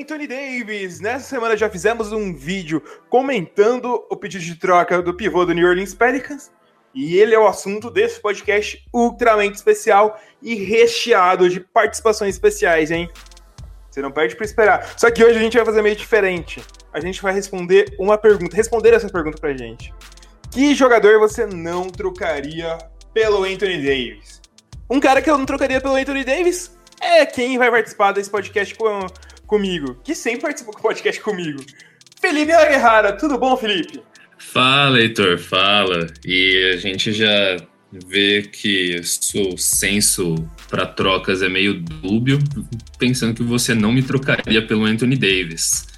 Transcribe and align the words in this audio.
Anthony 0.00 0.26
Davis? 0.26 0.98
Nessa 0.98 1.26
semana 1.26 1.54
já 1.54 1.68
fizemos 1.68 2.10
um 2.10 2.34
vídeo 2.34 2.82
comentando 3.10 4.06
o 4.10 4.16
pedido 4.16 4.42
de 4.42 4.54
troca 4.54 5.02
do 5.02 5.12
pivô 5.12 5.44
do 5.44 5.52
New 5.52 5.68
Orleans 5.68 5.92
Pelicans. 5.92 6.50
E 6.94 7.18
ele 7.18 7.34
é 7.34 7.38
o 7.38 7.46
assunto 7.46 7.90
desse 7.90 8.18
podcast 8.18 8.82
ultramente 8.94 9.56
especial 9.56 10.18
e 10.40 10.54
recheado 10.54 11.50
de 11.50 11.60
participações 11.60 12.34
especiais, 12.34 12.90
hein? 12.90 13.10
Você 13.90 14.00
não 14.00 14.10
perde 14.10 14.34
para 14.34 14.46
esperar. 14.46 14.98
Só 14.98 15.10
que 15.10 15.22
hoje 15.22 15.38
a 15.38 15.42
gente 15.42 15.56
vai 15.56 15.66
fazer 15.66 15.82
meio 15.82 15.94
diferente. 15.94 16.62
A 16.94 16.98
gente 16.98 17.20
vai 17.20 17.34
responder 17.34 17.94
uma 17.98 18.16
pergunta, 18.16 18.56
responder 18.56 18.94
essa 18.94 19.08
pergunta 19.08 19.38
pra 19.38 19.54
gente. 19.54 19.92
Que 20.50 20.74
jogador 20.74 21.18
você 21.18 21.44
não 21.44 21.90
trocaria 21.90 22.78
pelo 23.12 23.44
Anthony 23.44 23.76
Davis? 23.76 24.40
Um 24.88 24.98
cara 24.98 25.20
que 25.20 25.30
eu 25.30 25.36
não 25.36 25.44
trocaria 25.44 25.80
pelo 25.80 25.94
Anthony 25.94 26.24
Davis 26.24 26.74
é 27.00 27.26
quem 27.26 27.58
vai 27.58 27.70
participar 27.70 28.12
desse 28.12 28.30
podcast 28.30 28.74
com, 28.74 29.06
comigo, 29.50 29.96
que 30.04 30.14
sempre 30.14 30.42
participou 30.42 30.72
do 30.72 30.80
podcast 30.80 31.20
comigo. 31.20 31.60
Felipe 32.20 32.52
Aguerrara, 32.52 33.12
tudo 33.16 33.36
bom, 33.36 33.56
Felipe? 33.56 34.00
Fala, 34.38 35.00
Heitor, 35.00 35.38
fala. 35.38 36.06
E 36.24 36.72
a 36.72 36.76
gente 36.76 37.12
já 37.12 37.56
vê 38.06 38.42
que 38.42 39.00
o 39.34 39.58
senso 39.58 40.36
para 40.68 40.86
trocas 40.86 41.42
é 41.42 41.48
meio 41.48 41.74
dúbio, 41.74 42.38
pensando 42.96 43.34
que 43.34 43.42
você 43.42 43.74
não 43.74 43.90
me 43.90 44.04
trocaria 44.04 44.64
pelo 44.64 44.84
Anthony 44.84 45.16
Davis. 45.16 45.88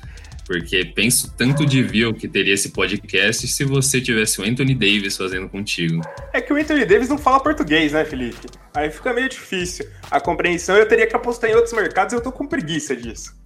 Porque 0.47 0.85
penso 0.85 1.33
tanto 1.37 1.65
de 1.67 1.83
view 1.83 2.13
que 2.13 2.27
teria 2.27 2.55
esse 2.55 2.71
podcast 2.71 3.47
se 3.47 3.65
você 3.65 4.01
tivesse 4.01 4.41
o 4.41 4.45
Anthony 4.45 4.75
Davis 4.75 5.17
fazendo 5.17 5.49
contigo. 5.49 6.01
É 6.33 6.41
que 6.41 6.53
o 6.53 6.57
Anthony 6.57 6.85
Davis 6.85 7.09
não 7.09 7.19
fala 7.19 7.39
português, 7.39 7.93
né, 7.93 8.05
Felipe? 8.05 8.49
Aí 8.75 8.91
fica 8.91 9.13
meio 9.13 9.29
difícil. 9.29 9.87
A 10.11 10.21
compreensão 10.21 10.77
eu 10.77 10.89
teria 10.89 11.07
que 11.07 11.15
apostar 11.15 11.51
em 11.51 11.55
outros 11.55 11.73
mercados 11.73 12.13
e 12.13 12.17
eu 12.17 12.21
tô 12.21 12.33
com 12.33 12.47
preguiça 12.47 12.97
disso. 12.97 13.42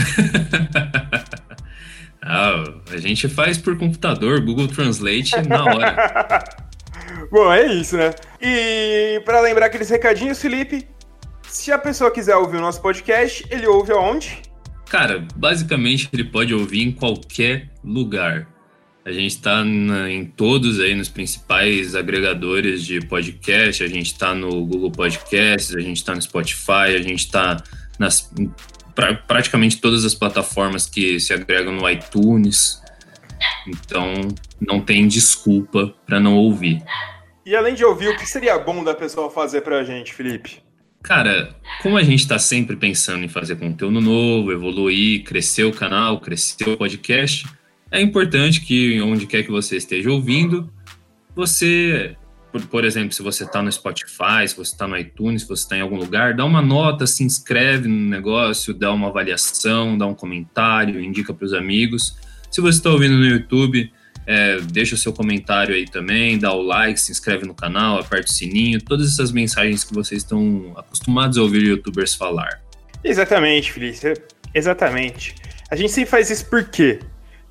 ah, 2.22 2.64
a 2.92 2.96
gente 2.98 3.28
faz 3.28 3.58
por 3.58 3.76
computador, 3.78 4.40
Google 4.40 4.68
Translate 4.68 5.48
na 5.48 5.64
hora. 5.64 6.44
Bom, 7.30 7.52
é 7.52 7.72
isso, 7.72 7.96
né? 7.96 8.12
E 8.40 9.20
para 9.24 9.40
lembrar 9.40 9.66
aqueles 9.66 9.90
recadinhos, 9.90 10.40
Felipe, 10.40 10.86
se 11.48 11.72
a 11.72 11.78
pessoa 11.78 12.10
quiser 12.10 12.36
ouvir 12.36 12.56
o 12.56 12.60
nosso 12.60 12.80
podcast, 12.80 13.44
ele 13.50 13.66
ouve 13.66 13.92
aonde? 13.92 14.42
Cara, 14.88 15.26
basicamente 15.36 16.08
ele 16.12 16.24
pode 16.24 16.52
ouvir 16.52 16.82
em 16.82 16.92
qualquer 16.92 17.70
lugar. 17.84 18.48
A 19.04 19.12
gente 19.12 19.30
está 19.30 19.64
em 19.64 20.24
todos 20.24 20.78
aí 20.78 20.94
nos 20.94 21.08
principais 21.08 21.94
agregadores 21.94 22.84
de 22.84 23.00
podcast. 23.00 23.82
A 23.82 23.88
gente 23.88 24.06
está 24.06 24.34
no 24.34 24.66
Google 24.66 24.90
Podcasts, 24.90 25.74
a 25.74 25.80
gente 25.80 25.96
está 25.96 26.14
no 26.14 26.20
Spotify, 26.20 26.96
a 26.96 27.02
gente 27.02 27.20
está 27.20 27.62
nas 27.98 28.30
pra, 28.94 29.14
praticamente 29.14 29.80
todas 29.80 30.04
as 30.04 30.14
plataformas 30.14 30.86
que 30.86 31.18
se 31.20 31.32
agregam 31.32 31.72
no 31.72 31.88
iTunes. 31.88 32.80
Então 33.66 34.12
não 34.60 34.80
tem 34.80 35.06
desculpa 35.08 35.94
para 36.06 36.20
não 36.20 36.36
ouvir. 36.36 36.82
E 37.44 37.56
além 37.56 37.74
de 37.74 37.84
ouvir, 37.84 38.08
o 38.08 38.16
que 38.16 38.26
seria 38.26 38.58
bom 38.58 38.84
da 38.84 38.94
pessoa 38.94 39.30
fazer 39.30 39.62
para 39.62 39.78
a 39.78 39.84
gente, 39.84 40.12
Felipe? 40.12 40.62
Cara, 41.02 41.56
como 41.82 41.96
a 41.96 42.02
gente 42.02 42.20
está 42.20 42.38
sempre 42.38 42.76
pensando 42.76 43.24
em 43.24 43.28
fazer 43.28 43.56
conteúdo 43.56 44.00
novo, 44.00 44.52
evoluir, 44.52 45.24
crescer 45.24 45.64
o 45.64 45.72
canal, 45.72 46.20
crescer 46.20 46.68
o 46.68 46.76
podcast, 46.76 47.46
é 47.90 48.00
importante 48.00 48.60
que 48.60 49.00
onde 49.00 49.26
quer 49.26 49.42
que 49.42 49.50
você 49.50 49.76
esteja 49.76 50.10
ouvindo, 50.10 50.70
você, 51.34 52.16
por, 52.50 52.60
por 52.66 52.84
exemplo, 52.84 53.12
se 53.12 53.22
você 53.22 53.44
está 53.44 53.62
no 53.62 53.70
Spotify, 53.70 54.46
se 54.46 54.56
você 54.56 54.72
está 54.72 54.86
no 54.86 54.96
iTunes, 54.96 55.42
se 55.42 55.48
você 55.48 55.62
está 55.62 55.76
em 55.76 55.80
algum 55.80 55.96
lugar, 55.96 56.34
dá 56.34 56.44
uma 56.44 56.60
nota, 56.60 57.06
se 57.06 57.22
inscreve 57.22 57.88
no 57.88 58.08
negócio, 58.08 58.74
dá 58.74 58.92
uma 58.92 59.08
avaliação, 59.08 59.96
dá 59.96 60.06
um 60.06 60.14
comentário, 60.14 61.00
indica 61.00 61.32
para 61.32 61.44
os 61.44 61.52
amigos. 61.52 62.16
Se 62.50 62.60
você 62.60 62.78
está 62.78 62.90
ouvindo 62.90 63.16
no 63.16 63.24
YouTube, 63.24 63.92
é, 64.26 64.60
deixa 64.60 64.94
o 64.94 64.98
seu 64.98 65.12
comentário 65.12 65.74
aí 65.74 65.84
também, 65.84 66.38
dá 66.38 66.52
o 66.52 66.62
like, 66.62 67.00
se 67.00 67.12
inscreve 67.12 67.46
no 67.46 67.54
canal, 67.54 67.98
aperta 67.98 68.30
o 68.30 68.32
sininho, 68.32 68.80
todas 68.82 69.12
essas 69.12 69.32
mensagens 69.32 69.84
que 69.84 69.94
vocês 69.94 70.22
estão 70.22 70.72
acostumados 70.76 71.38
a 71.38 71.42
ouvir 71.42 71.62
youtubers 71.62 72.14
falar. 72.14 72.60
Exatamente, 73.02 73.72
Felícia. 73.72 74.14
Exatamente. 74.54 75.34
A 75.70 75.76
gente 75.76 75.92
sempre 75.92 76.10
faz 76.10 76.30
isso 76.30 76.46
por 76.46 76.64
quê? 76.64 76.98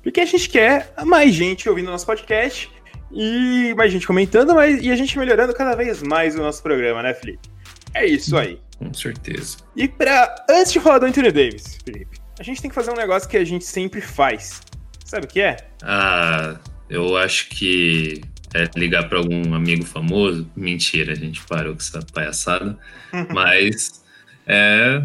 Porque 0.02 0.20
a 0.20 0.26
gente 0.26 0.48
quer 0.48 0.92
mais 1.04 1.34
gente 1.34 1.68
ouvindo 1.68 1.90
nosso 1.90 2.06
podcast 2.06 2.70
e 3.12 3.74
mais 3.76 3.92
gente 3.92 4.06
comentando, 4.06 4.54
mas, 4.54 4.82
e 4.82 4.90
a 4.90 4.96
gente 4.96 5.18
melhorando 5.18 5.52
cada 5.54 5.74
vez 5.74 6.02
mais 6.02 6.34
o 6.34 6.38
nosso 6.38 6.62
programa, 6.62 7.02
né, 7.02 7.14
Felipe? 7.14 7.48
É 7.94 8.06
isso 8.06 8.36
aí. 8.36 8.58
Com 8.78 8.94
certeza. 8.94 9.58
E 9.76 9.88
para 9.88 10.44
antes 10.48 10.72
de 10.72 10.80
falar 10.80 10.98
do 10.98 11.06
Anthony 11.06 11.30
Davis, 11.30 11.78
Felipe, 11.84 12.18
a 12.38 12.42
gente 12.42 12.62
tem 12.62 12.70
que 12.70 12.74
fazer 12.74 12.90
um 12.90 12.96
negócio 12.96 13.28
que 13.28 13.36
a 13.36 13.44
gente 13.44 13.64
sempre 13.64 14.00
faz. 14.00 14.62
Sabe 15.04 15.26
o 15.26 15.28
que 15.28 15.40
é? 15.40 15.56
Ah, 15.82 16.56
eu 16.88 17.16
acho 17.16 17.48
que 17.50 18.22
é 18.54 18.68
ligar 18.76 19.08
para 19.08 19.18
algum 19.18 19.54
amigo 19.54 19.84
famoso. 19.84 20.48
Mentira, 20.56 21.12
a 21.12 21.16
gente 21.16 21.42
parou 21.42 21.74
com 21.74 21.80
essa 21.80 22.00
palhaçada. 22.12 22.78
Mas 23.34 24.02
é, 24.46 25.02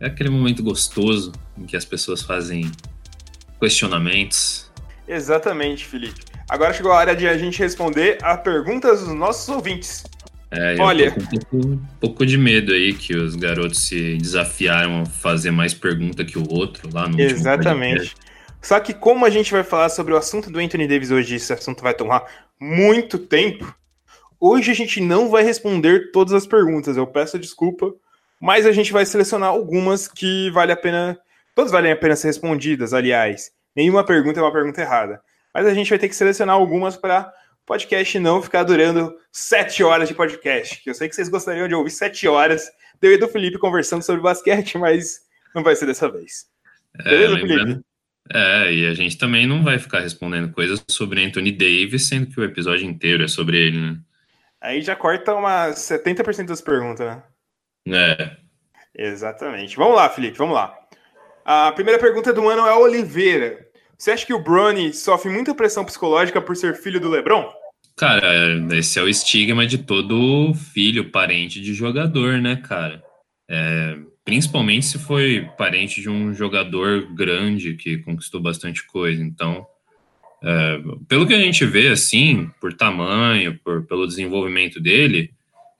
é 0.00 0.06
aquele 0.06 0.30
momento 0.30 0.62
gostoso 0.62 1.32
em 1.58 1.66
que 1.66 1.76
as 1.76 1.84
pessoas 1.84 2.22
fazem 2.22 2.70
questionamentos. 3.60 4.70
Exatamente, 5.06 5.84
Felipe. 5.84 6.29
Agora 6.50 6.74
chegou 6.74 6.90
a 6.90 6.96
hora 6.96 7.14
de 7.14 7.28
a 7.28 7.38
gente 7.38 7.60
responder 7.60 8.18
a 8.22 8.36
perguntas 8.36 9.04
dos 9.04 9.14
nossos 9.14 9.48
ouvintes. 9.48 10.02
É, 10.50 10.74
Olha, 10.80 11.12
com 11.12 11.20
um 11.20 11.26
pouco, 11.26 11.56
um 11.56 11.86
pouco, 12.00 12.26
de 12.26 12.36
medo 12.36 12.72
aí 12.72 12.92
que 12.92 13.14
os 13.14 13.36
garotos 13.36 13.86
se 13.86 14.16
desafiaram 14.16 15.02
a 15.02 15.06
fazer 15.06 15.52
mais 15.52 15.72
pergunta 15.72 16.24
que 16.24 16.36
o 16.36 16.52
outro 16.52 16.90
lá 16.92 17.08
no 17.08 17.20
Exatamente. 17.20 18.16
Só 18.60 18.80
que 18.80 18.92
como 18.92 19.24
a 19.24 19.30
gente 19.30 19.52
vai 19.52 19.62
falar 19.62 19.90
sobre 19.90 20.12
o 20.12 20.16
assunto 20.16 20.50
do 20.50 20.58
Anthony 20.58 20.88
Davis 20.88 21.12
hoje, 21.12 21.36
esse 21.36 21.52
assunto 21.52 21.84
vai 21.84 21.94
tomar 21.94 22.24
muito 22.60 23.16
tempo, 23.16 23.72
hoje 24.40 24.72
a 24.72 24.74
gente 24.74 25.00
não 25.00 25.30
vai 25.30 25.44
responder 25.44 26.10
todas 26.10 26.34
as 26.34 26.48
perguntas, 26.48 26.96
eu 26.96 27.06
peço 27.06 27.38
desculpa, 27.38 27.94
mas 28.40 28.66
a 28.66 28.72
gente 28.72 28.92
vai 28.92 29.06
selecionar 29.06 29.50
algumas 29.50 30.08
que 30.08 30.50
vale 30.50 30.72
a 30.72 30.76
pena, 30.76 31.16
todas 31.54 31.70
valem 31.70 31.92
a 31.92 31.96
pena 31.96 32.16
ser 32.16 32.26
respondidas, 32.26 32.92
aliás. 32.92 33.52
Nenhuma 33.76 34.02
pergunta 34.02 34.40
é 34.40 34.42
uma 34.42 34.52
pergunta 34.52 34.80
errada. 34.80 35.20
Mas 35.54 35.66
a 35.66 35.74
gente 35.74 35.90
vai 35.90 35.98
ter 35.98 36.08
que 36.08 36.16
selecionar 36.16 36.54
algumas 36.54 36.96
para 36.96 37.32
o 37.62 37.66
podcast 37.66 38.18
não 38.18 38.42
ficar 38.42 38.62
durando 38.62 39.16
sete 39.32 39.82
horas 39.82 40.08
de 40.08 40.14
podcast. 40.14 40.82
Que 40.82 40.90
eu 40.90 40.94
sei 40.94 41.08
que 41.08 41.14
vocês 41.14 41.28
gostariam 41.28 41.68
de 41.68 41.74
ouvir 41.74 41.90
sete 41.90 42.26
horas 42.28 42.70
do 43.00 43.18
do 43.18 43.28
Felipe 43.28 43.58
conversando 43.58 44.02
sobre 44.02 44.20
basquete, 44.20 44.76
mas 44.78 45.20
não 45.54 45.62
vai 45.62 45.74
ser 45.74 45.86
dessa 45.86 46.10
vez. 46.10 46.46
É, 46.98 47.04
Beleza, 47.04 47.36
Felipe? 47.36 47.80
É, 48.32 48.72
e 48.72 48.86
a 48.86 48.94
gente 48.94 49.18
também 49.18 49.46
não 49.46 49.64
vai 49.64 49.78
ficar 49.78 50.00
respondendo 50.00 50.52
coisas 50.52 50.82
sobre 50.88 51.24
Anthony 51.24 51.50
Davis, 51.50 52.08
sendo 52.08 52.28
que 52.28 52.38
o 52.38 52.44
episódio 52.44 52.86
inteiro 52.86 53.24
é 53.24 53.28
sobre 53.28 53.56
ele, 53.56 53.80
né? 53.80 53.98
Aí 54.60 54.82
já 54.82 54.94
corta 54.94 55.34
umas 55.34 55.76
70% 55.76 56.46
das 56.46 56.60
perguntas, 56.60 57.06
né? 57.06 57.22
É. 57.88 58.36
Exatamente. 58.94 59.76
Vamos 59.76 59.96
lá, 59.96 60.08
Felipe, 60.10 60.36
vamos 60.36 60.54
lá. 60.54 60.76
A 61.44 61.72
primeira 61.72 61.98
pergunta 61.98 62.30
é 62.30 62.32
do 62.32 62.42
Manuel 62.42 62.80
Oliveira. 62.80 63.66
Você 64.00 64.12
acha 64.12 64.24
que 64.24 64.32
o 64.32 64.42
Bronny 64.42 64.94
sofre 64.94 65.30
muita 65.30 65.54
pressão 65.54 65.84
psicológica 65.84 66.40
por 66.40 66.56
ser 66.56 66.74
filho 66.74 66.98
do 66.98 67.10
LeBron? 67.10 67.52
Cara, 67.98 68.32
esse 68.74 68.98
é 68.98 69.02
o 69.02 69.08
estigma 69.08 69.66
de 69.66 69.76
todo 69.76 70.54
filho, 70.54 71.10
parente 71.10 71.60
de 71.60 71.74
jogador, 71.74 72.38
né, 72.40 72.56
cara? 72.56 73.04
É, 73.46 73.98
principalmente 74.24 74.86
se 74.86 74.98
foi 74.98 75.46
parente 75.58 76.00
de 76.00 76.08
um 76.08 76.32
jogador 76.32 77.14
grande 77.14 77.74
que 77.74 77.98
conquistou 77.98 78.40
bastante 78.40 78.86
coisa. 78.86 79.22
Então, 79.22 79.66
é, 80.42 80.80
pelo 81.06 81.26
que 81.26 81.34
a 81.34 81.38
gente 81.38 81.66
vê, 81.66 81.88
assim, 81.88 82.50
por 82.58 82.72
tamanho, 82.72 83.60
por, 83.62 83.84
pelo 83.84 84.06
desenvolvimento 84.06 84.80
dele, 84.80 85.30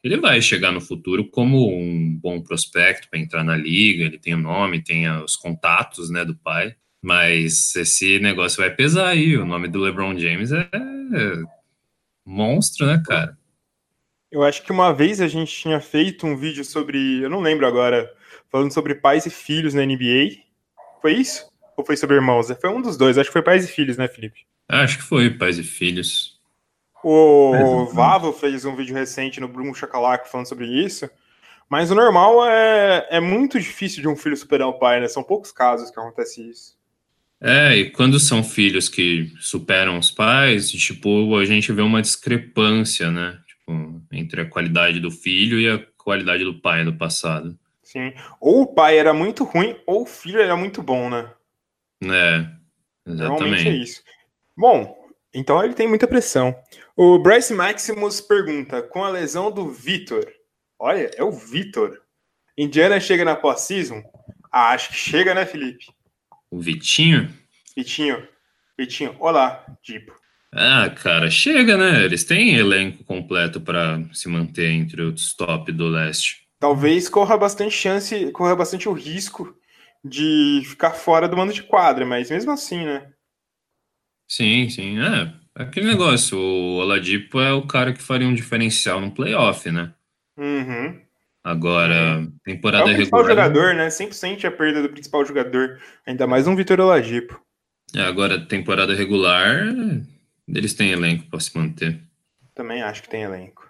ele 0.04 0.18
vai 0.18 0.42
chegar 0.42 0.72
no 0.72 0.80
futuro 0.82 1.24
como 1.24 1.74
um 1.74 2.14
bom 2.20 2.42
prospecto 2.42 3.08
para 3.08 3.18
entrar 3.18 3.42
na 3.42 3.56
liga. 3.56 4.04
Ele 4.04 4.18
tem 4.18 4.34
o 4.34 4.38
nome, 4.38 4.84
tem 4.84 5.10
os 5.10 5.36
contatos, 5.36 6.10
né, 6.10 6.22
do 6.22 6.34
pai. 6.34 6.76
Mas 7.02 7.74
esse 7.76 8.18
negócio 8.18 8.58
vai 8.58 8.70
pesar 8.70 9.08
aí. 9.08 9.36
O 9.36 9.46
nome 9.46 9.68
do 9.68 9.78
LeBron 9.78 10.18
James 10.18 10.52
é, 10.52 10.68
é 10.72 11.42
monstro, 12.24 12.86
né, 12.86 13.02
cara? 13.06 13.36
Eu 14.30 14.44
acho 14.44 14.62
que 14.62 14.70
uma 14.70 14.92
vez 14.92 15.20
a 15.20 15.26
gente 15.26 15.52
tinha 15.52 15.80
feito 15.80 16.26
um 16.26 16.36
vídeo 16.36 16.64
sobre, 16.64 17.22
eu 17.22 17.28
não 17.28 17.40
lembro 17.40 17.66
agora, 17.66 18.08
falando 18.48 18.72
sobre 18.72 18.94
pais 18.94 19.26
e 19.26 19.30
filhos 19.30 19.74
na 19.74 19.84
NBA. 19.84 20.42
Foi 21.02 21.14
isso? 21.14 21.50
Ou 21.76 21.84
foi 21.84 21.96
sobre 21.96 22.16
irmãos? 22.16 22.48
Foi 22.60 22.70
um 22.70 22.80
dos 22.80 22.96
dois, 22.96 23.18
acho 23.18 23.28
que 23.28 23.32
foi 23.32 23.42
pais 23.42 23.64
e 23.64 23.68
filhos, 23.68 23.96
né, 23.96 24.06
Felipe? 24.06 24.46
Acho 24.68 24.98
que 24.98 25.02
foi 25.02 25.30
pais 25.30 25.58
e 25.58 25.64
filhos. 25.64 26.38
O 27.02 27.54
é, 27.54 27.94
Vavo 27.94 28.32
fez 28.32 28.64
um 28.64 28.76
vídeo 28.76 28.94
recente 28.94 29.40
no 29.40 29.48
Bruno 29.48 29.74
Chacalaco 29.74 30.28
falando 30.28 30.46
sobre 30.46 30.66
isso. 30.66 31.10
Mas 31.68 31.90
o 31.90 31.94
normal 31.94 32.46
é, 32.46 33.06
é 33.10 33.20
muito 33.20 33.58
difícil 33.58 34.02
de 34.02 34.08
um 34.08 34.16
filho 34.16 34.36
superar 34.36 34.68
o 34.68 34.78
pai, 34.78 35.00
né? 35.00 35.08
São 35.08 35.22
poucos 35.22 35.50
casos 35.50 35.90
que 35.90 35.98
acontece 35.98 36.48
isso. 36.48 36.76
É, 37.42 37.74
e 37.74 37.90
quando 37.90 38.20
são 38.20 38.44
filhos 38.44 38.88
que 38.88 39.32
superam 39.40 39.98
os 39.98 40.10
pais, 40.10 40.70
tipo, 40.70 41.36
a 41.38 41.44
gente 41.44 41.72
vê 41.72 41.80
uma 41.80 42.02
discrepância, 42.02 43.10
né? 43.10 43.40
Tipo, 43.46 44.02
entre 44.12 44.42
a 44.42 44.48
qualidade 44.48 45.00
do 45.00 45.10
filho 45.10 45.58
e 45.58 45.68
a 45.68 45.78
qualidade 45.96 46.44
do 46.44 46.60
pai 46.60 46.84
do 46.84 46.96
passado. 46.96 47.58
Sim. 47.82 48.12
Ou 48.40 48.62
o 48.62 48.74
pai 48.74 48.98
era 48.98 49.14
muito 49.14 49.44
ruim, 49.44 49.76
ou 49.86 50.02
o 50.02 50.06
filho 50.06 50.40
era 50.40 50.54
muito 50.54 50.82
bom, 50.82 51.08
né? 51.08 51.32
É, 52.04 52.46
exatamente. 53.10 53.68
é 53.68 53.72
isso. 53.72 54.02
Bom, 54.56 54.96
então 55.32 55.64
ele 55.64 55.74
tem 55.74 55.88
muita 55.88 56.06
pressão. 56.06 56.54
O 56.94 57.18
Bryce 57.18 57.54
Maximus 57.54 58.20
pergunta: 58.20 58.82
com 58.82 59.02
a 59.02 59.08
lesão 59.08 59.50
do 59.50 59.70
Vitor, 59.70 60.26
olha, 60.78 61.10
é 61.16 61.24
o 61.24 61.32
Vitor. 61.32 62.00
Indiana 62.56 63.00
chega 63.00 63.24
na 63.24 63.34
pós-season? 63.34 64.02
Ah, 64.52 64.70
acho 64.70 64.90
que 64.90 64.96
chega, 64.96 65.34
né, 65.34 65.46
Felipe? 65.46 65.86
O 66.50 66.60
Vitinho? 66.60 67.32
Vitinho. 67.76 68.26
Vitinho, 68.78 69.16
olá, 69.18 69.64
tipo. 69.82 70.12
Ah, 70.52 70.90
cara, 70.90 71.30
chega, 71.30 71.76
né? 71.76 72.04
Eles 72.04 72.24
têm 72.24 72.56
elenco 72.56 73.04
completo 73.04 73.60
para 73.60 74.02
se 74.12 74.28
manter 74.28 74.70
entre 74.70 75.02
os 75.02 75.34
top 75.34 75.70
do 75.70 75.86
leste 75.86 76.40
talvez 76.60 77.08
corra 77.08 77.38
bastante 77.38 77.74
chance, 77.74 78.30
corra 78.32 78.54
bastante 78.54 78.88
o 78.88 78.92
risco 78.92 79.56
de 80.04 80.62
ficar 80.66 80.92
fora 80.92 81.26
do 81.26 81.36
mando 81.36 81.52
de 81.52 81.62
quadra, 81.62 82.04
mas 82.04 82.30
mesmo 82.30 82.52
assim, 82.52 82.84
né? 82.84 83.10
Sim, 84.28 84.68
sim. 84.68 84.98
É, 85.00 85.34
aquele 85.54 85.86
negócio, 85.86 86.38
o 86.38 86.76
Oladipo 86.76 87.40
é 87.40 87.52
o 87.52 87.66
cara 87.66 87.92
que 87.92 88.02
faria 88.02 88.28
um 88.28 88.34
diferencial 88.34 89.00
no 89.00 89.10
playoff, 89.10 89.70
né? 89.70 89.92
Uhum. 90.36 91.00
Agora, 91.42 92.18
uhum. 92.18 92.32
temporada 92.44 92.84
regular... 92.84 92.90
É 92.90 92.92
o 92.92 92.96
principal 92.96 93.22
regular... 93.22 93.46
jogador, 93.46 93.74
né? 93.74 93.90
Sempre 93.90 94.14
sente 94.14 94.46
a 94.46 94.50
perda 94.50 94.82
do 94.82 94.90
principal 94.90 95.24
jogador, 95.24 95.80
ainda 96.06 96.26
mais 96.26 96.46
um 96.46 96.54
Vitor 96.54 96.80
Oladipo. 96.80 97.40
É, 97.94 98.02
agora, 98.02 98.46
temporada 98.46 98.94
regular, 98.94 99.66
eles 100.46 100.74
têm 100.74 100.90
elenco 100.90 101.28
para 101.30 101.40
se 101.40 101.56
manter. 101.56 102.00
Também 102.54 102.82
acho 102.82 103.02
que 103.02 103.08
tem 103.08 103.22
elenco. 103.22 103.68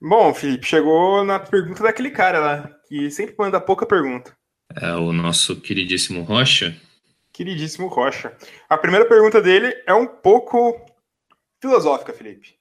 Bom, 0.00 0.34
Felipe, 0.34 0.66
chegou 0.66 1.24
na 1.24 1.38
pergunta 1.38 1.82
daquele 1.82 2.10
cara 2.10 2.38
lá, 2.38 2.70
que 2.86 3.10
sempre 3.10 3.34
manda 3.38 3.60
pouca 3.60 3.86
pergunta. 3.86 4.36
É 4.74 4.92
o 4.92 5.12
nosso 5.12 5.56
queridíssimo 5.60 6.22
Rocha. 6.22 6.76
Queridíssimo 7.32 7.86
Rocha. 7.86 8.36
A 8.68 8.76
primeira 8.76 9.06
pergunta 9.06 9.40
dele 9.40 9.74
é 9.86 9.94
um 9.94 10.06
pouco 10.06 10.84
filosófica, 11.62 12.12
Felipe. 12.12 12.56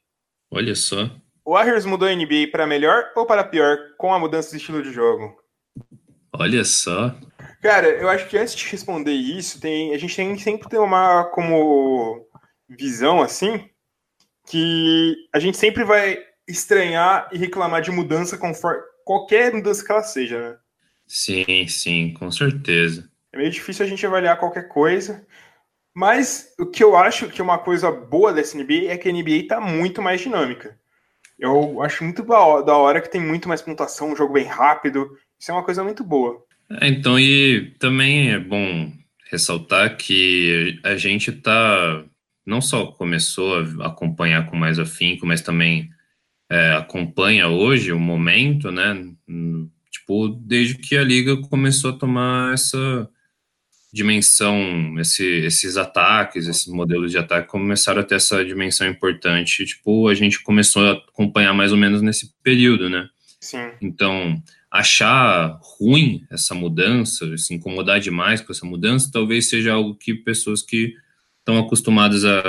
Olha 0.51 0.75
só. 0.75 1.09
O 1.45 1.53
Warriors 1.53 1.85
mudou 1.85 2.07
a 2.07 2.15
NBA 2.15 2.47
para 2.51 2.65
melhor 2.65 3.11
ou 3.15 3.23
para 3.23 3.43
pior 3.43 3.77
com 3.99 4.11
a 4.11 4.17
mudança 4.17 4.49
de 4.49 4.57
estilo 4.57 4.81
de 4.81 4.91
jogo? 4.91 5.37
Olha 6.33 6.65
só. 6.65 7.15
Cara, 7.61 7.87
eu 7.87 8.09
acho 8.09 8.27
que 8.27 8.35
antes 8.35 8.55
de 8.55 8.67
responder 8.67 9.13
isso, 9.13 9.61
tem, 9.61 9.93
a 9.93 9.97
gente 9.99 10.15
tem 10.15 10.35
que 10.35 10.41
sempre 10.41 10.67
ter 10.67 10.79
uma 10.79 11.25
como 11.25 12.27
visão 12.67 13.21
assim 13.21 13.69
que 14.47 15.15
a 15.31 15.39
gente 15.39 15.57
sempre 15.57 15.83
vai 15.83 16.17
estranhar 16.47 17.29
e 17.31 17.37
reclamar 17.37 17.81
de 17.81 17.91
mudança 17.91 18.37
conforme 18.37 18.81
qualquer 19.03 19.53
mudança 19.53 19.85
que 19.85 19.91
ela 19.91 20.03
seja, 20.03 20.39
né? 20.39 20.57
Sim, 21.07 21.67
sim, 21.67 22.13
com 22.13 22.31
certeza. 22.31 23.07
É 23.31 23.37
meio 23.37 23.51
difícil 23.51 23.85
a 23.85 23.87
gente 23.87 24.05
avaliar 24.05 24.39
qualquer 24.39 24.67
coisa. 24.67 25.25
Mas 25.93 26.53
o 26.59 26.65
que 26.65 26.83
eu 26.83 26.95
acho 26.95 27.29
que 27.29 27.39
é 27.39 27.43
uma 27.43 27.59
coisa 27.59 27.91
boa 27.91 28.33
dessa 28.33 28.57
NBA 28.57 28.89
é 28.89 28.97
que 28.97 29.07
a 29.07 29.13
NBA 29.13 29.43
está 29.43 29.61
muito 29.61 30.01
mais 30.01 30.21
dinâmica. 30.21 30.77
Eu 31.37 31.81
acho 31.81 32.03
muito 32.03 32.23
da 32.23 32.77
hora 32.77 33.01
que 33.01 33.11
tem 33.11 33.21
muito 33.21 33.47
mais 33.47 33.61
pontuação, 33.61 34.11
um 34.11 34.15
jogo 34.15 34.33
bem 34.33 34.45
rápido. 34.45 35.09
Isso 35.39 35.51
é 35.51 35.53
uma 35.53 35.63
coisa 35.63 35.83
muito 35.83 36.03
boa. 36.03 36.43
É, 36.81 36.87
então, 36.87 37.19
e 37.19 37.75
também 37.77 38.31
é 38.31 38.39
bom 38.39 38.91
ressaltar 39.29 39.97
que 39.97 40.79
a 40.83 40.95
gente 40.95 41.31
tá 41.31 42.03
não 42.45 42.61
só 42.61 42.85
começou 42.85 43.57
a 43.81 43.87
acompanhar 43.87 44.45
com 44.45 44.55
mais 44.55 44.77
afinco, 44.77 45.25
mas 45.25 45.41
também 45.41 45.89
é, 46.49 46.73
acompanha 46.73 47.47
hoje 47.47 47.91
o 47.91 47.99
momento, 47.99 48.71
né? 48.71 49.03
Tipo, 49.91 50.29
desde 50.29 50.75
que 50.75 50.95
a 50.95 51.03
liga 51.03 51.35
começou 51.49 51.91
a 51.91 51.97
tomar 51.97 52.53
essa 52.53 53.09
dimensão, 53.95 54.99
esse, 54.99 55.23
esses 55.23 55.77
ataques, 55.77 56.49
esses 56.49 56.67
modelos 56.67 57.11
de 57.11 57.17
ataque 57.17 57.47
começaram 57.47 58.01
a 58.01 58.03
ter 58.03 58.15
essa 58.15 58.43
dimensão 58.43 58.85
importante. 58.85 59.65
Tipo, 59.65 60.09
a 60.09 60.13
gente 60.13 60.43
começou 60.43 60.85
a 60.85 60.91
acompanhar 60.91 61.53
mais 61.53 61.71
ou 61.71 61.77
menos 61.77 62.01
nesse 62.01 62.33
período, 62.43 62.89
né? 62.89 63.07
Sim. 63.39 63.71
Então, 63.81 64.35
achar 64.69 65.57
ruim 65.61 66.25
essa 66.29 66.53
mudança, 66.53 67.37
se 67.37 67.53
incomodar 67.53 68.01
demais 68.01 68.41
com 68.41 68.51
essa 68.51 68.65
mudança, 68.65 69.09
talvez 69.09 69.47
seja 69.47 69.71
algo 69.71 69.95
que 69.95 70.13
pessoas 70.13 70.61
que 70.61 70.93
estão 71.39 71.57
acostumados 71.57 72.25
à 72.25 72.41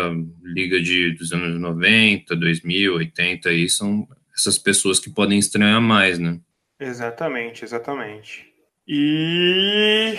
liga 0.43 0.81
de, 0.81 1.13
dos 1.13 1.33
anos 1.33 1.61
90, 1.61 2.35
2000, 2.35 2.93
80, 2.93 3.51
aí 3.51 3.69
são 3.69 4.09
essas 4.37 4.59
pessoas 4.59 4.99
que 4.99 5.11
podem 5.11 5.39
estranhar 5.39 5.81
mais, 5.81 6.19
né? 6.19 6.41
Exatamente, 6.81 7.63
exatamente. 7.65 8.47
E, 8.89 10.17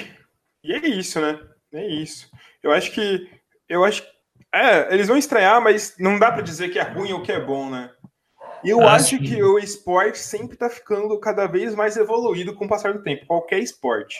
e 0.67 0.73
é 0.73 0.87
isso, 0.87 1.19
né? 1.19 1.39
É 1.73 1.87
isso. 1.87 2.29
Eu 2.61 2.71
acho 2.71 2.91
que 2.91 3.29
eu 3.69 3.83
acho 3.83 4.03
é, 4.53 4.93
eles 4.93 5.07
vão 5.07 5.17
estranhar, 5.17 5.61
mas 5.61 5.95
não 5.99 6.17
dá 6.17 6.31
para 6.31 6.41
dizer 6.41 6.69
que 6.69 6.79
é 6.79 6.83
ruim 6.83 7.11
ou 7.11 7.21
que 7.21 7.31
é 7.31 7.39
bom, 7.39 7.69
né? 7.69 7.91
Eu 8.63 8.81
ah, 8.81 8.95
acho 8.95 9.17
sim. 9.17 9.19
que 9.19 9.43
o 9.43 9.59
esporte 9.59 10.17
sempre 10.17 10.53
está 10.53 10.69
ficando 10.69 11.19
cada 11.19 11.45
vez 11.45 11.75
mais 11.75 11.95
evoluído 11.95 12.55
com 12.55 12.65
o 12.65 12.69
passar 12.69 12.93
do 12.93 13.03
tempo, 13.03 13.25
qualquer 13.25 13.59
esporte 13.59 14.17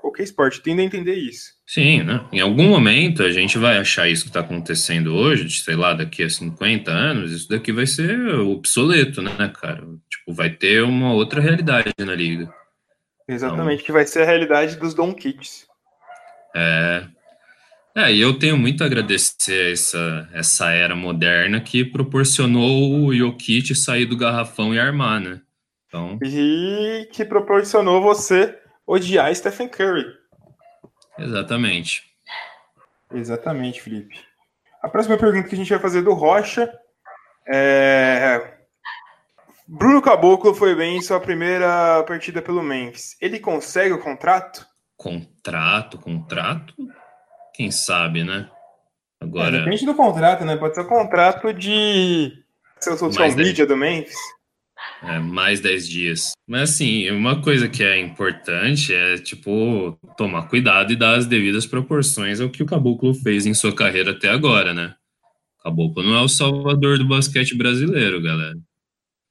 qualquer 0.00 0.22
esporte, 0.22 0.62
tende 0.62 0.80
a 0.80 0.84
entender 0.84 1.14
isso. 1.14 1.52
Sim, 1.66 2.02
né? 2.02 2.24
Em 2.32 2.40
algum 2.40 2.68
momento 2.68 3.22
a 3.22 3.30
gente 3.30 3.58
vai 3.58 3.78
achar 3.78 4.08
isso 4.08 4.24
que 4.24 4.30
está 4.30 4.40
acontecendo 4.40 5.14
hoje, 5.14 5.50
sei 5.50 5.76
lá, 5.76 5.94
daqui 5.94 6.22
a 6.22 6.30
50 6.30 6.90
anos, 6.90 7.32
isso 7.32 7.48
daqui 7.48 7.72
vai 7.72 7.86
ser 7.86 8.34
obsoleto, 8.40 9.20
né, 9.20 9.52
cara? 9.60 9.84
Tipo, 10.08 10.32
vai 10.32 10.50
ter 10.50 10.82
uma 10.82 11.12
outra 11.12 11.40
realidade 11.40 11.92
na 11.98 12.14
liga. 12.14 12.52
Exatamente, 13.28 13.74
então, 13.74 13.86
que 13.86 13.92
vai 13.92 14.06
ser 14.06 14.22
a 14.22 14.26
realidade 14.26 14.76
dos 14.76 14.94
Don 14.94 15.12
Kits. 15.12 15.66
É. 16.58 17.06
É, 17.96 18.12
e 18.12 18.20
eu 18.20 18.38
tenho 18.38 18.56
muito 18.56 18.82
a 18.82 18.86
agradecer 18.86 19.72
essa, 19.72 20.28
essa 20.32 20.70
era 20.70 20.94
moderna 20.94 21.60
que 21.60 21.84
proporcionou 21.84 23.06
o 23.06 23.14
Jokic 23.14 23.74
sair 23.74 24.06
do 24.06 24.16
garrafão 24.16 24.74
e 24.74 24.78
armar, 24.78 25.20
né? 25.20 25.40
Então... 25.86 26.18
E 26.22 27.08
que 27.12 27.24
proporcionou 27.24 28.00
você 28.00 28.56
odiar 28.86 29.34
Stephen 29.34 29.68
Curry. 29.68 30.04
Exatamente. 31.18 32.04
Exatamente, 33.12 33.82
Felipe. 33.82 34.16
A 34.82 34.88
próxima 34.88 35.16
pergunta 35.16 35.48
que 35.48 35.54
a 35.54 35.58
gente 35.58 35.70
vai 35.70 35.80
fazer 35.80 36.02
do 36.02 36.12
Rocha 36.12 36.70
é. 37.48 38.58
Bruno 39.66 40.02
Caboclo 40.02 40.54
foi 40.54 40.74
bem 40.74 40.98
em 40.98 41.02
sua 41.02 41.18
primeira 41.18 42.04
partida 42.04 42.42
pelo 42.42 42.62
Memphis. 42.62 43.16
Ele 43.20 43.40
consegue 43.40 43.92
o 43.92 43.98
contrato? 43.98 44.66
Contrato, 44.98 45.96
contrato? 45.96 46.74
Quem 47.54 47.70
sabe, 47.70 48.24
né? 48.24 48.50
Agora. 49.20 49.58
É, 49.58 49.60
depende 49.60 49.86
do 49.86 49.94
contrato, 49.94 50.44
né? 50.44 50.56
Pode 50.56 50.74
ser 50.74 50.80
o 50.80 50.88
contrato 50.88 51.52
de 51.52 52.32
seu 52.80 52.96
social 52.98 53.32
media 53.32 53.64
do 53.64 53.76
Memphis. 53.76 54.16
É, 55.02 55.18
mais 55.20 55.60
10 55.60 55.88
dias. 55.88 56.32
Mas 56.46 56.70
assim, 56.70 57.08
uma 57.10 57.40
coisa 57.40 57.68
que 57.68 57.82
é 57.82 57.98
importante 57.98 58.92
é, 58.92 59.16
tipo, 59.18 59.96
tomar 60.16 60.48
cuidado 60.48 60.92
e 60.92 60.96
dar 60.96 61.16
as 61.16 61.26
devidas 61.26 61.66
proporções 61.66 62.40
ao 62.40 62.50
que 62.50 62.62
o 62.62 62.66
Caboclo 62.66 63.14
fez 63.14 63.46
em 63.46 63.54
sua 63.54 63.74
carreira 63.74 64.10
até 64.10 64.28
agora, 64.28 64.74
né? 64.74 64.94
O 65.58 65.62
Caboclo 65.64 66.02
não 66.02 66.16
é 66.16 66.22
o 66.22 66.28
salvador 66.28 66.98
do 66.98 67.06
basquete 67.06 67.56
brasileiro, 67.56 68.20
galera. 68.20 68.56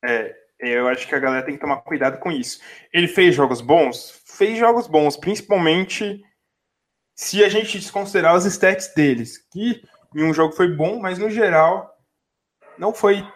É, 0.04 0.34
eu 0.60 0.88
acho 0.88 1.08
que 1.08 1.16
a 1.16 1.20
galera 1.20 1.46
tem 1.46 1.56
que 1.56 1.62
tomar 1.62 1.78
cuidado 1.78 2.20
com 2.20 2.32
isso. 2.32 2.60
Ele 2.94 3.08
fez 3.08 3.36
jogos 3.36 3.62
bons? 3.62 4.17
Fez 4.38 4.58
jogos 4.58 4.88
bons, 4.88 5.18
principalmente 5.18 6.22
se 7.16 7.44
a 7.44 7.50
gente 7.50 7.80
desconsiderar 7.80 8.36
os 8.36 8.46
stats 8.46 8.94
deles, 8.94 9.38
que 9.52 9.82
em 10.16 10.24
um 10.24 10.34
jogo 10.34 10.54
foi 10.54 10.68
bom, 10.68 11.00
mas 11.00 11.18
no 11.18 11.30
geral 11.30 11.92
não 12.78 12.94
foi 12.94 13.28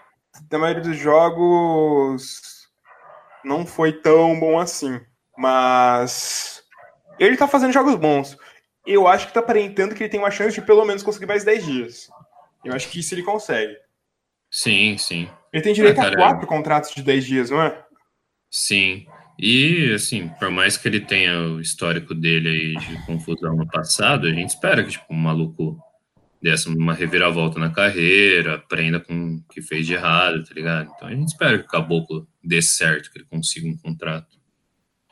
da 0.49 0.59
maioria 0.59 0.83
dos 0.83 0.97
jogos 0.97 2.61
não 3.43 3.65
foi 3.65 3.91
tão 3.93 4.39
bom 4.39 4.59
assim. 4.59 5.01
Mas 5.37 6.63
ele 7.19 7.37
tá 7.37 7.47
fazendo 7.47 7.73
jogos 7.73 7.95
bons. 7.95 8.37
Eu 8.85 9.07
acho 9.07 9.27
que 9.27 9.33
tá 9.33 9.39
aparentando 9.39 9.95
que 9.95 10.03
ele 10.03 10.09
tem 10.09 10.19
uma 10.19 10.31
chance 10.31 10.59
de 10.59 10.65
pelo 10.65 10.85
menos 10.85 11.03
conseguir 11.03 11.25
mais 11.25 11.43
10 11.43 11.65
dias. 11.65 12.09
Eu 12.63 12.73
acho 12.73 12.89
que 12.89 12.99
isso 12.99 13.13
ele 13.13 13.23
consegue. 13.23 13.75
Sim, 14.49 14.97
sim. 14.97 15.29
Ele 15.51 15.63
tem 15.63 15.73
direito 15.73 15.99
ah, 15.99 16.07
a 16.07 16.15
quatro 16.15 16.47
contratos 16.47 16.93
de 16.93 17.01
10 17.01 17.25
dias, 17.25 17.49
não 17.49 17.61
é? 17.61 17.83
Sim. 18.49 19.07
E, 19.41 19.91
assim, 19.95 20.27
por 20.39 20.51
mais 20.51 20.77
que 20.77 20.87
ele 20.87 20.99
tenha 20.99 21.39
o 21.39 21.59
histórico 21.59 22.13
dele 22.13 22.47
aí 22.47 22.75
de 22.75 23.05
confusão 23.07 23.55
no 23.55 23.67
passado, 23.67 24.27
a 24.27 24.31
gente 24.31 24.49
espera 24.49 24.83
que, 24.83 24.91
tipo, 24.91 25.05
um 25.09 25.17
maluco 25.17 25.79
dessa 26.39 26.69
uma 26.69 26.93
reviravolta 26.93 27.59
na 27.59 27.71
carreira, 27.71 28.55
aprenda 28.55 28.99
com 28.99 29.13
o 29.13 29.53
que 29.53 29.59
fez 29.59 29.87
de 29.87 29.93
errado, 29.93 30.43
tá 30.43 30.53
ligado? 30.53 30.91
Então 30.95 31.07
a 31.07 31.11
gente 31.11 31.29
espera 31.29 31.57
que 31.57 31.65
o 31.65 31.67
Caboclo 31.67 32.27
dê 32.43 32.61
certo, 32.61 33.11
que 33.11 33.17
ele 33.17 33.25
consiga 33.25 33.67
um 33.67 33.77
contrato. 33.77 34.39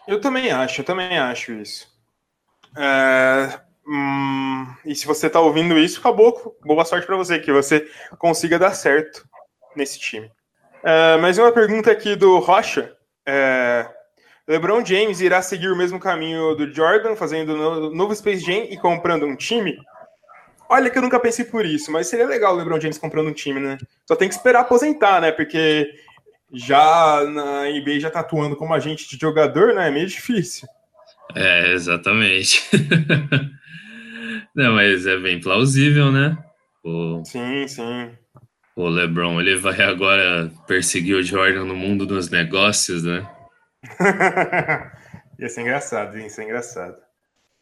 Eu 0.08 0.22
também 0.22 0.52
acho, 0.52 0.82
eu 0.82 0.86
também 0.86 1.18
acho 1.18 1.54
isso. 1.54 1.88
É, 2.78 3.60
hum, 3.88 4.68
e 4.86 4.94
se 4.94 5.08
você 5.08 5.28
tá 5.28 5.40
ouvindo 5.40 5.78
isso, 5.78 6.02
Caboclo, 6.02 6.56
boa 6.64 6.86
sorte 6.86 7.08
para 7.08 7.18
você, 7.18 7.40
que 7.40 7.52
você 7.52 7.88
consiga 8.20 8.60
dar 8.60 8.74
certo 8.74 9.28
nesse 9.76 10.00
time. 10.00 10.32
É, 10.84 11.18
mais 11.18 11.40
uma 11.40 11.52
pergunta 11.52 11.92
aqui 11.92 12.16
do 12.16 12.38
Rocha. 12.40 12.96
É, 13.28 13.88
LeBron 14.50 14.84
James 14.84 15.22
irá 15.22 15.44
seguir 15.44 15.68
o 15.68 15.78
mesmo 15.78 16.00
caminho 16.00 16.56
do 16.56 16.74
Jordan, 16.74 17.16
fazendo 17.16 17.94
novo 17.94 18.16
Space 18.16 18.44
Jam 18.44 18.66
e 18.68 18.76
comprando 18.76 19.28
um 19.28 19.36
time? 19.36 19.78
Olha 20.68 20.90
que 20.90 20.98
eu 20.98 21.04
nunca 21.04 21.20
pensei 21.20 21.46
por 21.46 21.64
isso, 21.64 21.92
mas 21.92 22.08
seria 22.08 22.26
legal 22.26 22.56
o 22.56 22.58
LeBron 22.58 22.82
James 22.82 22.98
comprando 22.98 23.28
um 23.28 23.34
time, 23.34 23.60
né? 23.60 23.78
Só 24.08 24.16
tem 24.16 24.28
que 24.28 24.34
esperar 24.34 24.62
aposentar, 24.62 25.22
né? 25.22 25.32
Porque 25.32 25.88
já 26.52 27.24
na 27.26 27.70
NBA 27.70 28.00
já 28.00 28.10
tá 28.10 28.22
atuando 28.22 28.56
como 28.56 28.74
agente 28.74 29.08
de 29.08 29.22
jogador, 29.22 29.76
né? 29.76 29.88
É 29.88 29.92
meio 29.92 30.08
difícil. 30.08 30.68
É, 31.36 31.72
exatamente. 31.72 32.68
Não, 34.56 34.74
mas 34.74 35.06
é 35.06 35.16
bem 35.18 35.40
plausível, 35.40 36.12
né? 36.12 36.36
O, 36.84 37.24
sim, 37.24 37.68
sim. 37.68 38.10
O 38.76 38.90
LeBron, 38.90 39.40
ele 39.40 39.58
vai 39.58 39.80
agora 39.84 40.52
perseguir 40.66 41.18
o 41.18 41.24
Jordan 41.24 41.66
no 41.66 41.76
mundo 41.76 42.04
dos 42.04 42.32
negócios, 42.32 43.04
né? 43.04 43.28
ia 45.40 45.50
ser 45.50 45.62
engraçado, 45.62 46.18
ia 46.18 46.30
ser 46.30 46.44
engraçado. 46.44 46.98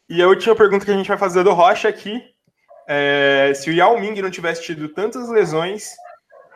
E 0.08 0.22
a 0.22 0.28
última 0.28 0.56
pergunta 0.56 0.84
que 0.84 0.90
a 0.90 0.96
gente 0.96 1.08
vai 1.08 1.18
fazer 1.18 1.44
do 1.44 1.52
Rocha 1.52 1.88
aqui 1.88 2.22
é, 2.88 3.52
se 3.54 3.68
o 3.68 3.72
Yao 3.72 4.00
Ming 4.00 4.22
não 4.22 4.30
tivesse 4.30 4.62
tido 4.62 4.88
tantas 4.88 5.28
lesões, 5.28 5.90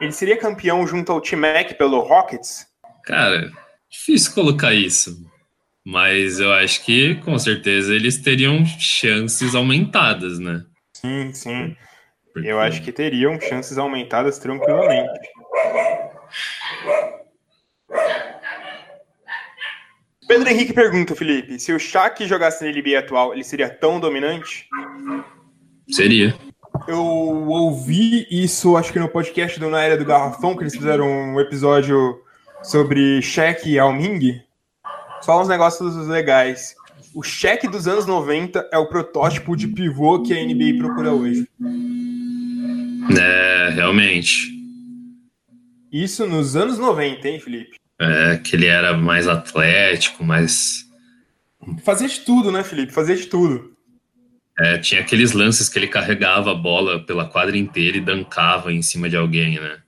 ele 0.00 0.12
seria 0.12 0.38
campeão 0.38 0.87
junto 0.87 1.12
ao 1.12 1.21
T-Mac 1.21 1.75
pelo 1.76 2.00
Rockets? 2.00 2.66
Cara, 3.04 3.50
difícil 3.90 4.33
colocar 4.33 4.73
isso. 4.73 5.31
Mas 5.85 6.40
eu 6.40 6.50
acho 6.52 6.83
que 6.85 7.16
com 7.16 7.38
certeza 7.38 7.95
eles 7.95 8.16
teriam 8.16 8.64
chances 8.64 9.54
aumentadas, 9.54 10.38
né? 10.38 10.64
Sim, 10.95 11.35
sim. 11.35 11.76
Porque... 12.33 12.49
Eu 12.49 12.59
acho 12.59 12.81
que 12.81 12.92
teriam 12.92 13.38
chances 13.38 13.76
aumentadas 13.76 14.38
tranquilamente. 14.38 15.28
Pedro 20.32 20.48
Henrique 20.48 20.72
pergunta, 20.72 21.14
Felipe, 21.14 21.60
se 21.60 21.74
o 21.74 21.78
Shaq 21.78 22.26
jogasse 22.26 22.64
na 22.64 22.72
NBA 22.72 22.98
atual, 22.98 23.34
ele 23.34 23.44
seria 23.44 23.68
tão 23.68 24.00
dominante? 24.00 24.66
Seria. 25.90 26.34
Eu 26.88 27.04
ouvi 27.04 28.26
isso, 28.30 28.74
acho 28.78 28.94
que 28.94 28.98
no 28.98 29.10
podcast 29.10 29.60
do 29.60 29.68
Na 29.68 29.82
Era 29.82 29.94
do 29.94 30.06
Garrafão, 30.06 30.56
que 30.56 30.62
eles 30.62 30.74
fizeram 30.74 31.06
um 31.06 31.38
episódio 31.38 32.18
sobre 32.62 33.20
Shaq 33.20 33.68
e 33.68 33.78
Alming. 33.78 34.40
Só 35.20 35.38
uns 35.38 35.48
negócios 35.48 35.94
legais. 36.08 36.74
O 37.14 37.22
Shaq 37.22 37.68
dos 37.68 37.86
anos 37.86 38.06
90 38.06 38.70
é 38.72 38.78
o 38.78 38.88
protótipo 38.88 39.54
de 39.54 39.68
pivô 39.68 40.22
que 40.22 40.32
a 40.32 40.42
NBA 40.42 40.78
procura 40.78 41.12
hoje. 41.12 41.46
É, 43.20 43.68
realmente. 43.74 44.50
Isso 45.92 46.26
nos 46.26 46.56
anos 46.56 46.78
90, 46.78 47.28
hein, 47.28 47.38
Felipe? 47.38 47.81
É, 48.00 48.37
que 48.38 48.56
ele 48.56 48.66
era 48.66 48.96
mais 48.96 49.28
atlético, 49.28 50.25
mais. 50.25 50.84
Fazia 51.84 52.08
de 52.08 52.20
tudo, 52.20 52.50
né, 52.50 52.64
Felipe? 52.64 52.92
Fazia 52.92 53.16
de 53.16 53.26
tudo. 53.26 53.72
É, 54.58 54.78
tinha 54.78 55.00
aqueles 55.00 55.32
lances 55.32 55.68
que 55.68 55.78
ele 55.78 55.88
carregava 55.88 56.50
a 56.52 56.54
bola 56.54 57.04
pela 57.04 57.26
quadra 57.26 57.56
inteira 57.56 57.96
e 57.96 58.00
dancava 58.00 58.72
em 58.72 58.82
cima 58.82 59.08
de 59.08 59.16
alguém, 59.16 59.58
né? 59.58 59.78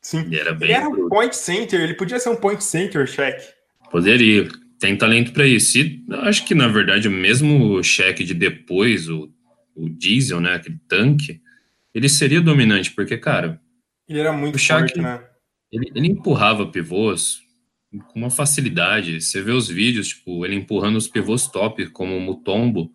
Sim. 0.00 0.20
Ele 0.26 0.38
era, 0.38 0.54
bem 0.54 0.68
ele 0.68 0.78
era 0.78 0.88
um 0.88 1.08
point 1.08 1.34
center, 1.36 1.80
ele 1.80 1.94
podia 1.94 2.18
ser 2.18 2.30
um 2.30 2.36
point 2.36 2.62
center, 2.62 3.06
Shaq. 3.06 3.42
Poderia. 3.90 4.48
Tem 4.78 4.96
talento 4.96 5.32
para 5.32 5.46
isso. 5.46 5.76
E 5.78 6.02
acho 6.22 6.46
que, 6.46 6.54
na 6.54 6.66
verdade, 6.68 7.08
mesmo 7.08 7.74
o 7.74 7.82
Shaq 7.82 8.24
de 8.24 8.32
depois, 8.32 9.08
o, 9.08 9.30
o 9.74 9.90
Diesel, 9.90 10.40
né? 10.40 10.54
Aquele 10.54 10.78
tanque, 10.88 11.42
ele 11.94 12.08
seria 12.08 12.40
dominante, 12.40 12.90
porque, 12.92 13.18
cara. 13.18 13.60
Ele 14.08 14.20
era 14.20 14.32
muito 14.32 14.54
o 14.54 14.58
Shaq, 14.58 14.80
forte, 14.80 15.00
né? 15.00 15.20
Ele, 15.72 15.90
ele 15.94 16.08
empurrava 16.08 16.66
pivôs 16.66 17.40
com 18.08 18.20
uma 18.20 18.30
facilidade. 18.30 19.20
Você 19.20 19.42
vê 19.42 19.52
os 19.52 19.68
vídeos, 19.68 20.08
tipo, 20.08 20.44
ele 20.44 20.56
empurrando 20.56 20.96
os 20.96 21.08
pivôs 21.08 21.46
top, 21.46 21.88
como 21.90 22.16
o 22.16 22.20
Mutombo 22.20 22.92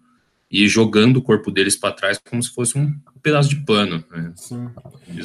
e 0.49 0.67
jogando 0.67 1.17
o 1.17 1.21
corpo 1.21 1.51
deles 1.51 1.75
para 1.75 1.93
trás 1.93 2.17
como 2.17 2.41
se 2.41 2.53
fosse 2.53 2.77
um 2.77 2.93
pedaço 3.21 3.49
de 3.49 3.57
pano. 3.65 4.03
Né? 4.09 4.31
Sim. 4.35 4.69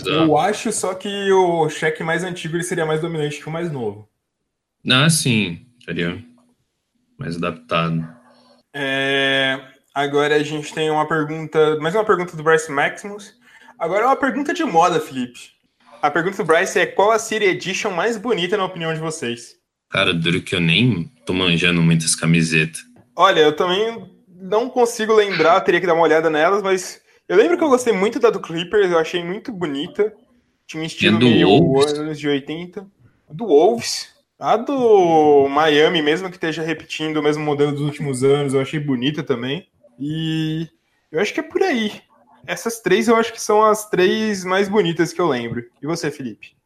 Eu 0.07 0.37
acho 0.37 0.73
só 0.73 0.95
que 0.95 1.31
o 1.31 1.69
cheque 1.69 2.03
mais 2.03 2.25
antigo 2.25 2.57
ele 2.57 2.65
seria 2.65 2.87
mais 2.87 3.01
dominante 3.01 3.39
que 3.39 3.49
o 3.49 3.53
mais 3.53 3.71
novo. 3.71 4.09
Ah, 4.91 5.11
sim, 5.11 5.67
seria 5.85 6.25
mais 7.19 7.37
adaptado. 7.37 8.09
É... 8.75 9.61
Agora 9.95 10.37
a 10.37 10.43
gente 10.43 10.73
tem 10.73 10.91
uma 10.91 11.07
pergunta, 11.07 11.79
mais 11.81 11.95
uma 11.95 12.05
pergunta 12.05 12.37
do 12.37 12.43
Bryce 12.43 12.73
Maximus. 12.73 13.35
Agora 13.79 14.05
é 14.05 14.07
uma 14.07 14.17
pergunta 14.17 14.55
de 14.55 14.65
moda, 14.65 15.01
Felipe. 15.01 15.60
A 16.03 16.11
pergunta 16.11 16.39
do 16.39 16.47
Bryce 16.47 16.79
é 16.79 16.87
qual 16.87 17.11
a 17.11 17.19
City 17.19 17.45
Edition 17.45 17.91
mais 17.91 18.17
bonita 18.17 18.57
na 18.57 18.65
opinião 18.65 18.95
de 18.95 19.01
vocês? 19.01 19.57
Cara, 19.91 20.15
duro 20.15 20.41
que 20.41 20.55
eu 20.55 20.61
nem 20.61 21.13
tô 21.27 21.35
manjando 21.35 21.83
muitas 21.83 22.15
camisetas. 22.15 22.81
Olha, 23.15 23.41
eu 23.41 23.55
também 23.55 24.11
não 24.27 24.71
consigo 24.71 25.13
lembrar, 25.15 25.61
teria 25.61 25.79
que 25.79 25.87
dar 25.87 25.93
uma 25.93 26.05
olhada 26.05 26.31
nelas, 26.31 26.63
mas 26.63 27.03
eu 27.29 27.37
lembro 27.37 27.59
que 27.59 27.63
eu 27.63 27.69
gostei 27.69 27.93
muito 27.93 28.19
da 28.19 28.31
do 28.31 28.41
Clippers, 28.41 28.91
eu 28.91 28.99
achei 28.99 29.23
muito 29.23 29.53
bonita. 29.53 30.15
Tinha 30.67 30.83
um 30.83 30.87
estilo 30.87 31.19
meio 31.19 31.49
Wolves. 31.49 31.93
anos 31.93 32.19
de 32.19 32.29
80. 32.29 32.87
Do 33.29 33.47
Wolves. 33.47 34.09
A 34.39 34.57
do 34.57 35.49
Miami, 35.49 36.01
mesmo 36.01 36.31
que 36.31 36.37
esteja 36.37 36.63
repetindo 36.63 37.19
o 37.19 37.23
mesmo 37.23 37.45
modelo 37.45 37.73
dos 37.73 37.83
últimos 37.83 38.25
anos, 38.25 38.55
eu 38.55 38.61
achei 38.61 38.81
bonita 38.81 39.23
também. 39.23 39.69
E 39.99 40.67
eu 41.13 41.21
acho 41.21 41.35
que 41.35 41.41
é 41.41 41.43
por 41.43 41.63
aí. 41.63 41.93
Essas 42.47 42.81
três 42.81 43.09
eu 43.09 43.17
acho 43.17 43.33
que 43.33 43.41
são 43.41 43.63
as 43.63 43.89
três 43.89 44.45
mais 44.45 44.69
bonitas 44.69 45.13
que 45.13 45.21
eu 45.21 45.29
lembro. 45.29 45.65
E 45.83 45.87
você, 45.87 46.11
Felipe? 46.11 46.57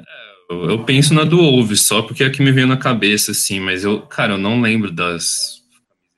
É, 0.00 0.04
eu 0.50 0.84
penso 0.84 1.14
na 1.14 1.24
do 1.24 1.36
Wolves, 1.38 1.82
só 1.82 2.02
porque 2.02 2.24
é 2.24 2.26
a 2.26 2.30
que 2.30 2.42
me 2.42 2.52
veio 2.52 2.66
na 2.66 2.76
cabeça, 2.76 3.32
assim, 3.32 3.60
mas 3.60 3.84
eu, 3.84 4.02
cara, 4.02 4.34
eu 4.34 4.38
não 4.38 4.60
lembro 4.60 4.90
das 4.90 5.62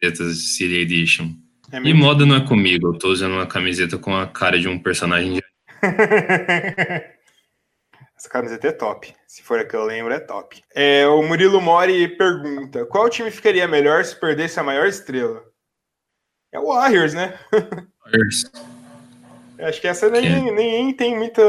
camisetas 0.00 0.38
de 0.38 0.48
City 0.48 0.74
Edition. 0.74 1.30
É 1.72 1.78
e 1.78 1.94
moda 1.94 2.24
não 2.24 2.36
é 2.36 2.46
comigo, 2.46 2.88
eu 2.88 2.98
tô 2.98 3.08
usando 3.08 3.32
uma 3.32 3.46
camiseta 3.46 3.98
com 3.98 4.14
a 4.16 4.26
cara 4.26 4.58
de 4.58 4.68
um 4.68 4.78
personagem 4.78 5.34
de. 5.34 5.42
Essa 8.16 8.30
camiseta 8.30 8.68
é 8.68 8.72
top. 8.72 9.12
Se 9.26 9.42
for 9.42 9.58
a 9.58 9.64
que 9.64 9.76
eu 9.76 9.84
lembro, 9.84 10.12
é 10.12 10.20
top. 10.20 10.62
É, 10.74 11.06
o 11.06 11.22
Murilo 11.22 11.60
Mori 11.60 12.08
pergunta: 12.16 12.86
qual 12.86 13.10
time 13.10 13.30
ficaria 13.30 13.68
melhor 13.68 14.04
se 14.04 14.18
perdesse 14.18 14.58
a 14.58 14.62
maior 14.62 14.86
estrela? 14.86 15.44
É 16.52 16.58
o 16.58 16.68
Warriors, 16.68 17.12
né? 17.12 17.38
Warriors. 18.06 18.50
Acho 19.58 19.80
que 19.80 19.88
essa 19.88 20.08
nem, 20.10 20.52
nem 20.52 20.92
tem 20.92 21.16
muita. 21.16 21.42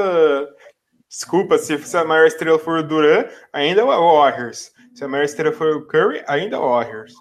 Desculpa, 1.09 1.57
se 1.57 1.73
a 1.95 2.03
maior 2.03 2.25
estrela 2.25 2.59
for 2.59 2.79
o 2.79 2.83
Duran, 2.83 3.25
ainda 3.53 3.81
é 3.81 3.83
o 3.83 4.21
Warriors. 4.21 4.71
Se 4.93 5.03
a 5.03 5.07
maior 5.07 5.23
estrela 5.23 5.53
for 5.53 5.75
o 5.75 5.85
Curry, 5.85 6.23
ainda 6.27 6.55
é 6.55 6.59
o 6.59 6.69
Warriors. 6.69 7.13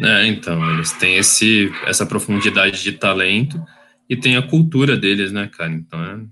É, 0.00 0.26
então, 0.26 0.58
eles 0.72 0.92
têm 0.92 1.16
esse, 1.16 1.70
essa 1.86 2.04
profundidade 2.04 2.82
de 2.82 2.92
talento 2.92 3.62
e 4.08 4.16
tem 4.16 4.36
a 4.36 4.48
cultura 4.48 4.96
deles, 4.96 5.30
né, 5.30 5.48
cara? 5.56 5.70
Então 5.70 6.30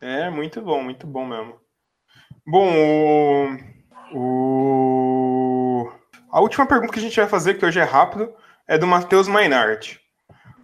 é. 0.00 0.24
É, 0.24 0.30
muito 0.30 0.60
bom, 0.60 0.82
muito 0.82 1.06
bom 1.06 1.26
mesmo. 1.26 1.56
Bom, 2.46 3.58
o, 4.12 5.84
o... 5.84 5.92
a 6.30 6.40
última 6.40 6.66
pergunta 6.66 6.92
que 6.92 6.98
a 6.98 7.02
gente 7.02 7.16
vai 7.16 7.28
fazer, 7.28 7.54
que 7.54 7.66
hoje 7.66 7.78
é 7.78 7.84
rápido, 7.84 8.32
é 8.66 8.78
do 8.78 8.86
Matheus 8.86 9.28
Mainart. 9.28 9.96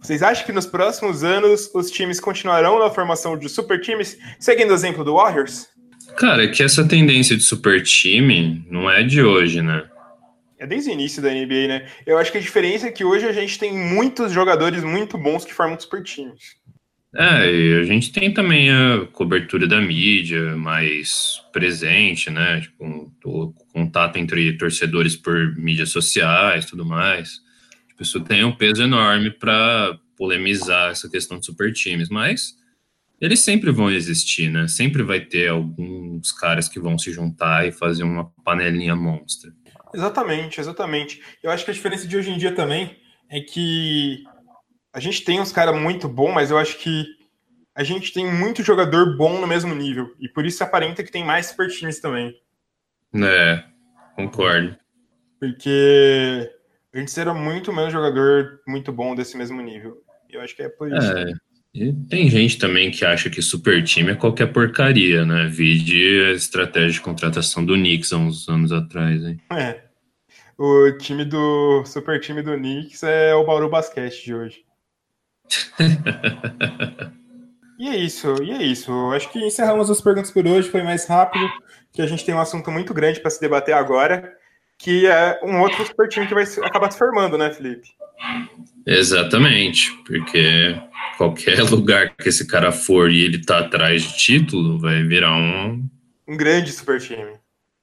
Vocês 0.03 0.21
acham 0.21 0.45
que 0.45 0.51
nos 0.51 0.65
próximos 0.65 1.23
anos 1.23 1.71
os 1.73 1.89
times 1.89 2.19
continuarão 2.19 2.77
na 2.77 2.89
formação 2.89 3.37
de 3.37 3.47
super 3.47 3.79
times, 3.79 4.17
seguindo 4.37 4.71
o 4.71 4.73
exemplo 4.73 5.01
do 5.01 5.15
Warriors? 5.15 5.69
Cara, 6.17 6.43
é 6.43 6.47
que 6.49 6.61
essa 6.61 6.85
tendência 6.85 7.37
de 7.37 7.41
super 7.41 7.81
time 7.81 8.67
não 8.69 8.91
é 8.91 9.01
de 9.01 9.23
hoje, 9.23 9.61
né? 9.61 9.85
É 10.59 10.67
desde 10.67 10.89
o 10.89 10.93
início 10.93 11.21
da 11.21 11.29
NBA, 11.29 11.67
né? 11.69 11.87
Eu 12.05 12.17
acho 12.17 12.33
que 12.33 12.37
a 12.37 12.41
diferença 12.41 12.87
é 12.87 12.91
que 12.91 13.05
hoje 13.05 13.25
a 13.25 13.31
gente 13.31 13.57
tem 13.57 13.73
muitos 13.73 14.33
jogadores 14.33 14.83
muito 14.83 15.17
bons 15.17 15.45
que 15.45 15.53
formam 15.53 15.79
super 15.79 16.03
times. 16.03 16.57
É, 17.15 17.49
e 17.49 17.79
a 17.79 17.83
gente 17.83 18.11
tem 18.11 18.33
também 18.33 18.71
a 18.71 19.05
cobertura 19.13 19.67
da 19.67 19.79
mídia 19.79 20.57
mais 20.57 21.41
presente, 21.53 22.29
né? 22.29 22.59
Tipo, 22.59 23.09
o 23.23 23.53
contato 23.71 24.17
entre 24.17 24.57
torcedores 24.57 25.15
por 25.15 25.55
mídias 25.55 25.89
sociais 25.89 26.65
tudo 26.65 26.85
mais. 26.85 27.42
Isso 28.03 28.21
tem 28.21 28.43
um 28.43 28.55
peso 28.55 28.83
enorme 28.83 29.31
para 29.31 29.97
polemizar 30.15 30.91
essa 30.91 31.09
questão 31.09 31.39
de 31.39 31.45
super 31.45 31.73
times, 31.73 32.09
mas 32.09 32.55
eles 33.19 33.39
sempre 33.39 33.71
vão 33.71 33.89
existir, 33.89 34.49
né? 34.49 34.67
Sempre 34.67 35.01
vai 35.01 35.21
ter 35.21 35.49
alguns 35.49 36.31
caras 36.33 36.67
que 36.67 36.79
vão 36.79 36.97
se 36.97 37.11
juntar 37.11 37.65
e 37.65 37.71
fazer 37.71 38.03
uma 38.03 38.29
panelinha 38.43 38.95
monstra. 38.95 39.51
Exatamente, 39.93 40.59
exatamente. 40.59 41.21
Eu 41.41 41.49
acho 41.49 41.63
que 41.63 41.71
a 41.71 41.73
diferença 41.73 42.07
de 42.07 42.17
hoje 42.17 42.31
em 42.31 42.37
dia 42.37 42.53
também 42.53 42.97
é 43.29 43.39
que 43.39 44.23
a 44.91 44.99
gente 44.99 45.23
tem 45.23 45.39
uns 45.39 45.51
caras 45.51 45.79
muito 45.79 46.09
bons, 46.09 46.33
mas 46.33 46.51
eu 46.51 46.57
acho 46.57 46.77
que 46.79 47.05
a 47.73 47.83
gente 47.83 48.11
tem 48.11 48.31
muito 48.31 48.61
jogador 48.61 49.17
bom 49.17 49.39
no 49.39 49.47
mesmo 49.47 49.73
nível. 49.73 50.13
E 50.19 50.27
por 50.27 50.45
isso 50.45 50.63
aparenta 50.63 51.03
que 51.03 51.11
tem 51.11 51.23
mais 51.23 51.47
super 51.47 51.69
times 51.69 51.99
também. 51.99 52.35
É, 53.15 53.63
concordo. 54.15 54.77
Porque 55.39 56.49
a 56.93 56.99
gente 56.99 57.11
será 57.11 57.33
muito 57.33 57.73
menos 57.73 57.91
jogador 57.91 58.61
muito 58.67 58.91
bom 58.91 59.15
desse 59.15 59.35
mesmo 59.35 59.59
nível. 59.61 59.97
Eu 60.29 60.41
acho 60.41 60.55
que 60.55 60.61
é 60.61 60.69
por 60.69 60.91
isso. 60.91 61.11
É. 61.11 61.33
E 61.73 61.91
tem 62.07 62.29
gente 62.29 62.59
também 62.59 62.91
que 62.91 63.03
acha 63.03 63.31
que 63.31 63.41
super 63.41 63.83
time 63.83 64.11
é 64.11 64.15
qualquer 64.15 64.53
porcaria, 64.53 65.25
né? 65.25 65.47
Vide 65.47 66.23
a 66.25 66.31
estratégia 66.33 66.91
de 66.91 67.01
contratação 67.01 67.65
do 67.65 67.73
Knicks 67.73 68.13
há 68.13 68.17
uns 68.17 68.47
anos 68.47 68.71
atrás, 68.71 69.23
hein? 69.23 69.39
É. 69.51 69.81
o 70.55 70.91
time 70.99 71.25
do 71.25 71.83
super 71.83 72.19
time 72.19 72.43
do 72.43 72.55
Knicks 72.55 73.01
é 73.01 73.33
o 73.33 73.43
Bauru 73.43 73.69
Basquete 73.69 74.23
de 74.23 74.35
hoje. 74.35 74.63
e 77.79 77.89
é 77.89 77.97
isso, 77.97 78.35
e 78.43 78.51
é 78.51 78.61
isso. 78.61 78.91
Acho 79.11 79.31
que 79.31 79.39
encerramos 79.39 79.89
as 79.89 79.99
perguntas 79.99 80.29
por 80.29 80.45
hoje, 80.45 80.69
foi 80.69 80.83
mais 80.83 81.07
rápido, 81.07 81.49
que 81.91 82.03
a 82.03 82.07
gente 82.07 82.23
tem 82.23 82.35
um 82.35 82.39
assunto 82.39 82.69
muito 82.69 82.93
grande 82.93 83.19
para 83.19 83.31
se 83.31 83.41
debater 83.41 83.73
agora, 83.73 84.31
que 84.83 85.07
é 85.07 85.39
um 85.41 85.61
outro 85.61 85.85
super 85.85 86.09
time 86.09 86.27
que 86.27 86.33
vai 86.33 86.43
acabar 86.43 86.91
se 86.91 86.97
formando, 86.97 87.37
né, 87.37 87.53
Felipe? 87.53 87.87
Exatamente, 88.85 89.93
porque 90.05 90.75
qualquer 91.17 91.61
lugar 91.71 92.13
que 92.17 92.27
esse 92.27 92.45
cara 92.45 92.69
for 92.69 93.09
e 93.09 93.21
ele 93.21 93.41
tá 93.41 93.59
atrás 93.59 94.03
de 94.03 94.17
título, 94.17 94.77
vai 94.77 95.01
virar 95.03 95.33
um. 95.37 95.89
Um 96.27 96.35
grande 96.35 96.73
super 96.73 96.99
time. 96.99 97.31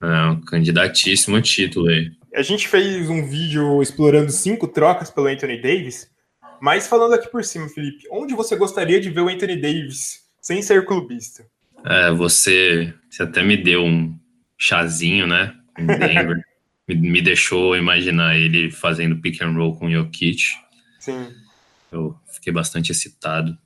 É, 0.02 0.26
um 0.26 0.42
candidatíssimo 0.42 1.36
a 1.36 1.42
título 1.42 1.88
aí. 1.88 2.10
A 2.34 2.42
gente 2.42 2.68
fez 2.68 3.08
um 3.08 3.26
vídeo 3.26 3.80
explorando 3.80 4.30
cinco 4.30 4.68
trocas 4.68 5.10
pelo 5.10 5.26
Anthony 5.26 5.58
Davis, 5.60 6.06
mas 6.60 6.86
falando 6.86 7.14
aqui 7.14 7.30
por 7.30 7.42
cima, 7.42 7.66
Felipe, 7.68 8.04
onde 8.12 8.34
você 8.34 8.56
gostaria 8.56 9.00
de 9.00 9.08
ver 9.08 9.22
o 9.22 9.28
Anthony 9.28 9.56
Davis 9.56 10.20
sem 10.38 10.60
ser 10.60 10.84
clubista? 10.84 11.46
É, 11.82 12.12
você, 12.12 12.92
você 13.08 13.22
até 13.22 13.42
me 13.42 13.56
deu 13.56 13.84
um 13.84 14.14
chazinho, 14.58 15.26
né? 15.26 15.54
Em 15.78 15.86
Denver. 15.86 16.36
me, 16.94 17.10
me 17.10 17.22
deixou 17.22 17.76
imaginar 17.76 18.36
ele 18.36 18.70
fazendo 18.70 19.20
pick 19.20 19.40
and 19.42 19.52
roll 19.52 19.76
com 19.76 19.86
o 19.86 19.90
Jokic. 19.90 20.42
Sim. 20.98 21.28
Eu 21.92 22.16
fiquei 22.32 22.52
bastante 22.52 22.90
excitado. 22.90 23.56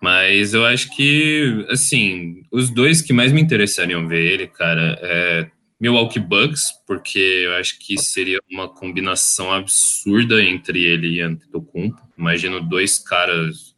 Mas 0.00 0.54
eu 0.54 0.64
acho 0.64 0.94
que, 0.94 1.66
assim, 1.70 2.42
os 2.52 2.70
dois 2.70 3.00
que 3.00 3.12
mais 3.12 3.32
me 3.32 3.40
interessariam 3.40 4.06
ver 4.06 4.24
ele, 4.32 4.46
cara, 4.46 4.98
é 5.02 5.50
Milwaukee 5.80 6.20
Bucks, 6.20 6.72
porque 6.86 7.18
eu 7.18 7.54
acho 7.54 7.78
que 7.78 7.98
seria 7.98 8.38
uma 8.50 8.68
combinação 8.68 9.52
absurda 9.52 10.42
entre 10.42 10.84
ele 10.84 11.14
e 11.14 11.20
Antetokounmpo. 11.20 12.00
Imagino 12.16 12.60
dois 12.60 12.98
caras 12.98 13.74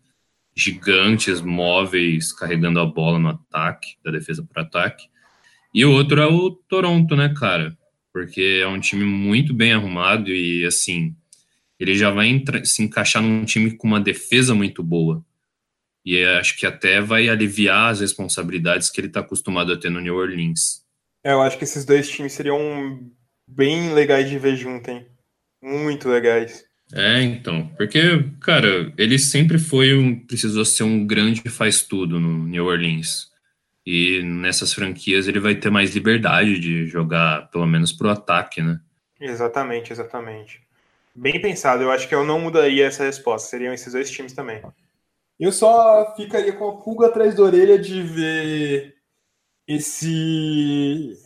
gigantes, 0.57 1.41
móveis, 1.41 2.33
carregando 2.33 2.81
a 2.81 2.85
bola 2.85 3.19
no 3.19 3.29
ataque, 3.29 3.97
da 4.05 4.11
defesa 4.11 4.47
para 4.53 4.63
ataque. 4.63 5.07
E 5.73 5.85
o 5.85 5.93
outro 5.93 6.21
é 6.21 6.27
o 6.27 6.51
Toronto, 6.51 7.15
né, 7.15 7.33
cara? 7.39 7.77
Porque 8.13 8.61
é 8.63 8.67
um 8.67 8.81
time 8.81 9.05
muito 9.05 9.53
bem 9.53 9.73
arrumado 9.73 10.31
e, 10.31 10.65
assim, 10.65 11.15
ele 11.79 11.95
já 11.95 12.11
vai 12.11 12.43
se 12.65 12.83
encaixar 12.83 13.23
num 13.23 13.45
time 13.45 13.71
com 13.77 13.87
uma 13.87 14.01
defesa 14.01 14.55
muito 14.55 14.83
boa. 14.83 15.25
E 16.05 16.25
acho 16.25 16.57
que 16.57 16.67
até 16.67 17.01
vai 17.01 17.29
aliviar 17.29 17.91
as 17.93 18.01
responsabilidades 18.01 18.91
que 18.91 19.01
ele 19.01 19.09
está 19.09 19.21
acostumado 19.21 19.73
a 19.73 19.77
ter 19.77 19.91
no 19.91 20.01
New 20.01 20.17
Orleans. 20.17 20.83
É, 21.23 21.33
eu 21.33 21.43
acho 21.43 21.59
que 21.59 21.65
esses 21.65 21.85
dois 21.85 22.09
times 22.09 22.33
seriam 22.33 23.11
bem 23.47 23.93
legais 23.93 24.29
de 24.29 24.39
ver 24.39 24.57
junto, 24.57 24.91
hein? 24.91 25.07
Muito 25.63 26.09
legais. 26.09 26.65
É, 26.93 27.23
então, 27.23 27.69
porque, 27.77 28.25
cara, 28.41 28.93
ele 28.97 29.19
sempre 29.19 29.59
foi 29.59 29.95
um, 29.95 30.19
precisou 30.19 30.65
ser 30.65 30.85
um 30.85 31.07
grande 31.07 31.43
faz 31.51 31.83
tudo 31.83 32.19
no 32.19 32.47
New 32.47 32.65
Orleans. 32.65 33.29
E 33.91 34.23
nessas 34.23 34.75
franquias 34.75 35.27
ele 35.27 35.41
vai 35.41 35.55
ter 35.55 35.71
mais 35.71 35.95
liberdade 35.95 36.61
de 36.61 36.87
jogar, 36.87 37.49
pelo 37.51 37.67
menos 37.67 37.91
pro 37.91 38.11
ataque, 38.11 38.61
né? 38.61 38.79
Exatamente, 39.19 39.91
exatamente. 39.91 40.61
Bem 41.15 41.41
pensado, 41.41 41.85
eu 41.85 41.91
acho 41.91 42.07
que 42.07 42.15
eu 42.15 42.23
não 42.23 42.39
mudaria 42.39 42.85
essa 42.85 43.05
resposta, 43.05 43.49
seriam 43.49 43.73
esses 43.73 43.95
dois 43.95 44.11
times 44.11 44.35
também. 44.35 44.61
Eu 45.41 45.51
só 45.51 46.15
ficaria 46.15 46.53
com 46.53 46.69
a 46.69 46.77
pulga 46.77 47.07
atrás 47.07 47.35
da 47.35 47.43
orelha 47.43 47.79
de 47.79 48.03
ver 48.03 48.95
esse 49.67 51.19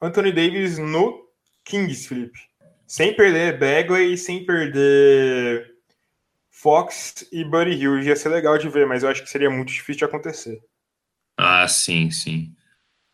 Anthony 0.00 0.32
Davis 0.32 0.78
no 0.78 1.28
Kings, 1.66 2.08
Felipe. 2.08 2.38
Sem 2.86 3.14
perder 3.14 3.58
Bagley, 3.58 4.16
sem 4.16 4.46
perder 4.46 5.70
Fox 6.48 7.28
e 7.30 7.44
Buddy 7.44 7.72
Hill. 7.72 8.00
Ia 8.00 8.16
ser 8.16 8.30
legal 8.30 8.56
de 8.56 8.70
ver, 8.70 8.86
mas 8.86 9.02
eu 9.02 9.10
acho 9.10 9.22
que 9.22 9.28
seria 9.28 9.50
muito 9.50 9.68
difícil 9.68 9.98
de 9.98 10.04
acontecer. 10.06 10.62
Ah, 11.42 11.66
sim, 11.66 12.10
sim. 12.10 12.54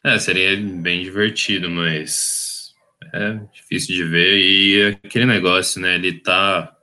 É, 0.04 0.18
seria 0.18 0.56
bem 0.56 1.04
divertido, 1.04 1.70
mas 1.70 2.74
é 3.14 3.34
difícil 3.52 3.94
de 3.94 4.02
ver. 4.02 4.36
E 4.36 4.98
aquele 5.04 5.24
negócio, 5.24 5.80
né? 5.80 5.94
Ele 5.94 6.20
tá. 6.20 6.76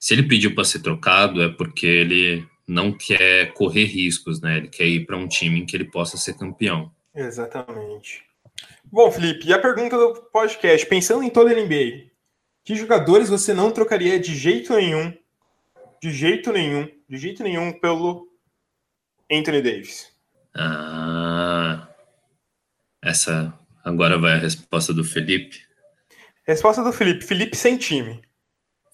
Se 0.00 0.14
ele 0.14 0.22
pediu 0.22 0.54
para 0.54 0.64
ser 0.64 0.80
trocado, 0.80 1.42
é 1.42 1.50
porque 1.50 1.86
ele 1.86 2.46
não 2.66 2.92
quer 2.92 3.52
correr 3.52 3.84
riscos, 3.84 4.40
né? 4.40 4.56
Ele 4.56 4.68
quer 4.68 4.86
ir 4.86 5.04
para 5.04 5.18
um 5.18 5.28
time 5.28 5.60
em 5.60 5.66
que 5.66 5.76
ele 5.76 5.84
possa 5.84 6.16
ser 6.16 6.34
campeão. 6.38 6.90
Exatamente. 7.14 8.24
Bom, 8.86 9.12
Felipe, 9.12 9.46
e 9.46 9.52
a 9.52 9.58
pergunta 9.58 9.98
do 9.98 10.14
podcast, 10.32 10.86
pensando 10.86 11.22
em 11.22 11.28
toda 11.28 11.50
a 11.50 11.54
NBA, 11.54 12.06
que 12.64 12.74
jogadores 12.74 13.28
você 13.28 13.52
não 13.52 13.70
trocaria 13.70 14.18
de 14.18 14.34
jeito 14.34 14.74
nenhum, 14.74 15.12
de 16.02 16.10
jeito 16.10 16.50
nenhum, 16.52 16.88
de 17.06 17.18
jeito 17.18 17.42
nenhum 17.42 17.70
pelo 17.72 18.26
Anthony 19.30 19.60
Davis? 19.60 20.15
Ah, 20.58 21.86
essa 23.02 23.52
agora 23.84 24.18
vai 24.18 24.32
a 24.32 24.38
resposta 24.38 24.94
do 24.94 25.04
Felipe. 25.04 25.60
Resposta 26.46 26.82
do 26.82 26.92
Felipe. 26.92 27.24
Felipe 27.24 27.56
sem 27.56 27.76
time. 27.76 28.22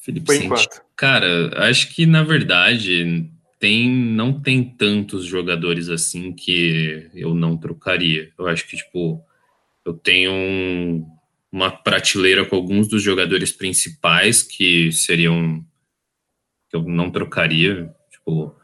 Felipe 0.01 0.27
Por 0.27 0.35
sem 0.35 0.47
enquanto. 0.47 0.83
Cara, 0.97 1.69
acho 1.69 1.95
que 1.95 2.05
na 2.05 2.25
verdade 2.25 3.31
tem 3.61 3.89
não 3.89 4.41
tem 4.41 4.65
tantos 4.65 5.25
jogadores 5.25 5.89
assim 5.89 6.33
que 6.33 7.09
eu 7.15 7.33
não 7.33 7.57
trocaria. 7.57 8.33
Eu 8.37 8.49
acho 8.49 8.67
que 8.67 8.77
tipo 8.77 9.25
eu 9.85 9.95
tenho 9.95 10.33
um, 10.33 11.07
uma 11.51 11.71
prateleira 11.71 12.45
com 12.45 12.57
alguns 12.57 12.89
dos 12.89 13.03
jogadores 13.03 13.53
principais 13.53 14.43
que 14.43 14.91
seriam 14.91 15.65
que 16.69 16.77
eu 16.77 16.83
não 16.83 17.11
trocaria, 17.11 17.95
tipo 18.11 18.57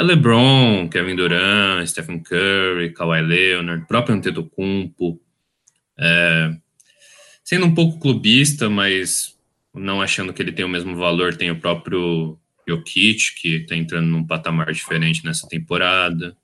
LeBron, 0.00 0.88
Kevin 0.88 1.16
Durant, 1.16 1.86
Stephen 1.86 2.22
Curry, 2.22 2.94
Kawhi 2.94 3.20
Leonard, 3.20 3.86
próprio 3.86 4.16
Antetokounmpo, 4.16 5.20
é, 5.98 6.56
sendo 7.44 7.66
um 7.66 7.74
pouco 7.74 7.98
clubista, 7.98 8.70
mas 8.70 9.38
não 9.74 10.00
achando 10.00 10.32
que 10.32 10.40
ele 10.40 10.52
tem 10.52 10.64
o 10.64 10.68
mesmo 10.68 10.96
valor, 10.96 11.36
tem 11.36 11.50
o 11.50 11.60
próprio 11.60 12.38
Jokic, 12.66 13.34
que 13.40 13.56
está 13.56 13.76
entrando 13.76 14.06
num 14.06 14.26
patamar 14.26 14.72
diferente 14.72 15.24
nessa 15.24 15.46
temporada. 15.48 16.36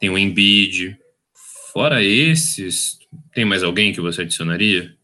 Tem 0.00 0.10
o 0.10 0.18
Embiid. 0.18 0.98
Fora 1.72 2.02
esses, 2.02 2.98
tem 3.32 3.44
mais 3.44 3.62
alguém 3.62 3.92
que 3.92 4.00
você 4.00 4.22
adicionaria? 4.22 4.94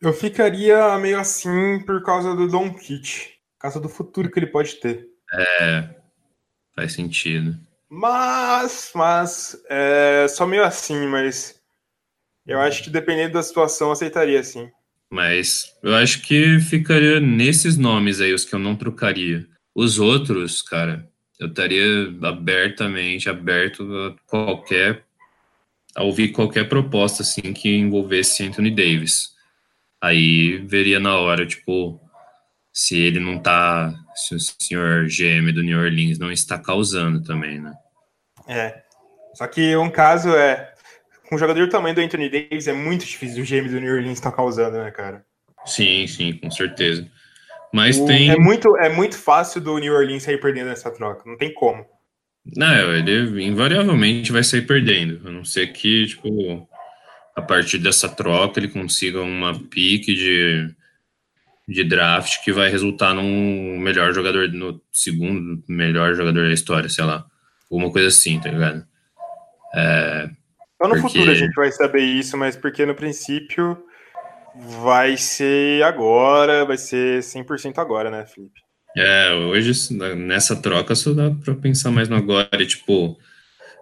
Eu 0.00 0.12
ficaria 0.12 0.98
meio 0.98 1.18
assim 1.18 1.80
por 1.86 2.02
causa 2.02 2.34
do 2.34 2.48
Don 2.48 2.74
Kit, 2.74 3.38
por 3.54 3.62
causa 3.62 3.80
do 3.80 3.88
futuro 3.88 4.30
que 4.30 4.38
ele 4.38 4.48
pode 4.48 4.74
ter. 4.74 5.06
É, 5.32 5.88
faz 6.74 6.92
sentido. 6.92 7.58
Mas, 7.88 8.90
mas, 8.94 9.62
é 9.68 10.26
só 10.28 10.46
meio 10.46 10.64
assim, 10.64 11.06
mas 11.06 11.60
eu 12.46 12.60
acho 12.60 12.82
que 12.82 12.90
dependendo 12.90 13.34
da 13.34 13.42
situação, 13.42 13.92
aceitaria 13.92 14.42
sim. 14.42 14.70
Mas 15.10 15.66
eu 15.82 15.94
acho 15.94 16.22
que 16.22 16.58
ficaria 16.58 17.20
nesses 17.20 17.76
nomes 17.76 18.20
aí, 18.20 18.32
os 18.32 18.44
que 18.44 18.54
eu 18.54 18.58
não 18.58 18.74
trocaria. 18.74 19.46
Os 19.74 19.98
outros, 19.98 20.62
cara, 20.62 21.06
eu 21.38 21.48
estaria 21.48 22.14
abertamente 22.22 23.28
aberto 23.28 23.82
a 23.82 24.14
qualquer 24.26 25.04
a 25.94 26.02
ouvir 26.02 26.28
qualquer 26.28 26.68
proposta 26.68 27.22
assim 27.22 27.52
que 27.52 27.68
envolvesse 27.68 28.42
Anthony 28.42 28.70
Davis. 28.70 29.32
Aí 30.00 30.58
veria 30.66 30.98
na 30.98 31.16
hora, 31.16 31.46
tipo, 31.46 32.00
se 32.72 33.00
ele 33.00 33.20
não 33.20 33.38
tá, 33.38 33.92
se 34.14 34.34
o 34.34 34.38
senhor 34.40 35.06
GM 35.06 35.52
do 35.52 35.62
New 35.62 35.78
Orleans 35.78 36.18
não 36.18 36.32
está 36.32 36.58
causando 36.58 37.22
também, 37.22 37.60
né? 37.60 37.72
É. 38.48 38.82
Só 39.34 39.46
que 39.46 39.76
um 39.76 39.90
caso 39.90 40.30
é 40.30 40.72
com 41.28 41.36
um 41.36 41.38
jogador 41.38 41.66
do 41.66 41.70
tamanho 41.70 41.94
do 41.94 42.00
Anthony 42.00 42.28
Davis 42.28 42.66
é 42.68 42.72
muito 42.72 43.06
difícil 43.06 43.42
o 43.42 43.46
GM 43.46 43.68
do 43.68 43.80
New 43.80 43.94
Orleans 43.94 44.18
estar 44.18 44.30
tá 44.30 44.36
causando, 44.36 44.78
né, 44.78 44.90
cara? 44.90 45.24
Sim, 45.64 46.06
sim, 46.06 46.34
com 46.34 46.50
certeza. 46.50 47.06
Mas 47.72 47.98
o, 47.98 48.06
tem. 48.06 48.30
É 48.30 48.36
muito, 48.36 48.76
é 48.76 48.88
muito 48.90 49.16
fácil 49.16 49.60
do 49.60 49.78
New 49.78 49.94
Orleans 49.94 50.24
sair 50.24 50.38
perdendo 50.38 50.70
essa 50.70 50.90
troca. 50.90 51.22
Não 51.24 51.38
tem 51.38 51.52
como. 51.54 51.86
Não, 52.44 52.92
ele 52.94 53.44
invariavelmente 53.44 54.32
vai 54.32 54.44
sair 54.44 54.62
perdendo. 54.62 55.26
A 55.26 55.30
não 55.30 55.44
ser 55.44 55.68
que, 55.68 56.06
tipo, 56.06 56.68
a 57.34 57.40
partir 57.40 57.78
dessa 57.78 58.08
troca 58.08 58.60
ele 58.60 58.68
consiga 58.68 59.22
uma 59.22 59.58
pique 59.58 60.14
de, 60.14 60.74
de 61.68 61.84
draft 61.84 62.42
que 62.44 62.52
vai 62.52 62.70
resultar 62.70 63.14
num 63.14 63.78
melhor 63.78 64.12
jogador, 64.12 64.48
no 64.48 64.80
segundo 64.90 65.62
melhor 65.68 66.14
jogador 66.14 66.48
da 66.48 66.54
história, 66.54 66.88
sei 66.88 67.04
lá. 67.04 67.24
Alguma 67.70 67.90
coisa 67.90 68.08
assim, 68.08 68.38
tá 68.40 68.50
ligado? 68.50 68.84
É, 69.74 70.28
Só 70.80 70.88
no 70.88 70.94
porque... 70.94 71.00
futuro 71.00 71.30
a 71.30 71.34
gente 71.34 71.54
vai 71.54 71.72
saber 71.72 72.02
isso, 72.02 72.36
mas 72.36 72.56
porque 72.56 72.84
no 72.84 72.94
princípio 72.94 73.82
Vai 74.54 75.16
ser 75.16 75.82
agora, 75.82 76.64
vai 76.64 76.76
ser 76.76 77.20
100% 77.20 77.78
agora, 77.78 78.10
né, 78.10 78.26
Felipe? 78.26 78.60
É, 78.94 79.32
hoje 79.32 79.72
nessa 80.16 80.54
troca 80.54 80.94
só 80.94 81.14
dá 81.14 81.30
para 81.30 81.54
pensar 81.54 81.90
mais 81.90 82.08
no 82.08 82.16
agora. 82.16 82.66
tipo, 82.66 83.18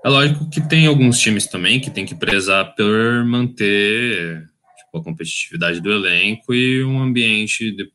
é 0.04 0.08
lógico 0.08 0.48
que 0.48 0.60
tem 0.68 0.86
alguns 0.86 1.18
times 1.18 1.48
também 1.48 1.80
que 1.80 1.90
tem 1.90 2.06
que 2.06 2.14
prezar 2.14 2.76
por 2.76 3.24
manter 3.24 4.48
com 4.90 4.98
a 4.98 5.04
competitividade 5.04 5.80
do 5.80 5.92
elenco 5.92 6.54
e 6.54 6.84
um 6.84 7.00
ambiente 7.00 7.70
de, 7.70 7.90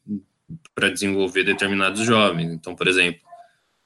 para 0.74 0.90
desenvolver 0.90 1.44
determinados 1.44 2.02
jovens. 2.06 2.52
Então, 2.52 2.76
por 2.76 2.88
exemplo, 2.88 3.22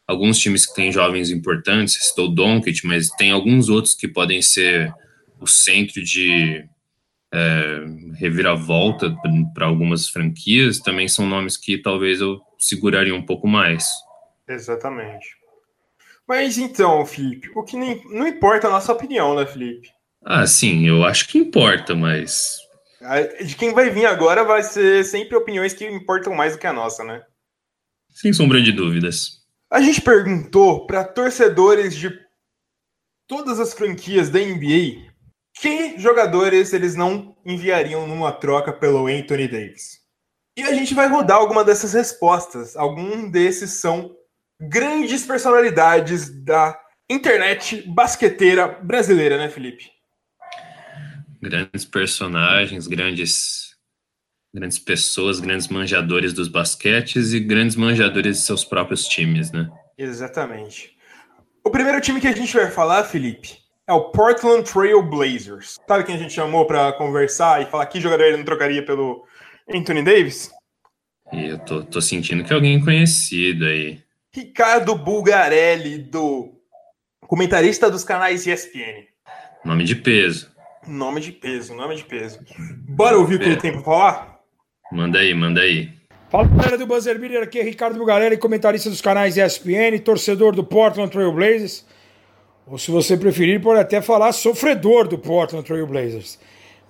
alguns 0.08 0.40
times 0.40 0.66
que 0.66 0.76
têm 0.76 0.92
jovens 0.92 1.32
importantes, 1.32 2.08
citou 2.08 2.28
o 2.28 2.34
Doncic, 2.34 2.84
mas 2.86 3.10
tem 3.10 3.32
alguns 3.32 3.70
outros 3.70 3.94
que 3.94 4.08
podem 4.08 4.42
ser 4.42 4.94
o 5.40 5.48
centro 5.48 6.04
de 6.04 6.66
é, 7.34 7.86
reviravolta 8.16 9.16
para 9.54 9.66
algumas 9.66 10.10
franquias, 10.10 10.80
também 10.80 11.08
são 11.08 11.28
nomes 11.28 11.56
que 11.56 11.78
talvez 11.78 12.22
eu 12.22 12.42
seguraria 12.58 13.16
um 13.16 13.26
pouco 13.26 13.48
mais. 13.48 13.88
Exatamente. 14.48 15.38
Mas 16.28 16.58
então, 16.58 17.06
Felipe, 17.06 17.50
o 17.56 17.64
que 17.64 17.76
não, 17.76 18.04
não 18.06 18.28
importa 18.28 18.68
a 18.68 18.72
nossa 18.72 18.92
opinião, 18.92 19.36
né, 19.36 19.46
Felipe? 19.46 19.90
Ah, 20.24 20.46
sim, 20.46 20.88
eu 20.88 21.04
acho 21.04 21.28
que 21.28 21.38
importa, 21.38 21.96
mas. 21.96 22.58
De 23.46 23.56
quem 23.56 23.74
vai 23.74 23.90
vir 23.90 24.06
agora 24.06 24.44
vai 24.44 24.62
ser 24.62 25.04
sempre 25.04 25.36
opiniões 25.36 25.74
que 25.74 25.86
importam 25.86 26.36
mais 26.36 26.54
do 26.54 26.60
que 26.60 26.68
a 26.68 26.74
nossa, 26.74 27.04
né? 27.04 27.24
Sem 28.10 28.34
sombra 28.34 28.62
de 28.62 28.72
dúvidas. 28.72 29.40
A 29.72 29.82
gente 29.82 30.02
perguntou 30.02 30.86
para 30.86 31.04
torcedores 31.04 31.96
de 31.96 32.12
todas 33.28 33.60
as 33.60 33.74
franquias 33.74 34.30
da 34.30 34.40
NBA 34.40 35.10
que 35.60 36.00
jogadores 36.00 36.74
eles 36.74 36.96
não 36.96 37.36
enviariam 37.46 38.08
numa 38.08 38.32
troca 38.32 38.72
pelo 38.72 39.08
Anthony 39.08 39.48
Davis. 39.48 40.00
E 40.58 40.64
a 40.64 40.74
gente 40.74 40.94
vai 40.94 41.08
rodar 41.08 41.38
alguma 41.38 41.64
dessas 41.64 41.94
respostas. 41.94 42.76
Alguns 42.76 43.32
desses 43.32 43.72
são 43.74 44.16
grandes 44.60 45.26
personalidades 45.26 46.30
da 46.44 46.80
internet 47.10 47.84
basqueteira 47.88 48.68
brasileira, 48.68 49.38
né, 49.38 49.50
Felipe? 49.50 49.99
Grandes 51.42 51.86
personagens, 51.86 52.88
grandes 52.88 53.70
grandes 54.54 54.80
pessoas, 54.80 55.40
grandes 55.40 55.68
manjadores 55.68 56.34
dos 56.34 56.48
basquetes 56.48 57.34
e 57.34 57.40
grandes 57.40 57.76
manjadores 57.76 58.38
de 58.38 58.44
seus 58.44 58.64
próprios 58.64 59.08
times, 59.08 59.52
né? 59.52 59.70
Exatamente. 59.98 60.98
O 61.64 61.70
primeiro 61.70 62.02
time 62.02 62.20
que 62.20 62.28
a 62.28 62.36
gente 62.36 62.54
vai 62.54 62.70
falar, 62.72 63.04
Felipe, 63.04 63.58
é 63.88 63.94
o 63.94 64.12
Portland 64.12 64.64
Trail 64.64 65.02
Blazers. 65.04 65.78
Sabe 65.88 66.04
quem 66.04 66.16
a 66.16 66.18
gente 66.18 66.34
chamou 66.34 66.66
para 66.66 66.94
conversar 66.94 67.62
e 67.62 67.66
falar 67.66 67.86
que 67.86 68.02
jogador 68.02 68.24
ele 68.24 68.38
não 68.38 68.46
trocaria 68.46 68.84
pelo 68.84 69.24
Anthony 69.72 70.04
Davis? 70.04 70.52
E 71.32 71.48
eu 71.48 71.60
tô, 71.60 71.84
tô 71.84 72.02
sentindo 72.02 72.44
que 72.44 72.52
é 72.52 72.56
alguém 72.56 72.84
conhecido 72.84 73.66
aí. 73.66 74.02
Ricardo 74.34 74.96
Bulgarelli, 74.96 76.00
do 76.00 76.54
comentarista 77.22 77.90
dos 77.90 78.04
canais 78.04 78.48
ESPN. 78.48 79.06
Nome 79.64 79.84
de 79.84 79.96
peso. 79.96 80.50
Nome 80.90 81.22
de 81.22 81.32
peso, 81.32 81.76
nome 81.76 81.96
de 81.96 82.04
peso. 82.04 82.40
Bora 82.88 83.16
ouvir 83.16 83.36
o 83.36 83.40
que 83.40 83.46
ele 83.46 83.58
tem 83.58 83.72
para 83.72 83.82
falar? 83.82 84.40
Manda 84.92 85.20
aí, 85.20 85.36
manda 85.36 85.62
aí. 85.62 85.88
Fala 86.32 86.48
galera 86.48 86.78
do 86.80 86.88
Buzzer 86.88 87.20
Beater, 87.20 87.44
aqui 87.44 87.60
é 87.60 87.64
Ricardo 87.64 88.00
Bugarelli, 88.00 88.38
comentarista 88.38 88.90
dos 88.90 89.00
canais 89.00 89.38
ESPN, 89.38 90.00
torcedor 90.04 90.56
do 90.56 90.64
Portland 90.64 91.12
Trail 91.12 91.32
Blazers. 91.32 91.86
Ou 92.66 92.80
se 92.80 92.90
você 92.90 93.16
preferir, 93.16 93.62
pode 93.62 93.80
até 93.80 94.02
falar 94.02 94.32
sofredor 94.32 95.08
do 95.08 95.20
Portland 95.20 95.64
Trail 95.64 95.86
Blazers. 95.86 96.40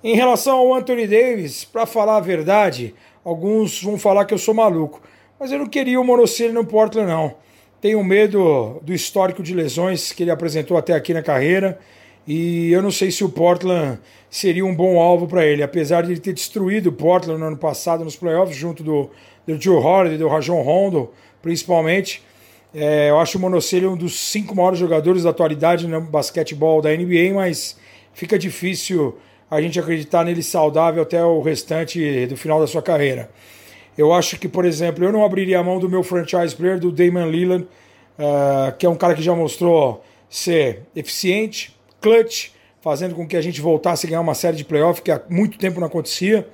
Em 0.02 0.16
relação 0.16 0.60
ao 0.60 0.74
Anthony 0.74 1.06
Davis, 1.06 1.66
para 1.66 1.86
falar 1.86 2.16
a 2.18 2.22
verdade, 2.22 2.96
alguns 3.22 3.84
vão 3.84 3.98
falar 3.98 4.24
que 4.24 4.34
eu 4.34 4.38
sou 4.38 4.54
maluco. 4.54 5.02
Mas 5.38 5.52
eu 5.52 5.60
não 5.60 5.68
queria 5.68 6.00
o 6.00 6.06
Monocelli 6.06 6.54
no 6.54 6.66
Portland, 6.66 7.10
não. 7.10 7.36
Tenho 7.82 8.02
medo 8.02 8.80
do 8.82 8.94
histórico 8.94 9.44
de 9.44 9.54
lesões 9.54 10.14
que 10.14 10.24
ele 10.24 10.32
apresentou 10.32 10.78
até 10.78 10.94
aqui 10.94 11.14
na 11.14 11.22
carreira. 11.22 11.78
E 12.30 12.72
eu 12.72 12.84
não 12.84 12.92
sei 12.92 13.10
se 13.10 13.24
o 13.24 13.30
Portland 13.30 14.00
seria 14.30 14.64
um 14.64 14.76
bom 14.76 15.00
alvo 15.00 15.28
para 15.28 15.44
ele, 15.44 15.64
apesar 15.64 16.04
de 16.04 16.12
ele 16.12 16.20
ter 16.20 16.32
destruído 16.32 16.90
o 16.90 16.92
Portland 16.92 17.40
no 17.40 17.48
ano 17.48 17.58
passado 17.58 18.04
nos 18.04 18.16
playoffs, 18.16 18.56
junto 18.56 18.84
do, 18.84 19.10
do 19.48 19.60
Joe 19.60 19.84
Holiday, 19.84 20.16
do 20.16 20.28
Rajon 20.28 20.62
Rondo, 20.62 21.10
principalmente. 21.42 22.22
É, 22.72 23.10
eu 23.10 23.20
acho 23.20 23.40
o 23.40 23.42
Monocelli 23.42 23.88
um 23.88 23.98
dos 23.98 24.20
cinco 24.20 24.56
maiores 24.56 24.78
jogadores 24.78 25.24
da 25.24 25.32
atualidade 25.32 25.88
no 25.88 26.02
basquetebol 26.02 26.84
da 26.84 26.96
NBA, 26.96 27.34
mas 27.34 27.76
fica 28.14 28.38
difícil 28.38 29.18
a 29.50 29.60
gente 29.60 29.80
acreditar 29.80 30.24
nele 30.24 30.44
saudável 30.44 31.02
até 31.02 31.26
o 31.26 31.42
restante 31.42 32.28
do 32.28 32.38
final 32.38 32.60
da 32.60 32.68
sua 32.68 32.84
carreira. 32.84 33.32
Eu 33.98 34.14
acho 34.14 34.38
que, 34.38 34.48
por 34.48 34.66
exemplo, 34.66 35.04
eu 35.04 35.12
não 35.12 35.26
abriria 35.26 35.58
a 35.58 35.64
mão 35.64 35.80
do 35.80 35.90
meu 35.90 36.04
franchise 36.04 36.56
player, 36.56 36.80
do 36.80 36.92
Damon 36.92 37.28
Lillard, 37.28 37.64
uh, 38.20 38.78
que 38.78 38.86
é 38.86 38.90
um 38.90 38.96
cara 38.96 39.16
que 39.16 39.24
já 39.24 39.34
mostrou 39.34 40.04
ser 40.30 40.84
eficiente, 40.96 41.79
clutch, 42.02 42.50
fazendo 42.82 43.16
com 43.16 43.28
que 43.28 43.36
a 43.36 43.42
gente 43.42 43.62
voltasse 43.62 44.06
a 44.06 44.10
ganhar 44.10 44.22
uma 44.22 44.34
série 44.34 44.58
de 44.58 44.64
playoffs 44.64 45.04
que 45.04 45.12
há 45.12 45.22
muito 45.30 45.58
tempo 45.58 45.80
não 45.80 45.88
acontecia, 45.88 46.48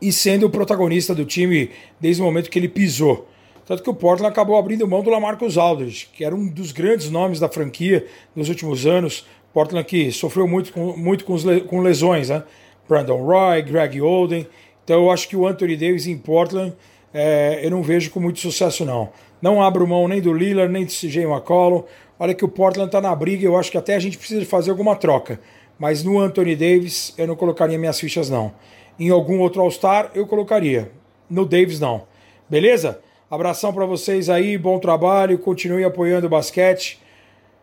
e 0.00 0.12
sendo 0.12 0.46
o 0.46 0.50
protagonista 0.50 1.14
do 1.14 1.24
time 1.24 1.70
desde 2.00 2.22
o 2.22 2.24
momento 2.24 2.50
que 2.50 2.58
ele 2.58 2.68
pisou. 2.68 3.28
Tanto 3.66 3.82
que 3.82 3.90
o 3.90 3.94
Portland 3.94 4.32
acabou 4.32 4.56
abrindo 4.56 4.88
mão 4.88 5.02
do 5.02 5.10
Lamarcus 5.10 5.58
Aldridge, 5.58 6.08
que 6.14 6.24
era 6.24 6.34
um 6.34 6.48
dos 6.48 6.72
grandes 6.72 7.10
nomes 7.10 7.38
da 7.38 7.48
franquia 7.48 8.06
nos 8.34 8.48
últimos 8.48 8.86
anos. 8.86 9.26
Portland 9.52 9.84
que 9.86 10.10
sofreu 10.10 10.46
muito 10.48 10.72
com, 10.72 10.96
muito 10.96 11.24
com, 11.24 11.36
com 11.66 11.80
lesões, 11.80 12.30
né? 12.30 12.44
Brandon 12.88 13.22
Roy, 13.22 13.60
Greg 13.62 14.00
Oden. 14.00 14.46
Então 14.84 15.02
eu 15.04 15.10
acho 15.10 15.28
que 15.28 15.36
o 15.36 15.46
Anthony 15.46 15.76
Davis 15.76 16.06
em 16.06 16.16
Portland 16.16 16.72
é, 17.12 17.60
eu 17.62 17.70
não 17.70 17.82
vejo 17.82 18.10
com 18.10 18.20
muito 18.20 18.38
sucesso, 18.38 18.84
não. 18.84 19.10
Não 19.40 19.62
abro 19.62 19.86
mão 19.86 20.08
nem 20.08 20.20
do 20.20 20.32
Lillard, 20.32 20.72
nem 20.72 20.84
do 20.84 20.90
CJ 20.90 21.24
McCollum. 21.24 21.82
Olha 22.18 22.34
que 22.34 22.44
o 22.44 22.48
Portland 22.48 22.88
está 22.88 23.00
na 23.00 23.14
briga, 23.14 23.44
eu 23.44 23.56
acho 23.56 23.70
que 23.70 23.78
até 23.78 23.94
a 23.94 23.98
gente 23.98 24.18
precisa 24.18 24.44
fazer 24.44 24.70
alguma 24.70 24.96
troca. 24.96 25.40
Mas 25.78 26.02
no 26.02 26.18
Anthony 26.18 26.56
Davis 26.56 27.14
eu 27.16 27.26
não 27.26 27.36
colocaria 27.36 27.78
minhas 27.78 28.00
fichas, 28.00 28.28
não. 28.28 28.52
Em 28.98 29.10
algum 29.10 29.38
outro 29.40 29.60
All-Star 29.60 30.10
eu 30.14 30.26
colocaria. 30.26 30.90
No 31.30 31.46
Davis, 31.46 31.78
não. 31.78 32.06
Beleza? 32.48 33.00
Abração 33.30 33.72
para 33.72 33.86
vocês 33.86 34.28
aí, 34.28 34.56
bom 34.58 34.78
trabalho, 34.78 35.38
continue 35.38 35.84
apoiando 35.84 36.26
o 36.26 36.30
basquete. 36.30 36.98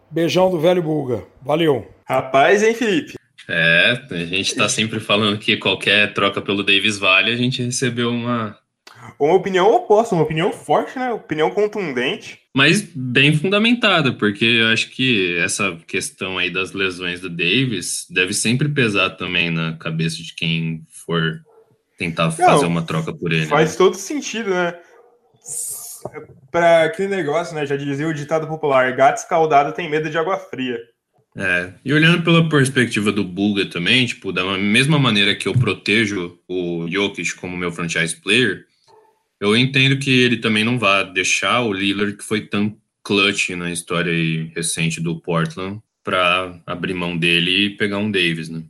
Beijão 0.09 0.49
do 0.49 0.59
velho 0.59 0.81
Bulga. 0.81 1.23
Valeu. 1.41 1.87
Rapaz, 2.07 2.63
hein, 2.63 2.73
Felipe? 2.73 3.15
É, 3.49 3.99
a 4.11 4.25
gente 4.25 4.51
está 4.51 4.69
sempre 4.69 4.99
falando 4.99 5.37
que 5.37 5.57
qualquer 5.57 6.13
troca 6.13 6.41
pelo 6.41 6.63
Davis 6.63 6.97
vale, 6.97 7.31
a 7.31 7.35
gente 7.35 7.61
recebeu 7.63 8.09
uma 8.09 8.57
uma 9.19 9.33
opinião 9.33 9.73
oposta, 9.73 10.15
uma 10.15 10.23
opinião 10.23 10.51
forte, 10.51 10.97
né? 10.97 11.11
Opinião 11.11 11.51
contundente. 11.51 12.39
Mas 12.55 12.81
bem 12.95 13.35
fundamentada, 13.35 14.13
porque 14.13 14.45
eu 14.45 14.67
acho 14.69 14.89
que 14.89 15.35
essa 15.39 15.77
questão 15.85 16.37
aí 16.37 16.49
das 16.49 16.71
lesões 16.71 17.19
do 17.19 17.29
Davis 17.29 18.07
deve 18.09 18.33
sempre 18.33 18.69
pesar 18.69 19.09
também 19.09 19.51
na 19.51 19.73
cabeça 19.73 20.23
de 20.23 20.33
quem 20.33 20.81
for 21.05 21.41
tentar 21.97 22.31
fazer 22.31 22.61
Não, 22.61 22.69
uma 22.69 22.81
troca 22.81 23.13
por 23.13 23.33
ele. 23.33 23.45
Faz 23.45 23.71
né? 23.71 23.77
todo 23.77 23.95
sentido, 23.95 24.51
né? 24.51 24.73
Para 26.49 26.85
aquele 26.85 27.13
negócio, 27.13 27.53
né? 27.53 27.65
Já 27.65 27.75
dizia 27.75 28.07
o 28.07 28.13
ditado 28.13 28.47
popular: 28.47 28.95
gato 28.95 29.17
escaldado 29.17 29.73
tem 29.73 29.91
medo 29.91 30.09
de 30.09 30.17
água 30.17 30.37
fria. 30.37 30.79
É, 31.37 31.73
e 31.83 31.91
olhando 31.91 32.23
pela 32.23 32.47
perspectiva 32.47 33.11
do 33.11 33.25
Bulga 33.25 33.65
também, 33.65 34.05
tipo, 34.05 34.31
da 34.31 34.57
mesma 34.57 34.97
maneira 34.97 35.35
que 35.35 35.49
eu 35.49 35.53
protejo 35.53 36.39
o 36.47 36.87
Jokic 36.89 37.35
como 37.35 37.57
meu 37.57 37.73
franchise 37.73 38.15
player, 38.15 38.65
eu 39.39 39.55
entendo 39.55 39.99
que 39.99 40.23
ele 40.23 40.37
também 40.37 40.63
não 40.63 40.79
vai 40.79 41.11
deixar 41.11 41.61
o 41.61 41.73
Lillard, 41.73 42.15
que 42.17 42.23
foi 42.23 42.41
tão 42.41 42.77
clutch 43.03 43.49
na 43.51 43.71
história 43.71 44.13
recente 44.55 45.01
do 45.01 45.19
Portland, 45.19 45.81
para 46.03 46.59
abrir 46.65 46.93
mão 46.93 47.17
dele 47.17 47.65
e 47.65 47.77
pegar 47.77 47.97
um 47.97 48.11
Davis, 48.11 48.49
né? 48.49 48.63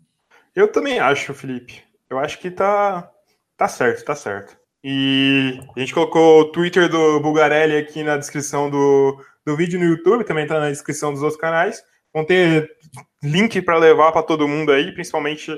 Eu 0.55 0.67
também 0.69 0.99
acho, 0.99 1.33
Felipe. 1.33 1.81
Eu 2.09 2.17
acho 2.17 2.39
que 2.39 2.49
tá, 2.49 3.09
tá 3.57 3.67
certo, 3.67 4.05
tá 4.05 4.15
certo. 4.15 4.57
E 4.83 5.59
a 5.75 5.79
gente 5.79 5.93
colocou 5.93 6.41
o 6.41 6.51
Twitter 6.51 6.89
do 6.89 7.19
Bulgarelli 7.19 7.75
aqui 7.75 8.03
na 8.03 8.17
descrição 8.17 8.69
do, 8.69 9.19
do 9.45 9.55
vídeo 9.55 9.79
no 9.79 9.85
YouTube, 9.85 10.23
também 10.23 10.47
tá 10.47 10.59
na 10.59 10.69
descrição 10.69 11.11
dos 11.11 11.21
outros 11.21 11.39
canais. 11.39 11.83
Vão 12.13 12.23
ter 12.23 12.69
link 13.21 13.61
para 13.61 13.77
levar 13.77 14.11
para 14.11 14.23
todo 14.23 14.47
mundo 14.47 14.71
aí, 14.71 14.93
principalmente 14.93 15.53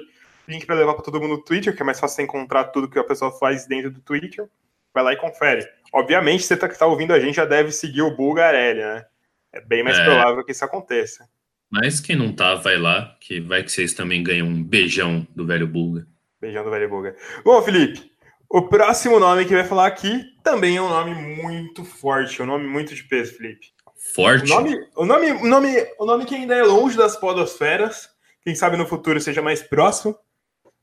link 0.47 0.65
para 0.65 0.75
levar 0.75 0.93
para 0.93 1.03
todo 1.03 1.19
mundo 1.19 1.37
no 1.37 1.43
Twitter, 1.43 1.75
que 1.75 1.81
é 1.81 1.85
mais 1.85 1.99
fácil 1.99 2.23
encontrar 2.23 2.65
tudo 2.65 2.89
que 2.89 2.97
a 2.97 3.03
pessoa 3.03 3.31
faz 3.31 3.67
dentro 3.67 3.91
do 3.91 4.01
Twitter 4.01 4.49
vai 4.97 5.03
lá 5.03 5.13
e 5.13 5.17
confere. 5.17 5.67
Obviamente, 5.93 6.43
você 6.43 6.57
tá, 6.57 6.67
que 6.67 6.73
está 6.73 6.87
ouvindo 6.87 7.13
a 7.13 7.19
gente 7.19 7.35
já 7.35 7.45
deve 7.45 7.71
seguir 7.71 8.01
o 8.01 8.15
Bulgarelli, 8.15 8.79
né? 8.79 9.05
É 9.53 9.61
bem 9.61 9.83
mais 9.83 9.97
é. 9.97 10.03
provável 10.03 10.43
que 10.43 10.51
isso 10.51 10.65
aconteça. 10.65 11.29
Mas 11.69 11.99
quem 11.99 12.15
não 12.15 12.33
tá, 12.33 12.55
vai 12.55 12.77
lá, 12.77 13.15
que 13.19 13.39
vai 13.39 13.63
que 13.63 13.71
vocês 13.71 13.93
também 13.93 14.23
ganham 14.23 14.47
um 14.47 14.63
beijão 14.63 15.27
do 15.35 15.45
velho 15.45 15.67
Bulga. 15.67 16.07
Beijão 16.41 16.63
do 16.63 16.71
velho 16.71 16.89
Bulga. 16.89 17.15
Bom, 17.43 17.61
Felipe, 17.61 18.11
o 18.49 18.63
próximo 18.63 19.19
nome 19.19 19.45
que 19.45 19.53
vai 19.53 19.63
falar 19.63 19.87
aqui 19.87 20.23
também 20.43 20.77
é 20.77 20.81
um 20.81 20.89
nome 20.89 21.13
muito 21.13 21.83
forte, 21.83 22.41
um 22.41 22.45
nome 22.45 22.65
muito 22.67 22.95
de 22.95 23.03
peso, 23.03 23.35
Felipe. 23.35 23.67
Forte? 24.13 24.51
O 24.51 24.55
nome, 24.55 24.87
o 24.95 25.05
nome, 25.05 25.31
o 25.31 25.47
nome, 25.47 25.87
o 25.99 26.05
nome 26.05 26.25
que 26.25 26.35
ainda 26.35 26.55
é 26.55 26.63
longe 26.63 26.97
das 26.97 27.17
podosferas, 27.17 28.09
quem 28.41 28.55
sabe 28.55 28.77
no 28.77 28.87
futuro 28.87 29.19
seja 29.19 29.41
mais 29.41 29.61
próximo, 29.61 30.17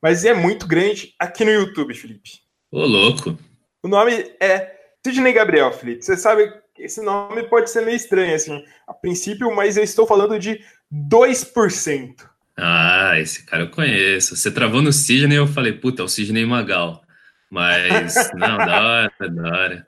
mas 0.01 0.25
é 0.25 0.35
muito 0.35 0.67
grande 0.67 1.15
aqui 1.19 1.45
no 1.45 1.51
YouTube, 1.51 1.95
Felipe. 1.95 2.43
Ô, 2.71 2.85
louco. 2.85 3.39
O 3.85 3.89
nome 3.89 4.35
é 4.41 4.77
Sidney 5.05 5.35
Gabriel, 5.35 5.71
Felipe. 5.71 6.03
Você 6.03 6.17
sabe 6.17 6.51
que 6.75 6.85
esse 6.85 7.03
nome 7.03 7.43
pode 7.51 7.69
ser 7.69 7.85
meio 7.85 7.99
estranho, 7.99 8.35
assim, 8.35 8.65
a 8.87 8.95
princípio, 8.95 9.55
mas 9.55 9.77
eu 9.77 9.85
estou 9.85 10.07
falando 10.07 10.39
de 10.39 10.59
2%. 10.91 12.15
Ah, 12.57 13.21
esse 13.21 13.45
cara 13.45 13.65
eu 13.65 13.71
conheço. 13.71 14.37
Você 14.37 14.51
travou 14.51 14.81
no 14.81 14.91
Sidney, 14.91 15.37
eu 15.37 15.47
falei, 15.47 15.75
puta, 15.75 16.01
é 16.01 16.05
o 16.07 16.09
Sidney 16.09 16.47
Magal. 16.47 17.03
Mas, 17.51 18.15
não, 18.33 18.57
da 18.57 18.87
hora, 18.87 19.31
da 19.31 19.49
hora. 19.51 19.87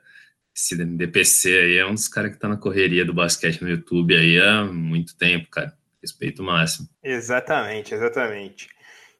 Esse 0.55 0.75
DPC 0.75 1.57
aí 1.57 1.77
é 1.77 1.85
um 1.87 1.95
dos 1.95 2.07
caras 2.07 2.31
que 2.31 2.37
tá 2.37 2.47
na 2.47 2.57
correria 2.57 3.03
do 3.03 3.15
basquete 3.15 3.63
no 3.63 3.69
YouTube 3.69 4.15
aí 4.15 4.39
há 4.39 4.63
muito 4.63 5.17
tempo, 5.17 5.49
cara. 5.49 5.73
Respeito 5.99 6.43
máximo. 6.43 6.87
Exatamente, 7.03 7.95
exatamente. 7.95 8.69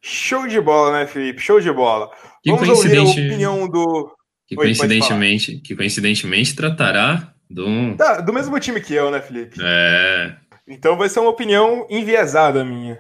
Show 0.01 0.47
de 0.47 0.61
bola, 0.61 0.99
né, 0.99 1.07
Felipe? 1.07 1.41
Show 1.41 1.59
de 1.59 1.71
bola. 1.71 2.11
Que 2.43 2.51
Vamos 2.51 2.69
ouvir 2.69 2.97
a 2.97 3.03
opinião 3.03 3.67
do. 3.67 4.15
Que 4.47 4.57
Oi, 4.57 4.65
coincidentemente, 4.65 5.57
que 5.59 5.75
coincidentemente 5.75 6.55
tratará 6.55 7.33
do. 7.49 7.95
Tá, 7.97 8.21
do 8.21 8.31
mesmo 8.31 8.57
time 8.59 8.79
que 8.79 8.93
eu, 8.93 9.11
né, 9.11 9.19
Felipe? 9.19 9.59
É. 9.61 10.37
Então 10.65 10.97
vai 10.97 11.09
ser 11.09 11.19
uma 11.19 11.29
opinião 11.29 11.85
enviesada 11.89 12.63
minha. 12.63 12.97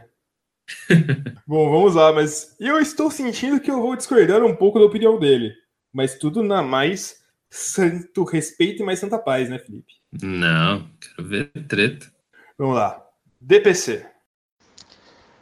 Bom, 1.47 1.69
vamos 1.69 1.95
lá, 1.95 2.11
mas 2.11 2.55
eu 2.59 2.77
estou 2.79 3.09
sentindo 3.09 3.59
que 3.59 3.71
eu 3.71 3.81
vou 3.81 3.95
discordar 3.95 4.43
um 4.43 4.55
pouco 4.55 4.77
da 4.77 4.85
opinião 4.85 5.17
dele. 5.17 5.53
Mas 5.93 6.15
tudo 6.15 6.43
na 6.43 6.61
mais 6.61 7.21
santo 7.49 8.25
respeito 8.25 8.81
e 8.81 8.85
mais 8.85 8.99
santa 8.99 9.17
paz, 9.17 9.49
né, 9.49 9.57
Felipe? 9.57 9.93
Não, 10.21 10.89
quero 10.99 11.27
ver 11.27 11.51
treta. 11.67 12.11
Vamos 12.57 12.75
lá. 12.75 13.01
DPC. 13.39 14.05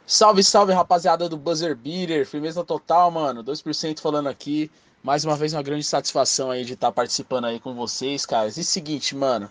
Salve, 0.06 0.44
salve, 0.44 0.72
rapaziada 0.72 1.28
do 1.28 1.36
Buzzer 1.36 1.74
Beater. 1.74 2.24
Firmeza 2.26 2.62
total, 2.64 3.10
mano. 3.10 3.42
2% 3.42 4.00
falando 4.00 4.28
aqui. 4.28 4.70
Mais 5.06 5.24
uma 5.24 5.36
vez, 5.36 5.52
uma 5.52 5.62
grande 5.62 5.84
satisfação 5.84 6.50
aí 6.50 6.64
de 6.64 6.72
estar 6.72 6.90
participando 6.90 7.44
aí 7.44 7.60
com 7.60 7.72
vocês, 7.74 8.26
caras. 8.26 8.56
E 8.56 8.64
seguinte, 8.64 9.14
mano. 9.14 9.48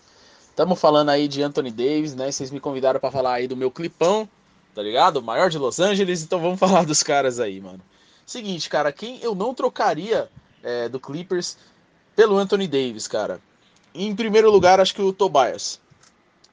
Estamos 0.50 0.78
falando 0.78 1.12
aí 1.12 1.30
de 1.30 1.42
Anthony 1.42 1.72
Davis, 1.72 2.14
né? 2.14 2.30
Vocês 2.30 2.52
me 2.52 2.60
convidaram 2.60 3.00
para 3.00 3.10
falar 3.10 3.36
aí 3.36 3.48
do 3.48 3.56
meu 3.56 3.72
clipão, 3.72 4.28
tá 4.74 4.82
ligado? 4.82 5.16
O 5.16 5.24
maior 5.24 5.50
de 5.50 5.58
Los 5.58 5.80
Angeles. 5.80 6.24
Então 6.24 6.42
vamos 6.42 6.60
falar 6.60 6.84
dos 6.84 7.02
caras 7.02 7.40
aí, 7.40 7.62
mano. 7.62 7.80
Seguinte, 8.26 8.68
cara. 8.68 8.92
Quem 8.92 9.18
eu 9.22 9.34
não 9.34 9.54
trocaria 9.54 10.30
é, 10.62 10.90
do 10.90 11.00
Clippers 11.00 11.58
pelo 12.18 12.36
Anthony 12.38 12.68
Davis, 12.68 13.08
cara? 13.08 13.40
Em 13.94 14.14
primeiro 14.14 14.52
lugar, 14.52 14.82
acho 14.82 14.94
que 14.94 15.02
o 15.02 15.14
Tobias. 15.14 15.80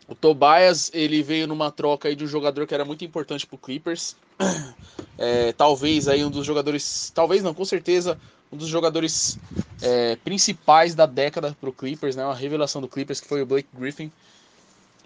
O 0.06 0.14
Tobias, 0.14 0.92
ele 0.94 1.24
veio 1.24 1.48
numa 1.48 1.72
troca 1.72 2.06
aí 2.06 2.14
de 2.14 2.22
um 2.22 2.28
jogador 2.28 2.68
que 2.68 2.74
era 2.74 2.84
muito 2.84 3.04
importante 3.04 3.48
pro 3.48 3.58
Clippers. 3.58 4.14
É, 5.18 5.52
talvez 5.52 6.08
aí 6.08 6.24
um 6.24 6.30
dos 6.30 6.44
jogadores, 6.44 7.12
talvez 7.14 7.42
não, 7.44 7.54
com 7.54 7.64
certeza, 7.64 8.18
um 8.52 8.56
dos 8.56 8.68
jogadores 8.68 9.38
é, 9.80 10.16
principais 10.16 10.94
da 10.94 11.06
década 11.06 11.56
pro 11.58 11.72
Clippers, 11.72 12.14
né? 12.14 12.24
Uma 12.24 12.34
revelação 12.34 12.82
do 12.82 12.88
Clippers 12.88 13.20
que 13.20 13.26
foi 13.26 13.42
o 13.42 13.46
Blake 13.46 13.68
Griffin. 13.72 14.12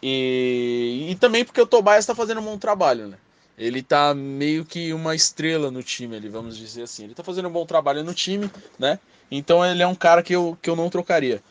E, 0.03 1.07
e 1.11 1.15
também 1.15 1.45
porque 1.45 1.61
o 1.61 1.67
Tobias 1.67 2.05
tá 2.05 2.15
fazendo 2.15 2.41
um 2.41 2.45
bom 2.45 2.59
trabalho, 2.59 3.07
né? 3.07 3.17
Ele 3.57 3.83
tá 3.83 4.13
meio 4.13 4.65
que 4.65 4.93
uma 4.93 5.15
estrela 5.15 5.71
no 5.71 5.83
time, 5.83 6.17
ali, 6.17 6.29
vamos 6.29 6.57
dizer 6.57 6.83
assim. 6.83 7.05
Ele 7.05 7.15
tá 7.15 7.23
fazendo 7.23 7.49
um 7.49 7.53
bom 7.53 7.65
trabalho 7.65 8.05
no 8.05 8.13
time, 8.13 8.51
né? 8.79 8.99
Então 9.31 9.65
ele 9.65 9.83
é 9.83 9.87
um 9.87 9.95
cara 9.95 10.23
que 10.23 10.35
eu, 10.35 10.59
que 10.61 10.69
eu 10.69 10.77
não 10.77 10.91
trocaria. 10.91 11.43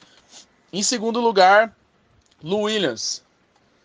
Em 0.71 0.83
segundo 0.83 1.19
lugar, 1.19 1.75
Lou 2.43 2.63
Williams. 2.63 3.23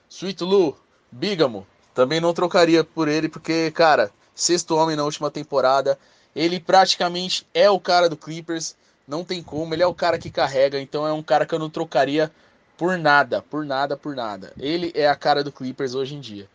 Sweet 0.08 0.42
Lou, 0.42 0.78
Bigamo. 1.10 1.66
Também 1.94 2.20
não 2.20 2.34
trocaria 2.34 2.84
por 2.84 3.08
ele, 3.08 3.28
porque, 3.28 3.70
cara, 3.70 4.10
sexto 4.34 4.76
homem 4.76 4.96
na 4.96 5.04
última 5.04 5.30
temporada. 5.30 5.98
Ele 6.34 6.60
praticamente 6.60 7.46
é 7.52 7.68
o 7.70 7.80
cara 7.80 8.08
do 8.08 8.16
Clippers. 8.16 8.76
Não 9.06 9.24
tem 9.24 9.42
como, 9.42 9.74
ele 9.74 9.82
é 9.82 9.86
o 9.86 9.94
cara 9.94 10.18
que 10.18 10.30
carrega. 10.30 10.80
Então 10.80 11.06
é 11.06 11.12
um 11.12 11.22
cara 11.22 11.44
que 11.44 11.54
eu 11.54 11.58
não 11.58 11.70
trocaria 11.70 12.30
por 12.76 12.96
nada, 12.96 13.42
por 13.42 13.64
nada, 13.64 13.96
por 13.96 14.14
nada. 14.14 14.52
Ele 14.58 14.92
é 14.94 15.08
a 15.08 15.16
cara 15.16 15.44
do 15.44 15.52
Clippers 15.52 15.94
hoje 15.94 16.14
em 16.14 16.20
dia. 16.20 16.48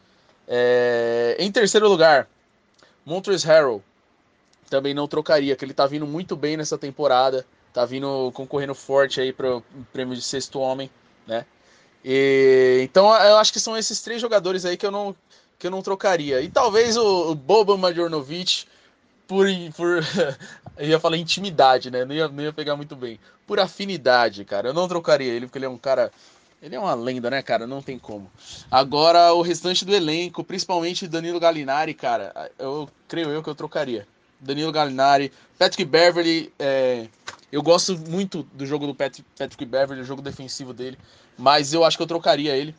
É... 0.47 1.35
Em 1.39 1.51
terceiro 1.51 1.87
lugar, 1.87 2.27
Montrezl 3.05 3.47
Harrell. 3.47 3.83
Também 4.69 4.93
não 4.93 5.07
trocaria, 5.07 5.55
que 5.55 5.63
ele 5.63 5.73
tá 5.73 5.85
vindo 5.85 6.07
muito 6.07 6.35
bem 6.35 6.57
nessa 6.57 6.77
temporada. 6.77 7.45
Tá 7.71 7.85
vindo 7.85 8.31
concorrendo 8.33 8.73
forte 8.73 9.21
aí 9.21 9.31
para 9.31 9.57
o 9.57 9.63
prêmio 9.91 10.15
de 10.15 10.21
sexto 10.21 10.59
homem, 10.59 10.89
né? 11.27 11.45
E, 12.03 12.79
então 12.83 13.13
eu 13.23 13.37
acho 13.37 13.51
que 13.51 13.59
são 13.59 13.75
esses 13.77 14.01
três 14.01 14.21
jogadores 14.21 14.63
aí 14.63 14.77
que 14.77 14.85
eu 14.85 14.91
não, 14.91 15.15
que 15.59 15.67
eu 15.67 15.71
não 15.71 15.81
trocaria. 15.81 16.41
E 16.41 16.49
talvez 16.49 16.95
o, 16.95 17.31
o 17.31 17.35
Boban 17.35 17.77
Majornovic, 17.77 18.65
por, 19.27 19.47
por 19.75 20.03
eu 20.77 20.87
ia 20.87 20.99
falar 20.99 21.17
intimidade, 21.17 21.89
né? 21.91 22.05
Não 22.05 22.15
ia, 22.15 22.27
não 22.27 22.43
ia 22.43 22.53
pegar 22.53 22.75
muito 22.75 22.95
bem. 22.95 23.19
Por 23.45 23.59
afinidade, 23.59 24.43
cara. 24.45 24.69
Eu 24.69 24.73
não 24.73 24.87
trocaria 24.87 25.31
ele, 25.31 25.45
porque 25.45 25.57
ele 25.57 25.65
é 25.65 25.69
um 25.69 25.77
cara. 25.77 26.11
Ele 26.61 26.75
é 26.75 26.79
uma 26.79 26.95
lenda, 26.95 27.29
né, 27.29 27.41
cara? 27.41 27.67
Não 27.67 27.81
tem 27.81 27.99
como. 27.99 28.31
Agora, 28.71 29.33
o 29.33 29.41
restante 29.41 29.85
do 29.85 29.93
elenco, 29.93 30.43
principalmente 30.43 31.07
Danilo 31.07 31.39
Gallinari, 31.39 31.93
cara, 31.93 32.51
eu 32.57 32.89
creio 33.07 33.29
eu 33.29 33.43
que 33.43 33.49
eu 33.49 33.55
trocaria. 33.55 34.07
Danilo 34.39 34.71
Gallinari, 34.71 35.31
Patrick 35.59 35.85
Beverly, 35.85 36.51
é, 36.57 37.07
eu 37.51 37.61
gosto 37.61 37.97
muito 37.97 38.43
do 38.53 38.65
jogo 38.65 38.87
do 38.87 38.95
Patrick, 38.95 39.27
Patrick 39.37 39.65
Beverly, 39.65 40.01
o 40.01 40.05
jogo 40.05 40.21
defensivo 40.21 40.73
dele. 40.73 40.97
Mas 41.37 41.73
eu 41.73 41.83
acho 41.83 41.97
que 41.97 42.03
eu 42.03 42.07
trocaria 42.07 42.55
ele 42.55 42.73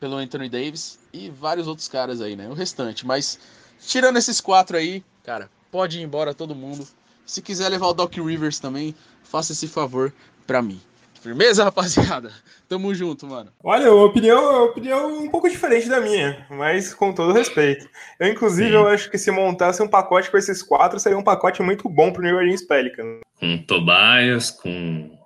pelo 0.00 0.16
Anthony 0.16 0.48
Davis 0.48 0.98
e 1.12 1.30
vários 1.30 1.66
outros 1.66 1.88
caras 1.88 2.20
aí, 2.20 2.36
né? 2.36 2.48
O 2.48 2.54
restante. 2.54 3.06
Mas 3.06 3.38
tirando 3.80 4.16
esses 4.16 4.40
quatro 4.40 4.76
aí, 4.76 5.04
cara, 5.22 5.48
pode 5.74 5.98
ir 5.98 6.02
embora 6.04 6.32
todo 6.32 6.54
mundo. 6.54 6.86
Se 7.26 7.42
quiser 7.42 7.68
levar 7.68 7.88
o 7.88 7.92
Doc 7.92 8.14
Rivers 8.14 8.60
também, 8.60 8.94
faça 9.24 9.50
esse 9.50 9.66
favor 9.66 10.12
pra 10.46 10.62
mim. 10.62 10.80
Firmeza, 11.20 11.64
rapaziada? 11.64 12.30
Tamo 12.68 12.94
junto, 12.94 13.26
mano. 13.26 13.50
Olha, 13.60 13.92
uma 13.92 14.04
opinião, 14.04 14.40
uma 14.40 14.62
opinião 14.66 15.18
um 15.18 15.28
pouco 15.28 15.50
diferente 15.50 15.88
da 15.88 16.00
minha, 16.00 16.46
mas 16.48 16.94
com 16.94 17.12
todo 17.12 17.32
respeito. 17.32 17.88
Eu, 18.20 18.28
inclusive, 18.28 18.68
Sim. 18.68 18.74
eu 18.76 18.86
acho 18.86 19.10
que 19.10 19.18
se 19.18 19.32
montasse 19.32 19.82
um 19.82 19.88
pacote 19.88 20.30
com 20.30 20.38
esses 20.38 20.62
quatro, 20.62 21.00
seria 21.00 21.18
um 21.18 21.24
pacote 21.24 21.60
muito 21.60 21.88
bom 21.88 22.12
pro 22.12 22.22
New 22.22 22.36
Orleans 22.36 22.62
Pelicans. 22.62 23.22
Com 23.40 23.58
Tobias, 23.64 24.52
com... 24.52 25.18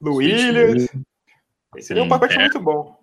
Luílias, 0.00 0.88
esse 1.76 1.88
seria 1.88 2.02
um 2.02 2.08
pacote 2.08 2.34
é. 2.36 2.38
muito 2.38 2.58
bom. 2.58 2.96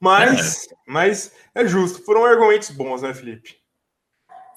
Mas, 0.00 0.68
é. 0.72 0.74
mas 0.86 1.34
é 1.54 1.66
justo. 1.66 2.02
Foram 2.02 2.24
argumentos 2.24 2.70
bons, 2.70 3.02
né, 3.02 3.12
Felipe? 3.12 3.58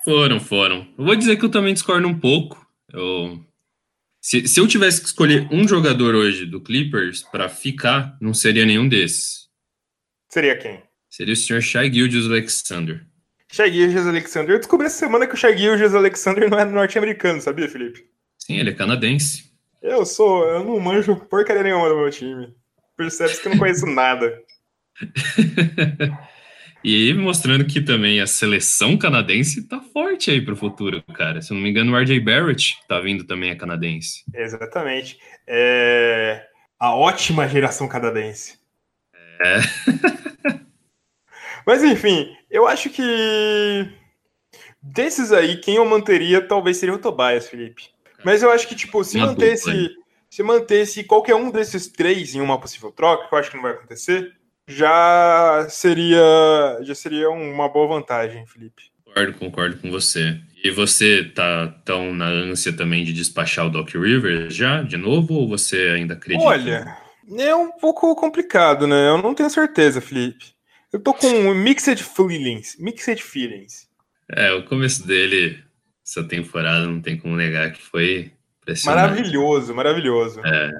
Foram, 0.03 0.39
foram. 0.39 0.87
Eu 0.97 1.05
vou 1.05 1.15
dizer 1.15 1.37
que 1.37 1.45
eu 1.45 1.49
também 1.49 1.73
discordo 1.73 2.07
um 2.07 2.17
pouco. 2.17 2.65
Eu... 2.91 3.43
Se, 4.19 4.47
se 4.47 4.59
eu 4.59 4.67
tivesse 4.67 5.01
que 5.01 5.07
escolher 5.07 5.47
um 5.51 5.67
jogador 5.67 6.13
hoje 6.15 6.45
do 6.45 6.61
Clippers 6.61 7.23
para 7.23 7.49
ficar, 7.49 8.17
não 8.21 8.33
seria 8.33 8.65
nenhum 8.65 8.87
desses. 8.87 9.49
Seria 10.29 10.57
quem? 10.57 10.81
Seria 11.09 11.33
o 11.33 11.37
Sr. 11.37 11.61
Shai 11.61 11.91
Gildius 11.91 12.27
Alexander. 12.27 13.05
Shai 13.51 13.71
Gildius 13.71 14.07
Alexander. 14.07 14.55
Eu 14.55 14.59
descobri 14.59 14.87
essa 14.87 14.99
semana 14.99 15.27
que 15.27 15.33
o 15.33 15.37
Shai 15.37 15.57
Gildius 15.57 15.95
Alexander 15.95 16.49
não 16.49 16.59
é 16.59 16.65
norte-americano, 16.65 17.41
sabia, 17.41 17.67
Felipe? 17.67 18.05
Sim, 18.37 18.57
ele 18.57 18.69
é 18.69 18.73
canadense. 18.73 19.51
Eu 19.81 20.05
sou, 20.05 20.47
eu 20.47 20.63
não 20.63 20.79
manjo 20.79 21.15
porcaria 21.15 21.63
nenhuma 21.63 21.89
do 21.89 21.97
meu 21.97 22.11
time 22.11 22.53
percebe 23.01 23.37
que 23.37 23.47
eu 23.47 23.51
não 23.51 23.59
conheço 23.59 23.85
nada. 23.85 24.41
e 26.83 27.13
mostrando 27.13 27.65
que 27.65 27.81
também 27.81 28.19
a 28.19 28.27
seleção 28.27 28.97
canadense 28.97 29.67
tá 29.67 29.79
forte 29.81 30.31
aí 30.31 30.41
pro 30.41 30.55
futuro, 30.55 31.03
cara. 31.13 31.41
Se 31.41 31.51
eu 31.51 31.55
não 31.55 31.63
me 31.63 31.69
engano, 31.69 31.91
o 31.91 31.97
RJ 31.97 32.19
Barrett 32.19 32.77
tá 32.87 32.99
vindo 32.99 33.23
também 33.23 33.51
a 33.51 33.55
canadense. 33.55 34.23
Exatamente. 34.33 35.19
É... 35.47 36.45
A 36.79 36.95
ótima 36.95 37.47
geração 37.47 37.87
canadense. 37.87 38.59
É. 39.43 39.59
Mas 41.65 41.83
enfim, 41.83 42.35
eu 42.49 42.67
acho 42.67 42.89
que 42.89 43.87
desses 44.81 45.31
aí, 45.31 45.57
quem 45.57 45.75
eu 45.75 45.85
manteria 45.85 46.41
talvez 46.41 46.77
seria 46.77 46.95
o 46.95 46.99
Tobias, 46.99 47.47
Felipe. 47.47 47.89
Mas 48.23 48.41
eu 48.41 48.51
acho 48.51 48.67
que, 48.67 48.75
tipo, 48.75 49.03
se 49.03 49.17
mantesse 49.17 49.95
se 50.31 50.41
mantesse 50.41 51.03
qualquer 51.03 51.35
um 51.35 51.51
desses 51.51 51.89
três 51.89 52.33
em 52.33 52.39
uma 52.39 52.57
possível 52.57 52.89
troca, 52.89 53.27
que 53.27 53.35
eu 53.35 53.37
acho 53.37 53.49
que 53.51 53.57
não 53.57 53.63
vai 53.63 53.73
acontecer, 53.73 54.33
já 54.71 55.67
seria 55.69 56.79
já 56.81 56.95
seria 56.95 57.29
uma 57.29 57.69
boa 57.69 57.87
vantagem, 57.87 58.45
Felipe. 58.47 58.83
Concordo, 59.03 59.33
concordo 59.33 59.77
com 59.77 59.91
você. 59.91 60.39
E 60.63 60.71
você 60.71 61.23
tá 61.23 61.67
tão 61.83 62.13
na 62.13 62.27
ânsia 62.27 62.71
também 62.71 63.03
de 63.03 63.13
despachar 63.13 63.65
o 63.65 63.69
Doc 63.69 63.89
Rivers 63.89 64.55
já, 64.55 64.81
de 64.81 64.95
novo, 64.95 65.33
ou 65.33 65.49
você 65.49 65.93
ainda 65.95 66.13
acredita? 66.13 66.45
Olha, 66.45 66.97
é 67.37 67.55
um 67.55 67.71
pouco 67.71 68.15
complicado, 68.15 68.87
né? 68.87 69.09
Eu 69.09 69.21
não 69.21 69.33
tenho 69.33 69.49
certeza, 69.49 69.99
Felipe. 69.99 70.53
Eu 70.93 70.99
tô 70.99 71.13
com 71.13 71.53
mixed 71.53 72.03
feelings, 72.03 72.77
mixed 72.79 73.21
feelings. 73.23 73.87
É, 74.29 74.51
o 74.53 74.63
começo 74.65 75.05
dele, 75.05 75.61
essa 76.05 76.23
temporada, 76.23 76.85
não 76.85 77.01
tem 77.01 77.17
como 77.17 77.35
negar 77.35 77.71
que 77.71 77.81
foi 77.81 78.31
Maravilhoso, 78.85 79.73
maravilhoso. 79.73 80.39
É. 80.45 80.71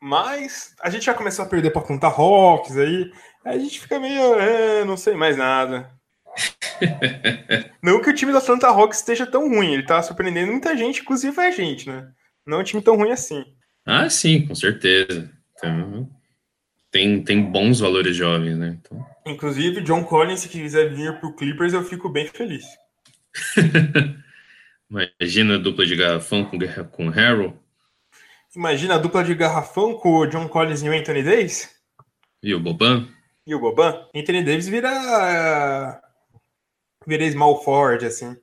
Mas 0.00 0.74
a 0.80 0.90
gente 0.90 1.04
já 1.04 1.14
começou 1.14 1.44
a 1.44 1.48
perder 1.48 1.70
para 1.70 1.82
contar 1.82 2.08
rocks 2.08 2.76
aí. 2.76 3.10
Aí 3.46 3.58
a 3.58 3.60
gente 3.60 3.78
fica 3.78 4.00
meio, 4.00 4.34
é, 4.40 4.84
não 4.84 4.96
sei 4.96 5.14
mais 5.14 5.36
nada. 5.36 5.88
não 7.80 8.02
que 8.02 8.10
o 8.10 8.14
time 8.14 8.32
da 8.32 8.40
Santa 8.40 8.68
Rocks 8.70 8.98
esteja 8.98 9.24
tão 9.24 9.48
ruim, 9.48 9.72
ele 9.72 9.84
tá 9.84 10.02
surpreendendo 10.02 10.50
muita 10.50 10.76
gente, 10.76 11.00
inclusive 11.00 11.40
a 11.40 11.52
gente, 11.52 11.88
né? 11.88 12.10
Não 12.44 12.58
é 12.58 12.60
um 12.60 12.64
time 12.64 12.82
tão 12.82 12.96
ruim 12.96 13.12
assim. 13.12 13.44
Ah, 13.84 14.10
sim, 14.10 14.44
com 14.44 14.54
certeza. 14.56 15.30
Então, 15.52 16.10
tem, 16.90 17.22
tem 17.22 17.40
bons 17.40 17.78
valores 17.78 18.16
jovens, 18.16 18.58
né? 18.58 18.76
Então... 18.80 19.06
Inclusive, 19.24 19.80
John 19.80 20.02
Collins, 20.02 20.40
se 20.40 20.48
quiser 20.48 20.92
vir 20.92 21.20
pro 21.20 21.36
Clippers, 21.36 21.72
eu 21.72 21.84
fico 21.84 22.08
bem 22.08 22.26
feliz. 22.26 22.64
Imagina 24.90 25.54
a 25.54 25.58
dupla 25.58 25.86
de 25.86 25.94
garrafão 25.94 26.44
com, 26.44 26.58
com 26.90 27.08
Harold. 27.10 27.54
Imagina 28.56 28.96
a 28.96 28.98
dupla 28.98 29.22
de 29.22 29.36
garrafão 29.36 29.94
com 29.94 30.16
o 30.16 30.26
John 30.26 30.48
Collins 30.48 30.82
e 30.82 30.88
o 30.88 30.92
Anthony 30.92 31.22
Davis. 31.22 31.70
E 32.42 32.52
o 32.52 32.58
Boban? 32.58 33.08
E 33.46 33.54
o 33.54 33.60
Boban. 33.60 34.06
Anthony 34.14 34.42
Davis 34.42 34.66
vira. 34.66 36.02
Vira 37.06 37.30
small 37.30 37.62
forward, 37.62 38.04
assim. 38.04 38.36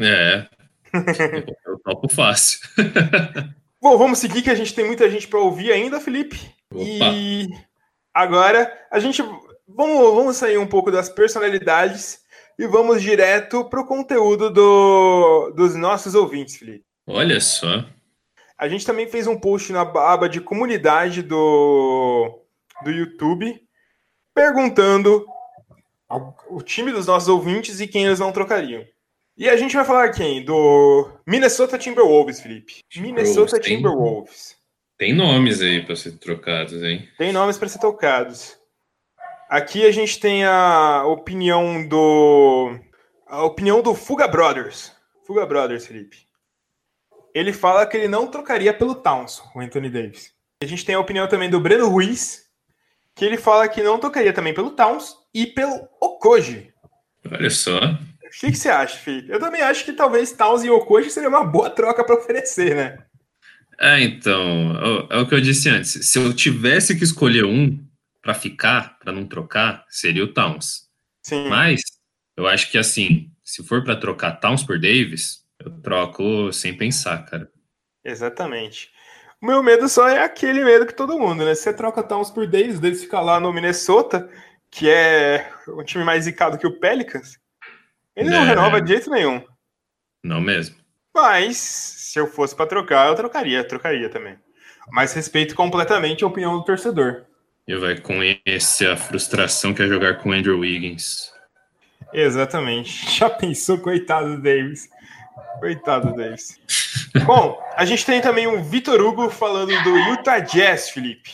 É. 0.00 0.48
Eu 1.66 1.78
topo 1.80 2.08
fácil. 2.08 2.60
Bom, 3.80 3.98
vamos 3.98 4.18
seguir 4.18 4.42
que 4.42 4.50
a 4.50 4.54
gente 4.54 4.74
tem 4.74 4.86
muita 4.86 5.10
gente 5.10 5.28
para 5.28 5.40
ouvir 5.40 5.72
ainda, 5.72 6.00
Felipe. 6.00 6.38
Opa. 6.70 6.82
E 6.82 7.48
agora 8.14 8.72
a 8.90 8.98
gente 8.98 9.22
vamos, 9.68 10.14
vamos 10.14 10.36
sair 10.36 10.56
um 10.56 10.66
pouco 10.66 10.90
das 10.90 11.08
personalidades 11.08 12.20
e 12.58 12.66
vamos 12.66 13.02
direto 13.02 13.64
para 13.64 13.80
o 13.80 13.86
conteúdo 13.86 14.50
do, 14.50 15.50
dos 15.50 15.74
nossos 15.74 16.14
ouvintes, 16.14 16.56
Felipe. 16.56 16.84
Olha 17.06 17.40
só. 17.40 17.84
A 18.56 18.68
gente 18.68 18.86
também 18.86 19.08
fez 19.08 19.26
um 19.26 19.38
post 19.38 19.72
na 19.72 19.80
aba 19.80 20.28
de 20.28 20.40
comunidade 20.40 21.20
do, 21.22 22.40
do 22.84 22.90
YouTube 22.90 23.60
perguntando 24.34 25.26
o 26.48 26.60
time 26.62 26.92
dos 26.92 27.06
nossos 27.06 27.28
ouvintes 27.28 27.80
e 27.80 27.86
quem 27.86 28.04
eles 28.04 28.18
não 28.18 28.32
trocariam. 28.32 28.84
E 29.36 29.48
a 29.48 29.56
gente 29.56 29.74
vai 29.74 29.84
falar 29.84 30.10
quem? 30.10 30.44
Do 30.44 31.10
Minnesota 31.26 31.78
Timberwolves, 31.78 32.40
Felipe. 32.40 32.80
Minnesota 32.96 33.58
tem- 33.58 33.76
Timberwolves. 33.76 34.56
Tem 34.98 35.14
nomes 35.14 35.60
aí 35.62 35.84
para 35.84 35.96
ser 35.96 36.12
trocados, 36.18 36.82
hein? 36.82 37.08
Tem 37.18 37.32
nomes 37.32 37.56
para 37.58 37.68
ser 37.68 37.78
tocados. 37.78 38.56
Aqui 39.48 39.84
a 39.86 39.90
gente 39.90 40.20
tem 40.20 40.44
a 40.44 41.04
opinião 41.06 41.86
do. 41.88 42.78
A 43.26 43.42
opinião 43.42 43.80
do 43.82 43.94
Fuga 43.94 44.28
Brothers. 44.28 44.92
Fuga 45.26 45.46
Brothers, 45.46 45.86
Felipe. 45.86 46.18
Ele 47.34 47.52
fala 47.52 47.86
que 47.86 47.96
ele 47.96 48.08
não 48.08 48.26
trocaria 48.26 48.72
pelo 48.74 48.94
Towns, 48.94 49.42
o 49.54 49.60
Anthony 49.60 49.88
Davis. 49.88 50.32
A 50.62 50.66
gente 50.66 50.84
tem 50.84 50.94
a 50.94 51.00
opinião 51.00 51.26
também 51.26 51.48
do 51.48 51.58
Breno 51.60 51.88
Ruiz, 51.88 52.44
que 53.14 53.24
ele 53.24 53.36
fala 53.36 53.68
que 53.68 53.82
não 53.82 53.98
trocaria 53.98 54.32
também 54.32 54.54
pelo 54.54 54.70
Towns 54.70 55.14
e 55.34 55.46
pelo 55.46 55.88
Okoji. 56.00 56.72
Olha 57.30 57.50
só. 57.50 57.78
O 57.78 58.30
que, 58.40 58.50
que 58.50 58.56
você 58.56 58.70
acha, 58.70 58.96
Felipe? 58.98 59.30
Eu 59.30 59.38
também 59.38 59.60
acho 59.60 59.84
que 59.84 59.92
talvez 59.92 60.32
Towns 60.32 60.64
e 60.64 60.70
Okoji 60.70 61.10
seria 61.10 61.28
uma 61.28 61.44
boa 61.44 61.68
troca 61.70 62.02
para 62.04 62.16
oferecer, 62.16 62.74
né? 62.74 62.98
É, 63.78 64.00
então, 64.00 64.76
é 64.76 64.88
o- 64.88 65.08
é 65.10 65.18
o 65.20 65.26
que 65.28 65.34
eu 65.34 65.40
disse 65.40 65.68
antes. 65.68 66.06
Se 66.10 66.18
eu 66.18 66.32
tivesse 66.34 66.96
que 66.96 67.04
escolher 67.04 67.44
um 67.44 67.78
para 68.22 68.32
ficar, 68.34 68.98
para 68.98 69.12
não 69.12 69.26
trocar, 69.26 69.84
seria 69.88 70.24
o 70.24 70.32
Towns. 70.32 70.88
Sim. 71.22 71.48
Mas 71.48 71.80
eu 72.36 72.46
acho 72.46 72.70
que 72.70 72.78
assim, 72.78 73.30
se 73.42 73.62
for 73.64 73.82
para 73.84 73.96
trocar 73.96 74.32
Towns 74.40 74.62
por 74.62 74.78
Davis, 74.78 75.44
eu 75.58 75.70
troco 75.80 76.52
sem 76.52 76.74
pensar, 76.76 77.24
cara. 77.26 77.50
Exatamente. 78.04 78.90
O 79.42 79.46
meu 79.46 79.60
medo 79.62 79.88
só 79.88 80.08
é 80.08 80.22
aquele 80.22 80.64
medo 80.64 80.86
que 80.86 80.94
todo 80.94 81.18
mundo, 81.18 81.44
né? 81.44 81.54
Se 81.54 81.62
você 81.64 81.72
troca 81.74 82.02
Towns 82.02 82.30
por 82.30 82.46
Davis, 82.46 82.78
Davis 82.78 83.02
fica 83.02 83.20
lá 83.20 83.40
no 83.40 83.52
Minnesota, 83.52 84.30
que 84.70 84.88
é 84.88 85.50
um 85.68 85.82
time 85.82 86.04
mais 86.04 86.24
zicado 86.24 86.56
que 86.56 86.66
o 86.66 86.78
Pelicans, 86.78 87.38
ele 88.14 88.30
não 88.30 88.42
É. 88.42 88.44
renova 88.44 88.80
de 88.80 88.90
jeito 88.90 89.10
nenhum. 89.10 89.44
Não 90.22 90.40
mesmo. 90.40 90.76
Mas, 91.12 91.56
se 91.56 92.18
eu 92.20 92.26
fosse 92.28 92.54
pra 92.54 92.66
trocar, 92.66 93.08
eu 93.08 93.16
trocaria, 93.16 93.64
trocaria 93.64 94.08
também. 94.08 94.38
Mas 94.92 95.12
respeito 95.12 95.54
completamente 95.56 96.22
a 96.22 96.26
opinião 96.28 96.56
do 96.56 96.64
torcedor. 96.64 97.24
E 97.66 97.74
vai 97.76 97.98
conhecer 98.00 98.90
a 98.90 98.96
frustração 98.96 99.74
que 99.74 99.82
é 99.82 99.86
jogar 99.88 100.18
com 100.18 100.32
Andrew 100.32 100.60
Wiggins. 100.60 101.32
Exatamente. 102.12 103.10
Já 103.10 103.28
pensou, 103.28 103.78
coitado 103.78 104.36
do 104.36 104.42
Davis. 104.42 104.88
Coitado 105.60 106.10
do 106.10 106.16
Davis. 106.16 106.58
Bom, 107.24 107.60
a 107.76 107.84
gente 107.84 108.04
tem 108.04 108.20
também 108.20 108.46
o 108.46 108.62
Vitor 108.62 109.00
Hugo 109.00 109.30
falando 109.30 109.72
do 109.82 109.96
Utah 110.10 110.40
Jazz, 110.40 110.90
Felipe. 110.90 111.30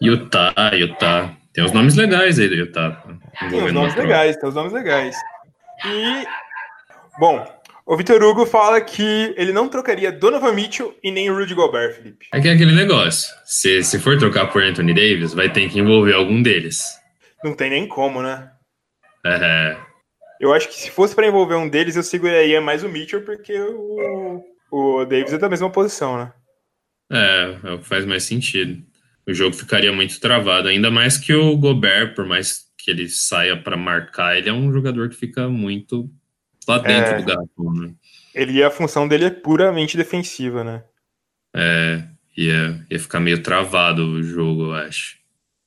Utah, 0.00 0.52
Utah. 0.74 1.34
Tem 1.52 1.64
uns 1.64 1.72
nomes 1.72 1.96
legais 1.96 2.38
aí 2.38 2.48
do 2.48 2.54
Utah. 2.54 2.90
Tem 3.00 3.48
os 3.48 3.52
envolvendo 3.54 3.74
nomes 3.74 3.94
legais, 3.94 4.36
tem 4.36 4.48
os 4.48 4.54
nomes 4.54 4.72
legais. 4.72 5.16
E, 5.84 6.26
bom, 7.18 7.44
o 7.86 7.96
Vitor 7.96 8.22
Hugo 8.22 8.44
fala 8.44 8.80
que 8.80 9.34
ele 9.36 9.52
não 9.52 9.68
trocaria 9.68 10.12
Donovan 10.12 10.52
Mitchell 10.52 10.94
e 11.02 11.10
nem 11.10 11.30
Rudy 11.30 11.54
Gobert, 11.54 11.94
Felipe. 11.94 12.26
É 12.32 12.40
que 12.40 12.48
é 12.48 12.52
aquele 12.52 12.74
negócio. 12.74 13.34
Se, 13.44 13.82
se 13.82 13.98
for 13.98 14.18
trocar 14.18 14.52
por 14.52 14.62
Anthony 14.62 14.92
Davis, 14.92 15.32
vai 15.32 15.50
ter 15.50 15.68
que 15.70 15.80
envolver 15.80 16.14
algum 16.14 16.42
deles. 16.42 16.98
Não 17.42 17.54
tem 17.54 17.70
nem 17.70 17.88
como, 17.88 18.20
né? 18.22 18.50
É, 19.24 19.76
Eu 20.40 20.52
acho 20.52 20.68
que 20.68 20.74
se 20.74 20.90
fosse 20.90 21.14
para 21.14 21.26
envolver 21.26 21.56
um 21.56 21.68
deles, 21.68 21.96
eu 21.96 22.02
seguraria 22.02 22.60
mais 22.60 22.82
o 22.84 22.88
Mitchell, 22.88 23.22
porque 23.24 23.58
o, 23.58 24.44
o 24.70 25.04
Davis 25.04 25.32
é 25.32 25.38
da 25.38 25.48
mesma 25.48 25.70
posição, 25.70 26.16
né? 26.18 26.32
é, 27.10 27.58
é 27.64 27.72
o 27.72 27.78
que 27.78 27.86
faz 27.88 28.04
mais 28.04 28.24
sentido. 28.24 28.82
O 29.26 29.32
jogo 29.34 29.54
ficaria 29.54 29.92
muito 29.92 30.18
travado, 30.20 30.68
ainda 30.68 30.90
mais 30.90 31.18
que 31.18 31.34
o 31.34 31.56
Gobert, 31.56 32.14
por 32.14 32.24
mais 32.26 32.66
que 32.78 32.90
ele 32.90 33.08
saia 33.08 33.56
para 33.56 33.76
marcar, 33.76 34.36
ele 34.36 34.48
é 34.48 34.52
um 34.52 34.72
jogador 34.72 35.08
que 35.08 35.16
fica 35.16 35.48
muito 35.48 36.10
lá 36.66 36.78
dentro 36.78 37.14
É. 37.14 37.18
do 37.18 37.24
garrafão, 37.24 37.72
né? 37.74 37.94
Ele, 38.34 38.62
a 38.62 38.70
função 38.70 39.08
dele 39.08 39.24
é 39.26 39.30
puramente 39.30 39.96
defensiva, 39.96 40.62
né? 40.62 40.84
É, 41.54 42.04
ia, 42.36 42.86
ia 42.90 42.98
ficar 43.00 43.20
meio 43.20 43.42
travado 43.42 44.02
o 44.06 44.22
jogo, 44.22 44.66
eu 44.66 44.74
acho. 44.74 45.18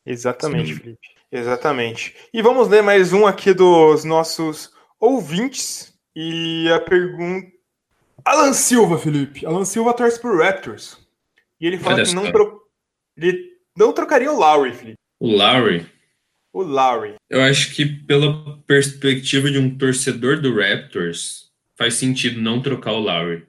Exatamente, 0.05 0.73
Sim. 0.73 0.79
Felipe. 0.79 0.99
Exatamente. 1.31 2.15
E 2.33 2.41
vamos 2.41 2.67
ler 2.67 2.83
mais 2.83 3.13
um 3.13 3.25
aqui 3.25 3.53
dos 3.53 4.03
nossos 4.03 4.71
ouvintes. 4.99 5.93
E 6.15 6.69
a 6.71 6.79
pergunta. 6.79 7.47
Alan 8.25 8.53
Silva, 8.53 8.97
Felipe. 8.97 9.45
Alan 9.45 9.63
Silva 9.65 9.93
torce 9.93 10.19
pro 10.19 10.37
Raptors. 10.37 10.97
E 11.59 11.65
ele 11.65 11.77
fala 11.77 11.95
Olha 11.95 12.05
que 12.05 12.13
não, 12.13 12.31
tro... 12.31 12.61
ele 13.17 13.51
não 13.77 13.93
trocaria 13.93 14.31
o 14.31 14.37
Lowry, 14.37 14.73
Felipe. 14.73 14.97
O 15.19 15.27
Lowry, 15.27 15.85
O 16.51 16.63
Lowry. 16.63 17.15
eu 17.29 17.41
acho 17.41 17.73
que 17.75 17.85
pela 17.85 18.57
perspectiva 18.67 19.49
de 19.49 19.57
um 19.59 19.77
torcedor 19.77 20.41
do 20.41 20.53
Raptors, 20.55 21.51
faz 21.77 21.93
sentido 21.93 22.41
não 22.41 22.61
trocar 22.61 22.91
o 22.91 22.99
Lowry. 22.99 23.47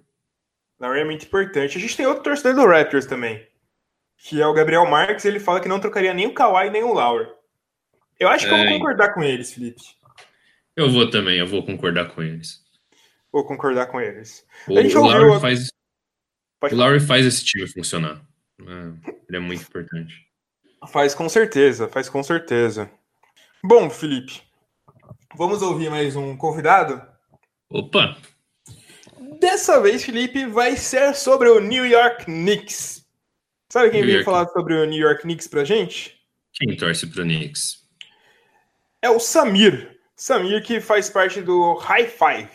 Lowry 0.79 1.01
é 1.01 1.05
muito 1.05 1.25
importante. 1.27 1.77
A 1.77 1.81
gente 1.81 1.97
tem 1.97 2.07
outro 2.07 2.23
torcedor 2.23 2.55
do 2.55 2.67
Raptors 2.71 3.07
também. 3.07 3.45
Que 4.19 4.41
é 4.41 4.47
o 4.47 4.55
Gabriel 4.55 4.87
Marques. 4.87 5.25
Ele 5.25 5.41
fala 5.41 5.61
que 5.61 5.69
não 5.69 5.81
trocaria 5.81 6.15
nem 6.15 6.27
o 6.27 6.35
Kawhi 6.35 6.71
nem 6.71 6.85
o 6.85 6.93
Lowry. 6.93 7.29
Eu 8.23 8.29
acho 8.29 8.47
que 8.47 8.53
eu 8.53 8.57
É, 8.57 8.69
vou 8.69 8.79
concordar 8.79 9.13
com 9.15 9.23
eles, 9.23 9.53
Felipe. 9.53 9.83
Eu 10.77 10.91
vou 10.91 11.11
também, 11.11 11.39
eu 11.39 11.47
vou 11.47 11.65
concordar 11.65 12.09
com 12.15 12.23
eles. 12.23 12.63
Vou 13.33 13.45
concordar 13.45 13.87
com 13.87 14.01
eles. 14.01 14.47
O, 14.69 14.79
A 14.79 14.83
gente 14.83 14.97
o 14.97 15.01
Lowry 15.03 15.41
faz, 15.41 15.69
Pode 16.61 16.75
o 16.75 16.79
Lowry 16.79 17.01
faz 17.01 17.27
esse 17.27 17.45
time 17.45 17.67
funcionar. 17.67 18.23
É, 18.61 19.11
ele 19.29 19.37
é 19.37 19.41
muito 19.41 19.63
importante. 19.63 20.15
Faz 20.91 21.15
com 21.15 21.29
certeza, 21.29 21.89
faz 21.89 22.09
com 22.09 22.23
certeza. 22.23 22.91
Bom, 23.65 23.89
Felipe, 23.91 24.43
vamos 25.37 25.63
ouvir 25.63 25.91
mais 25.91 26.15
um 26.17 26.37
convidado? 26.37 27.03
Opa, 27.71 28.17
Dessa 29.41 29.81
vez, 29.81 30.05
Felipe, 30.05 30.47
vai 30.47 30.77
ser 30.77 31.15
sobre 31.15 31.49
o 31.49 31.59
New 31.61 31.85
York 31.87 32.25
Knicks. 32.27 33.05
Sabe 33.73 33.91
quem 33.91 34.01
New 34.01 34.07
veio 34.07 34.17
York. 34.19 34.25
falar 34.25 34.47
sobre 34.49 34.75
o 34.75 34.85
New 34.85 35.01
York 35.01 35.23
Knicks 35.23 35.49
pra 35.49 35.65
gente? 35.65 36.17
quem 36.53 36.77
torce 36.77 37.07
pro 37.07 37.23
Knicks? 37.23 37.82
É 39.03 39.11
o 39.11 39.19
Samir. 39.19 39.99
Samir 40.17 40.63
que 40.63 40.81
faz 40.81 41.11
parte 41.11 41.43
do 41.43 41.75
High 41.75 42.07
Five. 42.07 42.51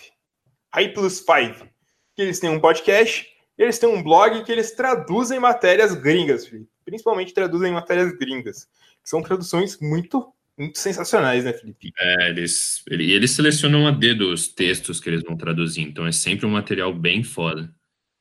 High 0.74 0.94
Plus 0.94 1.20
Five. 1.20 1.70
Que 2.16 2.22
eles 2.22 2.40
têm 2.40 2.50
um 2.50 2.60
podcast, 2.60 3.28
eles 3.58 3.78
têm 3.78 3.90
um 3.90 4.02
blog 4.02 4.44
que 4.44 4.52
eles 4.52 4.72
traduzem 4.72 5.40
matérias 5.40 5.94
gringas, 5.94 6.48
Felipe. 6.48 6.70
Principalmente 6.86 7.34
traduzem 7.34 7.72
matérias 7.74 8.12
gringas. 8.18 8.66
Que 9.04 9.10
são 9.10 9.22
traduções 9.22 9.78
muito, 9.80 10.34
muito 10.58 10.80
sensacionais, 10.80 11.44
né, 11.44 11.54
Felipe? 11.54 11.92
É, 12.00 12.30
eles, 12.30 12.82
ele- 12.90 13.12
eles 13.12 13.32
selecionam 13.32 13.86
a 13.86 13.92
dedo 13.92 14.32
os 14.32 14.48
textos 14.48 15.00
que 15.00 15.10
eles 15.10 15.22
vão 15.24 15.36
traduzir, 15.38 15.82
então 15.82 16.08
é 16.08 16.12
sempre 16.12 16.46
um 16.46 16.50
material 16.52 16.94
bem 16.94 17.24
foda. 17.24 17.70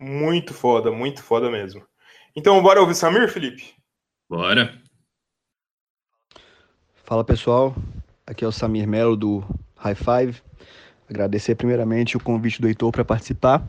Muito 0.00 0.52
foda, 0.52 0.90
muito 0.90 1.22
foda 1.22 1.50
mesmo. 1.50 1.86
Então, 2.34 2.60
bora 2.62 2.80
ouvir 2.80 2.92
o 2.92 2.94
Samir, 2.96 3.30
Felipe? 3.32 3.72
Bora? 4.28 4.78
Fala 7.04 7.24
pessoal, 7.24 7.74
aqui 8.26 8.44
é 8.44 8.48
o 8.48 8.52
Samir 8.52 8.88
Melo 8.88 9.16
do 9.16 9.44
High 9.76 9.94
Five. 9.94 10.42
Agradecer 11.08 11.54
primeiramente 11.54 12.16
o 12.16 12.20
convite 12.20 12.60
do 12.60 12.66
Heitor 12.66 12.90
para 12.90 13.04
participar. 13.04 13.66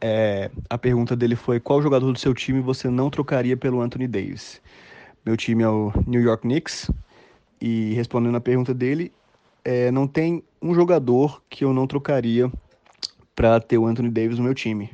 É, 0.00 0.50
a 0.68 0.76
pergunta 0.76 1.16
dele 1.16 1.34
foi: 1.34 1.58
qual 1.58 1.80
jogador 1.80 2.12
do 2.12 2.18
seu 2.18 2.34
time 2.34 2.60
você 2.60 2.90
não 2.90 3.08
trocaria 3.08 3.56
pelo 3.56 3.80
Anthony 3.80 4.06
Davis? 4.06 4.60
Meu 5.24 5.36
time 5.36 5.62
é 5.62 5.68
o 5.68 5.90
New 6.06 6.20
York 6.20 6.42
Knicks. 6.42 6.90
E 7.60 7.94
respondendo 7.94 8.36
a 8.36 8.40
pergunta 8.40 8.74
dele, 8.74 9.10
é, 9.64 9.90
não 9.90 10.06
tem 10.06 10.44
um 10.60 10.74
jogador 10.74 11.42
que 11.48 11.64
eu 11.64 11.72
não 11.72 11.86
trocaria 11.86 12.52
para 13.34 13.58
ter 13.58 13.78
o 13.78 13.86
Anthony 13.86 14.10
Davis 14.10 14.36
no 14.36 14.44
meu 14.44 14.54
time. 14.54 14.90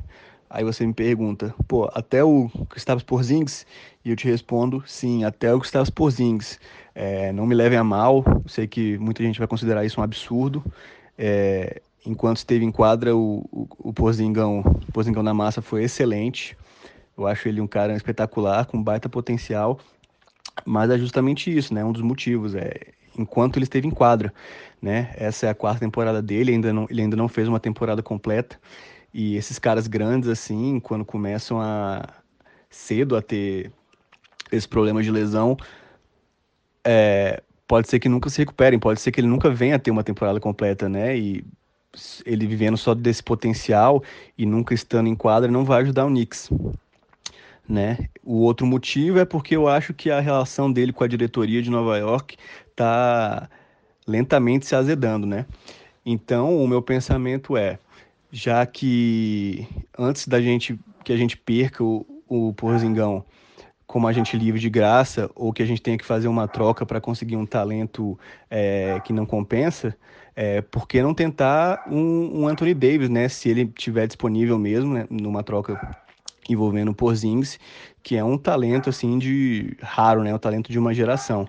Aí 0.49 0.63
você 0.63 0.85
me 0.85 0.93
pergunta, 0.93 1.53
pô, 1.67 1.89
até 1.93 2.23
o 2.23 2.49
Gustavo 2.69 3.03
Porzingis? 3.05 3.65
E 4.03 4.09
eu 4.09 4.15
te 4.15 4.27
respondo, 4.27 4.83
sim, 4.85 5.23
até 5.23 5.53
o 5.53 5.59
Gustavo 5.59 5.91
Porzingis. 5.91 6.59
É, 6.93 7.31
não 7.31 7.45
me 7.45 7.55
levem 7.55 7.77
a 7.77 7.83
mal, 7.83 8.23
sei 8.45 8.67
que 8.67 8.97
muita 8.97 9.23
gente 9.23 9.39
vai 9.39 9.47
considerar 9.47 9.85
isso 9.85 9.99
um 9.99 10.03
absurdo. 10.03 10.63
É, 11.17 11.81
enquanto 12.05 12.37
esteve 12.37 12.65
em 12.65 12.71
quadra, 12.71 13.15
o, 13.15 13.45
o, 13.51 13.67
o 13.89 13.93
Porzingão, 13.93 14.59
o 14.59 14.91
Porzingão 14.91 15.23
na 15.23 15.33
massa 15.33 15.61
foi 15.61 15.83
excelente. 15.83 16.57
Eu 17.17 17.27
acho 17.27 17.47
ele 17.47 17.61
um 17.61 17.67
cara 17.67 17.95
espetacular, 17.95 18.65
com 18.65 18.81
baita 18.81 19.07
potencial. 19.07 19.79
Mas 20.65 20.89
é 20.89 20.97
justamente 20.97 21.55
isso, 21.55 21.73
né? 21.73 21.83
Um 21.83 21.91
dos 21.91 22.01
motivos. 22.01 22.55
É, 22.55 22.73
enquanto 23.17 23.57
ele 23.57 23.63
esteve 23.63 23.87
em 23.87 23.91
quadra, 23.91 24.33
né? 24.81 25.13
Essa 25.15 25.47
é 25.47 25.49
a 25.49 25.55
quarta 25.55 25.79
temporada 25.79 26.21
dele, 26.21 26.51
ainda 26.51 26.73
não, 26.73 26.87
ele 26.89 27.01
ainda 27.01 27.15
não 27.15 27.27
fez 27.27 27.47
uma 27.47 27.59
temporada 27.59 28.01
completa. 28.01 28.59
E 29.13 29.35
esses 29.35 29.59
caras 29.59 29.87
grandes, 29.87 30.29
assim, 30.29 30.79
quando 30.79 31.03
começam 31.05 31.59
a 31.59 32.07
cedo 32.69 33.15
a 33.15 33.21
ter 33.21 33.71
esse 34.51 34.67
problema 34.67 35.03
de 35.03 35.11
lesão, 35.11 35.57
é, 36.85 37.41
pode 37.67 37.89
ser 37.89 37.99
que 37.99 38.09
nunca 38.09 38.29
se 38.29 38.39
recuperem, 38.39 38.79
pode 38.79 38.99
ser 38.99 39.11
que 39.11 39.21
ele 39.21 39.27
nunca 39.27 39.49
venha 39.49 39.75
a 39.75 39.79
ter 39.79 39.91
uma 39.91 40.03
temporada 40.03 40.39
completa, 40.39 40.89
né? 40.89 41.17
E 41.17 41.43
ele 42.25 42.47
vivendo 42.47 42.77
só 42.77 42.93
desse 42.93 43.21
potencial 43.21 44.03
e 44.37 44.45
nunca 44.45 44.73
estando 44.73 45.07
em 45.07 45.15
quadra 45.15 45.51
não 45.51 45.65
vai 45.65 45.81
ajudar 45.81 46.05
o 46.05 46.09
Knicks. 46.09 46.49
Né? 47.67 48.09
O 48.23 48.39
outro 48.39 48.65
motivo 48.65 49.19
é 49.19 49.25
porque 49.25 49.55
eu 49.55 49.67
acho 49.67 49.93
que 49.93 50.09
a 50.09 50.19
relação 50.19 50.71
dele 50.71 50.91
com 50.91 51.03
a 51.03 51.07
diretoria 51.07 51.61
de 51.61 51.69
Nova 51.69 51.97
York 51.97 52.35
está 52.69 53.49
lentamente 54.05 54.65
se 54.65 54.75
azedando, 54.75 55.25
né? 55.25 55.45
Então, 56.05 56.61
o 56.61 56.67
meu 56.67 56.81
pensamento 56.81 57.55
é, 57.55 57.79
já 58.31 58.65
que 58.65 59.67
antes 59.97 60.27
da 60.27 60.41
gente 60.41 60.77
que 61.03 61.13
a 61.13 61.17
gente 61.17 61.37
perca 61.37 61.83
o, 61.83 62.05
o 62.27 62.53
Porzingão 62.53 63.23
como 63.91 64.07
agente 64.07 64.37
livre 64.37 64.57
de 64.57 64.69
graça 64.69 65.29
ou 65.35 65.51
que 65.51 65.61
a 65.61 65.65
gente 65.65 65.81
tenha 65.81 65.97
que 65.97 66.05
fazer 66.05 66.29
uma 66.29 66.47
troca 66.47 66.85
para 66.85 67.01
conseguir 67.01 67.35
um 67.35 67.45
talento 67.45 68.17
é, 68.49 69.01
que 69.03 69.11
não 69.11 69.25
compensa, 69.25 69.93
é, 70.33 70.61
por 70.61 70.87
que 70.87 71.01
não 71.01 71.13
tentar 71.13 71.83
um, 71.91 72.41
um, 72.41 72.47
Anthony 72.47 72.73
Davis, 72.73 73.09
né? 73.09 73.27
Se 73.27 73.49
ele 73.49 73.65
tiver 73.67 74.07
disponível 74.07 74.57
mesmo, 74.57 74.93
né, 74.93 75.05
numa 75.09 75.43
troca 75.43 75.77
envolvendo 76.49 76.91
o 76.91 76.95
Porzingis, 76.95 77.59
que 78.01 78.15
é 78.15 78.23
um 78.23 78.37
talento 78.37 78.89
assim 78.89 79.19
de 79.19 79.75
raro, 79.81 80.23
né? 80.23 80.33
O 80.33 80.39
talento 80.39 80.71
de 80.71 80.79
uma 80.79 80.93
geração. 80.93 81.45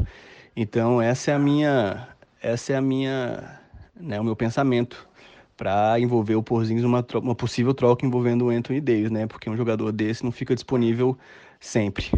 Então 0.56 1.00
essa 1.00 1.30
é 1.30 1.34
a 1.34 1.38
minha, 1.38 2.08
essa 2.42 2.72
é 2.72 2.76
a 2.76 2.82
minha, 2.82 3.60
né? 3.94 4.20
O 4.20 4.24
meu 4.24 4.34
pensamento 4.34 5.08
para 5.56 6.00
envolver 6.00 6.34
o 6.34 6.42
Porzingis 6.42 6.82
numa 6.82 7.06
uma 7.22 7.36
possível 7.36 7.72
troca 7.72 8.04
envolvendo 8.04 8.46
o 8.46 8.50
Anthony 8.50 8.80
Davis, 8.80 9.12
né? 9.12 9.28
Porque 9.28 9.48
um 9.48 9.56
jogador 9.56 9.92
desse 9.92 10.24
não 10.24 10.32
fica 10.32 10.56
disponível 10.56 11.16
sempre. 11.62 12.10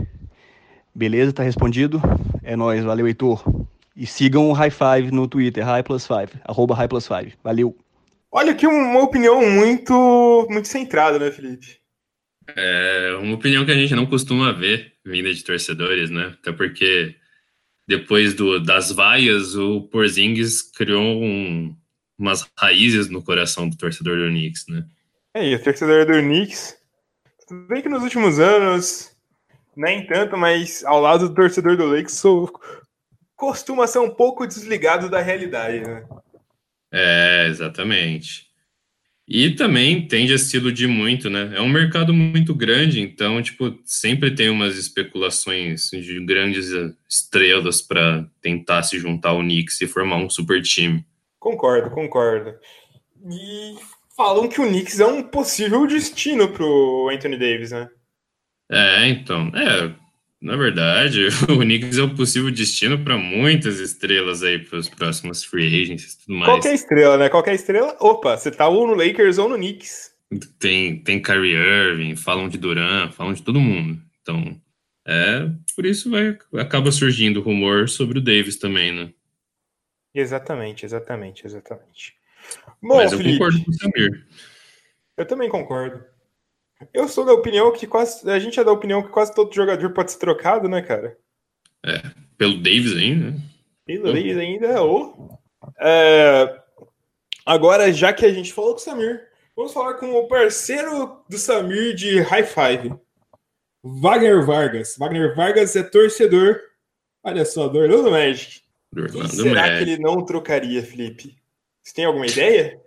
Beleza? 0.94 1.32
Tá 1.32 1.42
respondido? 1.42 2.00
É 2.42 2.56
nóis, 2.56 2.82
valeu, 2.82 3.06
Heitor. 3.06 3.44
E 3.94 4.06
sigam 4.06 4.48
o 4.48 4.52
High 4.52 4.70
Five 4.70 5.12
no 5.12 5.28
Twitter, 5.28 5.64
High 5.64 5.84
Plus 5.84 6.06
Five, 6.06 6.32
arroba 6.44 6.74
High 6.74 6.88
Plus 6.88 7.06
Five. 7.06 7.34
Valeu. 7.44 7.76
Olha 8.32 8.50
aqui 8.50 8.66
uma 8.66 9.00
opinião 9.00 9.48
muito, 9.48 10.48
muito 10.50 10.66
centrada, 10.66 11.18
né, 11.18 11.30
Felipe? 11.30 11.78
É 12.56 13.16
uma 13.20 13.36
opinião 13.36 13.64
que 13.64 13.70
a 13.70 13.76
gente 13.76 13.94
não 13.94 14.06
costuma 14.06 14.52
ver 14.52 14.92
vinda 15.04 15.32
de 15.32 15.44
torcedores, 15.44 16.10
né? 16.10 16.34
Até 16.40 16.50
porque 16.50 17.14
depois 17.86 18.34
do, 18.34 18.58
das 18.58 18.90
vaias, 18.90 19.54
o 19.54 19.82
Porzingis 19.82 20.62
criou 20.62 21.02
um, 21.02 21.76
umas 22.18 22.50
raízes 22.58 23.08
no 23.08 23.22
coração 23.22 23.68
do 23.68 23.76
torcedor 23.76 24.16
do 24.18 24.28
Knicks, 24.28 24.66
né? 24.68 24.84
É, 25.32 25.48
e 25.48 25.54
o 25.54 25.62
torcedor 25.62 26.06
do 26.06 26.20
Knicks, 26.20 26.76
tudo 27.46 27.66
bem 27.68 27.82
que 27.82 27.88
nos 27.88 28.02
últimos 28.02 28.40
anos, 28.40 29.13
nem 29.76 30.06
tanto, 30.06 30.36
mas 30.36 30.84
ao 30.84 31.00
lado 31.00 31.28
do 31.28 31.34
torcedor 31.34 31.76
do 31.76 31.86
Lakers, 31.86 32.12
sou, 32.12 32.50
costuma 33.36 33.86
ser 33.86 33.98
um 33.98 34.10
pouco 34.10 34.46
desligado 34.46 35.08
da 35.08 35.20
realidade, 35.20 35.80
né? 35.80 36.04
É, 36.92 37.46
exatamente. 37.48 38.44
E 39.26 39.50
também 39.50 40.06
tende 40.06 40.34
a 40.34 40.38
se 40.38 40.56
iludir 40.56 40.86
muito, 40.86 41.30
né? 41.30 41.52
É 41.56 41.60
um 41.60 41.68
mercado 41.68 42.12
muito 42.12 42.54
grande, 42.54 43.00
então, 43.00 43.42
tipo, 43.42 43.74
sempre 43.84 44.34
tem 44.34 44.50
umas 44.50 44.76
especulações 44.76 45.88
de 45.90 46.24
grandes 46.24 46.70
estrelas 47.08 47.80
para 47.80 48.28
tentar 48.42 48.82
se 48.82 48.98
juntar 48.98 49.30
ao 49.30 49.40
Knicks 49.40 49.80
e 49.80 49.86
formar 49.86 50.16
um 50.16 50.28
super 50.28 50.60
time. 50.62 51.04
Concordo, 51.38 51.90
concordo. 51.90 52.54
E 53.30 53.76
falam 54.14 54.46
que 54.46 54.60
o 54.60 54.66
Knicks 54.66 55.00
é 55.00 55.06
um 55.06 55.22
possível 55.22 55.86
destino 55.86 56.48
pro 56.48 57.08
Anthony 57.10 57.38
Davis, 57.38 57.70
né? 57.70 57.88
É, 58.74 59.08
então, 59.08 59.52
é, 59.54 59.94
na 60.42 60.56
verdade, 60.56 61.28
o 61.48 61.58
Knicks 61.58 61.96
é 61.96 62.02
um 62.02 62.14
possível 62.14 62.50
destino 62.50 63.02
para 63.02 63.16
muitas 63.16 63.78
estrelas 63.78 64.42
aí 64.42 64.58
para 64.58 64.78
os 64.78 64.88
próximos 64.88 65.44
free 65.44 65.82
agents 65.82 66.12
e 66.12 66.20
tudo 66.20 66.38
mais. 66.38 66.50
Qualquer 66.50 66.74
estrela, 66.74 67.16
né? 67.16 67.28
Qualquer 67.28 67.54
estrela, 67.54 67.96
opa, 68.00 68.36
você 68.36 68.50
tá 68.50 68.68
ou 68.68 68.86
no 68.86 68.94
Lakers 68.94 69.38
ou 69.38 69.48
no 69.48 69.56
Knicks. 69.56 70.12
Tem, 70.58 71.02
tem 71.02 71.22
Kyrie 71.22 71.54
Irving, 71.54 72.16
falam 72.16 72.48
de 72.48 72.58
Duran, 72.58 73.10
falam 73.10 73.32
de 73.32 73.42
todo 73.42 73.60
mundo. 73.60 74.02
Então, 74.20 74.60
é, 75.06 75.48
por 75.76 75.86
isso 75.86 76.10
vai, 76.10 76.36
acaba 76.58 76.90
surgindo 76.90 77.40
rumor 77.40 77.88
sobre 77.88 78.18
o 78.18 78.22
Davis 78.22 78.58
também, 78.58 78.92
né? 78.92 79.12
Exatamente, 80.14 80.84
exatamente, 80.84 81.46
exatamente. 81.46 82.14
Bom, 82.82 82.96
Mas 82.96 83.12
eu 83.12 83.18
Felipe, 83.18 83.38
concordo 83.38 83.64
com 83.64 83.70
o 83.70 83.74
Samir. 83.74 84.26
Eu 85.16 85.26
também 85.26 85.48
concordo. 85.48 86.04
Eu 86.92 87.08
sou 87.08 87.24
da 87.24 87.32
opinião 87.32 87.72
que 87.72 87.86
quase. 87.86 88.28
A 88.30 88.38
gente 88.38 88.58
é 88.58 88.64
da 88.64 88.72
opinião 88.72 89.02
que 89.02 89.08
quase 89.08 89.34
todo 89.34 89.54
jogador 89.54 89.90
pode 89.90 90.12
ser 90.12 90.18
trocado, 90.18 90.68
né, 90.68 90.82
cara? 90.82 91.16
É, 91.84 92.02
pelo 92.36 92.62
Davis 92.62 92.96
ainda. 92.96 93.38
Pelo 93.84 94.08
oh. 94.08 94.12
Davis 94.12 94.36
ainda, 94.36 94.82
ou. 94.82 95.38
É, 95.80 96.60
agora, 97.44 97.92
já 97.92 98.12
que 98.12 98.24
a 98.24 98.32
gente 98.32 98.52
falou 98.52 98.72
com 98.72 98.80
o 98.80 98.82
Samir, 98.82 99.28
vamos 99.56 99.72
falar 99.72 99.94
com 99.94 100.12
o 100.12 100.28
parceiro 100.28 101.22
do 101.28 101.38
Samir 101.38 101.94
de 101.94 102.20
High 102.20 102.44
Five. 102.44 102.94
Wagner 103.82 104.44
Vargas. 104.44 104.96
Wagner 104.98 105.34
Vargas 105.36 105.76
é 105.76 105.82
torcedor. 105.82 106.58
Olha 107.22 107.44
só, 107.44 107.68
do 107.68 107.78
Orlando 107.78 108.10
Magic. 108.10 108.62
Do 108.90 109.02
Orlando 109.02 109.28
Quem 109.28 109.38
será 109.38 109.62
Magic. 109.62 109.84
que 109.84 109.90
ele 109.90 110.02
não 110.02 110.24
trocaria, 110.24 110.82
Felipe? 110.82 111.36
Você 111.82 111.94
tem 111.94 112.06
alguma 112.06 112.26
ideia? 112.26 112.80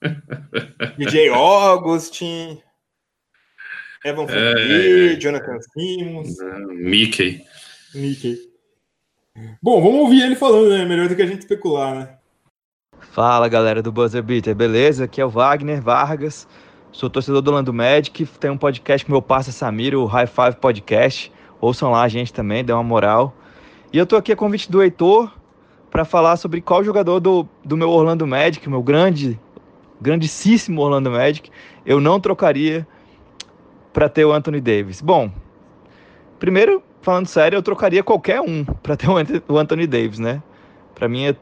DJ 0.96 1.28
Augustin. 1.30 2.62
Evan 4.04 4.26
Fournier, 4.26 5.12
é, 5.12 5.20
Jonathan 5.20 5.58
Simmons. 5.60 6.36
Mickey. 6.68 7.42
Mickey. 7.94 8.38
Bom, 9.62 9.82
vamos 9.82 10.00
ouvir 10.00 10.22
ele 10.22 10.34
falando, 10.34 10.70
né? 10.70 10.84
Melhor 10.86 11.08
do 11.08 11.14
que 11.14 11.22
a 11.22 11.26
gente 11.26 11.40
especular, 11.40 11.94
né? 11.94 12.08
Fala, 13.12 13.48
galera 13.48 13.82
do 13.82 13.92
Buzzer 13.92 14.22
Beater, 14.22 14.54
beleza? 14.54 15.04
Aqui 15.04 15.20
é 15.20 15.24
o 15.24 15.28
Wagner 15.28 15.82
Vargas, 15.82 16.48
sou 16.92 17.10
torcedor 17.10 17.42
do 17.42 17.50
Lando 17.50 17.74
Magic, 17.74 18.24
tem 18.38 18.50
um 18.50 18.56
podcast 18.56 19.04
com 19.04 19.12
meu 19.12 19.20
parceiro 19.20 19.58
Samir, 19.58 19.94
o 19.94 20.06
High 20.06 20.26
Five 20.26 20.56
Podcast. 20.56 21.32
Ouçam 21.60 21.90
lá 21.90 22.02
a 22.02 22.08
gente 22.08 22.32
também, 22.32 22.64
dê 22.64 22.72
uma 22.72 22.82
moral. 22.82 23.36
E 23.92 23.98
eu 23.98 24.06
tô 24.06 24.16
aqui 24.16 24.32
a 24.32 24.36
convite 24.36 24.70
do 24.70 24.82
Heitor 24.82 25.30
para 25.90 26.04
falar 26.04 26.36
sobre 26.36 26.60
qual 26.60 26.82
jogador 26.82 27.20
do, 27.20 27.46
do 27.64 27.76
meu 27.76 27.90
Orlando 27.90 28.26
Magic, 28.26 28.66
meu 28.68 28.82
grande, 28.82 29.38
grandíssimo 30.00 30.80
Orlando 30.80 31.10
Magic, 31.10 31.50
eu 31.84 32.00
não 32.00 32.18
trocaria 32.18 32.86
para 33.92 34.08
ter 34.08 34.24
o 34.24 34.32
Anthony 34.32 34.60
Davis? 34.60 35.00
Bom, 35.00 35.30
primeiro, 36.38 36.82
falando 37.02 37.26
sério, 37.26 37.56
eu 37.56 37.62
trocaria 37.62 38.02
qualquer 38.02 38.40
um 38.40 38.64
para 38.64 38.96
ter 38.96 39.08
o 39.48 39.58
Anthony 39.58 39.86
Davis, 39.86 40.18
né? 40.18 40.42
Para 40.94 41.08
mim 41.08 41.24
é 41.24 41.36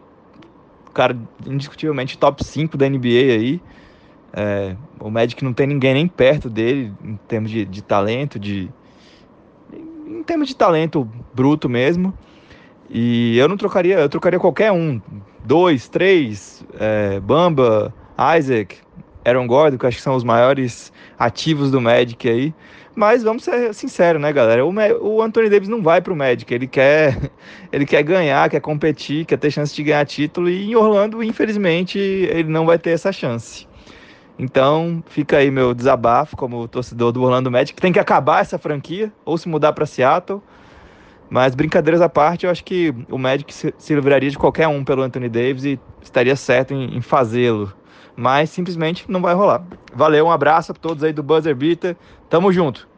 cara 0.99 1.16
indiscutivelmente 1.46 2.18
top 2.18 2.44
5 2.44 2.76
da 2.76 2.88
NBA 2.88 3.07
aí. 3.07 3.62
É, 4.32 4.74
o 4.99 5.09
Magic 5.09 5.44
não 5.44 5.53
tem 5.53 5.64
ninguém 5.64 5.94
nem 5.94 6.09
perto 6.09 6.51
dele 6.51 6.92
em 7.05 7.14
termos 7.28 7.53
de, 7.53 7.64
de 7.64 7.82
talento, 7.82 8.36
de 8.36 8.68
em 10.05 10.24
termos 10.24 10.49
de 10.49 10.57
talento 10.57 11.09
bruto 11.32 11.68
mesmo. 11.68 12.12
E 12.90 13.38
eu 13.38 13.46
não 13.49 13.57
trocaria, 13.57 14.01
eu 14.01 14.09
trocaria 14.09 14.40
qualquer 14.40 14.72
um, 14.72 15.01
dois, 15.44 15.88
três, 15.88 16.64
é, 16.80 17.20
Bamba, 17.20 17.94
Isaac, 18.36 18.78
Aaron 19.29 19.47
Gordon, 19.47 19.79
que 19.79 19.85
eu 19.85 19.89
acho 19.89 19.99
que 19.99 20.03
são 20.03 20.16
os 20.16 20.24
maiores 20.24 20.93
ativos 21.18 21.70
do 21.70 21.81
Magic 21.81 22.29
aí. 22.29 22.55
Mas 22.99 23.22
vamos 23.22 23.45
ser 23.45 23.72
sinceros, 23.74 24.20
né, 24.20 24.33
galera? 24.33 24.66
O, 24.66 24.74
o 25.01 25.22
Anthony 25.22 25.49
Davis 25.49 25.68
não 25.68 25.81
vai 25.81 26.01
pro 26.01 26.16
Magic. 26.16 26.53
Ele 26.53 26.66
quer, 26.66 27.31
ele 27.72 27.87
quer 27.87 28.03
ganhar, 28.03 28.51
quer 28.51 28.61
competir, 28.61 29.24
quer 29.24 29.37
ter 29.37 29.53
chance 29.53 29.72
de 29.72 29.85
ganhar 29.85 30.05
título. 30.05 30.51
E 30.51 30.70
em 30.70 30.74
Orlando, 30.74 31.22
infelizmente, 31.22 31.97
ele 31.97 32.49
não 32.49 32.66
vai 32.66 32.76
ter 32.76 32.91
essa 32.91 33.12
chance. 33.12 33.68
Então, 34.37 35.01
fica 35.07 35.37
aí 35.37 35.49
meu 35.49 35.74
desabafo 35.74 36.37
como 36.37 36.66
torcedor 36.66 37.12
do 37.12 37.22
Orlando 37.22 37.53
Magic. 37.53 37.81
Tem 37.81 37.93
que 37.93 38.01
acabar 38.01 38.41
essa 38.41 38.59
franquia 38.59 39.12
ou 39.24 39.39
se 39.39 39.49
mudar 39.49 39.72
para 39.72 39.87
Seattle. 39.87 40.43
Mas 41.31 41.55
brincadeiras 41.55 42.01
à 42.01 42.09
parte, 42.09 42.47
eu 42.47 42.51
acho 42.51 42.64
que 42.64 42.93
o 43.09 43.16
Magic 43.16 43.55
se, 43.55 43.72
se 43.79 43.95
livraria 43.95 44.29
de 44.29 44.37
qualquer 44.37 44.66
um 44.66 44.83
pelo 44.83 45.03
Anthony 45.03 45.29
Davis 45.29 45.64
e 45.64 45.79
estaria 46.03 46.35
certo 46.35 46.74
em, 46.74 46.97
em 46.97 47.01
fazê-lo 47.01 47.72
mas 48.19 48.51
simplesmente 48.51 49.09
não 49.09 49.23
vai 49.23 49.33
rolar. 49.33 49.64
Valeu, 49.95 50.27
um 50.27 50.31
abraço 50.33 50.73
a 50.73 50.75
todos 50.75 51.05
aí 51.05 51.12
do 51.12 51.23
Buzzer 51.23 51.55
Beater, 51.55 51.97
tamo 52.29 52.53
junto. 52.53 52.89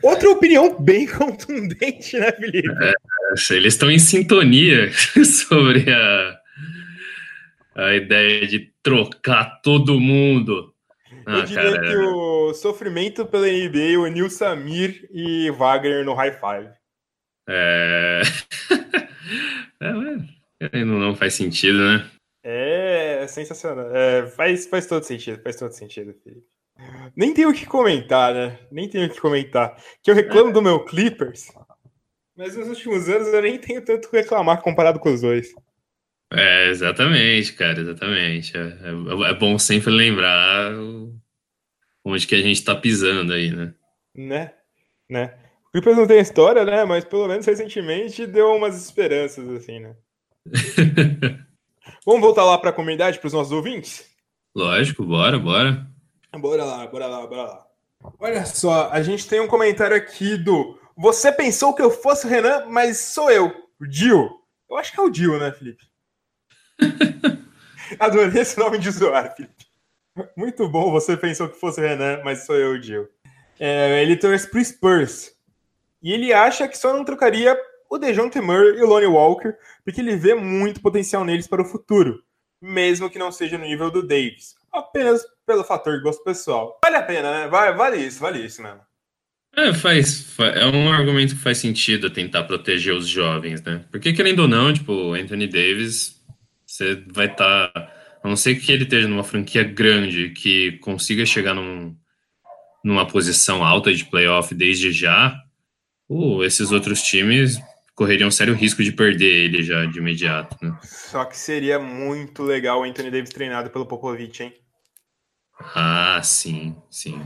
Outra 0.00 0.30
opinião 0.30 0.80
bem 0.80 1.04
contundente, 1.10 2.16
né, 2.16 2.30
Felipe? 2.30 2.68
É, 2.80 2.92
eles 3.50 3.74
estão 3.74 3.90
em 3.90 3.98
sintonia 3.98 4.92
sobre 5.26 5.90
a, 5.92 6.38
a 7.74 7.94
ideia 7.94 8.46
de 8.46 8.72
trocar 8.84 9.60
todo 9.64 9.98
mundo. 9.98 10.72
Ah, 11.26 11.38
eu 11.38 11.42
diria 11.42 11.72
cara, 11.72 11.80
que 11.80 11.96
o 11.96 12.54
sofrimento 12.54 13.26
pela 13.26 13.48
NBA, 13.48 13.98
o 13.98 14.06
Nil 14.06 14.30
Samir 14.30 15.08
e 15.12 15.50
Wagner 15.50 16.04
no 16.04 16.14
high 16.14 16.38
five. 16.38 16.70
É. 17.48 18.22
é 20.60 20.84
não, 20.84 21.00
não 21.00 21.16
faz 21.16 21.34
sentido, 21.34 21.78
né? 21.78 22.06
É 22.44 23.03
sensacional. 23.26 23.94
É, 23.94 24.26
faz, 24.28 24.66
faz 24.66 24.86
todo 24.86 25.04
sentido, 25.04 25.42
faz 25.42 25.56
todo 25.56 25.72
sentido, 25.72 26.14
Felipe. 26.22 26.46
Nem 27.16 27.32
tenho 27.32 27.50
o 27.50 27.54
que 27.54 27.66
comentar, 27.66 28.34
né? 28.34 28.58
Nem 28.70 28.88
tenho 28.88 29.06
o 29.06 29.10
que 29.10 29.20
comentar. 29.20 29.76
Que 30.02 30.10
eu 30.10 30.14
reclamo 30.14 30.52
do 30.52 30.60
meu 30.60 30.84
Clippers, 30.84 31.46
mas 32.36 32.56
nos 32.56 32.68
últimos 32.68 33.08
anos 33.08 33.28
eu 33.28 33.42
nem 33.42 33.58
tenho 33.58 33.84
tanto 33.84 34.10
que 34.10 34.16
reclamar 34.16 34.60
comparado 34.60 34.98
com 34.98 35.12
os 35.12 35.20
dois. 35.20 35.54
É, 36.32 36.68
exatamente, 36.68 37.52
cara, 37.52 37.80
exatamente. 37.80 38.56
É, 38.56 38.60
é, 38.60 39.30
é 39.30 39.34
bom 39.34 39.56
sempre 39.58 39.90
lembrar 39.90 40.72
onde 42.04 42.26
que 42.26 42.34
a 42.34 42.42
gente 42.42 42.64
tá 42.64 42.74
pisando 42.74 43.32
aí, 43.32 43.50
né? 43.50 43.74
Né? 44.14 44.52
Né? 45.08 45.38
O 45.68 45.70
Clippers 45.70 45.96
não 45.96 46.06
tem 46.06 46.18
história, 46.18 46.64
né? 46.64 46.84
Mas 46.84 47.04
pelo 47.04 47.28
menos 47.28 47.46
recentemente 47.46 48.26
deu 48.26 48.52
umas 48.54 48.82
esperanças, 48.82 49.48
assim, 49.50 49.80
né? 49.80 49.94
Vamos 52.06 52.20
voltar 52.20 52.44
lá 52.44 52.58
para 52.58 52.68
a 52.68 52.72
comunidade, 52.72 53.18
para 53.18 53.26
os 53.26 53.32
nossos 53.32 53.50
ouvintes? 53.50 54.04
Lógico, 54.54 55.02
bora, 55.02 55.38
bora. 55.38 55.86
Bora 56.38 56.62
lá, 56.62 56.86
bora 56.86 57.06
lá, 57.06 57.26
bora 57.26 57.42
lá. 57.42 57.66
Olha 58.18 58.44
só, 58.44 58.90
a 58.90 59.02
gente 59.02 59.26
tem 59.26 59.40
um 59.40 59.48
comentário 59.48 59.96
aqui 59.96 60.36
do 60.36 60.78
Você 60.94 61.32
pensou 61.32 61.74
que 61.74 61.80
eu 61.80 61.90
fosse 61.90 62.26
o 62.26 62.28
Renan, 62.28 62.66
mas 62.66 62.98
sou 62.98 63.30
eu, 63.30 63.50
o 63.80 63.86
Dio. 63.86 64.30
Eu 64.68 64.76
acho 64.76 64.92
que 64.92 65.00
é 65.00 65.02
o 65.02 65.08
Dio, 65.08 65.38
né, 65.38 65.50
Felipe? 65.52 65.82
Adorei 67.98 68.42
esse 68.42 68.58
nome 68.58 68.76
de 68.78 68.90
usuário, 68.90 69.32
Felipe. 69.34 69.64
Muito 70.36 70.68
bom, 70.68 70.90
você 70.90 71.16
pensou 71.16 71.48
que 71.48 71.58
fosse 71.58 71.80
o 71.80 71.84
Renan, 71.84 72.20
mas 72.22 72.44
sou 72.44 72.54
eu, 72.54 72.72
o 72.72 72.78
Dio. 72.78 73.08
É, 73.58 74.02
ele 74.02 74.16
torce 74.16 74.50
pro 74.50 74.62
Spurs. 74.62 75.32
E 76.02 76.12
ele 76.12 76.34
acha 76.34 76.68
que 76.68 76.76
só 76.76 76.92
não 76.92 77.02
trocaria 77.02 77.58
o 77.94 77.98
Dejounte 77.98 78.40
Murray 78.40 78.78
e 78.78 78.82
o 78.82 78.86
Lonnie 78.86 79.06
Walker, 79.06 79.54
porque 79.84 80.00
ele 80.00 80.16
vê 80.16 80.34
muito 80.34 80.80
potencial 80.80 81.24
neles 81.24 81.46
para 81.46 81.62
o 81.62 81.64
futuro, 81.64 82.22
mesmo 82.60 83.08
que 83.08 83.18
não 83.18 83.30
seja 83.30 83.56
no 83.56 83.64
nível 83.64 83.90
do 83.90 84.06
Davis. 84.06 84.54
Apenas 84.72 85.24
pelo 85.46 85.62
fator 85.62 86.00
gosto 86.02 86.24
pessoal. 86.24 86.78
Vale 86.84 86.96
a 86.96 87.02
pena, 87.02 87.30
né? 87.30 87.48
Vale, 87.48 87.76
vale 87.76 87.96
isso, 87.98 88.20
vale 88.20 88.44
isso 88.44 88.62
mesmo. 88.62 88.80
É, 89.56 89.72
faz, 89.72 90.36
é 90.38 90.66
um 90.66 90.92
argumento 90.92 91.36
que 91.36 91.40
faz 91.40 91.58
sentido 91.58 92.10
tentar 92.10 92.42
proteger 92.42 92.92
os 92.92 93.06
jovens, 93.06 93.62
né? 93.62 93.84
Porque, 93.90 94.12
querendo 94.12 94.40
ou 94.40 94.48
não, 94.48 94.72
tipo, 94.72 95.12
Anthony 95.12 95.46
Davis, 95.46 96.20
você 96.66 97.04
vai 97.12 97.26
estar. 97.26 97.68
Tá, 97.68 97.92
a 98.24 98.28
não 98.28 98.36
ser 98.36 98.56
que 98.56 98.72
ele 98.72 98.84
esteja 98.84 99.06
numa 99.06 99.22
franquia 99.22 99.62
grande 99.62 100.30
que 100.30 100.72
consiga 100.78 101.24
chegar 101.26 101.54
num, 101.54 101.94
numa 102.82 103.06
posição 103.06 103.62
alta 103.62 103.92
de 103.92 104.04
playoff 104.06 104.52
desde 104.54 104.90
já, 104.90 105.38
uh, 106.08 106.42
esses 106.42 106.72
outros 106.72 107.02
times 107.02 107.60
correria 107.94 108.26
um 108.26 108.30
sério 108.30 108.54
risco 108.54 108.82
de 108.82 108.92
perder 108.92 109.44
ele 109.44 109.62
já 109.62 109.84
de 109.86 109.98
imediato. 109.98 110.56
Né? 110.62 110.76
Só 110.82 111.24
que 111.24 111.36
seria 111.36 111.78
muito 111.78 112.42
legal 112.42 112.80
o 112.80 112.84
Anthony 112.84 113.10
Davis 113.10 113.30
treinado 113.30 113.70
pelo 113.70 113.86
Popovich, 113.86 114.42
hein? 114.42 114.54
Ah, 115.74 116.20
sim, 116.22 116.76
sim. 116.90 117.24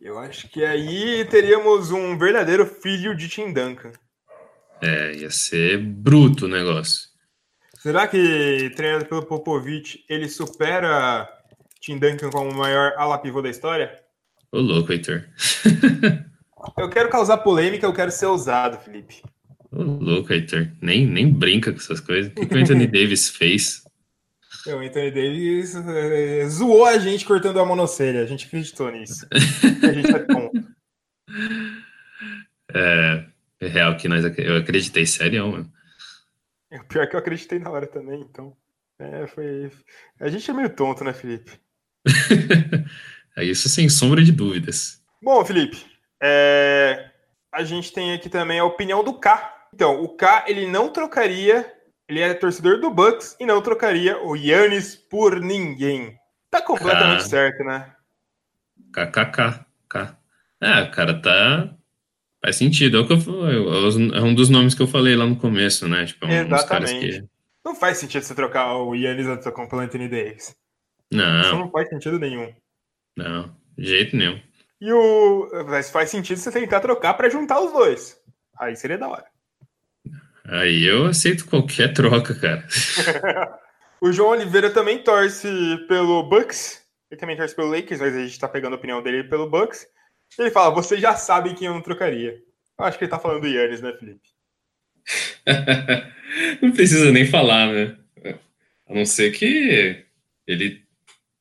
Eu 0.00 0.18
acho 0.18 0.48
que 0.48 0.62
aí 0.64 1.24
teríamos 1.24 1.90
um 1.90 2.18
verdadeiro 2.18 2.66
filho 2.66 3.16
de 3.16 3.28
Tim 3.28 3.52
Duncan. 3.52 3.92
É, 4.82 5.14
ia 5.14 5.30
ser 5.30 5.78
bruto 5.78 6.44
o 6.44 6.48
negócio. 6.48 7.08
Será 7.78 8.06
que 8.06 8.70
treinado 8.76 9.06
pelo 9.06 9.24
Popovich 9.24 10.04
ele 10.08 10.28
supera 10.28 11.28
Tim 11.80 11.98
Duncan 11.98 12.30
como 12.30 12.50
o 12.50 12.54
maior 12.54 12.92
ala 12.98 13.18
pivô 13.18 13.40
da 13.40 13.48
história? 13.48 13.98
Ô 14.52 14.58
louco, 14.58 14.92
Heitor. 14.92 15.24
eu 16.76 16.90
quero 16.90 17.08
causar 17.08 17.38
polêmica, 17.38 17.86
eu 17.86 17.92
quero 17.94 18.10
ser 18.10 18.26
ousado, 18.26 18.78
Felipe. 18.78 19.22
Ô, 19.74 19.82
louco, 19.82 20.32
Heitor. 20.32 20.68
Nem, 20.80 21.04
nem 21.04 21.28
brinca 21.28 21.72
com 21.72 21.78
essas 21.78 21.98
coisas. 21.98 22.30
O 22.32 22.46
que 22.46 22.54
o 22.54 22.58
Anthony 22.58 22.86
Davis 22.86 23.28
fez? 23.28 23.82
O 24.66 24.78
Anthony 24.78 25.10
Davis 25.10 25.74
é, 25.74 26.48
zoou 26.48 26.86
a 26.86 26.98
gente 26.98 27.24
cortando 27.24 27.58
a 27.58 27.66
monocelha. 27.66 28.22
A 28.22 28.26
gente 28.26 28.46
acreditou 28.46 28.90
nisso. 28.92 29.26
a 29.82 29.92
gente 29.92 30.12
tá 30.12 30.20
ponto. 30.20 30.64
É, 32.72 33.26
é 33.60 33.66
real 33.66 33.96
que 33.96 34.08
nós, 34.08 34.24
eu 34.38 34.56
acreditei 34.56 35.04
sério, 35.06 35.48
mano. 35.48 35.72
É 36.70 36.78
pior 36.84 37.08
que 37.08 37.16
eu 37.16 37.20
acreditei 37.20 37.58
na 37.58 37.70
hora 37.70 37.86
também, 37.86 38.20
então. 38.20 38.56
É, 38.98 39.26
foi. 39.26 39.70
A 40.20 40.28
gente 40.28 40.48
é 40.48 40.54
meio 40.54 40.70
tonto, 40.70 41.02
né, 41.02 41.12
Felipe? 41.12 41.52
é 43.36 43.44
isso 43.44 43.68
sem 43.68 43.88
sombra 43.88 44.22
de 44.22 44.30
dúvidas. 44.30 45.02
Bom, 45.22 45.44
Felipe, 45.44 45.84
é... 46.22 47.10
a 47.52 47.64
gente 47.64 47.92
tem 47.92 48.12
aqui 48.12 48.28
também 48.28 48.60
a 48.60 48.64
opinião 48.64 49.02
do 49.02 49.18
K, 49.18 49.53
então, 49.74 50.04
o 50.04 50.08
K, 50.08 50.44
ele 50.46 50.68
não 50.68 50.88
trocaria, 50.88 51.66
ele 52.08 52.20
é 52.20 52.32
torcedor 52.32 52.78
do 52.80 52.92
Bucks 52.92 53.36
e 53.40 53.44
não 53.44 53.60
trocaria 53.60 54.16
o 54.22 54.36
Yannis 54.36 54.94
por 54.94 55.40
ninguém. 55.40 56.16
Tá 56.48 56.62
completamente 56.62 57.24
K... 57.24 57.28
certo, 57.28 57.64
né? 57.64 57.92
KKK. 58.92 59.66
K. 59.88 60.16
É, 60.60 60.86
cara, 60.86 61.20
tá. 61.20 61.74
Faz 62.40 62.54
sentido. 62.54 62.98
É, 62.98 63.00
o 63.00 63.06
que 63.08 63.14
eu, 63.14 64.14
é 64.14 64.22
um 64.22 64.32
dos 64.32 64.48
nomes 64.48 64.76
que 64.76 64.82
eu 64.82 64.86
falei 64.86 65.16
lá 65.16 65.26
no 65.26 65.34
começo, 65.34 65.88
né? 65.88 66.06
Tipo, 66.06 66.26
é 66.26 66.42
um 66.42 66.46
Exatamente. 66.46 67.20
Que... 67.20 67.28
Não 67.64 67.74
faz 67.74 67.98
sentido 67.98 68.22
você 68.22 68.34
trocar 68.34 68.76
o 68.76 68.94
Yannis 68.94 69.26
antes 69.26 69.50
com 69.50 69.62
o 69.64 69.80
Anthony 69.80 70.08
Davis. 70.08 70.54
Não. 71.10 71.40
Isso 71.40 71.56
não 71.56 71.70
faz 71.72 71.88
sentido 71.88 72.20
nenhum. 72.20 72.54
Não, 73.16 73.52
de 73.76 73.88
jeito 73.88 74.16
nenhum. 74.16 74.40
E 74.80 74.92
o. 74.92 75.48
Mas 75.66 75.90
faz 75.90 76.10
sentido 76.10 76.36
você 76.36 76.52
tentar 76.52 76.78
trocar 76.78 77.14
para 77.14 77.28
juntar 77.28 77.60
os 77.60 77.72
dois. 77.72 78.22
Aí 78.56 78.76
seria 78.76 78.98
da 78.98 79.08
hora. 79.08 79.33
Aí 80.46 80.84
eu 80.84 81.06
aceito 81.06 81.46
qualquer 81.46 81.92
troca, 81.92 82.34
cara. 82.34 82.66
o 84.00 84.12
João 84.12 84.30
Oliveira 84.30 84.70
também 84.70 84.98
torce 84.98 85.48
pelo 85.88 86.22
Bucks. 86.24 86.82
Ele 87.10 87.20
também 87.20 87.36
torce 87.36 87.54
pelo 87.54 87.70
Lakers, 87.70 88.00
mas 88.00 88.16
a 88.16 88.24
gente 88.24 88.38
tá 88.38 88.48
pegando 88.48 88.74
a 88.74 88.76
opinião 88.76 89.02
dele 89.02 89.24
pelo 89.24 89.48
Bucks. 89.48 89.86
Ele 90.38 90.50
fala: 90.50 90.74
vocês 90.74 91.00
já 91.00 91.14
sabem 91.16 91.54
quem 91.54 91.66
eu 91.66 91.74
não 91.74 91.80
trocaria. 91.80 92.42
Eu 92.78 92.84
acho 92.84 92.98
que 92.98 93.04
ele 93.04 93.10
tá 93.10 93.18
falando 93.18 93.40
do 93.40 93.46
Yannis, 93.46 93.80
né, 93.80 93.92
Felipe? 93.98 94.28
não 96.60 96.72
precisa 96.72 97.10
nem 97.12 97.26
falar, 97.26 97.72
né? 97.72 97.96
A 98.86 98.94
não 98.94 99.06
ser 99.06 99.30
que 99.32 100.04
ele 100.46 100.84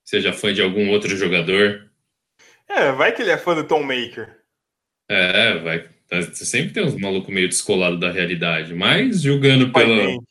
seja 0.04 0.32
fã 0.32 0.54
de 0.54 0.62
algum 0.62 0.89
outro 0.89 1.16
jogador. 1.18 1.89
É, 2.70 2.91
vai 2.91 3.14
que 3.14 3.22
ele 3.22 3.32
é 3.32 3.38
fã 3.38 3.56
do 3.56 3.64
Tom 3.64 3.84
Maker. 3.84 4.39
É, 5.10 5.58
vai. 5.60 5.89
Você 6.22 6.45
sempre 6.45 6.74
tem 6.74 6.84
uns 6.84 6.95
malucos 6.95 7.34
meio 7.34 7.49
descolados 7.49 7.99
da 7.99 8.11
realidade, 8.11 8.74
mas 8.74 9.22
julgando 9.22 9.72
pelo. 9.72 10.24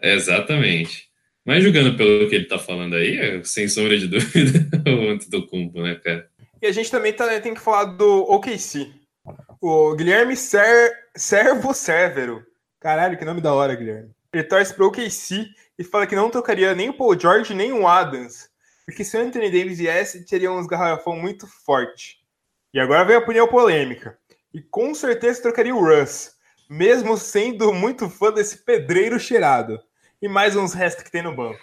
exatamente. 0.00 1.10
Mas 1.44 1.64
julgando 1.64 1.96
pelo 1.96 2.28
que 2.28 2.36
ele 2.36 2.44
tá 2.44 2.58
falando 2.58 2.94
aí, 2.94 3.18
é, 3.18 3.42
sem 3.42 3.68
sombra 3.68 3.98
de 3.98 4.06
dúvida, 4.08 4.68
o 4.86 5.10
Antetokounmpo, 5.10 5.82
né, 5.82 5.96
cara? 5.96 6.28
E 6.60 6.66
a 6.66 6.72
gente 6.72 6.90
também 6.90 7.12
tá, 7.12 7.40
tem 7.40 7.54
que 7.54 7.60
falar 7.60 7.84
do 7.84 8.22
OKC. 8.30 8.92
O 9.60 9.94
Guilherme 9.96 10.36
Ser, 10.36 10.92
Servo 11.16 11.74
Severo. 11.74 12.44
Caralho, 12.80 13.18
que 13.18 13.24
nome 13.24 13.40
da 13.40 13.52
hora, 13.52 13.74
Guilherme. 13.74 14.10
Ele 14.32 14.44
torce 14.44 14.72
pro 14.72 14.86
OKC 14.86 15.48
e 15.78 15.84
fala 15.84 16.06
que 16.06 16.14
não 16.14 16.30
trocaria 16.30 16.74
nem 16.74 16.90
o 16.90 16.94
Paul 16.94 17.18
George 17.18 17.52
nem 17.54 17.72
o 17.72 17.86
Adams. 17.86 18.48
Porque 18.86 19.04
se 19.04 19.16
o 19.16 19.20
Anthony 19.20 19.50
Davis 19.50 19.78
viesse, 19.78 20.24
teria 20.24 20.52
uns 20.52 20.66
garrafão 20.66 21.16
muito 21.16 21.46
forte. 21.64 22.18
E 22.72 22.80
agora 22.80 23.04
vem 23.04 23.16
a 23.16 23.18
opinião 23.18 23.46
polêmica. 23.46 24.18
E 24.54 24.60
com 24.60 24.94
certeza 24.94 25.42
trocaria 25.42 25.74
o 25.74 25.80
Russ, 25.80 26.32
mesmo 26.68 27.16
sendo 27.16 27.72
muito 27.72 28.08
fã 28.08 28.32
desse 28.32 28.64
pedreiro 28.64 29.18
cheirado. 29.18 29.80
E 30.20 30.28
mais 30.28 30.54
uns 30.56 30.72
restos 30.72 31.04
que 31.04 31.10
tem 31.10 31.22
no 31.22 31.34
banco. 31.34 31.60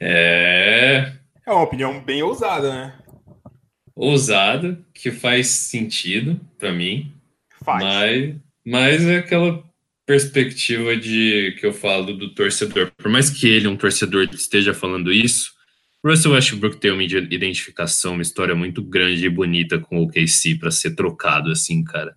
É. 0.00 1.12
É 1.46 1.52
uma 1.52 1.62
opinião 1.62 2.02
bem 2.02 2.22
ousada, 2.22 2.72
né? 2.72 2.98
Ousada, 3.94 4.80
que 4.92 5.10
faz 5.10 5.48
sentido 5.48 6.40
para 6.58 6.72
mim. 6.72 7.12
Faz. 7.64 7.84
Mas, 7.84 8.36
mas 8.64 9.06
é 9.06 9.18
aquela 9.18 9.62
perspectiva 10.06 10.96
de 10.96 11.56
que 11.60 11.66
eu 11.66 11.72
falo 11.72 12.12
do 12.14 12.34
torcedor. 12.34 12.90
Por 12.96 13.10
mais 13.10 13.30
que 13.30 13.48
ele, 13.48 13.68
um 13.68 13.76
torcedor, 13.76 14.28
esteja 14.32 14.74
falando 14.74 15.12
isso, 15.12 15.51
Russell 16.04 16.32
Westbrook 16.32 16.78
tem 16.78 16.90
uma 16.90 17.02
identificação, 17.02 18.14
uma 18.14 18.22
história 18.22 18.54
muito 18.54 18.82
grande 18.82 19.24
e 19.24 19.30
bonita 19.30 19.78
com 19.78 19.98
o 19.98 20.04
OKC 20.04 20.56
para 20.58 20.70
ser 20.70 20.96
trocado 20.96 21.50
assim, 21.50 21.84
cara. 21.84 22.14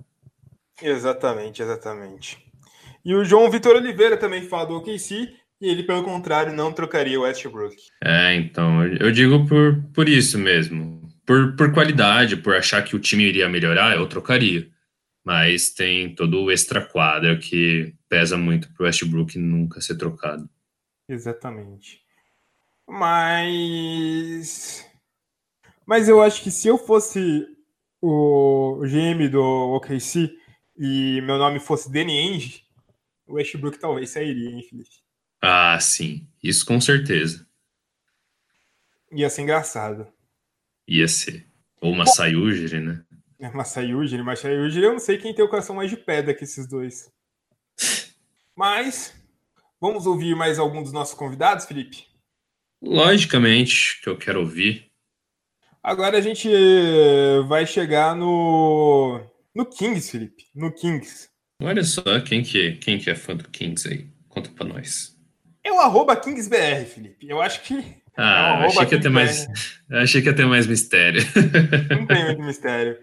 Exatamente, 0.82 1.62
exatamente. 1.62 2.38
E 3.06 3.14
o 3.14 3.24
João 3.24 3.50
Vitor 3.52 3.76
Oliveira 3.76 4.18
também 4.18 4.42
fala 4.42 4.66
do 4.66 4.76
OKC 4.78 5.32
e 5.62 5.70
ele, 5.70 5.84
pelo 5.84 6.04
contrário, 6.04 6.52
não 6.52 6.74
trocaria 6.74 7.20
o 7.20 7.24
Westbrook. 7.24 7.76
É, 8.04 8.34
então, 8.36 8.84
eu 8.86 9.12
digo 9.12 9.46
por, 9.48 9.84
por 9.94 10.10
isso 10.10 10.40
mesmo. 10.40 11.08
Por, 11.26 11.56
por 11.56 11.72
qualidade, 11.72 12.38
por 12.38 12.56
achar 12.56 12.84
que 12.84 12.96
o 12.96 13.00
time 13.00 13.24
iria 13.24 13.48
melhorar, 13.48 13.96
eu 13.96 14.08
trocaria. 14.08 14.68
Mas 15.24 15.70
tem 15.72 16.14
todo 16.14 16.42
o 16.42 16.52
extra 16.52 16.86
quadra 16.86 17.38
que 17.38 17.94
pesa 18.10 18.38
muito 18.38 18.72
pro 18.74 18.86
Westbrook 18.86 19.38
nunca 19.38 19.82
ser 19.82 19.96
trocado. 19.96 20.50
Exatamente. 21.08 22.05
Mas. 22.88 24.86
Mas 25.86 26.10
eu 26.10 26.22
acho 26.22 26.42
que 26.42 26.52
se 26.52 26.68
eu 26.68 26.78
fosse 26.78 27.48
o 28.02 28.82
GM 28.82 29.30
do 29.30 29.42
OKC 29.42 30.36
e 30.78 31.22
meu 31.22 31.38
nome 31.38 31.60
fosse 31.60 31.92
Danny 31.92 32.18
Ainge, 32.18 32.64
o 33.28 33.34
Westbrook 33.34 33.80
talvez 33.80 34.10
sairia, 34.10 34.50
hein, 34.50 34.64
Felipe? 34.64 35.04
Ah, 35.42 35.80
sim. 35.80 36.28
Isso 36.42 36.66
com 36.66 36.80
certeza. 36.82 37.48
Ia 39.12 39.30
ser 39.30 39.44
engraçado. 39.44 40.08
Ia 40.88 41.08
ser. 41.08 41.48
Ou 41.82 41.92
uma 41.92 42.06
Sayujiri, 42.06 42.80
né? 42.80 43.06
É 43.40 43.50
Masayujiri, 43.50 44.24
Masayujiri, 44.24 44.86
eu 44.86 44.94
não 44.94 45.00
sei 45.00 45.18
quem 45.18 45.34
tem 45.34 45.44
o 45.44 45.50
coração 45.50 45.76
mais 45.76 45.90
de 45.90 45.98
pedra 45.98 46.34
que 46.34 46.44
esses 46.44 46.68
dois. 46.68 47.12
Mas, 48.56 49.14
vamos 49.80 50.08
ouvir 50.08 50.36
mais 50.36 50.58
algum 50.58 50.82
dos 50.82 50.94
nossos 50.94 51.14
convidados, 51.14 51.66
Felipe? 51.66 52.08
Logicamente 52.82 54.00
que 54.02 54.10
eu 54.10 54.18
quero 54.18 54.42
ouvir. 54.42 54.92
Agora 55.84 56.18
a 56.18 56.22
gente 56.22 56.50
eh, 56.52 57.42
vai 57.48 57.66
chegar 57.66 58.16
no, 58.16 59.22
no 59.54 59.66
Kings, 59.66 60.10
Felipe. 60.10 60.46
No 60.56 60.72
Kings. 60.72 61.30
Olha 61.62 61.84
só 61.84 62.20
quem 62.22 62.44
que, 62.44 62.74
quem 62.78 62.98
que 62.98 63.10
é 63.10 63.16
fã 63.16 63.36
do 63.36 63.48
Kings 63.50 63.88
aí. 63.88 64.08
Conta 64.28 64.50
pra 64.50 64.66
nós. 64.66 65.16
É 65.64 65.72
o 65.72 65.80
arroba 65.80 66.16
KingsBR, 66.16 66.86
Felipe. 66.86 67.28
Eu 67.30 67.42
acho 67.42 67.62
que. 67.62 67.84
Ah, 68.18 68.62
é 68.64 68.66
achei 68.66 68.86
que 68.86 68.96
ia 68.96 69.02
ter 69.02 69.10
KingsBR. 69.10 69.12
mais. 69.12 69.48
Achei 69.92 70.22
que 70.22 70.28
ia 70.30 70.36
ter 70.36 70.46
mais 70.46 70.68
mistério. 70.68 71.22
Não 71.92 72.06
tem 72.08 72.26
muito 72.26 72.42
mistério. 72.42 72.98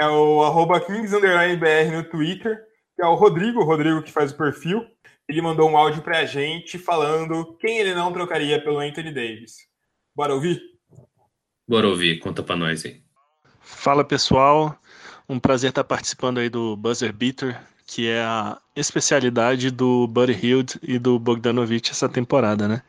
É 0.00 0.06
o 0.06 0.42
arroba 0.42 0.80
Kings 0.80 1.14
underline 1.14 1.56
BR 1.56 1.92
no 1.92 2.04
Twitter, 2.04 2.56
que 2.94 3.02
é 3.02 3.06
o 3.06 3.14
Rodrigo, 3.14 3.60
o 3.60 3.64
Rodrigo 3.64 4.02
que 4.02 4.12
faz 4.12 4.30
o 4.30 4.36
perfil. 4.36 4.84
Ele 5.28 5.42
mandou 5.42 5.68
um 5.68 5.76
áudio 5.76 6.02
pra 6.02 6.24
gente 6.24 6.78
falando 6.78 7.54
quem 7.60 7.78
ele 7.78 7.94
não 7.94 8.12
trocaria 8.12 8.62
pelo 8.62 8.78
Anthony 8.78 9.12
Davis. 9.12 9.56
Bora 10.16 10.34
ouvir? 10.34 10.60
Bora 11.68 11.86
ouvir, 11.86 12.18
conta 12.18 12.42
pra 12.42 12.56
nós 12.56 12.84
aí. 12.86 13.02
Fala 13.60 14.02
pessoal, 14.02 14.74
um 15.28 15.38
prazer 15.38 15.68
estar 15.68 15.84
participando 15.84 16.38
aí 16.38 16.48
do 16.48 16.74
Buzzer 16.76 17.12
Beater, 17.12 17.60
que 17.86 18.08
é 18.08 18.22
a 18.22 18.58
especialidade 18.74 19.70
do 19.70 20.06
Buddy 20.06 20.32
Hield 20.32 20.78
e 20.82 20.98
do 20.98 21.18
Bogdanovich 21.18 21.90
essa 21.90 22.08
temporada, 22.08 22.66
né? 22.66 22.82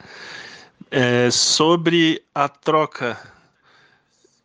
É, 0.90 1.30
sobre 1.30 2.24
a 2.34 2.48
troca 2.48 3.20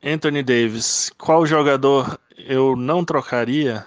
Anthony 0.03 0.43
Davis, 0.43 1.11
qual 1.17 1.47
jogador 1.47 2.19
eu 2.37 2.75
não 2.77 3.05
trocaria? 3.05 3.87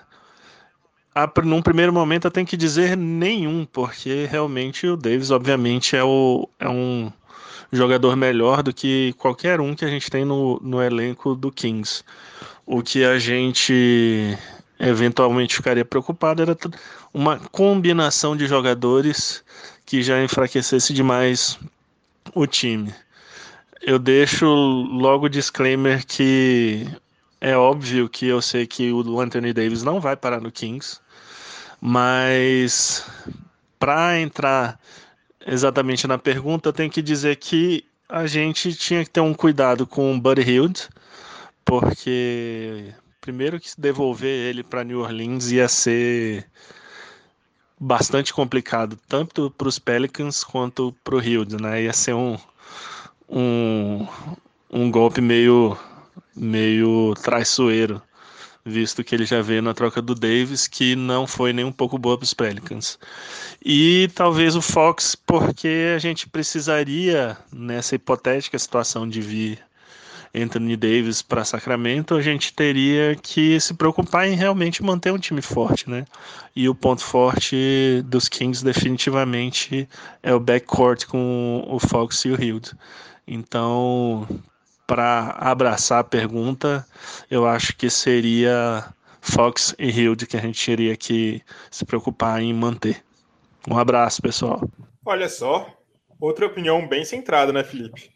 A, 1.18 1.42
num 1.42 1.64
primeiro 1.64 1.92
momento 1.92 2.26
eu 2.26 2.32
tenho 2.32 2.46
que 2.46 2.56
dizer 2.56 2.96
nenhum, 2.96 3.66
porque 3.66 4.28
realmente 4.30 4.86
o 4.86 4.96
Davis, 4.96 5.32
obviamente, 5.32 5.96
é, 5.96 6.04
o, 6.04 6.48
é 6.60 6.70
um 6.70 7.12
jogador 7.72 8.16
melhor 8.16 8.62
do 8.62 8.72
que 8.72 9.14
qualquer 9.18 9.60
um 9.60 9.74
que 9.74 9.84
a 9.84 9.88
gente 9.88 10.12
tem 10.12 10.24
no, 10.24 10.60
no 10.62 10.80
elenco 10.80 11.34
do 11.34 11.52
Kings. 11.52 12.04
O 12.68 12.84
que 12.84 13.04
a 13.04 13.18
gente 13.18 14.38
eventualmente 14.80 15.56
ficaria 15.56 15.84
preocupado 15.84 16.44
era 16.44 16.56
uma 17.12 17.40
combinação 17.52 18.38
de 18.38 18.46
jogadores 18.46 19.44
que 19.88 20.04
já 20.04 20.24
enfraquecesse 20.24 20.94
demais 20.94 21.58
o 22.36 22.46
time. 22.46 22.94
Eu 23.82 23.98
deixo 23.98 24.46
logo 24.46 25.26
o 25.26 25.30
disclaimer 25.30 26.06
que 26.06 26.88
é 27.42 27.58
óbvio 27.58 28.08
que 28.08 28.28
eu 28.28 28.40
sei 28.40 28.68
que 28.68 28.92
o 28.92 29.20
Anthony 29.20 29.52
Davis 29.52 29.82
não 29.82 30.00
vai 30.00 30.16
parar 30.16 30.40
no 30.40 30.52
Kings, 30.52 31.00
mas 31.82 33.06
para 33.80 34.20
entrar 34.20 34.80
exatamente 35.46 36.08
na 36.08 36.18
pergunta, 36.18 36.70
eu 36.70 36.74
tenho 36.74 36.92
que 36.92 37.02
dizer 37.02 37.38
que 37.38 37.86
a 38.10 38.26
gente 38.26 38.74
tinha 38.74 39.04
que 39.04 39.10
ter 39.10 39.22
um 39.22 39.34
cuidado 39.34 39.86
com 39.86 40.16
o 40.16 40.20
Buddy 40.20 40.42
Hield, 40.42 40.90
porque 41.64 42.94
primeiro 43.22 43.60
que 43.60 43.70
devolver 43.78 44.50
ele 44.50 44.64
para 44.64 44.84
New 44.84 45.02
Orleans 45.02 45.52
ia 45.52 45.68
ser 45.68 46.50
bastante 47.80 48.34
complicado, 48.34 48.98
tanto 49.08 49.52
para 49.52 49.68
os 49.68 49.78
Pelicans 49.78 50.44
quanto 50.44 50.96
para 51.04 51.16
o 51.16 51.22
Hield, 51.22 51.62
né? 51.62 51.84
Ia 51.84 51.94
ser 51.94 52.14
um, 52.14 52.38
um, 53.30 54.08
um 54.70 54.90
golpe 54.90 55.22
meio, 55.22 55.78
meio 56.36 57.14
traiçoeiro, 57.22 58.02
visto 58.68 59.04
que 59.04 59.16
ele 59.16 59.26
já 59.26 59.42
veio 59.42 59.62
na 59.62 59.74
troca 59.74 60.02
do 60.02 60.14
Davis, 60.14 60.68
que 60.68 60.96
não 60.96 61.26
foi 61.26 61.54
nem 61.54 61.64
um 61.64 61.72
pouco 61.72 61.98
boa 61.98 62.18
para 62.18 62.26
os 62.26 62.34
Pelicans. 62.34 63.00
E 63.64 64.10
talvez 64.14 64.56
o 64.56 64.62
Fox, 64.62 65.16
porque 65.16 65.94
a 65.96 66.00
gente 66.00 66.28
precisaria, 66.28 67.38
nessa 67.52 67.96
hipotética 67.96 68.60
situação 68.60 69.08
de 69.08 69.22
vir 69.22 69.60
Anthony 70.36 70.76
Davis 70.76 71.22
para 71.22 71.46
Sacramento, 71.46 72.14
a 72.14 72.22
gente 72.22 72.54
teria 72.54 73.16
que 73.16 73.60
se 73.60 73.74
preocupar 73.74 74.28
em 74.28 74.36
realmente 74.36 74.84
manter 74.84 75.12
um 75.12 75.18
time 75.18 75.42
forte, 75.42 75.90
né? 75.90 76.06
E 76.56 76.68
o 76.68 76.76
ponto 76.76 77.02
forte 77.02 78.04
dos 78.06 78.28
Kings 78.28 78.64
definitivamente 78.64 79.88
é 80.22 80.34
o 80.34 80.40
backcourt 80.40 81.06
com 81.06 81.66
o 81.68 81.80
Fox 81.80 82.26
e 82.26 82.30
o 82.30 82.42
Hield. 82.42 82.74
Então, 83.26 84.28
para 84.88 85.36
abraçar 85.38 86.00
a 86.00 86.04
pergunta, 86.04 86.88
eu 87.30 87.46
acho 87.46 87.76
que 87.76 87.90
seria 87.90 88.86
Fox 89.22 89.76
e 89.78 89.90
Hield 89.90 90.26
que 90.26 90.38
a 90.38 90.42
gente 90.42 90.66
teria 90.66 90.96
que 90.96 91.42
se 91.70 91.86
preocupar 91.86 92.42
em 92.42 92.54
manter. 92.54 93.04
Um 93.70 93.78
abraço, 93.78 94.22
pessoal. 94.22 94.62
Olha 95.06 95.28
só, 95.28 95.78
outra 96.20 96.46
opinião 96.46 96.88
bem 96.88 97.04
centrada, 97.04 97.52
né, 97.52 97.64
Felipe? 97.64 98.10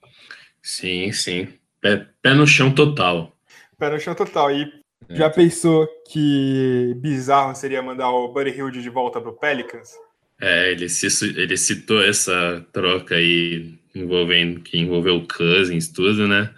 Sim, 0.64 1.12
sim. 1.12 1.54
Pé, 1.82 2.08
pé 2.22 2.34
no 2.34 2.48
chão 2.48 2.74
total. 2.74 3.36
Pé 3.78 3.90
no 3.90 4.00
chão 4.00 4.16
total. 4.16 4.52
E 4.52 4.72
já 5.10 5.30
pensou 5.30 5.88
que 6.10 6.94
bizarro 6.98 7.54
seria 7.54 7.82
mandar 7.82 8.10
o 8.12 8.32
Buddy 8.32 8.52
Hield 8.52 8.82
de 8.82 8.90
volta 8.90 9.20
pro 9.20 9.34
Pelicans? 9.34 9.92
É, 10.40 10.72
ele, 10.72 10.88
se, 10.88 11.08
ele 11.38 11.58
citou 11.58 12.02
essa 12.04 12.66
troca 12.72 13.16
aí 13.16 13.78
envolvendo 13.94 14.62
que 14.62 14.78
envolveu 14.78 15.26
Cousins, 15.28 15.88
tudo, 15.90 16.28
né? 16.28 16.54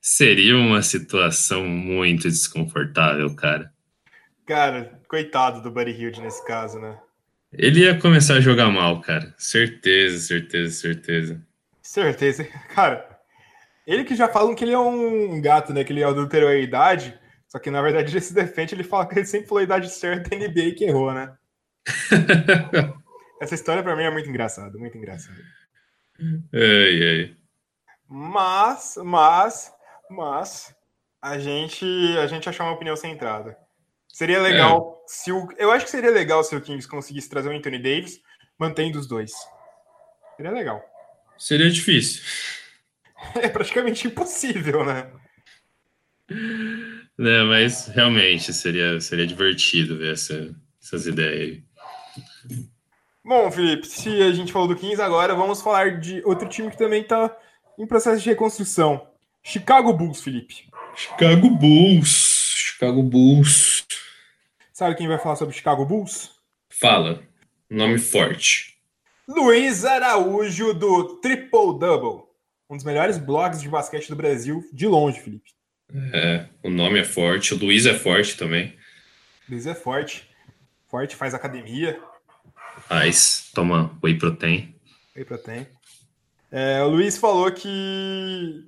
Seria 0.00 0.56
uma 0.56 0.82
situação 0.82 1.66
muito 1.66 2.28
desconfortável, 2.28 3.34
cara. 3.34 3.72
Cara, 4.46 4.98
coitado 5.08 5.60
do 5.60 5.70
Buddy 5.70 5.90
Hield 5.90 6.20
nesse 6.20 6.44
caso, 6.46 6.78
né? 6.78 6.98
Ele 7.52 7.80
ia 7.80 7.98
começar 7.98 8.34
a 8.34 8.40
jogar 8.40 8.70
mal, 8.70 9.00
cara. 9.00 9.34
Certeza, 9.36 10.18
certeza, 10.18 10.70
certeza. 10.72 11.42
Certeza. 11.82 12.44
Cara, 12.74 13.08
ele 13.86 14.04
que 14.04 14.14
já 14.14 14.28
falam 14.28 14.54
que 14.54 14.64
ele 14.64 14.72
é 14.72 14.78
um 14.78 15.40
gato, 15.40 15.72
né? 15.72 15.82
Que 15.82 15.92
ele 15.92 16.04
adulterou 16.04 16.50
a 16.50 16.56
idade. 16.56 17.18
Só 17.48 17.58
que 17.58 17.70
na 17.70 17.80
verdade 17.80 18.12
ele 18.12 18.20
se 18.20 18.34
defende, 18.34 18.74
ele 18.74 18.84
fala 18.84 19.06
que 19.06 19.18
ele 19.18 19.24
sempre 19.24 19.48
falou 19.48 19.60
a 19.60 19.64
idade 19.64 19.88
certa 19.88 20.34
e 20.34 20.38
NBA 20.38 20.74
que 20.76 20.84
errou, 20.84 21.14
né? 21.14 21.34
Essa 23.40 23.54
história 23.54 23.82
pra 23.82 23.96
mim 23.96 24.02
é 24.02 24.10
muito 24.10 24.28
engraçada, 24.28 24.76
muito 24.76 24.98
engraçada. 24.98 25.38
Ai, 26.52 27.02
ai. 27.02 27.36
Mas, 28.08 28.94
mas, 29.04 29.72
mas, 30.10 30.74
a 31.20 31.38
gente, 31.38 31.84
a 32.18 32.26
gente 32.26 32.48
achou 32.48 32.66
uma 32.66 32.74
opinião 32.74 32.96
centrada. 32.96 33.56
Seria 34.08 34.40
legal 34.40 35.04
se 35.06 35.30
o. 35.30 35.48
Eu 35.56 35.70
acho 35.70 35.84
que 35.84 35.90
seria 35.90 36.10
legal 36.10 36.42
se 36.42 36.56
o 36.56 36.60
Kings 36.60 36.88
conseguisse 36.88 37.28
trazer 37.28 37.48
o 37.48 37.56
Anthony 37.56 37.78
Davis, 37.78 38.20
mantendo 38.58 38.98
os 38.98 39.06
dois. 39.06 39.32
Seria 40.36 40.52
legal. 40.52 40.82
Seria 41.36 41.70
difícil. 41.70 42.22
É 43.34 43.48
praticamente 43.48 44.06
impossível, 44.06 44.84
né? 44.84 45.10
Né, 47.18 47.42
mas 47.42 47.88
realmente 47.88 48.52
seria, 48.52 49.00
seria 49.00 49.26
divertido 49.26 49.98
ver 49.98 50.12
essa, 50.12 50.54
essas 50.80 51.08
ideias 51.08 51.40
aí. 51.40 51.64
Bom, 53.28 53.50
Felipe, 53.50 53.86
se 53.86 54.22
a 54.22 54.32
gente 54.32 54.50
falou 54.50 54.66
do 54.66 54.74
Kings 54.74 55.02
agora, 55.02 55.34
vamos 55.34 55.60
falar 55.60 56.00
de 56.00 56.22
outro 56.24 56.48
time 56.48 56.70
que 56.70 56.78
também 56.78 57.04
tá 57.04 57.36
em 57.78 57.86
processo 57.86 58.22
de 58.22 58.30
reconstrução. 58.30 59.06
Chicago 59.42 59.92
Bulls, 59.92 60.22
Felipe. 60.22 60.70
Chicago 60.96 61.50
Bulls. 61.50 62.54
Chicago 62.56 63.02
Bulls. 63.02 63.84
Sabe 64.72 64.94
quem 64.94 65.06
vai 65.06 65.18
falar 65.18 65.36
sobre 65.36 65.54
Chicago 65.54 65.84
Bulls? 65.84 66.30
Fala. 66.70 67.22
Nome 67.68 67.98
forte. 67.98 68.78
Luiz 69.28 69.84
Araújo 69.84 70.72
do 70.72 71.20
Triple 71.20 71.78
Double. 71.78 72.26
Um 72.70 72.76
dos 72.76 72.84
melhores 72.84 73.18
blogs 73.18 73.60
de 73.60 73.68
basquete 73.68 74.08
do 74.08 74.16
Brasil, 74.16 74.66
de 74.72 74.86
longe, 74.86 75.20
Felipe. 75.20 75.50
É, 76.14 76.46
o 76.62 76.70
nome 76.70 77.00
é 77.00 77.04
forte. 77.04 77.52
O 77.52 77.58
Luiz 77.58 77.84
é 77.84 77.92
forte 77.92 78.38
também. 78.38 78.74
Luiz 79.46 79.66
é 79.66 79.74
forte. 79.74 80.26
Forte, 80.86 81.14
faz 81.14 81.34
academia. 81.34 82.00
Mas 82.90 83.50
toma 83.54 83.90
whey 84.02 84.16
protein. 84.16 84.74
Whey 85.14 85.24
protein. 85.24 85.66
É, 86.50 86.82
o 86.82 86.88
Luiz 86.88 87.18
falou 87.18 87.50
que. 87.52 88.66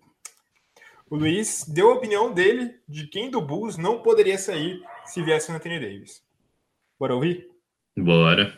O 1.09 1.17
Luiz 1.17 1.65
deu 1.67 1.91
a 1.91 1.95
opinião 1.95 2.33
dele 2.33 2.75
de 2.89 3.07
quem 3.07 3.31
do 3.31 3.41
Bulls 3.41 3.77
não 3.77 4.03
poderia 4.03 4.39
sair 4.39 4.81
se 5.07 5.23
viesse 5.23 5.51
o 5.51 5.55
Anthony 5.55 5.81
Davis. 5.81 6.23
Bora 6.99 7.15
ouvir? 7.15 7.49
Bora. 7.99 8.57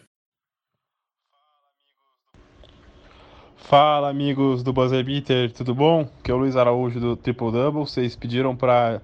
Fala 3.56 4.10
amigos 4.10 4.62
do 4.62 4.72
Buzzer 4.72 5.02
Beater, 5.02 5.50
tudo 5.52 5.74
bom? 5.74 6.06
Que 6.22 6.30
é 6.30 6.34
o 6.34 6.36
Luiz 6.36 6.56
Araújo 6.56 7.00
do 7.00 7.16
Triple 7.16 7.52
Double. 7.52 7.86
Vocês 7.86 8.14
pediram 8.14 8.54
para 8.54 9.00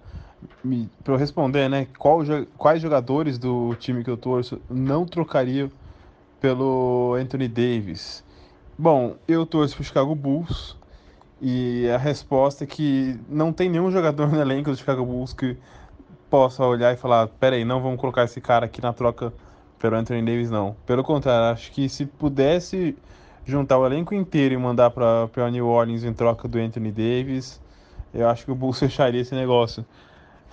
eu 1.06 1.16
responder, 1.16 1.70
né? 1.70 1.86
Qual, 1.96 2.20
quais 2.58 2.82
jogadores 2.82 3.38
do 3.38 3.74
time 3.76 4.04
que 4.04 4.10
eu 4.10 4.16
torço 4.16 4.60
não 4.68 5.06
trocariam 5.06 5.70
pelo 6.40 7.16
Anthony 7.20 7.48
Davis? 7.48 8.24
Bom, 8.78 9.16
eu 9.26 9.44
torço 9.44 9.74
pro 9.74 9.84
Chicago 9.84 10.14
Bulls 10.14 10.76
e 11.40 11.88
a 11.90 11.98
resposta 11.98 12.64
é 12.64 12.66
que 12.66 13.18
não 13.28 13.52
tem 13.52 13.68
nenhum 13.68 13.90
jogador 13.90 14.28
no 14.32 14.40
elenco 14.40 14.70
do 14.70 14.76
Chicago 14.76 15.04
Bulls 15.04 15.32
que 15.32 15.56
possa 16.30 16.64
olhar 16.64 16.92
e 16.92 16.96
falar: 16.96 17.26
peraí, 17.26 17.64
não 17.64 17.80
vamos 17.80 18.00
colocar 18.00 18.24
esse 18.24 18.40
cara 18.40 18.66
aqui 18.66 18.80
na 18.80 18.92
troca 18.92 19.32
pelo 19.78 19.96
Anthony 19.96 20.22
Davis, 20.22 20.50
não. 20.50 20.76
Pelo 20.86 21.02
contrário, 21.02 21.52
acho 21.52 21.70
que 21.72 21.88
se 21.88 22.06
pudesse 22.06 22.96
juntar 23.44 23.78
o 23.78 23.86
elenco 23.86 24.14
inteiro 24.14 24.54
e 24.54 24.58
mandar 24.58 24.90
para 24.90 25.50
New 25.50 25.66
Orleans 25.66 26.04
em 26.04 26.12
troca 26.12 26.46
do 26.46 26.58
Anthony 26.58 26.90
Davis, 26.90 27.60
eu 28.12 28.28
acho 28.28 28.44
que 28.44 28.50
o 28.50 28.54
Bulls 28.54 28.78
fecharia 28.80 29.20
esse 29.20 29.34
negócio. 29.34 29.84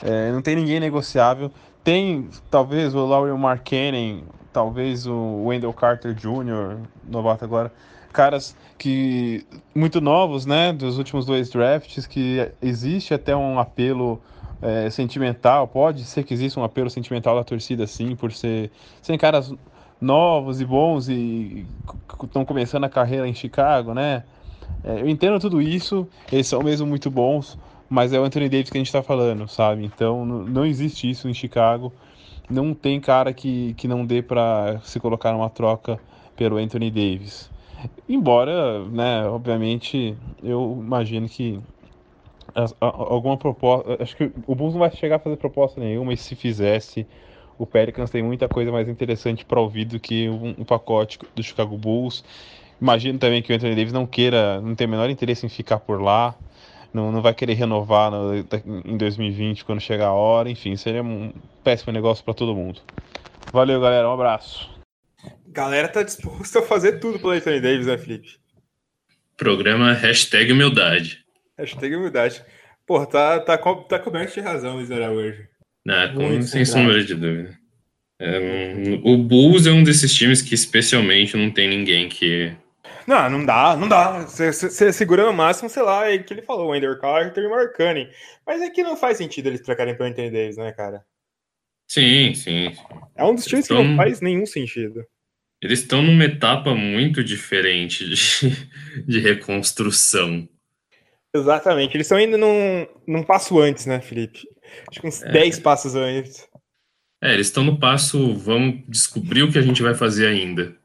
É, 0.04 0.32
não 0.32 0.42
tem 0.42 0.56
ninguém 0.56 0.80
negociável. 0.80 1.52
Tem 1.84 2.30
talvez 2.50 2.96
o 2.96 3.06
Laurie 3.06 3.38
Markkanen, 3.38 4.24
talvez 4.56 5.06
o 5.06 5.44
Wendell 5.44 5.74
Carter 5.74 6.14
Jr., 6.14 6.78
novato 7.06 7.44
agora, 7.44 7.70
caras 8.14 8.56
que 8.78 9.46
muito 9.76 10.00
novos, 10.00 10.46
né, 10.46 10.72
dos 10.72 10.98
últimos 10.98 11.26
dois 11.26 11.50
drafts, 11.50 12.08
que 12.08 12.50
existe 12.62 13.14
até 13.14 13.36
um 13.36 13.60
apelo 13.60 14.22
é, 14.62 14.90
sentimental, 14.90 15.68
pode 15.68 16.06
ser 16.06 16.24
que 16.24 16.34
exista 16.34 16.58
um 16.58 16.64
apelo 16.64 16.90
sentimental 16.90 17.36
da 17.36 17.44
torcida, 17.44 17.86
sim, 17.86 18.16
por 18.16 18.32
ser, 18.32 18.72
serem 19.02 19.20
caras 19.20 19.54
novos 20.00 20.62
e 20.62 20.66
bons 20.66 21.10
e 21.10 21.68
estão 22.24 22.46
começando 22.46 22.86
a 22.86 22.90
carreira 22.90 23.28
em 23.28 23.34
Chicago, 23.34 23.94
né? 23.94 24.24
É, 24.86 25.02
eu 25.02 25.10
entendo 25.10 25.38
tudo 25.38 25.62
isso, 25.62 26.08
eles 26.32 26.48
são 26.48 26.62
mesmo 26.62 26.88
muito 26.88 27.12
bons, 27.12 27.60
mas 27.90 28.14
é 28.14 28.20
o 28.20 28.24
Anthony 28.24 28.48
Davis 28.48 28.70
que 28.70 28.78
a 28.78 28.80
gente 28.80 28.88
está 28.88 29.04
falando, 29.04 29.50
sabe? 29.50 29.84
Então 29.84 30.26
não 30.26 30.66
existe 30.66 31.10
isso 31.10 31.28
em 31.28 31.34
Chicago. 31.34 31.92
Não 32.50 32.74
tem 32.74 33.00
cara 33.00 33.34
que, 33.34 33.74
que 33.74 33.88
não 33.88 34.06
dê 34.06 34.22
para 34.22 34.80
se 34.84 35.00
colocar 35.00 35.32
numa 35.32 35.50
troca 35.50 36.00
pelo 36.36 36.58
Anthony 36.58 36.92
Davis. 36.92 37.50
Embora, 38.08 38.84
né, 38.86 39.26
obviamente, 39.28 40.16
eu 40.44 40.78
imagino 40.80 41.28
que 41.28 41.60
alguma 42.80 43.38
proposta. 43.38 44.02
Acho 44.02 44.16
que 44.16 44.32
o 44.48 44.56
Bulls 44.56 44.74
não 44.74 44.80
vai 44.80 44.92
chegar 44.92 45.18
a 45.18 45.20
fazer 45.20 45.38
proposta 45.38 45.80
nenhuma, 45.80 46.14
e 46.14 46.18
se 46.18 46.36
fizesse, 46.36 47.06
o 47.58 47.66
Pelicans 47.66 48.10
tem 48.10 48.24
muita 48.24 48.48
coisa 48.48 48.72
mais 48.72 48.88
interessante 48.88 49.44
para 49.46 49.60
ouvir 49.60 49.86
do 49.86 50.00
que 50.00 50.30
um, 50.30 50.56
um, 50.60 50.64
pacote 50.64 51.20
do 51.36 51.44
Chicago 51.44 51.78
Bulls. 51.78 52.24
Imagino 52.82 53.18
também 53.18 53.42
que 53.42 53.52
o 53.52 53.56
Anthony 53.56 53.76
Davis 53.76 53.94
não 53.94 54.06
queira, 54.06 54.62
não 54.62 54.76
tem 54.76 54.88
o 54.88 54.90
menor 54.90 55.10
interesse 55.10 55.46
em 55.46 55.50
ficar 55.50 55.80
por 55.80 56.02
lá, 56.02 56.36
não, 56.96 57.12
não 57.12 57.22
vai 57.22 57.34
querer 57.34 57.56
renovar 57.56 58.10
no, 58.10 58.34
em 58.86 58.96
2020 58.96 59.66
quando 59.66 59.82
chegar 59.82 60.08
a 60.08 60.14
hora. 60.14 60.50
Enfim, 60.50 60.78
seria 60.78 61.04
um 61.04 61.34
péssimo 61.62 61.92
negócio 61.92 62.24
para 62.24 62.34
todo 62.34 62.56
mundo. 62.56 62.80
Valeu, 63.52 63.82
galera. 63.82 64.10
Um 64.10 64.14
abraço. 64.14 64.74
Galera 65.48 65.90
tá 65.90 66.04
disposta 66.04 66.60
a 66.60 66.62
fazer 66.62 67.00
tudo 67.00 67.20
pelo 67.20 67.34
Anthony 67.34 67.60
Davis, 67.60 67.86
né, 67.86 67.98
Felipe? 67.98 68.38
Programa 69.36 69.92
hashtag 69.92 70.54
humildade. 70.54 71.26
Hashtag 71.58 71.96
humildade. 71.96 72.42
Pô, 72.88 73.06
tá, 73.06 73.40
tá, 73.40 73.58
tá 73.58 74.00
coberto 74.00 74.34
de 74.34 74.40
razão, 74.40 74.76
Luiz 74.76 74.90
Araújo. 74.90 75.46
Ah, 75.88 76.08
com, 76.16 76.42
sem 76.42 76.64
sombra 76.64 77.04
de 77.04 77.14
dúvida. 77.14 77.58
É, 78.18 78.74
um, 78.78 79.14
o 79.14 79.18
Bulls 79.18 79.68
é 79.68 79.72
um 79.72 79.84
desses 79.84 80.14
times 80.14 80.42
que 80.42 80.56
especialmente 80.56 81.36
não 81.36 81.52
tem 81.52 81.68
ninguém 81.68 82.08
que. 82.08 82.54
Não, 83.08 83.30
não 83.30 83.46
dá, 83.46 83.76
não 83.76 83.88
dá. 83.88 84.22
Você 84.22 84.92
segura 84.92 85.26
no 85.26 85.34
máximo, 85.34 85.70
sei 85.70 85.84
lá, 85.84 86.10
é 86.10 86.18
que 86.18 86.34
ele 86.34 86.42
falou, 86.42 86.70
o 86.70 86.76
Ender 86.76 87.00
Carter 87.00 87.44
e 87.44 87.48
o 87.48 87.52
Marcani. 87.52 88.10
Mas 88.46 88.62
é 88.62 88.70
que 88.70 88.84
não 88.84 88.98
faz 88.98 89.18
sentido 89.18 89.48
eles 89.48 89.62
trocarem 89.62 89.96
pelo 89.96 90.10
Anthony 90.10 90.32
Davis, 90.32 90.58
né, 90.58 90.72
cara? 90.72 91.06
Sim, 91.88 92.34
sim. 92.34 92.76
É 93.16 93.24
um 93.24 93.36
dos 93.36 93.46
times 93.46 93.68
que 93.68 93.74
não 93.74 93.96
faz 93.96 94.22
nenhum 94.22 94.46
sentido. 94.46 95.06
Eles 95.62 95.80
estão 95.80 96.02
numa 96.02 96.26
etapa 96.26 96.74
muito 96.74 97.24
diferente 97.24 98.10
de, 98.10 98.68
de 99.06 99.20
reconstrução. 99.20 100.48
Exatamente. 101.34 101.96
Eles 101.96 102.08
estão 102.08 102.20
indo 102.20 102.38
num, 102.38 102.88
num 103.08 103.24
passo 103.24 103.60
antes, 103.60 103.86
né, 103.86 104.00
Felipe? 104.02 104.48
Acho 104.90 105.02
que 105.02 105.08
uns 105.08 105.22
é. 105.22 105.32
10 105.32 105.60
passos 105.60 105.96
antes. 105.96 106.48
É, 107.22 107.34
eles 107.34 107.48
estão 107.48 107.64
no 107.64 107.80
passo, 107.80 108.34
vamos 108.36 108.84
descobrir 108.88 109.44
o 109.44 109.52
que 109.52 109.58
a 109.58 109.62
gente 109.62 109.82
vai 109.82 109.94
fazer 109.94 110.28
ainda. 110.28 110.76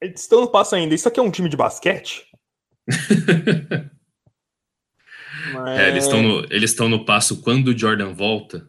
Eles 0.00 0.20
estão 0.20 0.40
no 0.40 0.48
passo 0.48 0.74
ainda. 0.74 0.94
Isso 0.94 1.08
aqui 1.08 1.18
é 1.18 1.22
um 1.22 1.30
time 1.30 1.48
de 1.48 1.56
basquete? 1.56 2.26
Mas... 2.86 3.88
É, 5.78 5.88
eles 5.88 6.04
estão 6.04 6.22
no, 6.22 6.46
eles 6.50 6.76
no 6.76 7.04
passo 7.04 7.40
quando 7.40 7.68
o 7.68 7.78
Jordan 7.78 8.12
volta. 8.12 8.68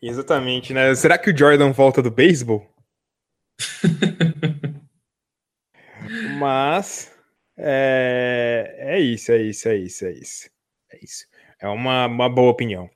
Exatamente, 0.00 0.72
né? 0.72 0.94
Será 0.94 1.18
que 1.18 1.30
o 1.30 1.36
Jordan 1.36 1.72
volta 1.72 2.02
do 2.02 2.10
beisebol? 2.10 2.66
Mas 6.38 7.12
é, 7.58 8.74
é 8.78 9.00
isso, 9.00 9.32
é 9.32 9.42
isso, 9.42 9.68
é 9.68 9.76
isso, 9.76 10.06
é 10.06 10.12
isso. 10.12 10.50
É 10.92 11.04
isso. 11.04 11.26
É 11.60 11.68
uma, 11.68 12.06
uma 12.06 12.28
boa 12.28 12.50
opinião. 12.50 12.88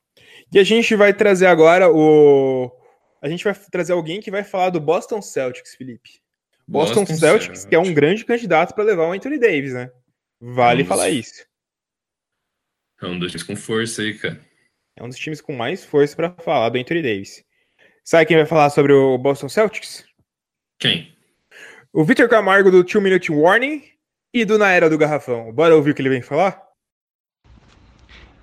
E 0.51 0.59
a 0.59 0.65
gente 0.65 0.97
vai 0.97 1.13
trazer 1.13 1.47
agora 1.47 1.91
o. 1.91 2.73
A 3.21 3.29
gente 3.29 3.45
vai 3.45 3.55
trazer 3.55 3.93
alguém 3.93 4.21
que 4.21 4.31
vai 4.31 4.43
falar 4.43 4.71
do 4.71 4.81
Boston 4.81 5.21
Celtics, 5.21 5.75
Felipe. 5.75 6.24
Boston, 6.67 7.01
Boston 7.01 7.17
Celtics, 7.17 7.21
Celtics, 7.21 7.65
que 7.65 7.75
é 7.75 7.79
um 7.79 7.93
grande 7.93 8.25
candidato 8.25 8.75
para 8.75 8.85
levar 8.85 9.09
o 9.09 9.13
Anthony 9.13 9.39
Davis, 9.39 9.75
né? 9.75 9.91
Vale 10.41 10.83
um 10.83 10.87
falar 10.87 11.11
isso. 11.11 11.45
É 13.01 13.07
um 13.07 13.19
dos 13.19 13.31
times 13.31 13.43
com 13.43 13.57
força 13.57 14.03
aí, 14.03 14.19
cara. 14.19 14.41
É 14.97 15.03
um 15.03 15.09
dos 15.09 15.19
times 15.19 15.41
com 15.41 15.53
mais 15.53 15.85
força 15.85 16.15
para 16.15 16.33
falar 16.43 16.69
do 16.71 16.79
Anthony 16.79 17.03
Davis. 17.03 17.45
Sabe 18.05 18.27
quem 18.27 18.37
vai 18.37 18.47
falar 18.47 18.71
sobre 18.71 18.93
o 18.93 19.19
Boston 19.19 19.49
Celtics? 19.49 20.05
Quem? 20.79 21.15
O 21.93 22.05
Victor 22.05 22.29
Camargo 22.29 22.71
do 22.71 22.83
Two 22.83 23.01
Minute 23.01 23.31
Warning 23.31 23.83
e 24.33 24.45
do 24.45 24.59
Na 24.59 24.71
Era 24.71 24.91
do 24.91 24.99
Garrafão. 24.99 25.53
Bora 25.53 25.77
ouvir 25.77 25.91
o 25.91 25.95
que 25.95 26.03
ele 26.03 26.09
vem 26.09 26.23
falar? 26.23 26.64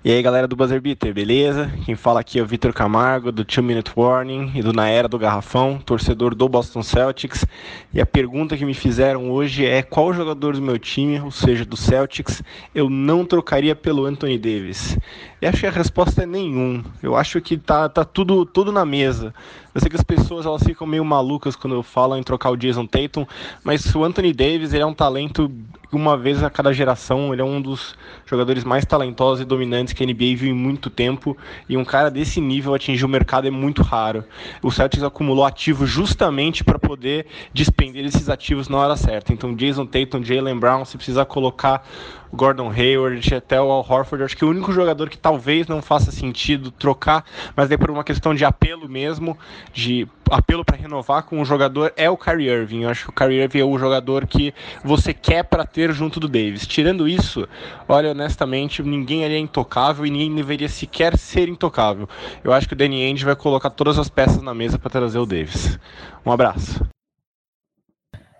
E 0.04 0.10
aí 0.10 0.20
galera 0.20 0.48
do 0.48 0.56
Buzzer 0.56 0.80
Beater, 0.80 1.14
beleza? 1.14 1.70
Quem 1.84 1.94
fala 1.94 2.18
aqui 2.18 2.36
é 2.36 2.42
o 2.42 2.46
Vitor 2.46 2.72
Camargo 2.72 3.30
do 3.30 3.44
2 3.44 3.58
Minute 3.58 3.92
Warning 3.94 4.50
e 4.52 4.60
do 4.60 4.72
Na 4.72 4.88
Era 4.88 5.06
do 5.06 5.16
Garrafão, 5.16 5.78
torcedor 5.78 6.34
do 6.34 6.48
Boston 6.48 6.82
Celtics. 6.82 7.46
E 7.94 8.00
a 8.00 8.06
pergunta 8.06 8.56
que 8.56 8.64
me 8.64 8.74
fizeram 8.74 9.30
hoje 9.30 9.64
é 9.64 9.80
qual 9.80 10.12
jogador 10.12 10.56
do 10.56 10.60
meu 10.60 10.76
time, 10.76 11.20
ou 11.20 11.30
seja, 11.30 11.64
do 11.64 11.76
Celtics, 11.76 12.42
eu 12.74 12.90
não 12.90 13.24
trocaria 13.24 13.76
pelo 13.76 14.04
Anthony 14.04 14.38
Davis? 14.38 14.98
E 15.42 15.46
acho 15.48 15.58
que 15.58 15.66
a 15.66 15.72
resposta 15.72 16.22
é 16.22 16.26
nenhum. 16.26 16.84
Eu 17.02 17.16
acho 17.16 17.40
que 17.40 17.58
tá, 17.58 17.88
tá 17.88 18.04
tudo, 18.04 18.46
tudo 18.46 18.70
na 18.70 18.84
mesa. 18.84 19.34
Eu 19.74 19.80
sei 19.80 19.90
que 19.90 19.96
as 19.96 20.04
pessoas 20.04 20.46
elas 20.46 20.62
ficam 20.62 20.86
meio 20.86 21.04
malucas 21.04 21.56
quando 21.56 21.82
falo 21.82 22.16
em 22.16 22.22
trocar 22.22 22.50
o 22.50 22.56
Jason 22.56 22.86
Tatum, 22.86 23.26
mas 23.64 23.92
o 23.92 24.04
Anthony 24.04 24.32
Davis 24.32 24.72
ele 24.72 24.84
é 24.84 24.86
um 24.86 24.94
talento 24.94 25.50
uma 25.90 26.16
vez 26.16 26.44
a 26.44 26.48
cada 26.48 26.72
geração. 26.72 27.32
Ele 27.32 27.42
é 27.42 27.44
um 27.44 27.60
dos 27.60 27.96
jogadores 28.24 28.62
mais 28.62 28.84
talentosos 28.84 29.42
e 29.42 29.44
dominantes 29.44 29.92
que 29.92 30.04
a 30.04 30.06
NBA 30.06 30.36
viu 30.36 30.50
em 30.50 30.54
muito 30.54 30.88
tempo. 30.88 31.36
E 31.68 31.76
um 31.76 31.84
cara 31.84 32.08
desse 32.08 32.40
nível 32.40 32.72
atingir 32.72 33.04
o 33.04 33.08
mercado 33.08 33.48
é 33.48 33.50
muito 33.50 33.82
raro. 33.82 34.24
O 34.62 34.70
Celtics 34.70 35.02
acumulou 35.02 35.44
ativos 35.44 35.90
justamente 35.90 36.62
para 36.62 36.78
poder 36.78 37.26
despender 37.52 38.04
esses 38.04 38.28
ativos 38.28 38.68
na 38.68 38.78
hora 38.78 38.96
certa. 38.96 39.32
Então, 39.32 39.56
Jason 39.56 39.86
Tatum, 39.86 40.22
Jalen 40.22 40.58
Brown, 40.58 40.84
se 40.84 40.96
precisar 40.96 41.24
colocar 41.24 41.84
Gordon 42.32 42.70
Hayward, 42.70 43.34
até 43.34 43.60
o 43.60 43.70
Al 43.70 43.86
Horford. 43.88 44.24
Acho 44.24 44.36
que 44.36 44.44
o 44.44 44.48
único 44.48 44.72
jogador 44.72 45.10
que 45.10 45.18
talvez 45.18 45.66
não 45.66 45.82
faça 45.82 46.10
sentido 46.10 46.70
trocar, 46.70 47.24
mas 47.54 47.70
é 47.70 47.76
por 47.76 47.90
uma 47.90 48.02
questão 48.02 48.34
de 48.34 48.44
apelo 48.44 48.88
mesmo, 48.88 49.36
de 49.72 50.08
apelo 50.30 50.64
para 50.64 50.76
renovar 50.76 51.24
com 51.24 51.40
o 51.40 51.44
jogador, 51.44 51.92
é 51.96 52.08
o 52.08 52.16
Kyrie 52.16 52.48
Irving. 52.48 52.82
Eu 52.82 52.90
acho 52.90 53.04
que 53.04 53.10
o 53.10 53.12
Kyrie 53.12 53.42
Irving 53.42 53.58
é 53.60 53.64
o 53.64 53.78
jogador 53.78 54.26
que 54.26 54.54
você 54.82 55.12
quer 55.12 55.44
para 55.44 55.66
ter 55.66 55.92
junto 55.92 56.18
do 56.18 56.28
Davis. 56.28 56.66
Tirando 56.66 57.06
isso, 57.06 57.46
olha, 57.88 58.12
honestamente, 58.12 58.82
ninguém 58.82 59.24
ali 59.24 59.34
é 59.34 59.38
intocável 59.38 60.06
e 60.06 60.10
ninguém 60.10 60.34
deveria 60.34 60.68
sequer 60.68 61.18
ser 61.18 61.48
intocável. 61.48 62.08
Eu 62.42 62.52
acho 62.52 62.66
que 62.66 62.74
o 62.74 62.76
Danny 62.76 63.04
Ainge 63.04 63.24
vai 63.24 63.36
colocar 63.36 63.70
todas 63.70 63.98
as 63.98 64.08
peças 64.08 64.42
na 64.42 64.54
mesa 64.54 64.78
para 64.78 64.90
trazer 64.90 65.18
o 65.18 65.26
Davis. 65.26 65.78
Um 66.24 66.32
abraço. 66.32 66.91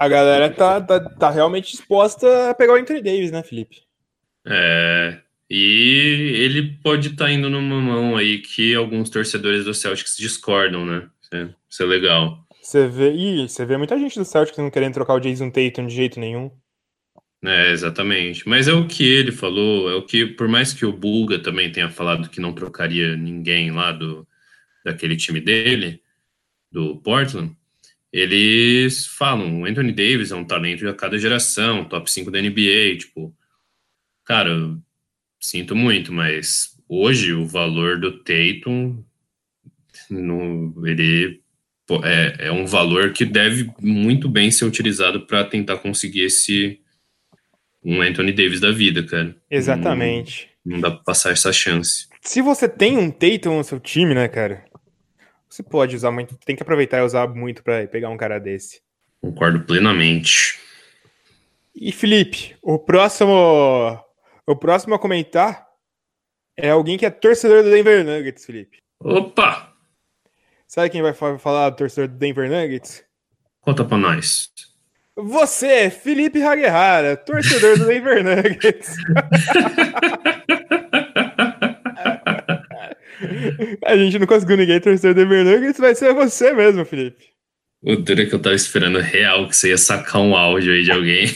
A 0.03 0.09
galera 0.09 0.51
tá, 0.51 0.81
tá, 0.81 0.99
tá 0.99 1.31
realmente 1.31 1.71
disposta 1.71 2.51
a 2.51 2.55
pegar 2.55 2.73
o 2.73 2.77
Anthony 2.77 3.01
Davis, 3.01 3.31
né, 3.31 3.41
Felipe? 3.45 3.83
É. 4.45 5.21
E 5.49 6.33
ele 6.39 6.77
pode 6.83 7.11
estar 7.11 7.27
tá 7.27 7.31
indo 7.31 7.49
numa 7.49 7.81
mão 7.81 8.17
aí 8.17 8.39
que 8.41 8.75
alguns 8.75 9.09
torcedores 9.11 9.65
do 9.65 9.73
Celtics 9.73 10.17
discordam, 10.17 10.85
né? 10.85 11.09
Isso 11.71 11.85
é 11.85 11.87
legal. 11.87 12.45
Você 12.61 12.89
vê, 12.89 13.13
ih, 13.13 13.49
você 13.49 13.65
vê 13.65 13.77
muita 13.77 13.97
gente 13.97 14.19
do 14.19 14.25
Celtics 14.25 14.59
não 14.59 14.73
querendo 14.73 14.95
trocar 14.95 15.15
o 15.15 15.21
Jason 15.21 15.51
Tatum 15.51 15.87
de 15.87 15.95
jeito 15.95 16.19
nenhum. 16.19 16.51
É, 17.45 17.71
exatamente. 17.71 18.49
Mas 18.49 18.67
é 18.67 18.73
o 18.73 18.89
que 18.89 19.05
ele 19.05 19.31
falou, 19.31 19.89
é 19.89 19.95
o 19.95 20.03
que, 20.03 20.27
por 20.27 20.49
mais 20.49 20.73
que 20.73 20.85
o 20.85 20.93
Bulga 20.93 21.39
também 21.39 21.71
tenha 21.71 21.89
falado 21.89 22.29
que 22.29 22.41
não 22.41 22.53
trocaria 22.53 23.17
ninguém 23.17 23.71
lá 23.71 23.93
do 23.93 24.27
daquele 24.85 25.17
time 25.17 25.41
dele, 25.41 26.03
do 26.73 26.97
Portland, 26.97 27.57
eles 28.13 29.07
falam, 29.07 29.63
o 29.63 29.65
Anthony 29.65 29.91
Davis 29.91 30.31
é 30.31 30.37
um 30.37 30.45
talento 30.45 30.85
de 30.85 30.93
cada 30.95 31.19
geração, 31.19 31.85
top 31.85 32.11
5 32.11 32.31
da 32.31 32.43
NBA, 32.43 32.99
tipo, 32.99 33.35
cara, 34.25 34.77
sinto 35.41 35.75
muito, 35.75 36.13
mas 36.13 36.77
hoje 36.89 37.33
o 37.33 37.47
valor 37.47 37.99
do 37.99 38.19
Tatum, 38.19 39.03
no, 40.11 40.87
ele 40.87 41.41
é, 42.05 42.49
é 42.49 42.53
um 42.53 42.67
valor 42.67 43.13
que 43.13 43.25
deve 43.25 43.71
muito 43.81 44.29
bem 44.29 44.51
ser 44.51 44.67
utilizado 44.67 45.27
para 45.27 45.45
tentar 45.45 45.79
conseguir 45.79 46.25
esse 46.25 46.79
um 47.85 48.01
Anthony 48.01 48.33
Davis 48.33 48.61
da 48.61 48.71
vida, 48.71 49.03
cara. 49.03 49.35
Exatamente. 49.51 50.49
Não, 50.65 50.75
não 50.75 50.81
dá 50.81 50.91
pra 50.91 51.03
passar 51.03 51.33
essa 51.33 51.53
chance. 51.53 52.07
Se 52.21 52.41
você 52.41 52.69
tem 52.69 52.97
um 52.97 53.11
Tatum 53.11 53.57
no 53.57 53.65
seu 53.65 53.81
time, 53.81 54.15
né, 54.15 54.29
cara? 54.29 54.65
Você 55.53 55.63
pode 55.63 55.95
usar 55.95 56.11
muito, 56.11 56.35
tem 56.47 56.57
que 56.57 56.63
aproveitar 56.63 57.01
e 57.01 57.03
usar 57.03 57.29
muito 57.29 57.63
para 57.63 57.87
pegar 57.87 58.09
um 58.09 58.17
cara 58.17 58.41
desse. 58.41 58.81
Concordo 59.21 59.61
plenamente. 59.61 60.59
E 61.75 61.93
Felipe, 61.93 62.57
o 62.63 62.79
próximo, 62.79 64.03
o 64.47 64.57
próximo 64.57 64.95
a 64.95 64.99
comentar 64.99 65.69
é 66.57 66.71
alguém 66.71 66.97
que 66.97 67.05
é 67.05 67.11
torcedor 67.11 67.63
do 67.63 67.69
Denver 67.69 68.03
Nuggets, 68.03 68.47
Felipe. 68.47 68.79
Opa! 68.99 69.75
Sabe 70.67 70.89
quem 70.89 71.03
vai 71.03 71.13
falar 71.13 71.69
do 71.69 71.77
torcedor 71.77 72.09
do 72.09 72.17
Denver 72.17 72.49
Nuggets? 72.49 73.05
Conta 73.61 73.85
pra 73.85 73.99
nós. 73.99 74.51
Você, 75.15 75.91
Felipe 75.91 76.43
Haguerrara, 76.43 77.15
torcedor 77.15 77.79
do 77.79 77.85
Denver 77.85 78.25
Nuggets. 78.25 78.97
A 83.85 83.97
gente 83.97 84.19
não 84.19 84.27
conseguiu 84.27 84.57
ninguém 84.57 84.81
torcer 84.81 85.11
o 85.11 85.15
Denver 85.15 85.45
Nuggets, 85.45 85.79
vai 85.79 85.95
ser 85.95 86.13
você 86.15 86.53
mesmo, 86.53 86.85
Felipe. 86.85 87.33
O 87.83 87.97
duro 87.97 88.23
é 88.23 88.27
que 88.27 88.35
eu 88.35 88.39
tava 88.39 88.55
esperando 88.55 89.01
real 89.01 89.49
que 89.49 89.57
você 89.57 89.71
ia 89.71 89.79
sacar 89.79 90.23
um 90.23 90.37
áudio 90.37 90.73
aí 90.73 90.85
de 90.85 90.93
alguém. 90.93 91.27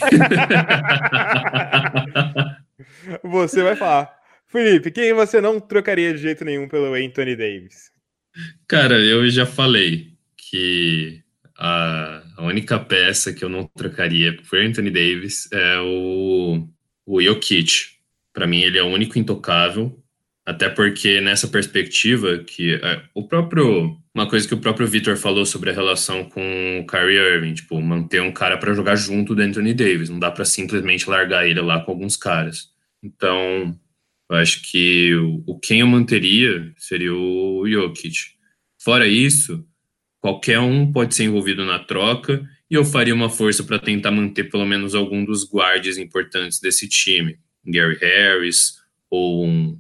você 3.25 3.63
vai 3.65 3.75
falar. 3.75 4.15
Felipe, 4.47 4.93
quem 4.93 5.13
você 5.13 5.41
não 5.41 5.59
trocaria 5.59 6.15
de 6.15 6.21
jeito 6.21 6.45
nenhum 6.45 6.69
pelo 6.69 6.95
Anthony 6.95 7.35
Davis? 7.35 7.91
Cara, 8.69 8.95
eu 9.01 9.29
já 9.29 9.45
falei 9.45 10.13
que 10.37 11.21
a, 11.59 12.23
a 12.37 12.45
única 12.45 12.79
peça 12.79 13.33
que 13.33 13.45
eu 13.45 13.49
não 13.49 13.65
trocaria 13.65 14.37
por 14.49 14.61
Anthony 14.61 14.91
Davis 14.91 15.49
é 15.53 15.81
o, 15.81 16.69
o 17.05 17.21
Jokic. 17.21 17.97
Para 18.33 18.47
mim, 18.47 18.61
ele 18.61 18.79
é 18.79 18.83
o 18.83 18.89
único 18.89 19.19
intocável. 19.19 20.01
Até 20.47 20.69
porque 20.69 21.21
nessa 21.21 21.49
perspectiva 21.49 22.39
que 22.39 22.75
é, 22.75 23.03
o 23.13 23.27
próprio 23.27 23.99
uma 24.15 24.27
coisa 24.27 24.49
que 24.49 24.55
o 24.55 24.61
próprio 24.61 24.87
Vitor 24.87 25.15
falou 25.17 25.45
sobre 25.45 25.69
a 25.69 25.75
relação 25.75 26.25
com 26.25 26.81
o 26.81 26.87
Kyrie 26.87 27.19
Irving, 27.19 27.53
tipo, 27.53 27.79
manter 27.83 28.23
um 28.23 28.33
cara 28.33 28.57
para 28.57 28.73
jogar 28.73 28.97
junto 28.97 29.35
do 29.35 29.43
Anthony 29.43 29.75
Davis, 29.75 30.09
não 30.09 30.19
dá 30.19 30.31
para 30.31 30.47
simplesmente 30.47 31.11
largar 31.11 31.47
ele 31.47 31.61
lá 31.61 31.81
com 31.81 31.91
alguns 31.91 32.17
caras. 32.17 32.71
Então, 33.03 33.79
eu 34.31 34.37
acho 34.37 34.63
que 34.63 35.15
o, 35.17 35.43
o 35.47 35.59
quem 35.59 35.81
eu 35.81 35.87
manteria 35.87 36.73
seria 36.79 37.13
o 37.13 37.69
Jokic. 37.69 38.37
Fora 38.83 39.07
isso, 39.07 39.67
qualquer 40.19 40.61
um 40.61 40.91
pode 40.91 41.15
ser 41.15 41.25
envolvido 41.25 41.67
na 41.67 41.79
troca 41.79 42.43
e 42.71 42.75
eu 42.75 42.87
faria 42.87 43.15
uma 43.15 43.29
força 43.29 43.63
para 43.63 43.79
tentar 43.79 44.13
manter 44.13 44.45
pelo 44.45 44.65
menos 44.65 44.95
algum 44.95 45.27
dos 45.27 45.45
guardas 45.45 45.99
importantes 45.99 46.59
desse 46.59 46.89
time, 46.89 47.39
Gary 47.67 47.99
Harris 48.01 48.77
ou 49.11 49.47
um 49.47 49.79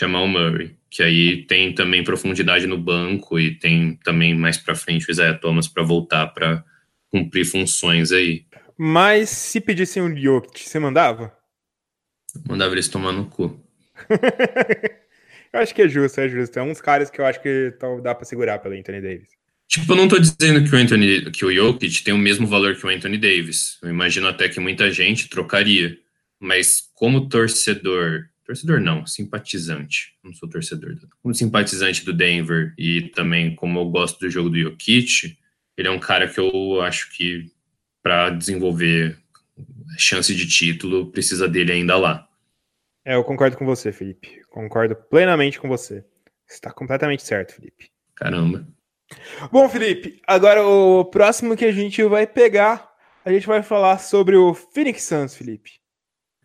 Jamal 0.00 0.26
Murray, 0.26 0.74
que 0.88 1.02
aí 1.02 1.44
tem 1.44 1.74
também 1.74 2.02
profundidade 2.02 2.66
no 2.66 2.78
banco 2.78 3.38
e 3.38 3.54
tem 3.54 3.98
também 4.02 4.34
mais 4.34 4.56
para 4.56 4.74
frente 4.74 5.06
o 5.06 5.10
Isaiah 5.10 5.38
Thomas 5.38 5.68
para 5.68 5.82
voltar 5.82 6.28
para 6.28 6.64
cumprir 7.10 7.44
funções 7.44 8.10
aí. 8.10 8.46
Mas 8.78 9.28
se 9.28 9.60
pedissem 9.60 10.02
um 10.02 10.16
Jokic, 10.16 10.66
você 10.66 10.78
mandava? 10.78 11.36
Mandava 12.48 12.72
eles 12.72 12.88
tomar 12.88 13.12
no 13.12 13.26
cu. 13.26 13.62
eu 15.52 15.60
acho 15.60 15.74
que 15.74 15.82
é 15.82 15.88
justo, 15.88 16.18
é 16.18 16.28
justo. 16.30 16.58
É 16.58 16.62
uns 16.62 16.80
caras 16.80 17.10
que 17.10 17.20
eu 17.20 17.26
acho 17.26 17.42
que 17.42 17.74
dá 18.02 18.14
para 18.14 18.24
segurar 18.24 18.58
pelo 18.58 18.74
Anthony 18.74 19.02
Davis. 19.02 19.28
Tipo, 19.68 19.92
eu 19.92 19.96
não 19.96 20.08
tô 20.08 20.18
dizendo 20.18 20.64
que 20.66 20.74
o 20.74 20.78
Anthony, 20.78 21.30
que 21.30 21.44
o 21.44 21.52
Jokic 21.52 22.02
tem 22.02 22.14
o 22.14 22.18
mesmo 22.18 22.46
valor 22.46 22.74
que 22.74 22.86
o 22.86 22.88
Anthony 22.88 23.18
Davis. 23.18 23.78
Eu 23.82 23.90
imagino 23.90 24.28
até 24.28 24.48
que 24.48 24.58
muita 24.58 24.90
gente 24.90 25.28
trocaria. 25.28 25.98
Mas 26.40 26.90
como 26.94 27.28
torcedor 27.28 28.30
torcedor 28.50 28.80
não, 28.80 29.06
simpatizante. 29.06 30.14
Não 30.24 30.34
sou 30.34 30.48
torcedor. 30.48 30.96
Como 31.22 31.34
simpatizante 31.34 32.04
do 32.04 32.12
Denver 32.12 32.74
e 32.76 33.02
também 33.10 33.54
como 33.54 33.78
eu 33.78 33.88
gosto 33.88 34.18
do 34.18 34.28
jogo 34.28 34.50
do 34.50 34.58
Jokic, 34.58 35.38
ele 35.76 35.88
é 35.88 35.90
um 35.90 36.00
cara 36.00 36.28
que 36.28 36.40
eu 36.40 36.80
acho 36.80 37.10
que 37.16 37.50
para 38.02 38.30
desenvolver 38.30 39.16
chance 39.96 40.34
de 40.34 40.48
título 40.48 41.12
precisa 41.12 41.48
dele 41.48 41.72
ainda 41.72 41.96
lá. 41.96 42.28
É, 43.04 43.14
eu 43.14 43.22
concordo 43.22 43.56
com 43.56 43.64
você, 43.64 43.92
Felipe. 43.92 44.42
Concordo 44.50 44.96
plenamente 44.96 45.60
com 45.60 45.68
você. 45.68 46.04
Está 46.48 46.72
completamente 46.72 47.22
certo, 47.22 47.54
Felipe. 47.54 47.88
Caramba. 48.16 48.66
Bom, 49.52 49.68
Felipe, 49.68 50.20
agora 50.26 50.64
o 50.66 51.04
próximo 51.04 51.56
que 51.56 51.64
a 51.64 51.72
gente 51.72 52.02
vai 52.02 52.26
pegar, 52.26 52.90
a 53.24 53.32
gente 53.32 53.46
vai 53.46 53.62
falar 53.62 53.98
sobre 53.98 54.36
o 54.36 54.54
Phoenix 54.54 55.04
Suns, 55.04 55.36
Felipe. 55.36 55.80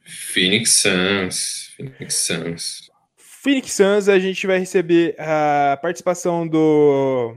Phoenix 0.03 0.71
Suns. 0.71 1.64
Phoenix 1.75 2.15
Suns. 2.15 2.91
Phoenix 3.17 3.73
Suns, 3.73 4.07
a 4.07 4.17
gente 4.17 4.47
vai 4.47 4.57
receber 4.57 5.15
a 5.19 5.77
participação 5.81 6.47
do 6.47 7.35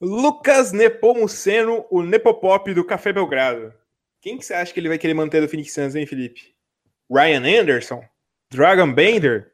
Lucas 0.00 0.72
Nepomuceno, 0.72 1.84
o 1.90 2.02
Nepopop 2.02 2.72
do 2.72 2.84
Café 2.84 3.12
Belgrado. 3.12 3.74
Quem 4.20 4.38
que 4.38 4.46
você 4.46 4.54
acha 4.54 4.72
que 4.72 4.80
ele 4.80 4.88
vai 4.88 4.98
querer 4.98 5.14
manter 5.14 5.40
do 5.40 5.48
Phoenix 5.48 5.72
Suns, 5.72 5.94
hein, 5.94 6.06
Felipe? 6.06 6.54
Ryan 7.10 7.60
Anderson? 7.60 8.02
Dragon 8.50 8.92
Bender? 8.92 9.52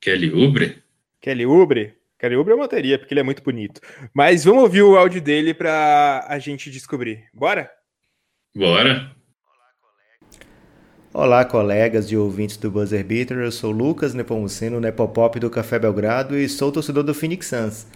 Kelly 0.00 0.30
Ubre? 0.30 0.82
Kelly 1.20 1.46
Ubre? 1.46 1.96
Kelly 2.18 2.36
Ubre 2.36 2.52
eu 2.52 2.58
manteria, 2.58 2.98
porque 2.98 3.14
ele 3.14 3.20
é 3.20 3.24
muito 3.24 3.42
bonito. 3.42 3.80
Mas 4.12 4.44
vamos 4.44 4.64
ouvir 4.64 4.82
o 4.82 4.96
áudio 4.96 5.22
dele 5.22 5.54
para 5.54 6.26
a 6.28 6.38
gente 6.38 6.70
descobrir. 6.70 7.28
Bora? 7.32 7.70
Bora. 8.54 9.16
Olá, 11.10 11.42
colegas 11.42 12.12
e 12.12 12.16
ouvintes 12.18 12.58
do 12.58 12.70
Buzzer 12.70 13.02
Beater. 13.02 13.38
Eu 13.38 13.50
sou 13.50 13.70
Lucas 13.70 14.12
Nepomuceno, 14.12 14.78
Nepopop 14.78 15.40
do 15.40 15.48
Café 15.48 15.78
Belgrado 15.78 16.36
e 16.36 16.46
sou 16.50 16.70
torcedor 16.70 17.02
do 17.02 17.14
Phoenix 17.14 17.46
Suns. 17.46 17.86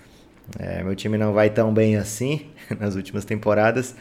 É, 0.58 0.82
meu 0.82 0.96
time 0.96 1.18
não 1.18 1.34
vai 1.34 1.50
tão 1.50 1.74
bem 1.74 1.96
assim 1.96 2.46
nas 2.80 2.94
últimas 2.94 3.26
temporadas, 3.26 3.94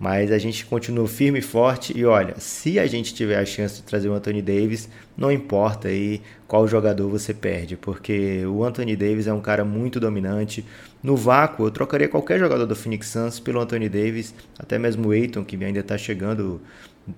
mas 0.00 0.32
a 0.32 0.38
gente 0.38 0.66
continua 0.66 1.06
firme 1.06 1.38
e 1.38 1.42
forte. 1.42 1.96
E 1.96 2.04
olha, 2.04 2.34
se 2.40 2.76
a 2.80 2.88
gente 2.88 3.14
tiver 3.14 3.38
a 3.38 3.46
chance 3.46 3.76
de 3.76 3.82
trazer 3.84 4.08
o 4.08 4.14
Anthony 4.14 4.42
Davis, 4.42 4.88
não 5.16 5.30
importa 5.30 5.86
aí 5.86 6.20
qual 6.48 6.66
jogador 6.66 7.08
você 7.08 7.32
perde, 7.32 7.76
porque 7.76 8.44
o 8.46 8.64
Anthony 8.64 8.96
Davis 8.96 9.28
é 9.28 9.32
um 9.32 9.40
cara 9.40 9.64
muito 9.64 10.00
dominante. 10.00 10.64
No 11.00 11.16
vácuo, 11.16 11.66
eu 11.66 11.70
trocaria 11.70 12.08
qualquer 12.08 12.40
jogador 12.40 12.66
do 12.66 12.74
Phoenix 12.74 13.06
Suns 13.06 13.38
pelo 13.38 13.60
Anthony 13.60 13.88
Davis, 13.88 14.34
até 14.58 14.76
mesmo 14.76 15.08
o 15.08 15.12
Aiton, 15.12 15.44
que 15.44 15.54
ainda 15.64 15.78
está 15.78 15.96
chegando 15.96 16.60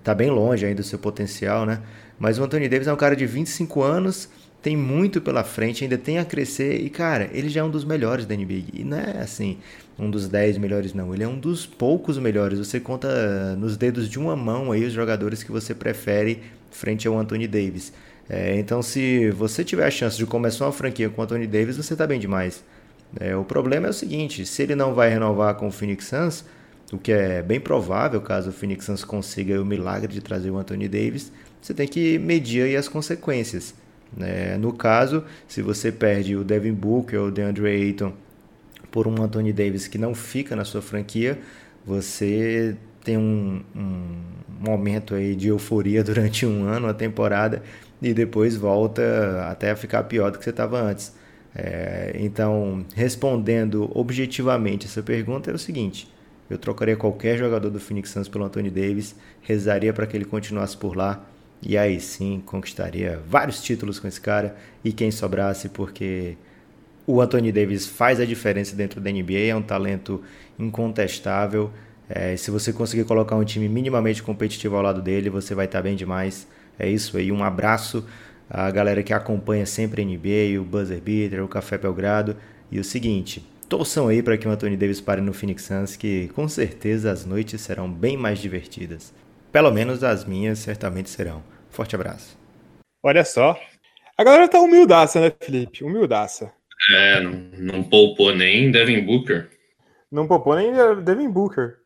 tá 0.03 0.14
bem 0.14 0.30
longe 0.30 0.64
ainda 0.64 0.82
do 0.82 0.86
seu 0.86 0.99
potencial, 0.99 1.64
né? 1.64 1.80
Mas 2.18 2.39
o 2.39 2.45
Anthony 2.45 2.68
Davis 2.68 2.89
é 2.89 2.93
um 2.93 2.97
cara 2.97 3.14
de 3.14 3.26
25 3.26 3.82
anos, 3.82 4.28
tem 4.61 4.76
muito 4.76 5.20
pela 5.20 5.45
frente, 5.45 5.84
ainda 5.84 5.97
tem 5.97 6.18
a 6.18 6.24
crescer 6.24 6.80
e, 6.80 6.91
cara, 6.91 7.30
ele 7.32 7.49
já 7.49 7.61
é 7.61 7.64
um 7.64 7.70
dos 7.70 7.84
melhores 7.84 8.26
da 8.26 8.34
NBA. 8.34 8.64
E 8.74 8.84
não 8.84 8.99
é 8.99 9.18
assim, 9.20 9.59
um 9.99 10.11
dos 10.11 10.28
10 10.28 10.59
melhores, 10.59 10.93
não. 10.93 11.14
Ele 11.14 11.22
é 11.22 11.28
um 11.28 11.39
dos 11.39 11.64
poucos 11.64 12.18
melhores. 12.18 12.59
Você 12.59 12.80
conta 12.80 13.55
nos 13.57 13.76
dedos 13.76 14.09
de 14.09 14.18
uma 14.18 14.34
mão 14.34 14.72
aí 14.72 14.84
os 14.84 14.93
jogadores 14.93 15.43
que 15.43 15.53
você 15.53 15.74
prefere 15.74 16.43
frente 16.70 17.07
ao 17.07 17.18
Anthony 17.18 17.47
Davis. 17.47 17.93
É, 18.28 18.59
então, 18.59 18.82
se 18.82 19.30
você 19.30 19.64
tiver 19.64 19.86
a 19.86 19.91
chance 19.91 20.16
de 20.16 20.26
começar 20.26 20.66
uma 20.66 20.72
franquia 20.72 21.09
com 21.09 21.20
o 21.20 21.24
Anthony 21.24 21.47
Davis, 21.47 21.76
você 21.76 21.97
tá 21.97 22.07
bem 22.07 22.20
demais. 22.20 22.62
É, 23.18 23.34
o 23.34 23.45
problema 23.45 23.86
é 23.86 23.91
o 23.91 23.95
seguinte: 23.95 24.45
se 24.45 24.62
ele 24.62 24.74
não 24.74 24.93
vai 24.93 25.09
renovar 25.09 25.55
com 25.55 25.68
o 25.68 25.72
Phoenix 25.72 26.07
Suns, 26.07 26.45
o 26.93 26.99
que 26.99 27.12
é 27.12 27.43
bem 27.43 27.61
provável 27.61 28.20
caso 28.20 28.51
o 28.51 28.53
Phoenix 28.53 28.86
Suns 28.86 29.05
consiga 29.05 29.61
o 29.61 29.64
milagre 29.64 30.12
de 30.12 30.20
trazer 30.20 30.51
o 30.51 30.57
Anthony 30.57 30.89
Davis, 30.89 31.30
você 31.61 31.74
tem 31.74 31.86
que 31.86 32.18
medir 32.18 32.76
as 32.76 32.89
consequências. 32.89 33.74
Né? 34.16 34.57
No 34.57 34.72
caso, 34.72 35.24
se 35.47 35.61
você 35.61 35.93
perde 35.93 36.34
o 36.34 36.43
Devin 36.43 36.72
Booker 36.72 37.20
ou 37.20 37.28
o 37.28 37.30
DeAndre 37.30 37.66
Ayton 37.66 38.12
por 38.91 39.07
um 39.07 39.22
Anthony 39.22 39.53
Davis 39.53 39.86
que 39.86 39.99
não 39.99 40.14
fica 40.14 40.57
na 40.57 40.64
sua 40.64 40.80
franquia, 40.80 41.39
você 41.84 42.74
tem 43.05 43.18
um, 43.18 43.62
um 43.76 44.22
momento 44.61 45.14
aí 45.14 45.34
de 45.34 45.49
euforia 45.49 46.03
durante 46.05 46.47
um 46.47 46.64
ano, 46.64 46.89
a 46.89 46.95
temporada, 46.95 47.62
e 48.01 48.14
depois 48.14 48.57
volta 48.57 49.47
até 49.51 49.70
a 49.70 49.76
ficar 49.76 50.05
pior 50.05 50.30
do 50.30 50.39
que 50.39 50.45
você 50.45 50.51
estava 50.51 50.80
antes. 50.80 51.12
É, 51.55 52.12
então, 52.20 52.84
respondendo 52.95 53.91
objetivamente 53.95 54.86
essa 54.86 55.03
pergunta 55.03 55.51
é 55.51 55.55
o 55.55 55.59
seguinte: 55.59 56.09
eu 56.51 56.59
trocaria 56.59 56.97
qualquer 56.97 57.37
jogador 57.39 57.71
do 57.71 57.81
Phoenix 57.81 58.11
Suns 58.11 58.29
pelo 58.29 58.45
Anthony 58.45 58.71
Davis, 58.71 59.15
rezaria 59.43 59.93
para 59.93 60.07
que 60.07 60.17
ele 60.17 60.25
continuasse 60.25 60.77
por 60.77 60.97
lá 60.97 61.25
e 61.63 61.77
aí 61.77 62.01
sim 62.01 62.43
conquistaria 62.47 63.21
vários 63.27 63.63
títulos 63.63 63.99
com 63.99 64.07
esse 64.07 64.21
cara 64.21 64.57
e 64.85 64.93
quem 64.93 65.11
sobrasse, 65.11 65.69
porque 65.69 66.37
O 67.07 67.23
Anthony 67.23 67.51
Davis 67.51 67.87
faz 67.87 68.21
a 68.21 68.27
diferença 68.27 68.77
dentro 68.77 69.01
da 69.01 69.11
NBA, 69.11 69.49
é 69.49 69.57
um 69.57 69.63
talento 69.63 70.23
incontestável. 70.59 71.73
É, 72.09 72.37
se 72.37 72.51
você 72.51 72.71
conseguir 72.73 73.05
colocar 73.05 73.35
um 73.37 73.45
time 73.45 73.69
minimamente 73.69 74.23
competitivo 74.23 74.77
ao 74.77 74.83
lado 74.83 75.01
dele, 75.01 75.31
você 75.31 75.55
vai 75.55 75.65
estar 75.65 75.81
bem 75.83 75.97
demais. 75.97 76.47
É 76.79 76.89
isso 76.89 77.17
aí. 77.17 77.33
Um 77.33 77.43
abraço 77.43 78.05
à 78.49 78.71
galera 78.71 79.03
que 79.03 79.13
acompanha 79.15 79.65
sempre 79.65 80.03
a 80.03 80.05
NBA, 80.05 80.61
o 80.61 80.65
Buzzer 80.65 81.01
Beater, 81.01 81.43
o 81.43 81.49
Café 81.49 81.79
Belgrado. 81.79 82.37
E 82.71 82.79
o 82.79 82.85
seguinte, 82.85 83.43
torçam 83.69 84.09
aí 84.09 84.23
para 84.23 84.39
que 84.39 84.49
o 84.49 84.51
Anthony 84.51 84.77
Davis 84.77 85.01
pare 85.01 85.21
no 85.21 85.33
Phoenix 85.33 85.64
Suns, 85.64 85.97
que 85.97 86.29
com 86.29 86.49
certeza 86.49 87.12
as 87.12 87.25
noites 87.25 87.61
serão 87.61 87.91
bem 87.91 88.16
mais 88.16 88.39
divertidas. 88.39 89.12
Pelo 89.53 89.71
menos 89.71 90.03
as 90.03 90.25
minhas 90.25 90.59
certamente 90.59 91.11
serão. 91.11 91.43
Forte 91.71 91.95
abraço. 91.95 92.39
Olha 93.03 93.25
só. 93.25 93.59
A 94.16 94.25
galera 94.25 94.49
tá 94.49 94.61
humildaça, 94.61 95.21
né, 95.21 95.33
Felipe? 95.41 95.85
Humildaça. 95.85 96.53
É, 96.93 97.21
não, 97.21 97.33
não 97.59 97.83
poupou 97.83 98.35
nem 98.35 98.71
Devin 98.71 99.05
Booker. 99.05 99.49
Não 100.11 100.27
poupou 100.27 100.57
nem 100.57 100.73
Devin 101.05 101.31
Booker. 101.31 101.77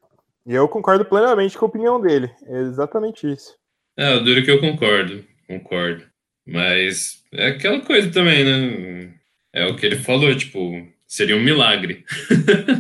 E 0.46 0.54
eu 0.54 0.68
concordo 0.68 1.04
plenamente 1.04 1.56
com 1.56 1.64
a 1.64 1.68
opinião 1.68 2.00
dele. 2.00 2.30
É 2.46 2.60
exatamente 2.60 3.30
isso. 3.30 3.56
É, 3.96 4.14
o 4.14 4.20
duro 4.20 4.42
que 4.42 4.50
eu 4.50 4.60
concordo. 4.60 5.24
Concordo. 5.46 6.04
Mas 6.46 7.22
é 7.32 7.48
aquela 7.48 7.80
coisa 7.80 8.10
também, 8.10 8.44
né? 8.44 9.14
É 9.52 9.66
o 9.66 9.76
que 9.76 9.86
ele 9.86 9.96
falou, 9.96 10.34
tipo, 10.34 10.58
seria 11.12 11.36
um 11.36 11.42
milagre. 11.42 12.06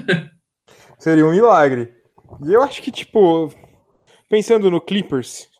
seria 0.98 1.26
um 1.26 1.32
milagre. 1.32 1.92
E 2.46 2.54
eu 2.54 2.62
acho 2.62 2.80
que, 2.80 2.90
tipo, 2.90 3.52
pensando 4.26 4.70
no 4.70 4.80
Clippers, 4.80 5.50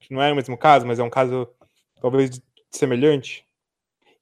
que 0.00 0.12
não 0.12 0.20
é 0.20 0.32
o 0.32 0.34
mesmo 0.34 0.58
caso, 0.58 0.84
mas 0.84 0.98
é 0.98 1.02
um 1.04 1.10
caso 1.10 1.48
talvez 2.02 2.42
semelhante, 2.72 3.44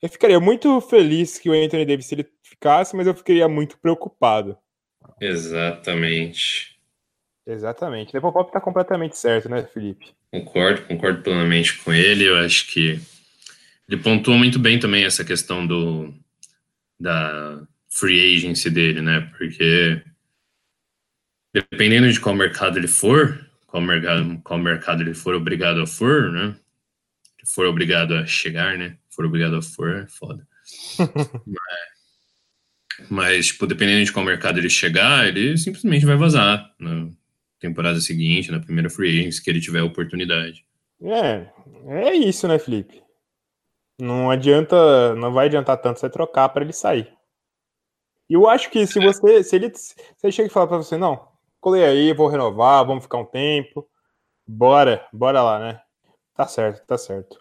eu 0.03 0.11
ficaria 0.11 0.39
muito 0.39 0.79
feliz 0.83 1.39
que 1.39 1.49
o 1.49 1.55
Anthony 1.55 1.87
Davis 1.87 2.13
ele 2.13 2.29
ficasse, 2.43 2.95
mas 2.95 3.07
eu 3.07 3.15
ficaria 3.15 3.49
muito 3.49 3.79
preocupado. 3.79 4.59
Exatamente. 5.19 6.79
Exatamente. 7.47 8.15
O 8.19 8.33
Pop 8.33 8.53
tá 8.53 8.61
completamente 8.61 9.17
certo, 9.17 9.49
né, 9.49 9.63
Felipe? 9.73 10.13
Concordo, 10.31 10.83
concordo 10.83 11.23
plenamente 11.23 11.79
com 11.79 11.95
ele. 11.95 12.25
Eu 12.29 12.37
acho 12.41 12.67
que 12.67 13.01
ele 13.89 14.03
pontuou 14.03 14.37
muito 14.37 14.59
bem 14.59 14.79
também 14.79 15.05
essa 15.05 15.25
questão 15.25 15.67
do 15.67 16.13
da 17.01 17.67
free 17.99 18.37
agency 18.37 18.71
dele, 18.71 19.01
né? 19.01 19.21
Porque 19.37 20.03
dependendo 21.53 22.13
de 22.13 22.21
qual 22.21 22.35
mercado 22.35 22.79
ele 22.79 22.89
for, 22.89 23.49
qual 23.67 23.83
mercado, 23.83 24.41
qual 24.45 24.59
mercado 24.59 25.03
ele 25.03 25.15
for 25.15 25.35
obrigado 25.35 25.81
a 25.81 25.87
for, 25.87 26.31
né? 26.31 26.55
For 27.47 27.67
obrigado 27.67 28.15
a 28.15 28.27
chegar, 28.27 28.77
né? 28.77 28.99
For 29.09 29.25
obrigado 29.25 29.57
a 29.57 29.63
for, 29.63 29.97
é 29.97 30.07
foda. 30.07 30.47
mas, 31.47 33.11
mas, 33.11 33.47
tipo, 33.47 33.67
dependendo 33.67 34.05
de 34.05 34.13
qual 34.13 34.25
mercado 34.25 34.59
ele 34.59 34.69
chegar, 34.69 35.27
ele 35.27 35.57
simplesmente 35.57 36.05
vai 36.05 36.17
vazar 36.17 36.75
na 36.79 37.09
temporada 37.59 38.01
seguinte, 38.01 38.51
na 38.51 38.61
primeira 38.61 38.91
free 38.91 39.21
agency, 39.21 39.43
que 39.43 39.49
ele 39.49 39.61
tiver 39.61 39.83
oportunidade. 39.83 40.67
É, 41.03 41.47
é 41.89 42.15
isso, 42.15 42.47
né, 42.47 42.59
Felipe? 42.59 43.03
Não 43.99 44.31
adianta, 44.31 45.15
não 45.15 45.33
vai 45.33 45.47
adiantar 45.47 45.79
tanto 45.79 46.01
você 46.01 46.11
trocar 46.11 46.51
para 46.51 46.63
ele 46.63 46.73
sair. 46.73 47.16
E 48.29 48.35
eu 48.35 48.49
acho 48.49 48.71
que 48.71 48.87
se 48.87 48.99
você, 48.99 49.43
se 49.43 49.57
ele, 49.57 49.73
se 49.75 49.95
ele 50.23 50.33
chega 50.33 50.49
e 50.49 50.53
falar 50.53 50.67
para 50.67 50.79
você, 50.79 50.97
não, 50.97 51.29
colei 51.61 51.85
aí, 51.85 52.13
vou 52.13 52.29
renovar, 52.29 52.85
vamos 52.87 53.05
ficar 53.05 53.19
um 53.19 53.25
tempo, 53.25 53.87
bora, 54.47 55.07
bora 55.13 55.43
lá, 55.43 55.59
né? 55.59 55.81
Tá 56.35 56.47
certo, 56.47 56.85
tá 56.87 56.99
certo. 56.99 57.39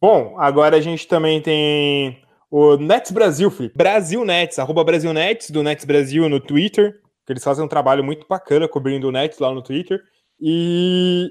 Bom, 0.00 0.36
agora 0.38 0.76
a 0.76 0.80
gente 0.80 1.08
também 1.08 1.42
tem 1.42 2.22
o 2.50 2.76
Nets 2.76 3.10
Brasil, 3.10 3.50
Felipe. 3.50 3.76
Brasil 3.76 4.24
Nets, 4.24 4.58
arroba 4.58 4.84
Brasil 4.84 5.12
Nets, 5.12 5.50
do 5.50 5.62
Nets 5.62 5.84
Brasil 5.84 6.28
no 6.28 6.38
Twitter, 6.38 7.00
que 7.26 7.32
eles 7.32 7.42
fazem 7.42 7.64
um 7.64 7.68
trabalho 7.68 8.04
muito 8.04 8.26
bacana 8.28 8.68
cobrindo 8.68 9.08
o 9.08 9.12
Nets 9.12 9.38
lá 9.38 9.52
no 9.52 9.62
Twitter. 9.62 10.00
E 10.40 11.28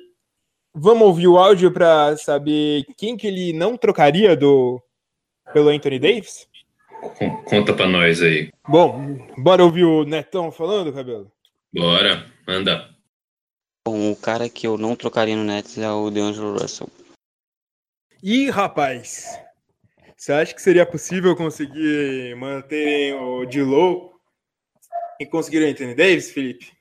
vamos 0.74 1.08
ouvir 1.08 1.28
o 1.28 1.38
áudio 1.38 1.72
para 1.72 2.16
saber 2.18 2.86
quem 2.98 3.16
que 3.16 3.28
ele 3.28 3.54
não 3.54 3.78
trocaria 3.78 4.36
do 4.36 4.82
pelo 5.54 5.70
Anthony 5.70 5.98
Davis? 5.98 6.48
Conta 7.46 7.74
para 7.74 7.88
nós 7.88 8.22
aí. 8.22 8.52
Bom, 8.68 9.18
bora 9.38 9.64
ouvir 9.64 9.84
o 9.84 10.04
Netão 10.04 10.52
falando, 10.52 10.94
Cabelo? 10.94 11.32
Bora, 11.74 12.26
manda. 12.48 12.90
Bom, 13.88 14.12
o 14.12 14.16
cara 14.16 14.50
que 14.50 14.68
eu 14.68 14.78
não 14.78 14.96
trocaria 14.96 15.36
no 15.36 15.44
Nets 15.44 15.78
é 15.78 15.90
o 15.90 16.10
DeAngelo 16.10 16.54
Russell. 16.54 16.90
Ih, 18.22 18.50
rapaz! 18.50 19.40
Você 20.18 20.34
acha 20.34 20.54
que 20.54 20.62
seria 20.62 20.86
possível 20.86 21.36
conseguir 21.36 22.36
manterem 22.36 23.14
o 23.14 23.46
D-Low 23.46 24.14
e 25.20 25.26
conseguir 25.26 25.64
o 25.64 25.70
Anthony 25.70 25.96
Davis, 25.96 26.32
Felipe? 26.32 26.74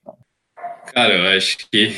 Cara, 0.93 1.15
eu 1.15 1.37
acho 1.37 1.59
que 1.71 1.95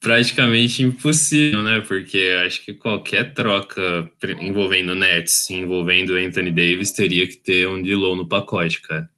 praticamente 0.00 0.82
impossível, 0.82 1.62
né? 1.62 1.80
Porque 1.80 2.38
acho 2.46 2.64
que 2.64 2.74
qualquer 2.74 3.34
troca 3.34 4.10
envolvendo 4.40 4.94
Nets, 4.94 5.50
envolvendo 5.50 6.14
Anthony 6.14 6.50
Davis, 6.50 6.92
teria 6.92 7.26
que 7.26 7.36
ter 7.36 7.68
um 7.68 7.82
D-Low 7.82 8.16
no 8.16 8.28
pacote, 8.28 8.80
cara. 8.82 9.08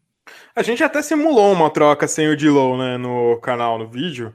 A 0.55 0.63
gente 0.63 0.83
até 0.83 1.01
simulou 1.03 1.53
uma 1.53 1.71
troca 1.71 2.09
sem 2.09 2.29
o 2.29 2.37
D-Low, 2.37 2.77
né, 2.77 2.97
no 2.97 3.39
canal, 3.41 3.79
no 3.79 3.89
vídeo. 3.89 4.35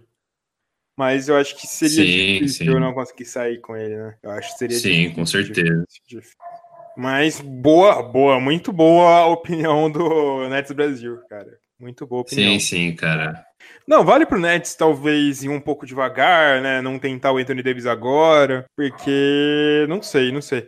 Mas 0.98 1.28
eu 1.28 1.36
acho 1.36 1.58
que 1.58 1.68
seria 1.68 2.06
sim, 2.06 2.34
difícil 2.36 2.66
sim. 2.66 2.72
eu 2.72 2.80
não 2.80 2.94
conseguir 2.94 3.26
sair 3.26 3.60
com 3.60 3.76
ele, 3.76 3.98
né? 3.98 4.16
Eu 4.24 4.32
acho 4.32 4.54
que 4.54 4.60
seria 4.60 4.78
Sim, 4.78 4.90
difícil, 4.90 5.16
com 5.16 5.26
certeza. 5.26 5.86
Difícil. 6.08 6.38
Mas 6.96 7.42
boa, 7.42 8.02
boa, 8.02 8.40
muito 8.40 8.72
boa 8.72 9.18
a 9.18 9.28
opinião 9.28 9.92
do 9.92 10.48
Nets 10.48 10.72
Brasil, 10.72 11.20
cara. 11.30 11.60
Muito 11.78 12.08
boa 12.08 12.22
opinião. 12.22 12.54
Sim, 12.54 12.60
sim, 12.60 12.96
cara. 12.96 13.46
Não, 13.88 14.04
vale 14.04 14.26
pro 14.26 14.40
Nets 14.40 14.76
talvez 14.76 15.44
ir 15.44 15.50
um 15.50 15.62
pouco 15.62 15.86
devagar, 15.86 16.62
né? 16.62 16.82
Não 16.82 16.98
tentar 16.98 17.32
o 17.32 17.38
Anthony 17.38 17.62
Davis 17.62 17.86
agora, 17.86 18.66
porque 18.76 19.86
não 19.88 20.02
sei, 20.02 20.32
não 20.32 20.42
sei. 20.42 20.68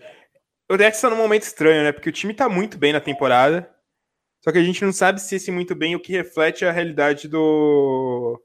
O 0.69 0.75
Nets 0.75 1.01
tá 1.01 1.09
num 1.09 1.17
momento 1.17 1.43
estranho, 1.43 1.83
né? 1.83 1.91
Porque 1.91 2.09
o 2.09 2.13
time 2.13 2.33
tá 2.33 2.47
muito 2.47 2.77
bem 2.77 2.93
na 2.93 2.99
temporada. 2.99 3.69
Só 4.43 4.51
que 4.51 4.57
a 4.59 4.63
gente 4.63 4.83
não 4.83 4.93
sabe 4.93 5.19
se 5.19 5.35
esse 5.35 5.51
muito 5.51 5.73
bem 5.73 5.95
o 5.95 5.99
que 5.99 6.11
reflete 6.11 6.65
a 6.65 6.71
realidade 6.71 7.27
do 7.27 8.41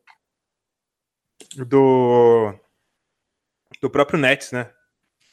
do 1.57 2.55
do 3.81 3.91
próprio 3.91 4.19
Nets, 4.19 4.53
né? 4.53 4.71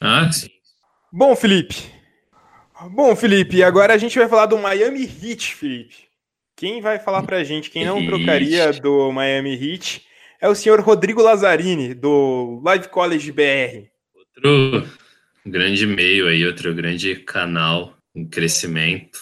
Ah, 0.00 0.30
sim. 0.30 0.50
Bom, 1.12 1.34
Felipe. 1.34 1.92
Bom, 2.90 3.14
Felipe, 3.14 3.62
agora 3.62 3.94
a 3.94 3.98
gente 3.98 4.18
vai 4.18 4.28
falar 4.28 4.46
do 4.46 4.58
Miami 4.58 5.04
Heat, 5.04 5.54
Felipe. 5.54 6.09
Quem 6.60 6.82
vai 6.82 6.98
falar 6.98 7.22
pra 7.22 7.42
gente 7.42 7.70
quem 7.70 7.86
não 7.86 8.04
trocaria 8.04 8.70
do 8.74 9.10
Miami 9.10 9.54
Heat 9.54 10.06
é 10.38 10.46
o 10.46 10.54
senhor 10.54 10.78
Rodrigo 10.80 11.22
Lazzarini, 11.22 11.94
do 11.94 12.60
Live 12.62 12.88
College 12.88 13.32
BR. 13.32 13.88
Outro 14.14 14.86
grande 15.46 15.86
meio 15.86 16.28
aí, 16.28 16.44
outro 16.44 16.74
grande 16.74 17.16
canal 17.16 17.94
em 18.14 18.28
crescimento. 18.28 19.18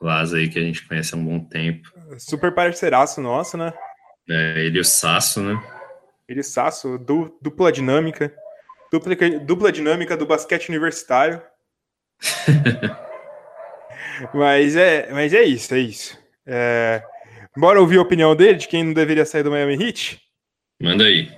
Laz 0.00 0.32
aí 0.32 0.48
que 0.48 0.58
a 0.58 0.62
gente 0.62 0.88
conhece 0.88 1.14
há 1.14 1.18
um 1.18 1.24
bom 1.26 1.40
tempo. 1.40 1.92
Super 2.16 2.54
parceiraço 2.54 3.20
nosso, 3.20 3.58
né? 3.58 3.74
É, 4.26 4.64
ele 4.64 4.78
e 4.78 4.80
o 4.80 4.84
Sasso, 4.84 5.42
né? 5.42 5.62
Ele 6.26 6.40
e 6.40 6.44
Sasso, 6.44 6.96
du, 6.96 7.36
dupla 7.42 7.70
dinâmica. 7.70 8.34
Dupla, 8.90 9.14
dupla 9.44 9.70
dinâmica 9.70 10.16
do 10.16 10.24
basquete 10.24 10.70
universitário. 10.70 11.42
mas, 14.32 14.74
é, 14.74 15.12
mas 15.12 15.34
é 15.34 15.42
isso, 15.42 15.74
é 15.74 15.78
isso. 15.78 16.21
É... 16.46 17.02
Bora 17.56 17.80
ouvir 17.80 17.98
a 17.98 18.02
opinião 18.02 18.34
dele 18.34 18.58
de 18.58 18.68
quem 18.68 18.84
não 18.84 18.92
deveria 18.92 19.26
sair 19.26 19.42
do 19.42 19.50
Miami 19.50 19.74
Heat? 19.74 20.20
Manda 20.80 21.04
aí. 21.04 21.30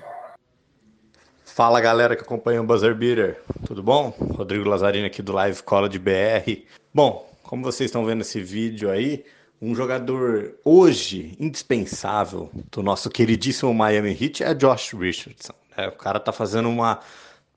Fala 1.45 1.81
galera 1.81 2.17
que 2.17 2.23
acompanha 2.23 2.61
o 2.61 2.65
Buzzer 2.65 2.95
Beater, 2.95 3.41
tudo 3.67 3.83
bom? 3.83 4.11
Rodrigo 4.19 4.69
Lazarino 4.69 5.07
aqui 5.07 5.23
do 5.23 5.33
Live 5.33 5.63
College 5.63 5.99
BR. 5.99 6.65
Bom, 6.93 7.31
como 7.43 7.63
vocês 7.63 7.89
estão 7.89 8.05
vendo 8.05 8.23
esse 8.23 8.41
vídeo 8.41 8.91
aí, 8.91 9.25
um 9.63 9.75
jogador 9.75 10.55
hoje 10.65 11.37
indispensável 11.39 12.51
do 12.73 12.83
nosso 12.83 13.09
queridíssimo 13.09 13.73
Miami 13.73 14.11
Heat 14.21 14.43
é 14.43 14.53
Josh 14.53 14.95
Richardson. 14.95 15.55
É, 15.77 15.89
o 15.89 15.93
cara 15.93 16.19
tá 16.19 16.33
fazendo 16.33 16.69
uma 16.69 17.01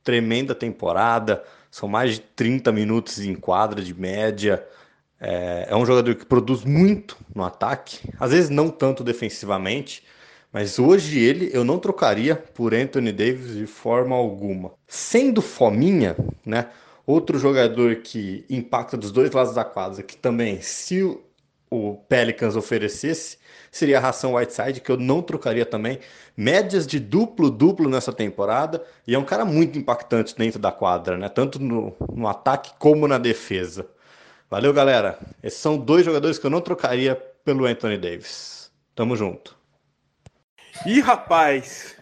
tremenda 0.03 0.53
temporada, 0.53 1.43
são 1.71 1.89
mais 1.89 2.15
de 2.15 2.19
30 2.19 2.71
minutos 2.71 3.19
em 3.19 3.35
quadra 3.35 3.81
de 3.81 3.93
média. 3.93 4.63
É, 5.19 5.67
é 5.69 5.75
um 5.75 5.85
jogador 5.85 6.13
que 6.15 6.25
produz 6.25 6.63
muito 6.63 7.17
no 7.33 7.43
ataque, 7.43 7.99
às 8.19 8.31
vezes 8.31 8.49
não 8.49 8.69
tanto 8.69 9.03
defensivamente, 9.03 10.03
mas 10.51 10.79
hoje 10.79 11.19
ele 11.19 11.49
eu 11.53 11.63
não 11.63 11.79
trocaria 11.79 12.35
por 12.35 12.73
Anthony 12.73 13.11
Davis 13.11 13.55
de 13.55 13.67
forma 13.67 14.15
alguma. 14.15 14.71
Sendo 14.87 15.41
fominha, 15.41 16.15
né? 16.45 16.67
Outro 17.05 17.39
jogador 17.39 17.97
que 17.97 18.45
impacta 18.49 18.97
dos 18.97 19.11
dois 19.11 19.31
lados 19.31 19.55
da 19.55 19.63
quadra, 19.63 20.03
que 20.03 20.17
também, 20.17 20.61
se 20.61 21.03
o 21.69 21.95
Pelicans 22.09 22.55
oferecesse, 22.55 23.37
seria 23.71 23.97
a 23.97 24.01
ração 24.01 24.35
Whiteside, 24.35 24.81
que 24.81 24.91
eu 24.91 24.97
não 24.97 25.21
trocaria 25.21 25.65
também. 25.65 25.99
Médias 26.35 26.85
de 26.85 26.99
duplo-duplo 26.99 27.89
nessa 27.89 28.11
temporada, 28.13 28.83
e 29.05 29.15
é 29.15 29.19
um 29.19 29.23
cara 29.23 29.45
muito 29.45 29.77
impactante 29.77 30.35
dentro 30.35 30.59
da 30.59 30.71
quadra, 30.71 31.17
né? 31.17 31.29
Tanto 31.29 31.59
no, 31.59 31.95
no 32.13 32.27
ataque 32.27 32.71
como 32.77 33.07
na 33.07 33.17
defesa. 33.17 33.87
Valeu, 34.49 34.73
galera. 34.73 35.19
Esses 35.43 35.59
são 35.59 35.77
dois 35.77 36.05
jogadores 36.05 36.39
que 36.39 36.45
eu 36.45 36.49
não 36.49 36.61
trocaria 36.61 37.15
pelo 37.43 37.65
Anthony 37.65 37.97
Davis. 37.97 38.71
Tamo 38.95 39.15
junto. 39.15 39.57
Ih, 40.85 41.01
rapaz. 41.01 41.97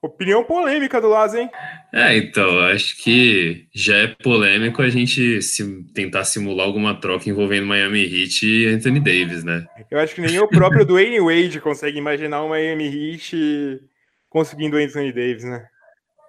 Opinião 0.00 0.44
polêmica 0.44 1.00
do 1.00 1.08
Laz, 1.08 1.34
hein? 1.34 1.50
É, 1.92 2.16
então, 2.16 2.60
acho 2.60 2.94
que 3.02 3.66
já 3.74 3.96
é 3.96 4.06
polêmico 4.08 4.82
a 4.82 4.88
gente 4.90 5.40
se, 5.40 5.82
tentar 5.94 6.24
simular 6.24 6.66
alguma 6.66 6.94
troca 7.00 7.30
envolvendo 7.30 7.66
Miami 7.66 8.02
Heat 8.02 8.46
e 8.46 8.66
Anthony 8.66 9.00
Davis, 9.00 9.42
né? 9.42 9.66
Eu 9.90 9.98
acho 9.98 10.14
que 10.14 10.20
nem 10.20 10.38
o 10.38 10.46
próprio 10.46 10.84
Dwayne 10.86 11.20
Wade 11.20 11.58
consegue 11.58 11.96
imaginar 11.96 12.42
o 12.42 12.50
Miami 12.50 12.84
Heat 12.84 13.80
conseguindo 14.28 14.76
Anthony 14.76 15.10
Davis, 15.10 15.44
né? 15.44 15.66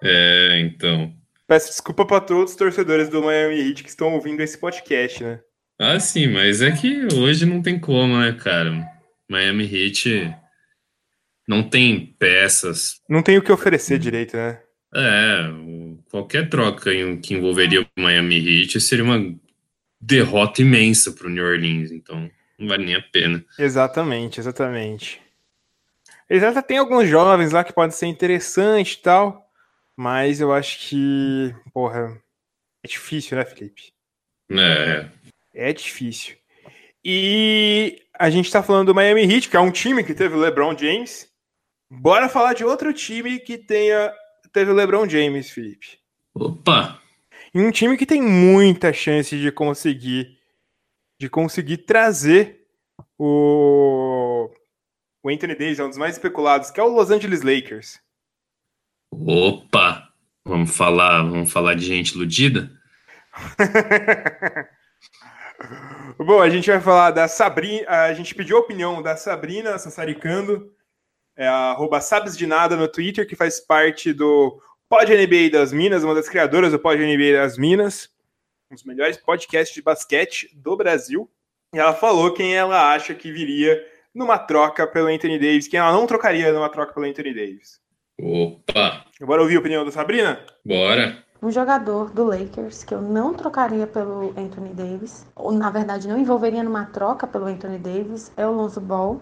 É, 0.02 0.58
então. 0.60 1.12
Peço 1.46 1.68
desculpa 1.68 2.04
para 2.04 2.20
todos 2.20 2.52
os 2.52 2.56
torcedores 2.56 3.08
do 3.08 3.22
Miami 3.22 3.60
Heat 3.60 3.84
que 3.84 3.88
estão 3.88 4.14
ouvindo 4.14 4.40
esse 4.40 4.58
podcast, 4.58 5.22
né? 5.22 5.40
Ah, 5.78 6.00
sim, 6.00 6.26
mas 6.26 6.60
é 6.60 6.72
que 6.72 7.06
hoje 7.14 7.46
não 7.46 7.62
tem 7.62 7.78
como, 7.78 8.18
né, 8.18 8.32
cara? 8.32 8.72
Miami 9.28 9.64
Heat 9.64 10.34
não 11.46 11.62
tem 11.62 12.16
peças. 12.18 13.00
Não 13.08 13.22
tem 13.22 13.38
o 13.38 13.42
que 13.42 13.52
oferecer 13.52 13.98
direito, 13.98 14.36
né? 14.36 14.60
É, 14.94 15.42
qualquer 16.10 16.48
troca 16.48 16.90
que 17.22 17.34
envolveria 17.34 17.82
o 17.82 18.00
Miami 18.00 18.62
Heat 18.62 18.80
seria 18.80 19.04
uma 19.04 19.34
derrota 20.00 20.62
imensa 20.62 21.12
para 21.12 21.26
o 21.26 21.30
New 21.30 21.44
Orleans, 21.44 21.92
então 21.92 22.30
não 22.58 22.68
vale 22.68 22.86
nem 22.86 22.94
a 22.94 23.02
pena. 23.02 23.44
Exatamente, 23.58 24.40
exatamente. 24.40 25.20
Eles 26.28 26.42
até 26.42 26.60
tem 26.62 26.78
alguns 26.78 27.08
jovens 27.08 27.52
lá 27.52 27.62
que 27.62 27.72
podem 27.72 27.94
ser 27.96 28.06
interessantes 28.06 28.94
e 28.94 29.02
tal, 29.02 29.45
mas 29.96 30.40
eu 30.40 30.52
acho 30.52 30.88
que, 30.88 31.54
porra, 31.72 32.20
é 32.84 32.88
difícil, 32.88 33.36
né, 33.36 33.44
Felipe? 33.44 33.92
É. 34.50 35.10
É 35.54 35.72
difícil. 35.72 36.36
E 37.04 38.02
a 38.18 38.28
gente 38.28 38.50
tá 38.50 38.62
falando 38.62 38.88
do 38.88 38.94
Miami 38.94 39.22
Heat, 39.22 39.48
que 39.48 39.56
é 39.56 39.60
um 39.60 39.70
time 39.70 40.04
que 40.04 40.14
teve 40.14 40.34
o 40.34 40.38
LeBron 40.38 40.76
James. 40.76 41.30
Bora 41.90 42.28
falar 42.28 42.52
de 42.52 42.64
outro 42.64 42.92
time 42.92 43.38
que 43.38 43.56
tenha 43.56 44.12
teve 44.52 44.70
o 44.70 44.74
LeBron 44.74 45.08
James, 45.08 45.50
Felipe. 45.50 45.98
Opa! 46.34 47.00
E 47.54 47.60
um 47.60 47.70
time 47.70 47.96
que 47.96 48.06
tem 48.06 48.20
muita 48.20 48.92
chance 48.92 49.38
de 49.38 49.52
conseguir 49.52 50.36
de 51.20 51.28
conseguir 51.28 51.78
trazer 51.78 52.66
o 53.18 54.50
o 55.22 55.28
Anthony 55.28 55.54
Davis, 55.54 55.78
é 55.78 55.84
um 55.84 55.88
dos 55.88 55.98
mais 55.98 56.14
especulados, 56.14 56.70
que 56.70 56.78
é 56.78 56.82
o 56.82 56.88
Los 56.88 57.10
Angeles 57.10 57.42
Lakers. 57.42 58.00
Opa! 59.24 60.12
Vamos 60.44 60.76
falar, 60.76 61.22
vamos 61.22 61.50
falar 61.50 61.74
de 61.74 61.86
gente 61.86 62.14
iludida? 62.14 62.70
Bom, 66.18 66.40
a 66.40 66.50
gente 66.50 66.70
vai 66.70 66.80
falar 66.80 67.12
da 67.12 67.26
Sabrina. 67.26 67.88
A 67.88 68.12
gente 68.12 68.34
pediu 68.34 68.58
a 68.58 68.60
opinião 68.60 69.02
da 69.02 69.16
Sabrina 69.16 69.78
Sassaricando, 69.78 70.70
é 71.34 71.48
arroba 71.48 72.00
Sabes 72.00 72.36
de 72.36 72.46
Nada 72.46 72.76
no 72.76 72.86
Twitter, 72.88 73.26
que 73.26 73.34
faz 73.34 73.58
parte 73.58 74.12
do 74.12 74.60
Pod 74.88 75.10
NBA 75.10 75.50
das 75.50 75.72
Minas, 75.72 76.04
uma 76.04 76.14
das 76.14 76.28
criadoras 76.28 76.72
do 76.72 76.78
Pod 76.78 76.98
NBA 76.98 77.32
das 77.32 77.56
Minas, 77.56 78.10
um 78.70 78.74
dos 78.74 78.84
melhores 78.84 79.16
podcasts 79.16 79.74
de 79.74 79.82
basquete 79.82 80.50
do 80.54 80.76
Brasil. 80.76 81.30
E 81.74 81.78
ela 81.78 81.94
falou 81.94 82.34
quem 82.34 82.54
ela 82.54 82.92
acha 82.92 83.14
que 83.14 83.32
viria 83.32 83.82
numa 84.14 84.38
troca 84.38 84.86
pelo 84.86 85.08
Anthony 85.08 85.38
Davis, 85.38 85.68
quem 85.68 85.80
ela 85.80 85.92
não 85.92 86.06
trocaria 86.06 86.52
numa 86.52 86.68
troca 86.68 86.92
pelo 86.92 87.06
Anthony 87.06 87.34
Davis. 87.34 87.80
Opa! 88.18 89.04
Bora 89.20 89.42
ouvir 89.42 89.56
a 89.56 89.60
opinião 89.60 89.84
da 89.84 89.92
Sabrina? 89.92 90.40
Bora! 90.64 91.22
Um 91.42 91.50
jogador 91.50 92.10
do 92.10 92.24
Lakers 92.24 92.82
que 92.82 92.94
eu 92.94 93.02
não 93.02 93.34
trocaria 93.34 93.86
pelo 93.86 94.32
Anthony 94.38 94.72
Davis, 94.72 95.26
ou 95.36 95.52
na 95.52 95.68
verdade 95.68 96.08
não 96.08 96.18
envolveria 96.18 96.64
numa 96.64 96.86
troca 96.86 97.26
pelo 97.26 97.44
Anthony 97.44 97.78
Davis, 97.78 98.32
é 98.34 98.46
o 98.46 98.52
Lonzo 98.52 98.80
Ball. 98.80 99.20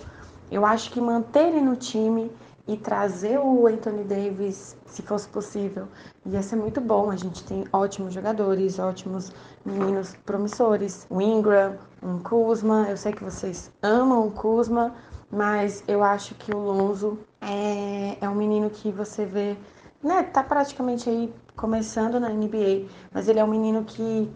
Eu 0.48 0.64
acho 0.64 0.92
que 0.92 1.00
manter 1.00 1.48
ele 1.48 1.60
no 1.60 1.74
time 1.74 2.30
e 2.68 2.76
trazer 2.76 3.38
o 3.38 3.66
Anthony 3.66 4.04
Davis, 4.04 4.76
se 4.86 5.02
fosse 5.02 5.28
possível, 5.28 5.88
ia 6.24 6.40
ser 6.40 6.54
muito 6.54 6.80
bom. 6.80 7.10
A 7.10 7.16
gente 7.16 7.42
tem 7.42 7.64
ótimos 7.72 8.14
jogadores, 8.14 8.78
ótimos 8.78 9.32
meninos 9.64 10.14
promissores. 10.24 11.04
O 11.10 11.20
Ingram, 11.20 11.76
um 12.00 12.20
Kuzma. 12.20 12.86
Eu 12.88 12.96
sei 12.96 13.12
que 13.12 13.24
vocês 13.24 13.72
amam 13.82 14.28
o 14.28 14.30
Kuzma, 14.30 14.94
mas 15.32 15.82
eu 15.88 16.02
acho 16.02 16.36
que 16.36 16.54
o 16.54 16.58
Lonzo 16.58 17.18
é, 17.44 18.18
é 18.20 18.28
um 18.28 18.34
menino 18.34 18.70
que 18.70 18.90
você 18.90 19.24
vê, 19.24 19.56
né? 20.02 20.22
Tá 20.22 20.42
praticamente 20.42 21.08
aí 21.08 21.32
começando 21.56 22.18
na 22.18 22.30
NBA, 22.30 22.88
mas 23.12 23.28
ele 23.28 23.38
é 23.38 23.44
um 23.44 23.48
menino 23.48 23.84
que 23.84 24.30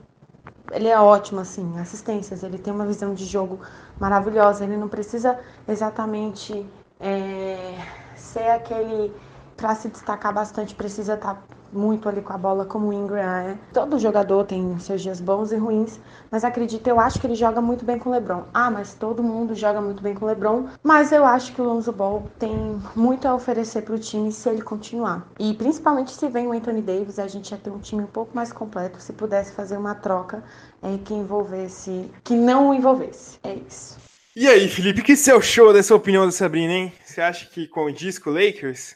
ele 0.71 0.89
é 0.89 0.99
ótimo, 0.99 1.41
assim, 1.41 1.79
assistências, 1.79 2.43
ele 2.43 2.59
tem 2.59 2.73
uma 2.73 2.87
visão 2.87 3.15
de 3.15 3.25
jogo 3.25 3.61
maravilhosa, 3.99 4.65
ele 4.65 4.77
não 4.77 4.89
precisa 4.89 5.39
exatamente 5.67 6.67
é, 7.01 7.75
ser 8.17 8.51
aquele 8.51 9.13
para 9.57 9.75
se 9.75 9.89
destacar 9.89 10.33
bastante 10.33 10.75
precisa 10.75 11.15
estar 11.15 11.35
tá 11.35 11.43
muito 11.73 12.09
ali 12.09 12.21
com 12.23 12.33
a 12.33 12.39
bola 12.39 12.65
como 12.65 12.89
o 12.89 12.93
Ingram 12.93 13.19
é. 13.19 13.59
Todo 13.73 13.99
jogador 13.99 14.45
tem 14.45 14.79
seus 14.79 15.03
dias 15.03 15.21
bons 15.21 15.53
e 15.53 15.57
ruins, 15.57 15.99
mas 16.31 16.45
acredito, 16.45 16.87
eu 16.87 17.01
acho 17.01 17.21
que 17.21 17.27
ele 17.27 17.35
joga 17.35 17.61
muito 17.61 17.85
bem 17.85 17.99
com 17.99 18.11
o 18.11 18.13
LeBron. 18.13 18.45
Ah, 18.53 18.71
mas 18.71 18.95
todo 18.95 19.23
mundo 19.23 19.55
joga 19.55 19.81
muito 19.81 20.03
bem 20.03 20.15
com 20.15 20.25
o 20.25 20.29
LeBron, 20.29 20.67
mas 20.83 21.13
eu 21.13 21.25
acho 21.25 21.53
que 21.53 21.61
o 21.61 21.65
Lonzo 21.65 21.93
Ball 21.93 22.29
tem 22.39 22.81
muito 22.95 23.27
a 23.27 23.35
oferecer 23.35 23.83
para 23.83 23.95
o 23.95 23.99
time 23.99 24.33
se 24.33 24.49
ele 24.49 24.63
continuar. 24.63 25.27
E 25.39 25.55
principalmente 25.55 26.13
se 26.13 26.29
vem 26.29 26.47
o 26.47 26.53
Anthony 26.53 26.83
Davis, 26.83 27.19
a 27.19 27.27
gente 27.27 27.51
ia 27.51 27.59
ter 27.59 27.71
um 27.71 27.79
time 27.79 28.03
um 28.03 28.07
pouco 28.07 28.35
mais 28.35 28.53
completo 28.53 29.01
se 29.01 29.13
pudesse 29.13 29.53
fazer 29.53 29.77
uma 29.77 29.95
troca 29.95 30.43
é, 30.83 30.99
que 31.05 31.15
envolvesse, 31.15 32.11
que 32.25 32.35
não 32.35 32.71
o 32.71 32.75
envolvesse. 32.75 33.39
É 33.43 33.55
isso. 33.55 33.97
E 34.37 34.47
aí, 34.47 34.69
Felipe, 34.69 35.03
que 35.03 35.17
seu 35.17 35.43
show 35.43 35.73
dessa 35.73 35.95
opinião 35.95 36.25
da 36.25 36.31
Sabrina, 36.31 36.73
hein? 36.73 36.93
Você 37.05 37.21
acha 37.21 37.47
que 37.47 37.67
com 37.67 37.87
o 37.87 38.33
Lakers? 38.33 38.95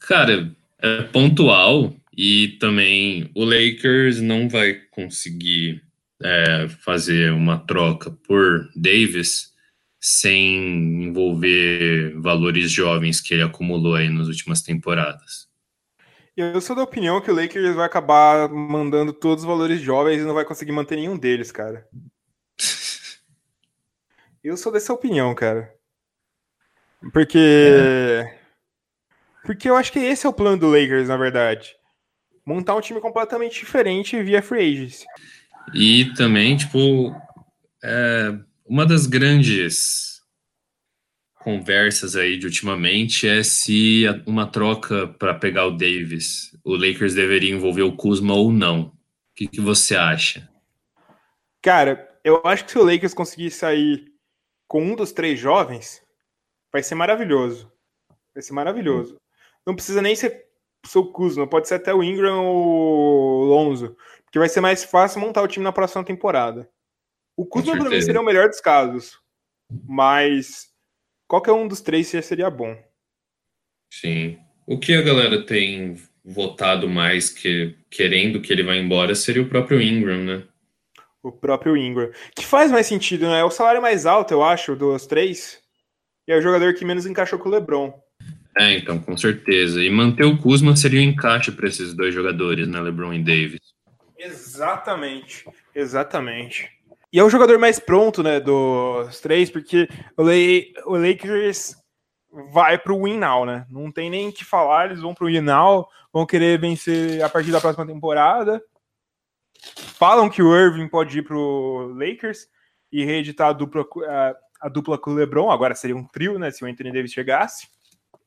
Cara, 0.00 0.50
é 0.82 1.02
pontual 1.02 1.92
e 2.16 2.56
também 2.60 3.30
o 3.34 3.44
Lakers 3.44 4.20
não 4.20 4.48
vai 4.48 4.74
conseguir 4.90 5.82
é, 6.22 6.68
fazer 6.68 7.32
uma 7.32 7.58
troca 7.58 8.10
por 8.10 8.68
Davis 8.74 9.50
sem 10.00 11.04
envolver 11.04 12.14
valores 12.18 12.70
jovens 12.70 13.20
que 13.20 13.34
ele 13.34 13.42
acumulou 13.42 13.94
aí 13.94 14.08
nas 14.08 14.28
últimas 14.28 14.62
temporadas. 14.62 15.48
Eu 16.36 16.60
sou 16.60 16.74
da 16.74 16.82
opinião 16.82 17.20
que 17.20 17.30
o 17.30 17.34
Lakers 17.34 17.74
vai 17.74 17.84
acabar 17.84 18.48
mandando 18.48 19.12
todos 19.12 19.44
os 19.44 19.48
valores 19.48 19.80
jovens 19.80 20.20
e 20.20 20.24
não 20.24 20.32
vai 20.32 20.44
conseguir 20.44 20.72
manter 20.72 20.96
nenhum 20.96 21.18
deles, 21.18 21.52
cara. 21.52 21.86
Eu 24.42 24.56
sou 24.56 24.72
dessa 24.72 24.92
opinião, 24.92 25.34
cara. 25.34 25.70
Porque. 27.12 27.38
É. 27.38 28.40
Porque 29.44 29.68
eu 29.68 29.76
acho 29.76 29.92
que 29.92 29.98
esse 29.98 30.26
é 30.26 30.28
o 30.28 30.34
plano 30.34 30.56
do 30.56 30.70
Lakers, 30.70 31.08
na 31.08 31.16
verdade. 31.16 31.74
Montar 32.44 32.74
um 32.74 32.80
time 32.80 33.00
completamente 33.00 33.60
diferente 33.60 34.22
via 34.22 34.42
free 34.42 34.72
agency. 34.72 35.04
E 35.74 36.12
também, 36.14 36.56
tipo, 36.56 37.14
é, 37.82 38.32
uma 38.66 38.86
das 38.86 39.06
grandes 39.06 40.20
conversas 41.40 42.16
aí 42.16 42.36
de 42.36 42.46
ultimamente 42.46 43.26
é 43.26 43.42
se 43.42 44.04
uma 44.26 44.46
troca 44.46 45.08
para 45.08 45.34
pegar 45.34 45.66
o 45.66 45.70
Davis, 45.76 46.56
o 46.62 46.74
Lakers 46.76 47.14
deveria 47.14 47.54
envolver 47.54 47.82
o 47.82 47.96
Kuzma 47.96 48.34
ou 48.34 48.52
não. 48.52 48.82
O 48.82 48.92
que, 49.34 49.46
que 49.46 49.60
você 49.60 49.96
acha? 49.96 50.48
Cara, 51.62 52.08
eu 52.22 52.42
acho 52.44 52.64
que 52.64 52.72
se 52.72 52.78
o 52.78 52.84
Lakers 52.84 53.14
conseguir 53.14 53.50
sair 53.50 54.12
com 54.68 54.82
um 54.82 54.94
dos 54.94 55.12
três 55.12 55.38
jovens, 55.38 56.02
vai 56.72 56.82
ser 56.82 56.94
maravilhoso. 56.94 57.72
Vai 58.34 58.42
ser 58.42 58.52
maravilhoso. 58.52 59.16
Não 59.66 59.74
precisa 59.74 60.02
nem 60.02 60.14
ser 60.14 60.49
o 60.94 61.12
Kuzma, 61.12 61.46
pode 61.46 61.68
ser 61.68 61.74
até 61.74 61.94
o 61.94 62.02
Ingram 62.02 62.44
ou 62.44 63.42
o 63.42 63.44
Lonzo, 63.44 63.96
porque 64.24 64.38
vai 64.38 64.48
ser 64.48 64.60
mais 64.60 64.84
fácil 64.84 65.20
montar 65.20 65.42
o 65.42 65.48
time 65.48 65.64
na 65.64 65.72
próxima 65.72 66.04
temporada. 66.04 66.68
O 67.36 67.46
Kuzma 67.46 67.76
para 67.76 67.90
mim 67.90 68.00
seria 68.00 68.20
o 68.20 68.24
melhor 68.24 68.48
dos 68.48 68.60
casos, 68.60 69.18
mas 69.86 70.68
qualquer 71.26 71.52
um 71.52 71.66
dos 71.68 71.80
três 71.80 72.08
seria 72.08 72.50
bom. 72.50 72.76
Sim. 73.92 74.38
O 74.66 74.78
que 74.78 74.94
a 74.94 75.02
galera 75.02 75.44
tem 75.44 75.96
votado 76.24 76.88
mais 76.88 77.30
que 77.30 77.76
querendo 77.90 78.40
que 78.40 78.52
ele 78.52 78.62
vá 78.62 78.76
embora 78.76 79.14
seria 79.14 79.42
o 79.42 79.48
próprio 79.48 79.80
Ingram, 79.80 80.24
né? 80.24 80.44
O 81.22 81.32
próprio 81.32 81.76
Ingram. 81.76 82.10
Que 82.34 82.44
faz 82.44 82.70
mais 82.70 82.86
sentido, 82.86 83.26
né? 83.26 83.40
É 83.40 83.44
o 83.44 83.50
salário 83.50 83.82
mais 83.82 84.06
alto, 84.06 84.32
eu 84.32 84.42
acho, 84.42 84.76
dos 84.76 85.06
três. 85.06 85.60
E 86.26 86.32
é 86.32 86.36
o 86.36 86.42
jogador 86.42 86.74
que 86.74 86.84
menos 86.84 87.06
encaixou 87.06 87.38
com 87.38 87.48
o 87.48 87.52
LeBron. 87.52 87.92
É, 88.58 88.76
então, 88.76 88.98
com 88.98 89.16
certeza. 89.16 89.82
E 89.82 89.90
manter 89.90 90.24
o 90.24 90.36
Kuzma 90.36 90.74
seria 90.76 91.00
um 91.00 91.04
encaixe 91.04 91.52
para 91.52 91.68
esses 91.68 91.94
dois 91.94 92.14
jogadores, 92.14 92.66
né? 92.68 92.80
LeBron 92.80 93.14
e 93.14 93.22
Davis. 93.22 93.60
Exatamente. 94.18 95.46
Exatamente. 95.74 96.68
E 97.12 97.18
é 97.18 97.24
o 97.24 97.30
jogador 97.30 97.58
mais 97.58 97.80
pronto, 97.80 98.22
né, 98.22 98.38
dos 98.38 99.20
três, 99.20 99.50
porque 99.50 99.88
o, 100.16 100.92
o 100.92 100.96
Lakers 100.96 101.74
vai 102.52 102.78
pro 102.78 103.02
win 103.02 103.18
now, 103.18 103.44
né? 103.44 103.66
Não 103.68 103.90
tem 103.90 104.08
nem 104.08 104.28
o 104.28 104.32
que 104.32 104.44
falar, 104.44 104.86
eles 104.86 105.00
vão 105.00 105.12
pro 105.12 105.26
win 105.26 105.40
now, 105.40 105.88
vão 106.12 106.24
querer 106.24 106.60
vencer 106.60 107.20
a 107.22 107.28
partir 107.28 107.50
da 107.50 107.60
próxima 107.60 107.84
temporada. 107.84 108.62
falam 109.74 110.30
que 110.30 110.40
o 110.40 110.56
Irving 110.56 110.88
pode 110.88 111.18
ir 111.18 111.22
pro 111.22 111.92
Lakers 111.96 112.46
e 112.92 113.04
reeditar 113.04 113.48
a 113.48 113.52
dupla, 113.52 113.84
a, 114.06 114.36
a 114.60 114.68
dupla 114.68 114.96
com 114.96 115.10
o 115.10 115.14
LeBron. 115.14 115.50
Agora 115.50 115.74
seria 115.74 115.96
um 115.96 116.06
trio, 116.06 116.38
né? 116.38 116.52
Se 116.52 116.64
o 116.64 116.68
Anthony 116.68 116.92
Davis 116.92 117.12
chegasse. 117.12 117.66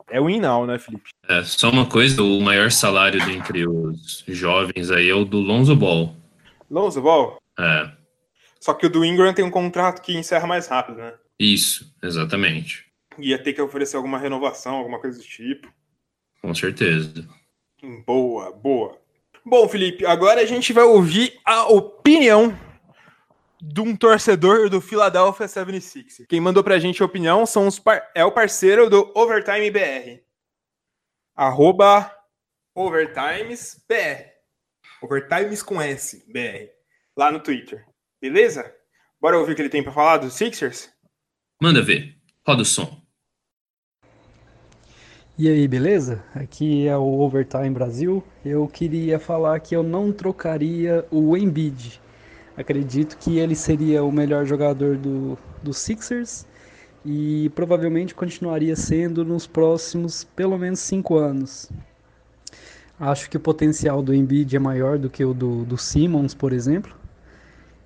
É 0.10 0.20
o 0.20 0.30
Inal, 0.30 0.66
né, 0.66 0.78
Felipe? 0.78 1.10
É, 1.28 1.44
só 1.44 1.70
uma 1.70 1.86
coisa, 1.86 2.22
o 2.22 2.42
maior 2.42 2.72
salário 2.72 3.22
entre 3.30 3.68
os 3.68 4.24
jovens 4.28 4.92
aí 4.92 5.10
é 5.10 5.14
o 5.14 5.26
do 5.26 5.40
Lonzo 5.40 5.76
Ball. 5.76 6.16
Lonzo 6.70 7.02
Ball? 7.02 7.38
É. 7.60 7.92
Só 8.60 8.74
que 8.74 8.86
o 8.86 8.90
do 8.90 9.04
Ingram 9.04 9.34
tem 9.34 9.44
um 9.44 9.52
contrato 9.52 10.02
que 10.02 10.16
encerra 10.16 10.48
mais 10.48 10.68
rápido, 10.68 10.98
né? 10.98 11.14
Isso, 11.40 11.94
exatamente. 12.02 12.86
Ia 13.20 13.38
ter 13.38 13.54
que 13.54 13.62
oferecer 13.62 13.98
alguma 13.98 14.18
renovação, 14.18 14.76
alguma 14.76 15.00
coisa 15.00 15.18
do 15.18 15.24
tipo. 15.24 15.72
Com 16.42 16.54
certeza. 16.54 17.28
Boa, 18.06 18.52
boa. 18.52 18.98
Bom, 19.46 19.68
Felipe, 19.68 20.06
agora 20.06 20.42
a 20.42 20.46
gente 20.46 20.72
vai 20.72 20.84
ouvir 20.84 21.38
a 21.44 21.68
opinião 21.68 22.58
de 23.66 23.80
um 23.80 23.96
torcedor 23.96 24.70
do 24.70 24.82
Philadelphia 24.82 25.48
76. 25.48 26.26
Quem 26.28 26.42
mandou 26.42 26.62
pra 26.62 26.80
gente 26.80 27.02
a 27.02 27.06
opinião 27.06 27.46
são 27.46 27.66
os 27.66 27.80
par... 27.80 28.12
é 28.14 28.26
o 28.26 28.32
parceiro 28.32 28.90
do 28.90 29.10
Overtime 29.16 29.72
BR. 29.72 30.22
Arroba 31.34 32.14
Overtimes 32.76 33.82
BR. 33.88 34.34
Overtimes 35.02 35.64
com 35.64 35.82
S, 35.82 36.26
BR. 36.28 36.70
Lá 37.16 37.32
no 37.32 37.40
Twitter. 37.40 37.86
Beleza? 38.22 38.70
Bora 39.22 39.40
ouvir 39.40 39.54
o 39.54 39.56
que 39.56 39.62
ele 39.62 39.70
tem 39.70 39.82
pra 39.82 39.94
falar 39.94 40.18
dos 40.18 40.34
Sixers? 40.34 40.90
Manda 41.62 41.82
ver. 41.82 42.18
Roda 42.46 42.64
o 42.64 42.66
som. 42.66 43.02
E 45.38 45.48
aí, 45.48 45.66
beleza? 45.70 46.22
Aqui 46.36 46.86
é 46.86 46.98
o 46.98 47.22
Overtime 47.22 47.70
Brasil. 47.70 48.22
Eu 48.44 48.68
queria 48.68 49.18
falar 49.20 49.58
que 49.62 49.74
eu 49.74 49.84
não 49.84 50.12
trocaria 50.12 51.08
o 51.10 51.38
Embiid. 51.38 52.03
Acredito 52.56 53.18
que 53.18 53.40
ele 53.40 53.56
seria 53.56 54.04
o 54.04 54.12
melhor 54.12 54.46
jogador 54.46 54.96
do, 54.98 55.38
do 55.62 55.74
Sixers 55.74 56.46
e 57.06 57.52
provavelmente 57.56 58.14
continuaria 58.14 58.76
sendo 58.76 59.26
nos 59.26 59.48
próximos 59.48 60.24
pelo 60.24 60.58
menos 60.58 60.80
cinco 60.80 61.18
anos. 61.18 61.70
Acho 63.00 63.30
que 63.30 63.38
o 63.38 63.40
potencial 63.40 64.02
do 64.02 64.14
Embiid 64.14 64.56
é 64.56 64.60
maior 64.60 64.98
do 65.00 65.10
que 65.10 65.26
o 65.26 65.34
do, 65.34 65.66
do 65.66 65.78
Simmons, 65.78 66.34
por 66.34 66.54
exemplo. 66.54 66.96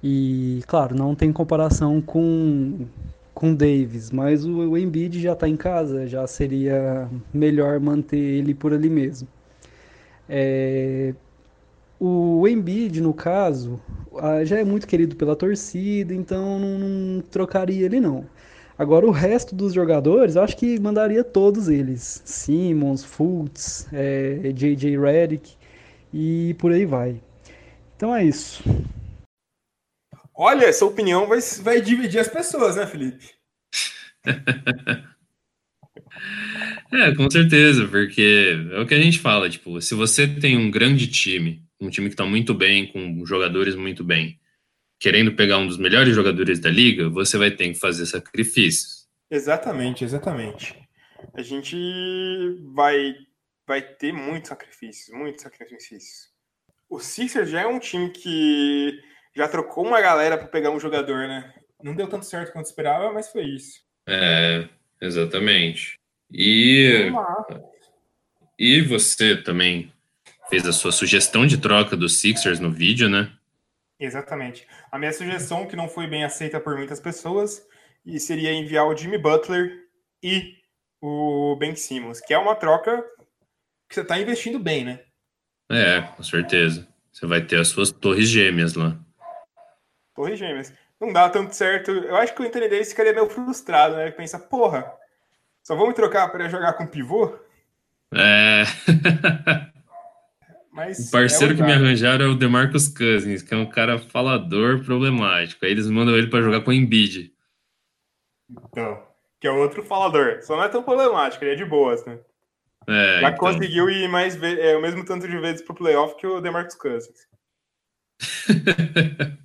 E, 0.03 0.61
claro, 0.68 0.95
não 0.95 1.15
tem 1.15 1.31
comparação 1.31 2.02
com, 2.02 2.85
com 3.34 3.56
Davis, 3.56 4.11
mas 4.11 4.45
o, 4.45 4.69
o 4.69 4.77
Embiid 4.77 5.19
já 5.19 5.34
está 5.34 5.48
em 5.48 5.57
casa, 5.57 6.06
já 6.06 6.27
seria 6.27 7.10
melhor 7.34 7.80
manter 7.80 8.18
ele 8.18 8.53
por 8.53 8.73
ali 8.73 8.89
mesmo. 8.89 9.27
É, 10.30 11.15
o 11.99 12.48
Embiid, 12.48 13.02
no 13.02 13.14
caso, 13.14 13.80
já 14.45 14.60
é 14.60 14.64
muito 14.64 14.88
querido 14.88 15.15
pela 15.15 15.36
torcida, 15.36 16.14
então 16.14 16.60
não, 16.60 16.80
não, 16.80 17.22
trocaria 17.22 17.86
ele 17.86 17.99
não. 17.99 18.26
Agora 18.78 19.07
o 19.07 19.11
resto 19.11 19.56
dos 19.56 19.74
jogadores, 19.74 20.36
eu 20.36 20.44
acho 20.44 20.56
que 20.56 20.80
mandaria 20.80 21.24
todos 21.24 21.68
eles. 21.68 22.22
Simmons, 22.24 23.03
Fultz, 23.03 23.88
é, 23.91 24.52
JJ 24.53 24.99
Redick 24.99 25.56
e 26.14 26.56
por 26.60 26.72
aí 26.72 26.86
vai. 26.86 27.19
Então 27.95 28.15
é 28.15 28.24
isso. 28.24 28.64
Olha, 30.36 30.65
essa 30.65 30.86
opinião 30.86 31.28
vai, 31.28 31.40
vai 31.61 31.82
dividir 31.82 32.19
as 32.19 32.28
pessoas, 32.28 32.76
né, 32.76 32.86
Felipe? 32.86 33.32
é, 36.91 37.14
com 37.15 37.30
certeza, 37.30 37.88
porque 37.88 38.57
é 38.72 38.80
o 38.80 38.85
que 38.85 38.93
a 38.93 39.01
gente 39.01 39.19
fala, 39.19 39.49
tipo, 39.49 39.81
se 39.81 39.93
você 39.93 40.27
tem 40.27 40.57
um 40.57 40.72
grande 40.72 41.07
time, 41.07 41.64
um 41.80 41.89
time 41.89 42.07
que 42.07 42.14
está 42.14 42.26
muito 42.26 42.53
bem, 42.53 42.88
com 42.88 43.26
jogadores 43.26 43.76
muito 43.76 44.03
bem, 44.03 44.39
querendo 44.99 45.35
pegar 45.35 45.57
um 45.57 45.68
dos 45.68 45.77
melhores 45.77 46.15
jogadores 46.15 46.59
da 46.59 46.69
liga, 46.69 47.09
você 47.09 47.38
vai 47.38 47.51
ter 47.51 47.68
que 47.69 47.80
fazer 47.80 48.05
sacrifícios. 48.05 49.07
Exatamente, 49.30 50.03
exatamente. 50.03 50.76
A 51.34 51.41
gente 51.41 51.76
vai, 52.73 53.15
vai 53.65 53.81
ter 53.81 54.11
muitos 54.11 54.49
sacrifícios, 54.49 55.15
muitos 55.15 55.43
sacrifícios. 55.43 56.30
O 56.89 56.99
Sixers 56.99 57.49
já 57.49 57.61
é 57.61 57.68
um 57.68 57.80
time 57.80 58.09
que 58.09 58.99
já 59.35 59.47
trocou 59.47 59.85
uma 59.85 60.01
galera 60.01 60.38
para 60.38 60.47
pegar 60.47 60.72
um 60.72 60.80
jogador, 60.80 61.27
né? 61.27 61.53
Não 61.84 61.95
deu 61.95 62.07
tanto 62.07 62.26
certo 62.26 62.53
quanto 62.53 62.65
esperava, 62.65 63.14
mas 63.14 63.30
foi 63.30 63.43
isso. 63.43 63.81
É, 64.07 64.68
exatamente. 65.01 65.99
E, 66.32 67.12
e 68.58 68.82
você 68.82 69.36
também 69.36 69.91
fez 70.49 70.66
a 70.68 70.74
sua 70.74 70.91
sugestão 70.91 71.45
de 71.45 71.58
troca 71.58 71.95
dos 71.95 72.20
Sixers 72.20 72.60
no 72.60 72.72
vídeo, 72.72 73.10
né? 73.10 73.32
Exatamente. 73.99 74.68
A 74.91 74.99
minha 74.99 75.12
sugestão, 75.12 75.66
que 75.66 75.76
não 75.76 75.88
foi 75.88 76.08
bem 76.08 76.24
aceita 76.24 76.60
por 76.60 76.76
muitas 76.78 76.99
pessoas, 76.99 77.66
e 78.06 78.20
seria 78.20 78.54
enviar 78.54 78.86
o 78.86 78.95
Jimmy 78.95 79.18
Butler 79.18 79.86
e 80.22 80.56
o 81.02 81.56
Ben 81.60 81.76
Simmons, 81.76 82.20
que 82.22 82.34
é 82.34 82.38
uma 82.38 82.56
troca 82.56 83.04
que 83.88 83.95
você 83.95 84.02
está 84.02 84.20
investindo 84.20 84.60
bem, 84.60 84.86
né? 84.86 84.99
É, 85.70 86.02
com 86.02 86.24
certeza. 86.24 86.88
Você 87.12 87.26
vai 87.26 87.41
ter 87.41 87.60
as 87.60 87.70
suas 87.70 87.91
torres 87.91 88.30
gêmeas 88.30 88.76
lá. 88.76 88.98
Torres 90.16 90.40
Gêmeas. 90.40 90.74
Não 90.99 91.14
dá 91.14 91.30
tanto 91.30 91.54
certo. 91.54 91.91
Eu 91.91 92.16
acho 92.16 92.34
que 92.34 92.41
o 92.41 92.45
Anthony 92.45 92.68
Davis 92.68 92.90
ficaria 92.90 93.14
meio 93.14 93.30
frustrado, 93.30 93.95
né? 93.95 94.10
Pensa, 94.10 94.40
porra, 94.40 94.91
só 95.68 95.76
vamos 95.76 95.95
trocar 95.95 96.30
para 96.31 96.48
jogar 96.48 96.72
com 96.73 96.88
pivô? 96.88 97.38
É. 98.15 98.64
Mas 100.72 101.10
o 101.10 101.11
parceiro 101.11 101.53
é 101.53 101.57
que 101.57 101.61
me 101.61 101.73
arranjaram 101.73 102.23
é 102.23 102.27
o 102.30 102.35
DeMarcus 102.35 102.88
Cousins, 102.88 103.44
que 103.44 103.53
é 103.53 103.57
um 103.57 103.69
cara 103.69 103.99
falador 103.99 104.81
problemático. 104.85 105.65
Aí 105.65 105.72
eles 105.72 105.89
mandam 105.89 106.15
ele 106.15 106.27
para 106.27 106.41
jogar 106.41 106.61
com 106.61 106.72
o 106.72 106.73
Embiid. 106.73 107.34
Então, 108.49 109.06
que 109.41 109.48
é 109.48 109.52
outro 109.52 109.84
falador. 109.84 110.41
Só 110.41 110.56
não 110.56 110.64
é 110.64 110.69
tão 110.69 110.81
problemático, 110.81 111.44
ele 111.44 111.52
é 111.52 111.56
de 111.56 111.65
boas, 111.65 112.06
né? 112.06 112.18
É, 112.88 113.19
Já 113.19 113.27
então... 113.31 113.38
conseguiu 113.38 113.89
ir 113.89 114.07
mais 114.07 114.38
ve- 114.38 114.61
é, 114.61 114.77
o 114.77 114.81
mesmo 114.81 115.03
tanto 115.03 115.27
de 115.27 115.38
vezes 115.38 115.61
pro 115.61 115.76
playoff 115.76 116.15
que 116.15 116.26
o 116.26 116.39
DeMarcus 116.39 116.76
Cousins. 116.76 117.27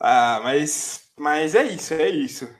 Ah, 0.00 0.40
mas, 0.42 1.12
mas 1.16 1.54
é 1.54 1.62
isso, 1.62 1.94
é 1.94 2.08
isso. 2.08 2.52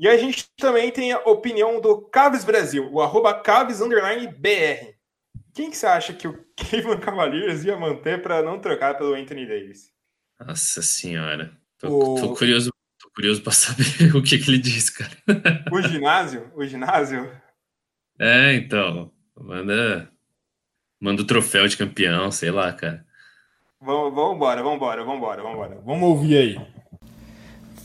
E 0.00 0.08
a 0.08 0.16
gente 0.16 0.46
também 0.56 0.90
tem 0.90 1.12
a 1.12 1.18
opinião 1.20 1.78
do 1.78 2.00
Caves 2.08 2.42
Brasil, 2.42 2.90
o 2.90 3.02
arroba 3.02 3.34
Caves 3.34 3.82
Underline 3.82 4.26
BR. 4.28 4.94
Quem 5.54 5.68
que 5.70 5.76
você 5.76 5.86
acha 5.86 6.14
que 6.14 6.26
o 6.26 6.42
Cleveland 6.56 7.02
Cavaliers 7.02 7.64
ia 7.64 7.76
manter 7.76 8.22
para 8.22 8.42
não 8.42 8.58
trocar 8.58 8.96
pelo 8.96 9.12
Anthony 9.14 9.46
Davis? 9.46 9.92
Nossa 10.40 10.80
senhora. 10.80 11.52
Tô, 11.78 11.88
O- 11.88 12.14
tô 12.18 12.34
curioso, 12.34 12.70
tô 12.98 13.10
curioso 13.14 13.42
para 13.42 13.52
saber 13.52 14.16
o 14.16 14.22
que, 14.22 14.38
que 14.38 14.50
ele 14.50 14.58
disse, 14.58 14.90
cara. 14.96 15.10
O 15.70 15.82
ginásio? 15.82 16.50
O 16.56 16.64
ginásio? 16.64 17.30
É, 18.18 18.54
então. 18.54 19.12
Manda. 19.38 20.10
Manda 20.98 21.20
o 21.22 21.26
troféu 21.26 21.68
de 21.68 21.76
campeão, 21.76 22.30
sei 22.30 22.50
lá, 22.50 22.72
cara. 22.72 23.06
Vamos 23.80 24.34
embora, 24.34 24.62
vamos 24.62 24.76
embora, 24.76 25.02
vamos 25.04 25.18
embora, 25.18 25.42
vamos 25.42 25.56
embora. 25.56 25.80
Vamos 25.82 26.02
ouvir 26.08 26.36
aí. 26.38 26.79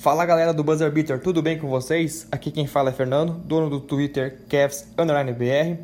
Fala 0.05 0.23
galera 0.23 0.53
do 0.53 0.63
Buzzer 0.63 0.91
Beater, 0.91 1.19
tudo 1.19 1.41
bem 1.41 1.57
com 1.57 1.67
vocês? 1.67 2.27
Aqui 2.31 2.51
quem 2.51 2.67
fala 2.67 2.91
é 2.91 2.93
Fernando, 2.93 3.33
dono 3.43 3.71
do 3.71 3.79
Twitter 3.79 4.37
Cavs 4.47 4.87
Underline 4.95 5.33
BR. 5.33 5.81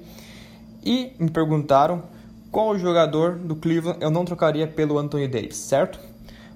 E 0.86 1.12
me 1.18 1.32
perguntaram 1.32 2.04
qual 2.52 2.78
jogador 2.78 3.34
do 3.34 3.56
Cleveland 3.56 3.98
eu 4.00 4.12
não 4.12 4.24
trocaria 4.24 4.68
pelo 4.68 5.00
Anthony 5.00 5.28
Davis, 5.28 5.58
certo? 5.58 6.00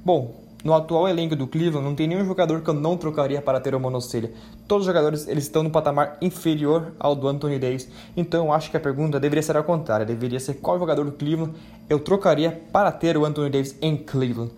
Bom, 0.06 0.36
no 0.64 0.76
atual 0.76 1.08
elenco 1.08 1.36
do 1.36 1.48
Cleveland 1.48 1.84
não 1.84 1.96
tem 1.96 2.06
nenhum 2.06 2.24
jogador 2.24 2.62
que 2.62 2.70
eu 2.70 2.74
não 2.76 2.98
trocaria 2.98 3.42
para 3.42 3.60
ter 3.60 3.74
o 3.74 3.80
monocelha. 3.80 4.32
Todos 4.68 4.86
os 4.86 4.94
jogadores 4.94 5.28
eles 5.28 5.46
estão 5.46 5.64
no 5.64 5.72
patamar 5.72 6.18
inferior 6.22 6.94
ao 7.00 7.16
do 7.16 7.28
Anthony 7.28 7.58
Davis. 7.58 7.90
Então 8.16 8.46
eu 8.46 8.54
acho 8.54 8.70
que 8.70 8.78
a 8.78 8.80
pergunta 8.80 9.20
deveria 9.20 9.42
ser 9.42 9.58
ao 9.58 9.64
contrário, 9.64 10.06
deveria 10.06 10.40
ser 10.40 10.54
qual 10.54 10.78
jogador 10.78 11.04
do 11.04 11.14
Cleveland 11.14 11.54
eu 11.90 11.98
trocaria 11.98 12.62
para 12.72 12.92
ter 12.92 13.18
o 13.18 13.26
Anthony 13.26 13.50
Davis 13.50 13.76
em 13.82 13.98
Cleveland. 13.98 14.52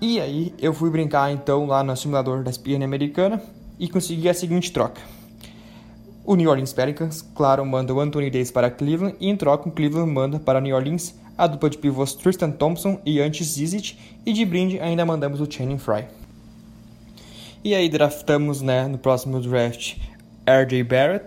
E 0.00 0.20
aí 0.20 0.54
eu 0.58 0.74
fui 0.74 0.90
brincar 0.90 1.32
então 1.32 1.66
lá 1.66 1.82
no 1.82 1.96
simulador 1.96 2.42
da 2.42 2.50
ESPN 2.50 2.84
americana 2.84 3.42
e 3.78 3.88
consegui 3.88 4.28
a 4.28 4.34
seguinte 4.34 4.70
troca. 4.70 5.00
O 6.24 6.34
New 6.34 6.50
Orleans 6.50 6.72
Pelicans, 6.72 7.22
claro, 7.34 7.64
manda 7.64 7.94
o 7.94 8.00
Anthony 8.00 8.30
Davis 8.30 8.50
para 8.50 8.70
Cleveland 8.70 9.16
e 9.20 9.28
em 9.28 9.36
troca 9.36 9.68
o 9.68 9.72
Cleveland 9.72 10.10
manda 10.10 10.38
para 10.38 10.60
New 10.60 10.74
Orleans 10.74 11.14
a 11.38 11.46
dupla 11.46 11.70
de 11.70 11.78
pivôs 11.78 12.14
Tristan 12.14 12.50
Thompson 12.50 13.00
e 13.06 13.20
Antes 13.20 13.46
Zizic 13.46 13.96
e 14.24 14.32
de 14.32 14.44
brinde 14.44 14.80
ainda 14.80 15.06
mandamos 15.06 15.40
o 15.40 15.50
Channing 15.50 15.78
Fry. 15.78 16.04
E 17.62 17.74
aí 17.74 17.88
draftamos 17.88 18.60
né, 18.60 18.88
no 18.88 18.98
próximo 18.98 19.40
draft 19.40 19.96
RJ 20.46 20.82
Barrett 20.82 21.26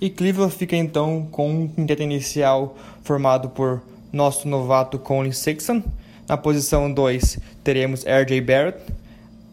e 0.00 0.08
Cleveland 0.08 0.54
fica 0.54 0.76
então 0.76 1.26
com 1.30 1.50
um 1.50 1.68
quinteto 1.68 2.02
inicial 2.02 2.76
formado 3.02 3.48
por 3.48 3.82
nosso 4.12 4.46
novato 4.46 4.98
Conley 4.98 5.32
Sexton. 5.32 5.82
Na 6.28 6.36
posição 6.36 6.92
2 6.92 7.38
teremos 7.68 8.02
RJ 8.06 8.40
Barrett. 8.40 8.78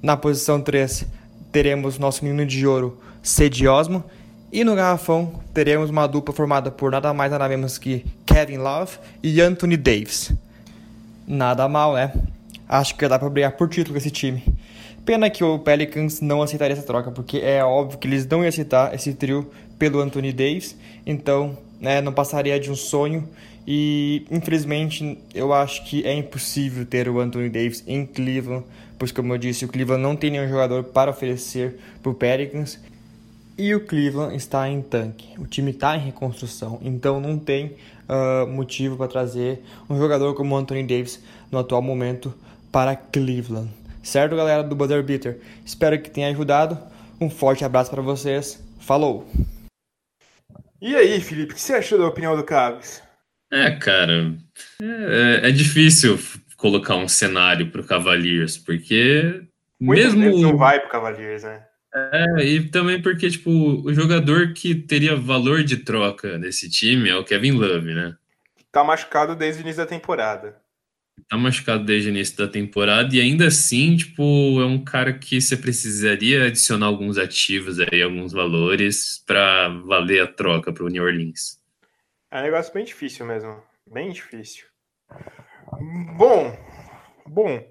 Na 0.02 0.16
posição 0.16 0.62
3 0.62 1.06
teremos 1.52 2.00
nosso 2.00 2.24
menino 2.24 2.46
de 2.46 2.66
ouro 2.66 2.98
Cedi 3.22 3.68
Osmo. 3.68 4.06
E 4.54 4.64
no 4.64 4.74
garrafão 4.74 5.44
teremos 5.54 5.90
uma 5.90 6.08
dupla 6.08 6.34
formada 6.34 6.72
por 6.72 6.90
nada 6.94 7.14
mais 7.14 7.30
nada 7.30 7.50
menos 7.50 7.78
que 7.78 8.06
Kevin 8.26 8.60
Love 8.60 9.00
e 9.22 9.42
Anthony 9.42 9.76
Davis. 9.76 10.32
Nada 11.28 11.68
mal, 11.68 11.96
né? 11.96 12.14
acho 12.70 12.96
que 12.96 13.06
dá 13.06 13.20
para 13.20 13.30
brigar 13.30 13.52
por 13.58 13.68
título 13.68 13.96
com 13.96 13.98
esse 13.98 14.12
time. 14.12 14.42
Pena 15.04 15.30
que 15.30 15.44
o 15.44 15.60
Pelicans 15.60 16.22
não 16.22 16.42
aceitaria 16.42 16.74
essa 16.74 16.88
troca, 16.88 17.12
porque 17.12 17.40
é 17.40 17.66
óbvio 17.66 18.00
que 18.00 18.08
eles 18.08 18.26
não 18.26 18.44
iam 18.44 18.48
aceitar 18.48 18.96
esse 18.96 19.14
trio 19.14 19.52
pelo 19.78 20.00
Anthony 20.00 20.32
Davis, 20.32 20.78
então 21.06 21.58
né, 21.82 22.00
não 22.00 22.14
passaria 22.14 22.58
de 22.58 22.72
um 22.72 22.76
sonho. 22.76 23.28
E 23.68 24.26
infelizmente 24.30 25.18
eu 25.34 25.54
acho 25.54 25.84
que 25.86 26.06
é 26.06 26.14
impossível 26.14 26.86
ter 26.86 27.10
o 27.10 27.20
Anthony 27.20 27.50
Davis 27.50 27.84
em 27.88 28.06
Cleveland, 28.06 28.66
pois 28.98 29.12
como 29.12 29.34
eu 29.34 29.38
disse, 29.38 29.66
o 29.66 29.68
Cleveland 29.68 30.04
não 30.04 30.16
tem 30.16 30.32
nenhum 30.32 30.48
jogador 30.48 30.84
para 30.84 31.12
oferecer 31.12 31.80
para 32.02 32.12
o 32.12 32.16
Pelicans. 32.16 32.80
E 33.58 33.74
o 33.74 33.86
Cleveland 33.86 34.36
está 34.36 34.68
em 34.70 34.82
tanque. 34.82 35.30
O 35.40 35.48
time 35.48 35.72
está 35.72 35.96
em 35.96 36.00
reconstrução, 36.02 36.80
então 36.84 37.22
não 37.22 37.40
tem 37.40 37.78
uh, 38.08 38.46
motivo 38.46 38.98
para 38.98 39.08
trazer 39.08 39.64
um 39.90 39.98
jogador 39.98 40.36
como 40.36 40.54
o 40.54 40.58
Anthony 40.58 40.84
Davis 40.84 41.22
no 41.50 41.60
atual 41.60 41.82
momento 41.82 42.34
para 42.72 42.96
Cleveland. 42.96 43.70
Certo, 44.04 44.36
galera 44.36 44.62
do 44.62 44.76
Buzzer 44.76 45.02
Beater? 45.02 45.40
Espero 45.66 46.00
que 46.00 46.10
tenha 46.10 46.30
ajudado. 46.30 46.78
Um 47.20 47.30
forte 47.30 47.64
abraço 47.64 47.90
para 47.90 48.02
vocês. 48.02 48.62
Falou! 48.80 49.26
E 50.82 50.96
aí, 50.96 51.20
Felipe, 51.22 51.54
o 51.54 51.56
que 51.56 51.62
você 51.62 51.74
achou 51.74 51.98
da 51.98 52.06
opinião 52.06 52.36
do 52.36 52.44
Cavs? 52.44 53.05
É, 53.56 53.72
cara, 53.72 54.34
é, 54.82 55.48
é 55.48 55.52
difícil 55.52 56.20
colocar 56.58 56.98
um 56.98 57.08
cenário 57.08 57.72
para 57.72 57.80
o 57.80 57.86
Cavaliers, 57.86 58.58
porque 58.58 59.44
Muitas 59.80 60.14
mesmo 60.14 60.42
não 60.42 60.58
vai 60.58 60.82
pro 60.82 60.90
Cavaliers, 60.90 61.44
né? 61.44 61.64
É, 61.94 62.44
e 62.44 62.70
também 62.70 63.02
porque, 63.02 63.30
tipo, 63.30 63.50
o 63.50 63.94
jogador 63.94 64.52
que 64.52 64.76
teria 64.76 65.16
valor 65.16 65.64
de 65.64 65.78
troca 65.78 66.38
nesse 66.38 66.70
time 66.70 67.10
é 67.10 67.16
o 67.16 67.24
Kevin 67.24 67.54
Love, 67.54 67.94
né? 67.94 68.18
Tá 68.74 68.84
machucado 68.84 69.38
desde 69.38 69.62
o 69.62 69.64
início 69.64 69.82
da 69.82 69.88
temporada. 69.88 70.58
Tá 71.30 71.38
machucado 71.38 71.86
desde 71.86 72.10
o 72.10 72.12
início 72.12 72.38
da 72.38 72.50
temporada 72.50 73.16
e 73.16 73.22
ainda 73.22 73.48
assim, 73.48 73.96
tipo, 73.96 74.22
é 74.60 74.66
um 74.66 74.84
cara 74.84 75.14
que 75.14 75.40
você 75.40 75.56
precisaria 75.56 76.44
adicionar 76.44 76.88
alguns 76.88 77.18
ativos 77.18 77.80
aí, 77.80 78.02
alguns 78.02 78.34
valores 78.34 79.24
para 79.26 79.70
valer 79.70 80.22
a 80.22 80.28
troca 80.28 80.74
pro 80.74 80.90
New 80.90 81.02
Orleans. 81.02 81.64
É 82.36 82.40
um 82.40 82.44
negócio 82.44 82.74
bem 82.74 82.84
difícil 82.84 83.26
mesmo. 83.26 83.64
Bem 83.90 84.12
difícil. 84.12 84.66
Bom, 86.18 86.54
bom, 87.26 87.66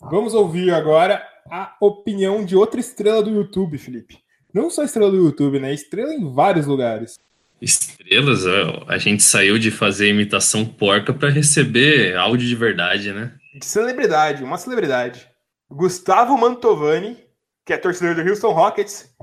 vamos 0.00 0.34
ouvir 0.34 0.74
agora 0.74 1.24
a 1.48 1.76
opinião 1.80 2.44
de 2.44 2.56
outra 2.56 2.80
estrela 2.80 3.22
do 3.22 3.30
YouTube, 3.30 3.78
Felipe. 3.78 4.18
Não 4.52 4.70
só 4.70 4.82
estrela 4.82 5.08
do 5.08 5.18
YouTube, 5.18 5.60
né? 5.60 5.72
Estrela 5.72 6.12
em 6.12 6.34
vários 6.34 6.66
lugares. 6.66 7.16
Estrelas, 7.62 8.44
a 8.88 8.98
gente 8.98 9.22
saiu 9.22 9.56
de 9.56 9.70
fazer 9.70 10.08
imitação 10.08 10.64
porca 10.66 11.14
para 11.14 11.30
receber 11.30 12.16
áudio 12.16 12.48
de 12.48 12.56
verdade, 12.56 13.12
né? 13.12 13.32
De 13.54 13.64
celebridade, 13.64 14.42
uma 14.42 14.58
celebridade. 14.58 15.30
Gustavo 15.70 16.36
Mantovani, 16.36 17.16
que 17.64 17.72
é 17.72 17.76
torcedor 17.76 18.16
do 18.16 18.28
Houston 18.28 18.50
Rockets. 18.50 19.14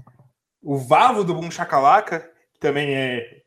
O 0.63 0.77
Vavo 0.77 1.25
do 1.25 1.33
Boom 1.33 1.51
Chacalaca, 1.51 2.31
que 2.53 2.61
também 2.61 2.95
é, 2.95 3.41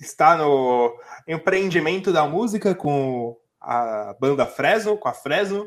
está 0.00 0.36
no 0.36 0.94
empreendimento 1.26 2.12
da 2.12 2.26
música 2.26 2.74
com 2.74 3.36
a 3.60 4.14
banda 4.20 4.46
Fresno, 4.46 4.96
com 4.96 5.08
a 5.08 5.14
Fresno. 5.14 5.66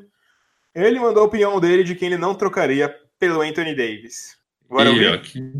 Ele 0.73 0.99
mandou 0.99 1.23
a 1.23 1.25
opinião 1.25 1.59
dele 1.59 1.83
de 1.83 1.95
quem 1.95 2.07
ele 2.07 2.17
não 2.17 2.35
trocaria 2.35 2.93
pelo 3.19 3.41
Anthony 3.41 3.75
Davis. 3.75 4.37
Bora 4.69 4.89
ouvir? 4.89 5.13
Aqui. 5.13 5.51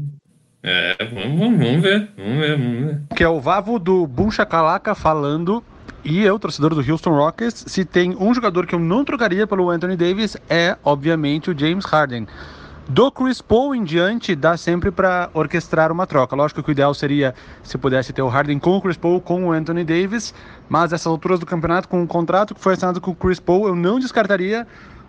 É, 0.62 0.96
vamos, 1.06 1.40
vamos, 1.40 1.60
vamos, 1.60 1.82
ver, 1.82 2.12
vamos 2.16 2.40
ver, 2.40 2.58
vamos 2.58 2.86
ver. 2.86 3.02
Que 3.16 3.24
é 3.24 3.28
o 3.28 3.40
Vavo 3.40 3.80
do 3.80 4.06
Buncha 4.06 4.46
Calaca 4.46 4.94
falando. 4.94 5.64
E 6.04 6.24
eu, 6.24 6.40
torcedor 6.40 6.74
do 6.74 6.92
Houston 6.92 7.12
Rockets, 7.12 7.66
se 7.68 7.84
tem 7.84 8.16
um 8.16 8.34
jogador 8.34 8.66
que 8.66 8.74
eu 8.74 8.80
não 8.80 9.04
trocaria 9.04 9.46
pelo 9.46 9.70
Anthony 9.70 9.98
Davis, 9.98 10.38
é, 10.50 10.78
obviamente, 10.84 11.52
o 11.52 11.58
James 11.58 11.84
Harden. 11.86 12.26
Do 12.90 13.12
Chris 13.12 13.40
Paul 13.40 13.76
em 13.76 13.84
diante, 13.84 14.34
dá 14.36 14.58
sempre 14.58 14.90
para 14.90 15.30
orquestrar 15.36 15.92
uma 15.92 16.08
troca. 16.08 16.36
Lógico 16.36 16.64
que 16.64 16.72
o 16.72 16.74
ideal 16.74 16.92
seria 16.96 17.36
se 17.62 17.78
pudesse 17.78 18.12
ter 18.12 18.24
o 18.24 18.28
Harden 18.28 18.58
com 18.58 18.78
o 18.78 18.82
Chris 18.82 18.98
Paul, 18.98 19.22
com 19.22 19.46
o 19.46 19.52
Anthony 19.52 19.84
Davis, 19.84 20.34
mas 20.68 20.92
essas 20.92 21.06
alturas 21.06 21.40
do 21.40 21.46
campeonato, 21.46 21.88
com 21.88 22.02
o 22.02 22.08
contrato 22.08 22.56
que 22.56 22.60
foi 22.60 22.74
assinado 22.74 23.00
com 23.00 23.12
o 23.12 23.16
Chris 23.16 23.40
Paul, 23.40 23.68
eu 23.68 23.76
não 23.76 24.00
descartaria 24.00 24.66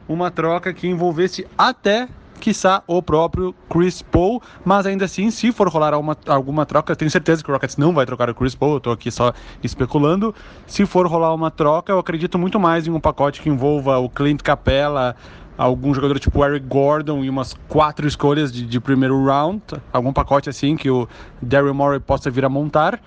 uma 0.07 0.31
troca 0.31 0.75
que 0.75 0.87
envolvesse 0.89 1.47
até 1.57 2.07
quiçá 2.41 2.83
o 2.87 3.03
próprio 3.03 3.55
Chris 3.69 4.03
Paul, 4.03 4.43
mas 4.65 4.87
ainda 4.87 5.05
assim, 5.05 5.31
se 5.31 5.53
for 5.53 5.69
rolar 5.69 5.95
alguma, 5.95 6.17
alguma 6.27 6.67
troca, 6.67 6.97
tenho 6.97 7.11
certeza 7.11 7.45
que 7.45 7.51
o 7.51 7.53
Rockets 7.53 7.77
não 7.77 7.93
vai 7.93 8.05
trocar 8.07 8.29
o 8.29 8.35
Chris 8.35 8.55
Paul, 8.55 8.75
eu 8.75 8.81
tô 8.81 8.91
aqui 8.91 9.11
só 9.11 9.33
especulando. 9.63 10.35
Se 10.67 10.85
for 10.87 11.07
rolar 11.07 11.33
uma 11.35 11.51
troca, 11.51 11.93
eu 11.93 11.99
acredito 11.99 12.39
muito 12.39 12.59
mais 12.59 12.87
em 12.87 12.91
um 12.91 12.99
pacote 12.99 13.41
que 13.41 13.49
envolva 13.49 13.99
o 13.99 14.09
Clint 14.09 14.43
Capella, 14.43 15.15
algum 15.61 15.93
jogador 15.93 16.19
tipo 16.19 16.43
Eric 16.43 16.67
Gordon 16.67 17.23
e 17.23 17.29
umas 17.29 17.55
quatro 17.69 18.09
escolhas 18.09 18.51
de, 18.51 18.65
de 18.65 18.81
primeiro 18.81 19.23
round, 19.27 19.63
algum 19.93 20.11
pacote 20.11 20.49
assim 20.49 20.75
que 20.75 20.89
o 20.89 21.07
Daryl 21.43 21.75
Morey 21.75 22.01
possa 22.01 22.31
vir 22.31 22.47
a 22.47 22.49
montar, 22.49 22.99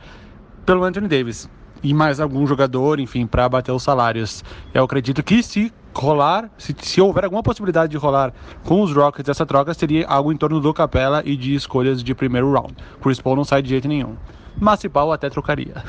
pelo 0.63 0.83
Anthony 0.83 1.07
Davis. 1.07 1.49
E 1.81 1.93
mais 1.95 2.19
algum 2.19 2.45
jogador, 2.45 2.99
enfim, 2.99 3.25
para 3.25 3.49
bater 3.49 3.71
os 3.71 3.81
salários. 3.81 4.43
Eu 4.71 4.83
acredito 4.83 5.23
que 5.23 5.41
se 5.41 5.73
rolar, 5.95 6.49
se, 6.57 6.75
se 6.79 7.01
houver 7.01 7.23
alguma 7.25 7.41
possibilidade 7.41 7.91
de 7.91 7.97
rolar 7.97 8.31
com 8.63 8.81
os 8.81 8.93
Rockets 8.93 9.29
essa 9.29 9.45
troca, 9.47 9.73
seria 9.73 10.07
algo 10.07 10.31
em 10.31 10.37
torno 10.37 10.61
do 10.61 10.73
Capela 10.73 11.23
e 11.25 11.35
de 11.35 11.55
escolhas 11.55 12.03
de 12.03 12.13
primeiro 12.13 12.53
round. 12.53 12.75
Chris 13.01 13.19
Paul 13.19 13.35
não 13.35 13.43
sai 13.43 13.63
de 13.63 13.69
jeito 13.69 13.87
nenhum. 13.87 14.15
Mas 14.61 14.79
se 14.79 14.87
Paul 14.87 15.11
até 15.11 15.27
trocaria. 15.27 15.73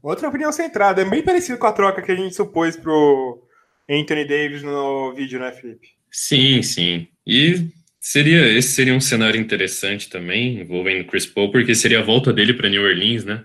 Outra 0.00 0.28
opinião 0.28 0.52
centrada, 0.52 1.02
é 1.02 1.04
bem 1.04 1.24
parecido 1.24 1.58
com 1.58 1.66
a 1.66 1.72
troca 1.72 2.00
que 2.00 2.12
a 2.12 2.16
gente 2.16 2.36
supôs 2.36 2.76
pro 2.76 3.45
Anthony 3.88 4.24
Davis 4.24 4.62
no 4.62 5.14
vídeo, 5.14 5.38
né, 5.38 5.52
Felipe? 5.52 5.88
Sim, 6.10 6.62
sim. 6.62 7.08
E 7.26 7.68
seria 8.00 8.46
esse 8.56 8.68
seria 8.68 8.94
um 8.94 9.00
cenário 9.00 9.40
interessante 9.40 10.08
também, 10.08 10.60
envolvendo 10.60 11.06
Chris 11.06 11.26
Paul, 11.26 11.50
porque 11.50 11.74
seria 11.74 12.00
a 12.00 12.04
volta 12.04 12.32
dele 12.32 12.54
para 12.54 12.68
New 12.68 12.82
Orleans, 12.82 13.24
né? 13.24 13.44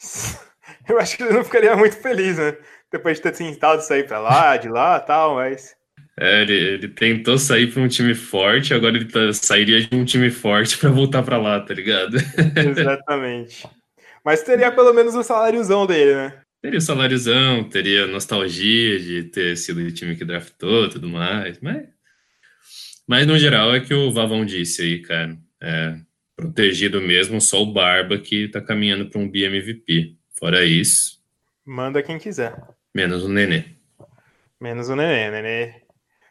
Eu 0.88 0.98
acho 0.98 1.16
que 1.16 1.22
ele 1.22 1.32
não 1.32 1.44
ficaria 1.44 1.76
muito 1.76 1.96
feliz, 1.96 2.38
né? 2.38 2.56
Depois 2.90 3.16
de 3.16 3.22
ter 3.22 3.32
tentado 3.32 3.82
sair 3.82 4.06
para 4.06 4.18
lá, 4.18 4.56
de 4.56 4.68
lá 4.68 4.98
tal, 5.00 5.36
mas. 5.36 5.74
É, 6.18 6.42
ele, 6.42 6.52
ele 6.52 6.88
tentou 6.88 7.38
sair 7.38 7.72
para 7.72 7.80
um 7.80 7.88
time 7.88 8.14
forte, 8.14 8.74
agora 8.74 8.96
ele 8.96 9.06
tá, 9.06 9.32
sairia 9.32 9.80
de 9.80 9.96
um 9.96 10.04
time 10.04 10.30
forte 10.30 10.76
para 10.76 10.90
voltar 10.90 11.22
para 11.22 11.38
lá, 11.38 11.60
tá 11.60 11.72
ligado? 11.72 12.16
Exatamente. 12.56 13.66
Mas 14.24 14.42
teria 14.42 14.70
pelo 14.70 14.92
menos 14.92 15.14
o 15.14 15.22
saláriozão 15.22 15.86
dele, 15.86 16.14
né? 16.14 16.41
Teria 16.62 16.80
saláriozão, 16.80 17.64
teria 17.64 18.06
nostalgia 18.06 19.00
de 19.00 19.24
ter 19.24 19.56
sido 19.56 19.80
o 19.80 19.90
time 19.90 20.14
que 20.14 20.24
draftou 20.24 20.88
tudo 20.88 21.08
mais, 21.08 21.58
mas. 21.60 21.88
Mas 23.04 23.26
no 23.26 23.36
geral 23.36 23.74
é 23.74 23.80
que 23.80 23.92
o 23.92 24.12
Vavão 24.12 24.44
disse 24.44 24.80
aí, 24.82 25.02
cara. 25.02 25.36
É, 25.60 25.96
protegido 26.36 27.00
mesmo, 27.00 27.40
só 27.40 27.60
o 27.60 27.72
Barba 27.72 28.16
que 28.16 28.46
tá 28.46 28.60
caminhando 28.60 29.10
para 29.10 29.20
um 29.20 29.28
BMVP. 29.28 30.14
Fora 30.38 30.64
isso. 30.64 31.20
Manda 31.64 32.00
quem 32.00 32.16
quiser. 32.16 32.56
Menos 32.94 33.24
o 33.24 33.28
Nenê. 33.28 33.64
Menos 34.60 34.88
o 34.88 34.94
Nenê. 34.94 35.30
Nenê, 35.32 35.74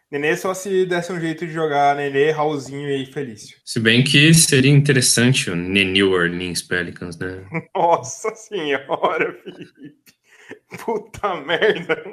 Nenê 0.10 0.38
só 0.38 0.54
se 0.54 0.86
desse 0.86 1.12
um 1.12 1.20
jeito 1.20 1.46
de 1.46 1.52
jogar 1.52 1.96
Nenê, 1.96 2.32
Raulzinho 2.32 2.90
e 2.90 3.06
Felício. 3.06 3.58
Se 3.66 3.82
bem 3.82 4.02
que 4.02 4.34
seria 4.34 4.72
interessante 4.72 5.50
o 5.50 5.56
Nenê 5.58 6.04
Orleans 6.04 6.62
Pelicans, 6.62 7.18
né? 7.18 7.46
Nossa 7.76 8.34
senhora, 8.34 9.34
Felipe. 9.44 10.21
Puta 10.84 11.36
merda. 11.42 12.04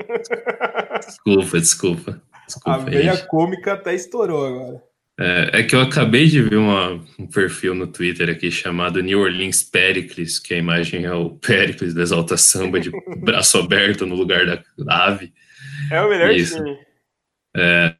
Desculpa, 1.05 1.59
desculpa. 1.59 2.23
desculpa 2.47 2.73
A 2.74 2.78
veia 2.78 3.15
gente. 3.15 3.27
cômica 3.28 3.74
até 3.74 3.94
estourou 3.94 4.47
agora. 4.47 4.89
É, 5.20 5.51
é, 5.60 5.62
que 5.65 5.74
eu 5.74 5.81
acabei 5.81 6.27
de 6.27 6.40
ver 6.40 6.56
uma, 6.56 7.05
um 7.19 7.27
perfil 7.27 7.74
no 7.74 7.89
Twitter 7.89 8.31
aqui 8.31 8.52
chamado 8.52 9.02
New 9.02 9.19
Orleans 9.19 9.65
Pericles, 9.65 10.39
que 10.39 10.55
a 10.55 10.59
imagem 10.59 11.06
é 11.06 11.12
o 11.12 11.31
Pericles 11.31 11.93
da 11.93 12.02
Exalta 12.02 12.36
Samba 12.36 12.78
de 12.78 12.93
braço 13.19 13.59
aberto 13.59 14.06
no 14.06 14.15
lugar 14.15 14.47
da, 14.47 14.62
da 14.78 15.06
ave. 15.06 15.32
É 15.90 16.01
o 16.01 16.09
melhor 16.09 16.31
Isso. 16.31 16.56
time. 16.56 16.78
É. 17.56 17.97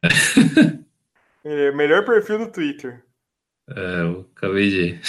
é. 1.43 1.71
Melhor 1.73 2.05
perfil 2.05 2.39
do 2.39 2.51
Twitter. 2.53 3.03
É, 3.69 4.01
eu 4.01 4.29
acabei 4.37 4.69
de. 4.69 4.99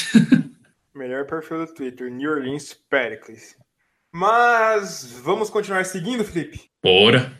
melhor 0.92 1.26
perfil 1.26 1.64
do 1.64 1.72
Twitter, 1.72 2.10
New 2.10 2.28
Orleans 2.28 2.74
Pericles. 2.74 3.56
Mas 4.12 5.12
vamos 5.20 5.50
continuar 5.50 5.84
seguindo, 5.84 6.24
Felipe? 6.24 6.70
Bora. 6.82 7.32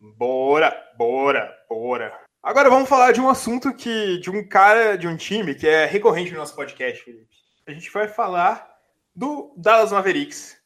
Bora, 0.00 0.74
bora, 0.98 1.54
bora. 1.68 2.20
Agora 2.42 2.68
vamos 2.68 2.88
falar 2.88 3.12
de 3.12 3.20
um 3.20 3.28
assunto 3.28 3.72
que 3.72 4.18
de 4.18 4.28
um 4.28 4.46
cara 4.46 4.96
de 4.96 5.06
um 5.06 5.16
time 5.16 5.54
que 5.54 5.68
é 5.68 5.86
recorrente 5.86 6.32
no 6.32 6.38
nosso 6.38 6.56
podcast, 6.56 7.04
Felipe. 7.04 7.28
A 7.66 7.70
gente 7.70 7.88
vai 7.92 8.08
falar 8.08 8.68
do 9.14 9.54
Dallas 9.56 9.92
Mavericks, 9.92 10.56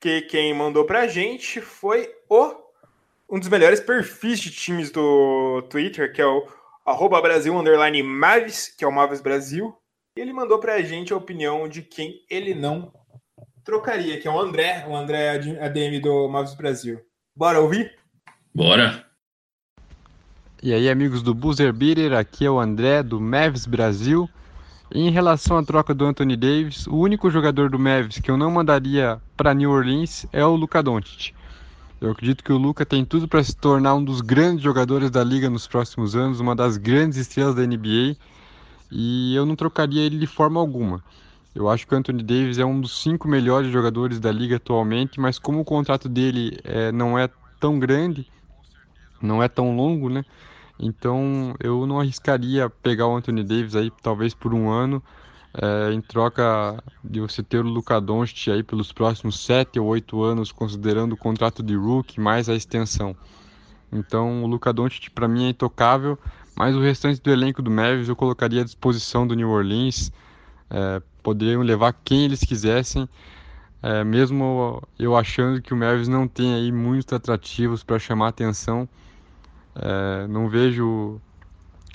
que 0.00 0.22
quem 0.22 0.52
mandou 0.52 0.84
pra 0.84 1.06
gente 1.06 1.60
foi 1.60 2.12
o 2.28 2.52
um 3.30 3.38
dos 3.38 3.48
melhores 3.48 3.78
perfis 3.78 4.40
de 4.40 4.50
times 4.50 4.90
do 4.90 5.62
Twitter, 5.70 6.12
que 6.12 6.20
é 6.20 6.26
o 6.26 6.48
arroba 6.84 7.20
Brasil 7.20 7.56
underline 7.56 8.02
Mavis, 8.02 8.74
que 8.76 8.84
é 8.84 8.88
o 8.88 8.92
Mavis 8.92 9.20
Brasil. 9.20 9.76
E 10.16 10.20
ele 10.20 10.32
mandou 10.32 10.58
pra 10.58 10.80
gente 10.82 11.12
a 11.12 11.16
opinião 11.16 11.68
de 11.68 11.82
quem 11.82 12.24
ele 12.28 12.54
não 12.54 12.92
trocaria, 13.68 14.18
que 14.18 14.26
é 14.26 14.30
o 14.30 14.40
André, 14.40 14.86
o 14.88 14.96
André 14.96 15.28
ADM 15.60 16.00
do 16.00 16.26
Mavis 16.26 16.54
Brasil. 16.54 16.98
Bora 17.36 17.60
ouvir? 17.60 17.92
Bora. 18.54 19.04
E 20.62 20.72
aí, 20.72 20.88
amigos 20.88 21.22
do 21.22 21.34
Buzzer 21.34 21.70
Beater, 21.70 22.14
aqui 22.14 22.46
é 22.46 22.50
o 22.50 22.58
André 22.58 23.02
do 23.02 23.20
Mavs 23.20 23.66
Brasil. 23.66 24.26
Em 24.90 25.10
relação 25.10 25.58
à 25.58 25.62
troca 25.62 25.94
do 25.94 26.06
Anthony 26.06 26.34
Davis, 26.34 26.86
o 26.86 26.96
único 26.96 27.30
jogador 27.30 27.68
do 27.68 27.78
Mavs 27.78 28.18
que 28.18 28.30
eu 28.30 28.38
não 28.38 28.50
mandaria 28.50 29.20
para 29.36 29.52
New 29.52 29.70
Orleans 29.70 30.24
é 30.32 30.42
o 30.42 30.56
Luka 30.56 30.82
Doncic. 30.82 31.34
Eu 32.00 32.12
acredito 32.12 32.42
que 32.42 32.52
o 32.52 32.56
Luka 32.56 32.86
tem 32.86 33.04
tudo 33.04 33.28
para 33.28 33.44
se 33.44 33.54
tornar 33.54 33.96
um 33.96 34.02
dos 34.02 34.22
grandes 34.22 34.62
jogadores 34.62 35.10
da 35.10 35.22
liga 35.22 35.50
nos 35.50 35.66
próximos 35.66 36.16
anos, 36.16 36.40
uma 36.40 36.56
das 36.56 36.78
grandes 36.78 37.18
estrelas 37.18 37.54
da 37.54 37.66
NBA, 37.66 38.16
e 38.90 39.36
eu 39.36 39.44
não 39.44 39.54
trocaria 39.54 40.00
ele 40.00 40.18
de 40.18 40.26
forma 40.26 40.58
alguma. 40.58 41.04
Eu 41.58 41.68
acho 41.68 41.88
que 41.88 41.92
o 41.92 41.98
Anthony 41.98 42.22
Davis 42.22 42.56
é 42.58 42.64
um 42.64 42.80
dos 42.80 43.02
cinco 43.02 43.26
melhores 43.26 43.68
jogadores 43.72 44.20
da 44.20 44.30
liga 44.30 44.54
atualmente, 44.54 45.18
mas 45.18 45.40
como 45.40 45.58
o 45.58 45.64
contrato 45.64 46.08
dele 46.08 46.56
é, 46.62 46.92
não 46.92 47.18
é 47.18 47.28
tão 47.58 47.80
grande, 47.80 48.30
não 49.20 49.42
é 49.42 49.48
tão 49.48 49.74
longo, 49.74 50.08
né? 50.08 50.24
Então 50.78 51.56
eu 51.58 51.84
não 51.84 51.98
arriscaria 51.98 52.70
pegar 52.70 53.08
o 53.08 53.16
Anthony 53.16 53.42
Davis 53.42 53.74
aí 53.74 53.90
talvez 54.00 54.34
por 54.34 54.54
um 54.54 54.70
ano, 54.70 55.02
é, 55.60 55.92
em 55.92 56.00
troca 56.00 56.80
de 57.02 57.18
você 57.18 57.42
ter 57.42 57.58
o 57.58 57.68
Luka 57.68 58.00
Doncic 58.00 58.52
aí 58.52 58.62
pelos 58.62 58.92
próximos 58.92 59.44
sete 59.44 59.80
ou 59.80 59.88
oito 59.88 60.22
anos, 60.22 60.52
considerando 60.52 61.14
o 61.14 61.16
contrato 61.16 61.60
de 61.60 61.74
rookie 61.74 62.20
mais 62.20 62.48
a 62.48 62.54
extensão. 62.54 63.16
Então 63.92 64.44
o 64.44 64.46
Luka 64.46 64.72
Doncic 64.72 65.10
para 65.10 65.26
mim 65.26 65.46
é 65.46 65.48
intocável, 65.48 66.16
mas 66.54 66.76
o 66.76 66.80
restante 66.80 67.20
do 67.20 67.32
elenco 67.32 67.60
do 67.60 67.68
Mavis 67.68 68.08
eu 68.08 68.14
colocaria 68.14 68.60
à 68.60 68.64
disposição 68.64 69.26
do 69.26 69.34
New 69.34 69.50
Orleans. 69.50 70.12
É, 70.70 71.02
poderiam 71.28 71.60
levar 71.60 71.92
quem 71.92 72.24
eles 72.24 72.40
quisessem, 72.40 73.06
é, 73.82 74.02
mesmo 74.02 74.82
eu 74.98 75.14
achando 75.14 75.60
que 75.60 75.74
o 75.74 75.76
Mavis 75.76 76.08
não 76.08 76.26
tem 76.26 76.54
aí 76.54 76.72
muitos 76.72 77.12
atrativos 77.12 77.84
para 77.84 77.98
chamar 77.98 78.28
atenção. 78.28 78.88
É, 79.74 80.26
não 80.26 80.48
vejo 80.48 81.20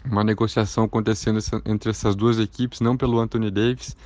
uma 0.05 0.23
negociação 0.23 0.83
acontecendo 0.83 1.39
entre 1.65 1.89
essas 1.89 2.15
duas 2.15 2.37
equipes, 2.37 2.79
não 2.79 2.95
pelo 2.95 3.19
Anthony 3.19 3.49
Davis. 3.49 3.97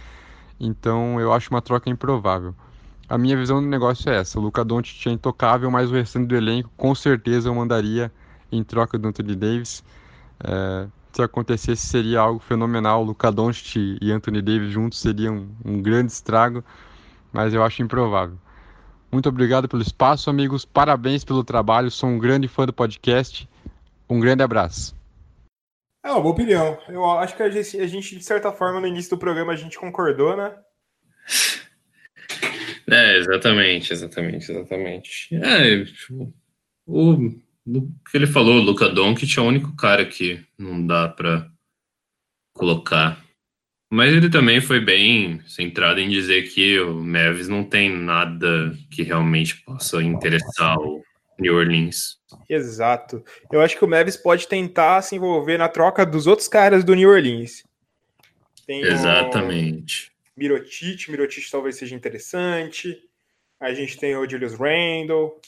Então 0.58 1.20
eu 1.20 1.34
acho 1.34 1.50
uma 1.52 1.62
troca 1.62 1.90
improvável. 1.90 2.56
A 3.10 3.18
minha 3.18 3.36
visão 3.36 3.62
do 3.62 3.68
negócio 3.68 4.10
é 4.10 4.16
essa: 4.16 4.40
o 4.40 4.42
Luca 4.42 4.64
Doncic 4.64 5.08
é 5.08 5.12
intocável, 5.12 5.70
mas 5.70 5.92
o 5.92 5.94
restante 5.94 6.28
do 6.28 6.38
elenco 6.38 6.72
com 6.78 6.96
certeza 6.96 7.50
eu 7.50 7.56
mandaria 7.56 8.10
em 8.50 8.64
troca 8.64 8.98
do 8.98 9.10
Anthony 9.10 9.36
Davis. 9.36 9.84
É, 10.42 10.88
se 11.18 11.24
acontecesse 11.24 11.88
seria 11.88 12.20
algo 12.20 12.40
fenomenal. 12.40 13.04
Luca 13.04 13.32
Doncic 13.32 13.98
e 14.00 14.12
Anthony 14.12 14.42
Davis 14.42 14.72
juntos 14.72 15.00
seria 15.00 15.32
um, 15.32 15.50
um 15.66 15.82
grande 15.82 16.12
estrago, 16.12 16.64
mas 17.34 17.54
eu 17.54 17.64
acho 17.64 17.82
improvável. 17.82 18.38
Muito 19.12 19.28
obrigado 19.28 19.68
pelo 19.68 19.82
espaço, 19.82 20.30
amigos. 20.30 20.64
Parabéns 20.64 21.24
pelo 21.24 21.44
trabalho. 21.44 21.90
Sou 21.90 22.10
um 22.10 22.20
grande 22.20 22.48
fã 22.48 22.66
do 22.66 22.74
podcast. 22.74 23.50
Um 24.08 24.20
grande 24.20 24.44
abraço. 24.44 24.96
É 26.06 26.12
uma 26.12 26.22
boa 26.22 26.34
opinião. 26.34 26.78
Eu 26.88 27.04
acho 27.06 27.36
que 27.36 27.42
a 27.42 27.50
gente, 27.50 27.80
a 27.80 27.88
gente, 27.88 28.16
de 28.16 28.24
certa 28.24 28.52
forma, 28.52 28.80
no 28.80 28.88
início 28.88 29.10
do 29.10 29.20
programa, 29.20 29.54
a 29.54 29.56
gente 29.56 29.80
concordou, 29.80 30.38
né? 30.38 30.54
É, 32.90 33.18
exatamente, 33.18 33.92
exatamente, 33.92 34.52
exatamente. 34.52 35.36
É, 35.36 35.84
tipo, 35.84 36.34
o, 36.86 37.18
o 37.68 37.92
que 38.10 38.18
ele 38.18 38.28
falou, 38.28 38.56
o 38.56 38.62
Luca 38.62 38.88
Doncic 38.88 39.38
é 39.38 39.42
o 39.42 39.46
único 39.46 39.76
cara 39.76 40.06
que 40.06 40.44
não 40.58 40.86
dá 40.86 41.10
pra 41.10 41.50
colocar. 42.54 43.22
Mas 43.90 44.12
ele 44.12 44.30
também 44.30 44.60
foi 44.60 44.80
bem 44.80 45.42
centrado 45.48 46.00
em 46.00 46.10
dizer 46.10 46.50
que 46.50 46.80
o 46.80 46.94
Mavis 46.94 47.48
não 47.48 47.64
tem 47.64 47.90
nada 47.90 48.76
que 48.92 49.04
realmente 49.04 49.62
possa 49.64 50.02
interessar 50.04 50.78
o 50.78 51.02
New 51.40 51.56
Orleans. 51.56 52.18
Exato. 52.50 53.24
Eu 53.52 53.62
acho 53.62 53.78
que 53.78 53.86
o 53.86 53.88
Mavis 53.88 54.18
pode 54.18 54.48
tentar 54.48 55.02
se 55.02 55.16
envolver 55.16 55.58
na 55.58 55.70
troca 55.70 56.06
dos 56.06 56.28
outros 56.28 56.48
caras 56.48 56.84
do 56.84 56.96
New 56.96 57.10
Orleans. 57.10 57.64
Tem 58.66 58.82
Exatamente. 58.82 60.12
O 60.36 60.40
Mirotic, 60.40 61.08
Mirotic 61.10 61.50
talvez 61.50 61.78
seja 61.78 61.96
interessante. 61.96 62.98
A 63.60 63.74
gente 63.74 63.98
tem 63.98 64.16
o 64.16 64.30
Julius 64.30 64.54
Randle. 64.54 65.40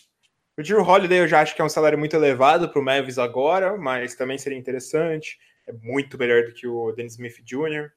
O 0.60 0.62
Drew 0.62 0.84
Holiday 0.84 1.20
eu 1.20 1.28
já 1.28 1.40
acho 1.40 1.56
que 1.56 1.62
é 1.62 1.64
um 1.64 1.70
salário 1.70 1.98
muito 1.98 2.18
elevado 2.18 2.68
para 2.68 2.82
o 2.82 2.84
Mavis 2.84 3.18
agora, 3.18 3.78
mas 3.78 4.14
também 4.14 4.38
seria 4.38 4.58
interessante. 4.58 5.40
É 5.66 5.72
muito 5.72 6.18
melhor 6.18 6.44
do 6.44 6.52
que 6.52 6.68
o 6.68 6.92
Dennis 6.92 7.14
Smith 7.14 7.42
Jr. 7.46 7.90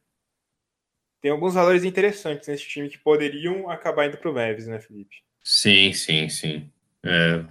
Tem 1.20 1.32
alguns 1.32 1.54
valores 1.54 1.82
interessantes 1.82 2.46
nesse 2.46 2.68
time 2.68 2.88
que 2.88 2.98
poderiam 2.98 3.68
acabar 3.68 4.06
indo 4.06 4.16
para 4.16 4.30
o 4.30 4.32
Mavis, 4.32 4.68
né, 4.68 4.78
Felipe? 4.78 5.24
Sim, 5.42 5.92
sim, 5.92 6.28
sim. 6.28 6.70
É, 7.02 7.44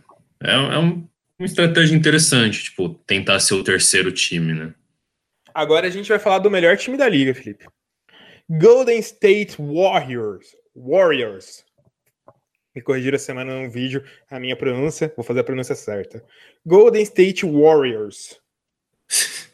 é, 0.45 0.53
é 0.53 0.79
um, 0.79 1.05
uma 1.37 1.45
estratégia 1.45 1.93
interessante, 1.93 2.63
tipo, 2.63 2.93
tentar 3.05 3.41
ser 3.41 3.55
o 3.55 3.63
terceiro 3.65 4.13
time, 4.13 4.53
né? 4.53 4.73
Agora 5.53 5.87
a 5.87 5.91
gente 5.91 6.07
vai 6.07 6.19
falar 6.19 6.39
do 6.39 6.49
melhor 6.49 6.77
time 6.77 6.95
da 6.95 7.09
liga, 7.09 7.33
Felipe. 7.33 7.65
Golden 8.49 8.99
State 8.99 9.57
Warriors. 9.59 10.55
Warriors. 10.73 11.65
Me 12.75 12.81
corrigiram 12.81 13.15
a 13.15 13.19
semana 13.19 13.53
num 13.53 13.69
vídeo 13.69 14.03
a 14.29 14.39
minha 14.39 14.55
pronúncia. 14.55 15.11
Vou 15.15 15.25
fazer 15.25 15.41
a 15.41 15.43
pronúncia 15.43 15.75
certa. 15.75 16.23
Golden 16.65 17.03
State 17.03 17.45
Warriors. 17.45 18.39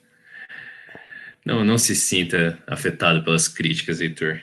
Não, 1.46 1.64
não 1.64 1.78
se 1.78 1.96
sinta 1.96 2.62
afetado 2.68 3.24
pelas 3.24 3.48
críticas, 3.48 4.02
Heitor. 4.02 4.42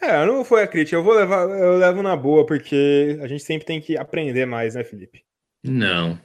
É, 0.00 0.26
não 0.26 0.44
foi 0.44 0.64
a 0.64 0.66
crítica. 0.66 0.96
Eu 0.96 1.04
vou 1.04 1.14
levar, 1.14 1.48
eu 1.48 1.78
levo 1.78 2.02
na 2.02 2.16
boa, 2.16 2.44
porque 2.44 3.16
a 3.22 3.28
gente 3.28 3.44
sempre 3.44 3.64
tem 3.64 3.80
que 3.80 3.96
aprender 3.96 4.46
mais, 4.46 4.74
né, 4.74 4.82
Felipe? 4.82 5.22
Não. 5.62 6.18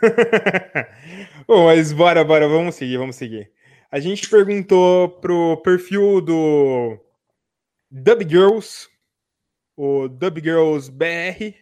Bom, 1.46 1.66
mas 1.66 1.92
bora, 1.92 2.24
bora, 2.24 2.48
vamos 2.48 2.74
seguir, 2.74 2.96
vamos 2.96 3.14
seguir. 3.14 3.48
A 3.92 4.00
gente 4.00 4.28
perguntou 4.28 5.08
pro 5.08 5.58
perfil 5.58 6.20
do 6.20 6.98
Dub 7.90 8.28
Girls, 8.28 8.88
o 9.82 10.08
Dub 10.08 10.38
Girls 10.42 10.90
BR, 10.90 11.54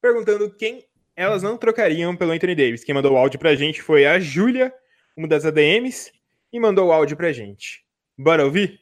perguntando 0.00 0.48
quem 0.54 0.84
elas 1.16 1.42
não 1.42 1.58
trocariam 1.58 2.14
pelo 2.14 2.30
Anthony 2.30 2.54
Davis. 2.54 2.84
Quem 2.84 2.94
mandou 2.94 3.14
o 3.14 3.16
áudio 3.16 3.40
pra 3.40 3.56
gente 3.56 3.82
foi 3.82 4.06
a 4.06 4.20
Júlia, 4.20 4.72
uma 5.16 5.26
das 5.26 5.44
ADMs, 5.44 6.12
e 6.52 6.60
mandou 6.60 6.86
o 6.86 6.92
áudio 6.92 7.16
pra 7.16 7.32
gente. 7.32 7.84
Bora 8.16 8.44
ouvir? 8.44 8.78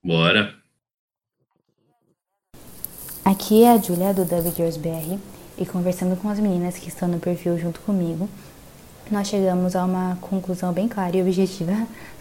Bora. 0.00 0.54
Aqui 3.24 3.64
é 3.64 3.70
a 3.70 3.78
Júlia 3.78 4.14
do 4.14 4.24
Dub 4.24 4.48
Girls 4.54 4.78
BR 4.78 5.18
e 5.58 5.66
conversando 5.66 6.16
com 6.16 6.28
as 6.28 6.38
meninas 6.38 6.78
que 6.78 6.88
estão 6.88 7.08
no 7.08 7.18
perfil 7.18 7.58
junto 7.58 7.80
comigo, 7.80 8.28
nós 9.10 9.26
chegamos 9.26 9.74
a 9.74 9.84
uma 9.84 10.16
conclusão 10.20 10.72
bem 10.72 10.86
clara 10.86 11.16
e 11.16 11.20
objetiva 11.20 11.72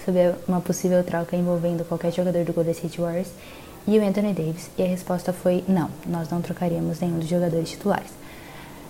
sobre 0.04 0.34
uma 0.48 0.60
possível 0.60 1.04
troca 1.04 1.36
envolvendo 1.36 1.86
qualquer 1.86 2.12
jogador 2.12 2.44
do 2.44 2.52
Golden 2.52 2.74
State 2.74 3.00
Warriors 3.00 3.32
e 3.88 4.00
o 4.00 4.08
Anthony 4.08 4.34
Davis, 4.34 4.70
e 4.78 4.84
a 4.84 4.88
resposta 4.88 5.34
foi 5.34 5.64
não, 5.68 5.90
nós 6.06 6.30
não 6.30 6.42
trocaríamos 6.42 7.00
nenhum 7.00 7.20
dos 7.20 7.28
jogadores 7.28 7.70
titulares. 7.70 8.12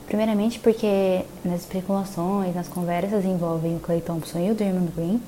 Primeiramente 0.06 0.60
porque 0.60 1.26
nas 1.44 1.62
especulações, 1.62 2.54
nas 2.54 2.68
conversas 2.68 3.26
envolvem 3.26 3.76
o 3.76 3.80
Clay 3.80 4.02
Thompson 4.02 4.40
e 4.40 4.52
o 4.52 4.56
Draymond 4.56 4.92
Green, 4.96 5.22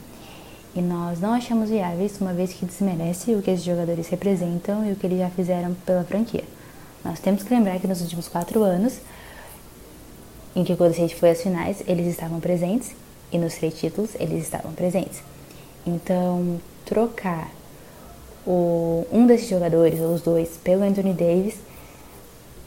e 0.76 0.82
nós 0.82 1.22
não 1.22 1.34
achamos 1.34 1.70
viáveis, 1.70 2.20
uma 2.20 2.34
vez 2.34 2.52
que 2.54 2.66
desmerece 2.66 3.34
o 3.34 3.42
que 3.42 3.50
esses 3.50 3.66
jogadores 3.66 4.08
representam 4.10 4.86
e 4.86 4.92
o 4.92 4.96
que 4.96 5.08
eles 5.08 5.20
já 5.20 5.30
fizeram 5.30 5.74
pela 5.86 6.04
franquia. 6.04 6.44
Nós 7.04 7.20
temos 7.20 7.44
que 7.44 7.54
lembrar 7.54 7.80
que 7.80 7.88
nos 7.88 8.02
últimos 8.02 8.28
quatro 8.28 8.62
anos, 8.62 9.00
em 10.56 10.64
que 10.64 10.74
o 10.74 10.76
Golden 10.76 11.06
State 11.06 11.20
foi 11.20 11.32
às 11.32 11.42
finais, 11.42 11.82
eles 11.88 12.08
estavam 12.08 12.40
presentes 12.40 12.92
e 13.32 13.38
nos 13.38 13.56
três 13.56 13.74
títulos 13.80 14.12
eles 14.20 14.44
estavam 14.44 14.74
presentes. 14.74 15.22
Então, 15.88 16.60
trocar 16.84 17.50
o, 18.46 19.06
um 19.12 19.26
desses 19.26 19.50
jogadores, 19.50 20.00
ou 20.00 20.14
os 20.14 20.22
dois, 20.22 20.58
pelo 20.64 20.84
Anthony 20.84 21.14
Davis 21.14 21.56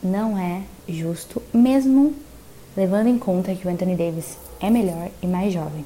não 0.03 0.39
é 0.39 0.63
justo, 0.89 1.43
mesmo 1.53 2.15
levando 2.77 3.09
em 3.09 3.19
conta 3.19 3.55
que 3.55 3.67
o 3.67 3.71
Anthony 3.71 3.97
Davis 3.97 4.37
é 4.61 4.71
melhor 4.71 5.09
e 5.23 5.27
mais 5.27 5.53
jovem. 5.53 5.85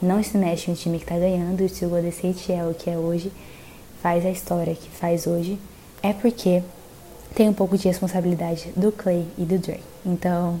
Não 0.00 0.22
se 0.22 0.36
mexe 0.36 0.70
um 0.70 0.74
time 0.74 0.98
que 0.98 1.04
está 1.04 1.18
ganhando, 1.18 1.62
e 1.62 1.68
se 1.68 1.84
o 1.84 1.88
Golden 1.88 2.10
State 2.10 2.52
é 2.52 2.64
o 2.64 2.74
que 2.74 2.90
é 2.90 2.96
hoje, 2.96 3.30
faz 4.02 4.24
a 4.24 4.30
história 4.30 4.74
que 4.74 4.88
faz 4.90 5.26
hoje, 5.26 5.58
é 6.02 6.12
porque 6.12 6.62
tem 7.34 7.48
um 7.48 7.54
pouco 7.54 7.76
de 7.76 7.88
responsabilidade 7.88 8.70
do 8.76 8.92
Clay 8.92 9.26
e 9.38 9.44
do 9.44 9.58
Dre. 9.58 9.80
Então, 10.04 10.60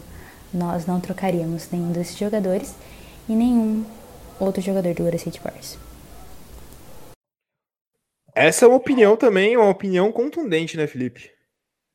nós 0.52 0.86
não 0.86 1.00
trocaríamos 1.00 1.68
nenhum 1.70 1.92
desses 1.92 2.16
jogadores 2.16 2.74
e 3.28 3.34
nenhum 3.34 3.84
outro 4.40 4.62
jogador 4.62 4.94
do 4.94 5.02
Golden 5.02 5.16
State 5.16 5.40
Warriors. 5.42 5.83
Essa 8.34 8.64
é 8.64 8.68
uma 8.68 8.76
opinião 8.76 9.16
também, 9.16 9.56
uma 9.56 9.68
opinião 9.68 10.10
contundente, 10.10 10.76
né, 10.76 10.86
Felipe? 10.86 11.30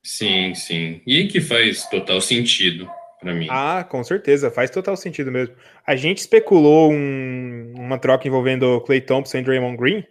Sim, 0.02 0.56
sim. 0.56 1.02
E 1.06 1.28
que 1.28 1.42
faz 1.42 1.86
total 1.88 2.22
sentido 2.22 2.90
para 3.20 3.34
mim. 3.34 3.48
Ah, 3.50 3.86
com 3.88 4.02
certeza, 4.04 4.50
faz 4.50 4.70
total 4.70 4.96
sentido 4.96 5.32
mesmo. 5.32 5.54
A 5.86 5.96
gente 5.96 6.20
especulou 6.20 6.92
um, 6.92 7.74
uma 7.76 8.00
troca 8.00 8.28
envolvendo 8.28 8.80
Clay 8.82 9.02
Thompson 9.02 9.40
e 9.40 9.42
Draymond 9.42 9.78
Green, 9.78 10.06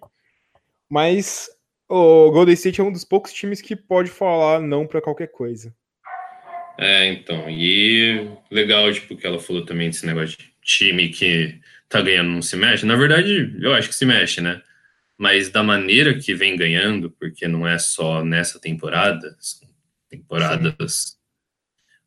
mas 0.90 1.48
o 1.88 2.30
Golden 2.30 2.54
State 2.54 2.80
é 2.80 2.84
um 2.84 2.92
dos 2.92 3.04
poucos 3.04 3.32
times 3.32 3.62
que 3.62 3.74
pode 3.74 4.10
falar 4.10 4.60
não 4.60 4.86
para 4.86 5.00
qualquer 5.00 5.28
coisa. 5.28 5.74
É, 6.76 7.08
então, 7.08 7.48
e 7.48 8.30
legal, 8.50 8.92
tipo, 8.92 9.16
que 9.16 9.26
ela 9.26 9.40
falou 9.40 9.64
também 9.64 9.88
desse 9.88 10.06
negócio 10.06 10.36
de 10.36 10.52
time 10.62 11.08
que 11.08 11.58
tá 11.88 12.00
ganhando 12.02 12.30
não 12.30 12.42
se 12.42 12.56
mexe. 12.56 12.86
Na 12.86 12.94
verdade, 12.94 13.56
eu 13.60 13.72
acho 13.74 13.88
que 13.88 13.94
se 13.94 14.04
mexe, 14.04 14.40
né? 14.40 14.62
Mas 15.18 15.50
da 15.50 15.62
maneira 15.62 16.16
que 16.16 16.32
vem 16.32 16.56
ganhando, 16.56 17.10
porque 17.10 17.48
não 17.48 17.66
é 17.66 17.76
só 17.78 18.24
nessa 18.24 18.60
temporada, 18.60 19.36
são 19.40 19.68
temporadas 20.08 21.18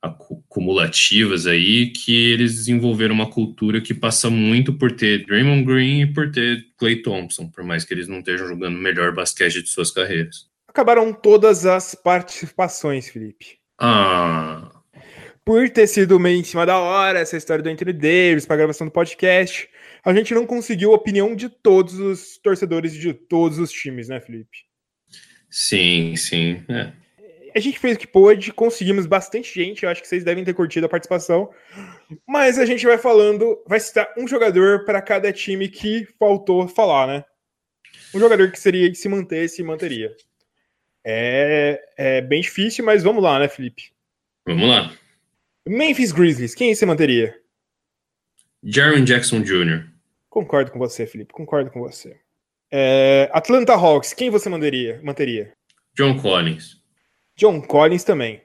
acumulativas 0.01 1.45
aí, 1.45 1.91
que 1.91 2.31
eles 2.31 2.55
desenvolveram 2.55 3.13
uma 3.13 3.29
cultura 3.29 3.79
que 3.79 3.93
passa 3.93 4.29
muito 4.29 4.73
por 4.73 4.91
ter 4.93 5.25
Draymond 5.25 5.63
Green 5.63 6.01
e 6.01 6.13
por 6.13 6.31
ter 6.31 6.65
Clay 6.77 7.01
Thompson, 7.01 7.47
por 7.47 7.63
mais 7.63 7.83
que 7.83 7.93
eles 7.93 8.07
não 8.07 8.19
estejam 8.19 8.47
jogando 8.47 8.75
o 8.75 8.81
melhor 8.81 9.13
basquete 9.13 9.61
de 9.61 9.69
suas 9.69 9.91
carreiras. 9.91 10.49
Acabaram 10.67 11.13
todas 11.13 11.65
as 11.65 11.93
participações, 11.93 13.09
Felipe. 13.09 13.57
Ah, 13.77 14.71
Por 15.43 15.69
ter 15.69 15.85
sido 15.85 16.19
meio 16.19 16.39
em 16.39 16.43
cima 16.43 16.65
da 16.65 16.79
hora 16.79 17.19
essa 17.19 17.37
história 17.37 17.63
do 17.63 17.69
Anthony 17.69 17.93
Davis 17.93 18.45
para 18.45 18.57
gravação 18.57 18.87
do 18.87 18.91
podcast, 18.91 19.69
a 20.03 20.13
gente 20.13 20.33
não 20.33 20.45
conseguiu 20.45 20.91
a 20.91 20.95
opinião 20.95 21.35
de 21.35 21.49
todos 21.49 21.99
os 21.99 22.37
torcedores 22.37 22.93
de 22.93 23.13
todos 23.13 23.59
os 23.59 23.71
times, 23.71 24.07
né, 24.07 24.19
Felipe? 24.19 24.65
sim, 25.49 26.15
sim. 26.15 26.63
É. 26.69 26.93
A 27.53 27.59
gente 27.59 27.77
fez 27.77 27.97
o 27.97 27.99
que 27.99 28.07
pôde, 28.07 28.53
conseguimos 28.53 29.05
bastante 29.05 29.53
gente, 29.53 29.83
eu 29.83 29.89
acho 29.89 30.01
que 30.01 30.07
vocês 30.07 30.23
devem 30.23 30.43
ter 30.45 30.53
curtido 30.53 30.85
a 30.85 30.89
participação. 30.89 31.49
Mas 32.25 32.57
a 32.57 32.65
gente 32.65 32.85
vai 32.85 32.97
falando, 32.97 33.61
vai 33.67 33.79
citar 33.79 34.13
um 34.17 34.25
jogador 34.25 34.85
para 34.85 35.01
cada 35.01 35.33
time 35.33 35.67
que 35.67 36.07
faltou 36.17 36.67
falar, 36.67 37.07
né? 37.07 37.25
Um 38.15 38.19
jogador 38.19 38.49
que 38.51 38.59
seria 38.59 38.93
se 38.95 39.09
manter, 39.09 39.49
se 39.49 39.61
manteria. 39.63 40.15
É, 41.03 41.81
é 41.97 42.21
bem 42.21 42.41
difícil, 42.41 42.85
mas 42.85 43.03
vamos 43.03 43.21
lá, 43.21 43.37
né, 43.37 43.49
Felipe? 43.49 43.91
Vamos 44.45 44.69
lá. 44.69 44.93
Memphis 45.67 46.11
Grizzlies, 46.13 46.55
quem 46.55 46.73
se 46.73 46.85
manteria? 46.85 47.35
Jaron 48.63 49.03
Jackson 49.03 49.41
Jr. 49.41 49.90
Concordo 50.31 50.71
com 50.71 50.79
você, 50.79 51.05
Felipe, 51.05 51.33
concordo 51.33 51.69
com 51.69 51.81
você. 51.81 52.17
É, 52.71 53.29
Atlanta 53.33 53.73
Hawks, 53.73 54.13
quem 54.13 54.29
você 54.29 54.47
manteria? 54.47 55.01
manteria? 55.03 55.51
John 55.93 56.17
Collins. 56.17 56.81
John 57.35 57.61
Collins 57.61 58.05
também. 58.05 58.41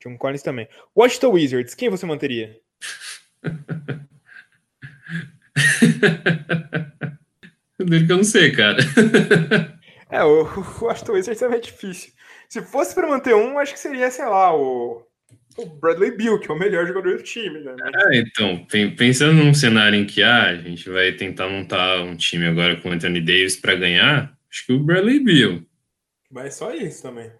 John 0.00 0.16
Collins 0.16 0.44
também. 0.44 0.68
Washington 0.96 1.32
Wizards, 1.32 1.74
quem 1.74 1.88
você 1.90 2.06
manteria? 2.06 2.56
Dele 7.76 8.06
que 8.06 8.12
eu 8.12 8.18
não 8.18 8.24
sei, 8.24 8.52
cara. 8.52 8.78
É, 10.08 10.22
o, 10.22 10.44
o 10.44 10.84
Washington 10.84 11.12
Wizards 11.12 11.42
é 11.42 11.58
difícil. 11.58 12.12
Se 12.48 12.62
fosse 12.62 12.94
para 12.94 13.08
manter 13.08 13.34
um, 13.34 13.58
acho 13.58 13.72
que 13.72 13.80
seria, 13.80 14.12
sei 14.12 14.26
lá, 14.26 14.54
o, 14.56 15.04
o 15.56 15.66
Bradley 15.66 16.16
Bill, 16.16 16.38
que 16.38 16.50
é 16.50 16.54
o 16.54 16.58
melhor 16.58 16.86
jogador 16.86 17.16
do 17.16 17.22
time, 17.22 17.60
né? 17.60 17.74
Ah, 17.94 18.14
então, 18.14 18.64
pen- 18.66 18.94
pensando 18.94 19.34
num 19.34 19.52
cenário 19.52 19.98
em 19.98 20.06
que 20.06 20.22
ah, 20.22 20.46
a 20.50 20.56
gente 20.56 20.88
vai 20.88 21.12
tentar 21.12 21.48
montar 21.48 22.02
um 22.02 22.16
time 22.16 22.46
agora 22.46 22.76
com 22.76 22.88
o 22.88 22.92
Anthony 22.92 23.20
Davis 23.20 23.56
para 23.56 23.74
ganhar, 23.74 24.36
acho 24.50 24.66
que 24.66 24.72
o 24.72 24.80
Bradley 24.80 25.20
Bill. 25.20 25.66
Mas 26.30 26.54
só 26.54 26.72
isso 26.72 27.02
também. 27.02 27.30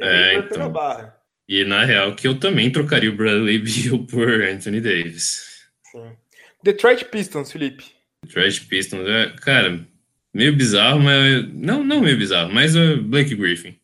E 0.00 0.04
É, 0.04 0.38
então. 0.38 0.72
E 1.48 1.64
na 1.64 1.84
real 1.84 2.14
que 2.14 2.26
eu 2.26 2.38
também 2.38 2.70
trocaria 2.70 3.10
o 3.10 3.16
Bradley 3.16 3.58
Bill 3.62 4.06
por 4.06 4.28
Anthony 4.28 4.80
Davis. 4.80 5.66
Sim. 5.90 6.16
Detroit 6.62 7.04
Pistons, 7.06 7.52
Felipe. 7.52 7.84
Trash 8.28 8.60
Pistons, 8.60 9.06
é, 9.08 9.34
cara, 9.40 9.84
meio 10.32 10.56
bizarro, 10.56 11.00
mas 11.00 11.52
não, 11.52 11.82
não 11.82 12.00
meio 12.00 12.16
bizarro, 12.16 12.52
mas 12.52 12.74
o 12.76 13.02
Blake 13.02 13.34
Griffin. 13.34 13.76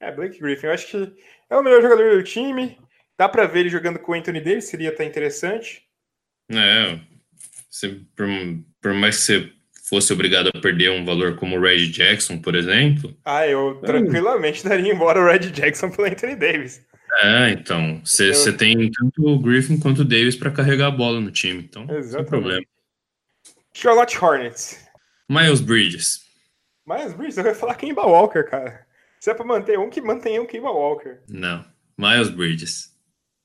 É, 0.00 0.12
Blake 0.12 0.38
Griffin. 0.38 0.66
Eu 0.66 0.72
acho 0.72 0.86
que 0.88 1.12
é 1.48 1.56
o 1.56 1.62
melhor 1.62 1.80
jogador 1.82 2.16
do 2.16 2.22
time. 2.22 2.78
Dá 3.18 3.28
pra 3.28 3.46
ver 3.46 3.60
ele 3.60 3.68
jogando 3.70 3.98
com 3.98 4.12
o 4.12 4.14
Anthony 4.14 4.40
Davis, 4.40 4.64
seria 4.66 4.90
até 4.90 5.04
interessante. 5.04 5.82
É, 6.50 6.98
você- 7.70 8.00
por, 8.14 8.26
por 8.80 8.94
mais 8.94 9.16
que 9.16 9.22
você 9.22 9.52
fosse 9.88 10.12
obrigado 10.12 10.50
a 10.54 10.60
perder 10.60 10.90
um 10.90 11.04
valor 11.04 11.36
como 11.36 11.56
o 11.56 11.60
Reggie 11.60 11.90
Jackson, 11.90 12.38
por 12.40 12.54
exemplo, 12.54 13.16
Ah, 13.24 13.46
eu 13.46 13.80
tranquilamente 13.84 14.64
daria 14.64 14.92
embora 14.92 15.20
o 15.20 15.24
Red 15.26 15.50
Jackson 15.50 15.90
pelo 15.90 16.08
Anthony 16.08 16.34
Davis. 16.36 16.84
É, 17.22 17.50
então, 17.50 18.00
você 18.04 18.34
você 18.34 18.52
tem 18.52 18.90
tanto 18.90 19.24
o 19.26 19.38
Griffin 19.38 19.78
quanto 19.78 20.02
o 20.02 20.04
Davis 20.04 20.36
para 20.36 20.50
carregar 20.50 20.88
a 20.88 20.90
bola 20.90 21.20
no 21.20 21.30
time, 21.30 21.62
então, 21.62 21.86
sem 21.86 21.96
Exatamente. 21.96 22.28
problema. 22.28 22.62
Charlotte 23.74 24.18
Hornets. 24.22 24.84
Miles 25.28 25.60
Bridges. 25.60 26.20
Mas, 26.84 27.12
Bruce, 27.14 27.38
eu 27.38 27.46
ia 27.46 27.54
falar 27.54 27.74
Kemba 27.74 28.02
Walker, 28.06 28.44
cara. 28.44 28.86
Se 29.20 29.30
é 29.30 29.34
pra 29.34 29.44
manter 29.44 29.78
um, 29.78 29.88
que 29.90 30.00
mantenha 30.00 30.40
um 30.40 30.46
Kemba 30.46 30.70
Walker. 30.70 31.18
Não, 31.28 31.64
Miles 31.98 32.28
Bridges. 32.30 32.95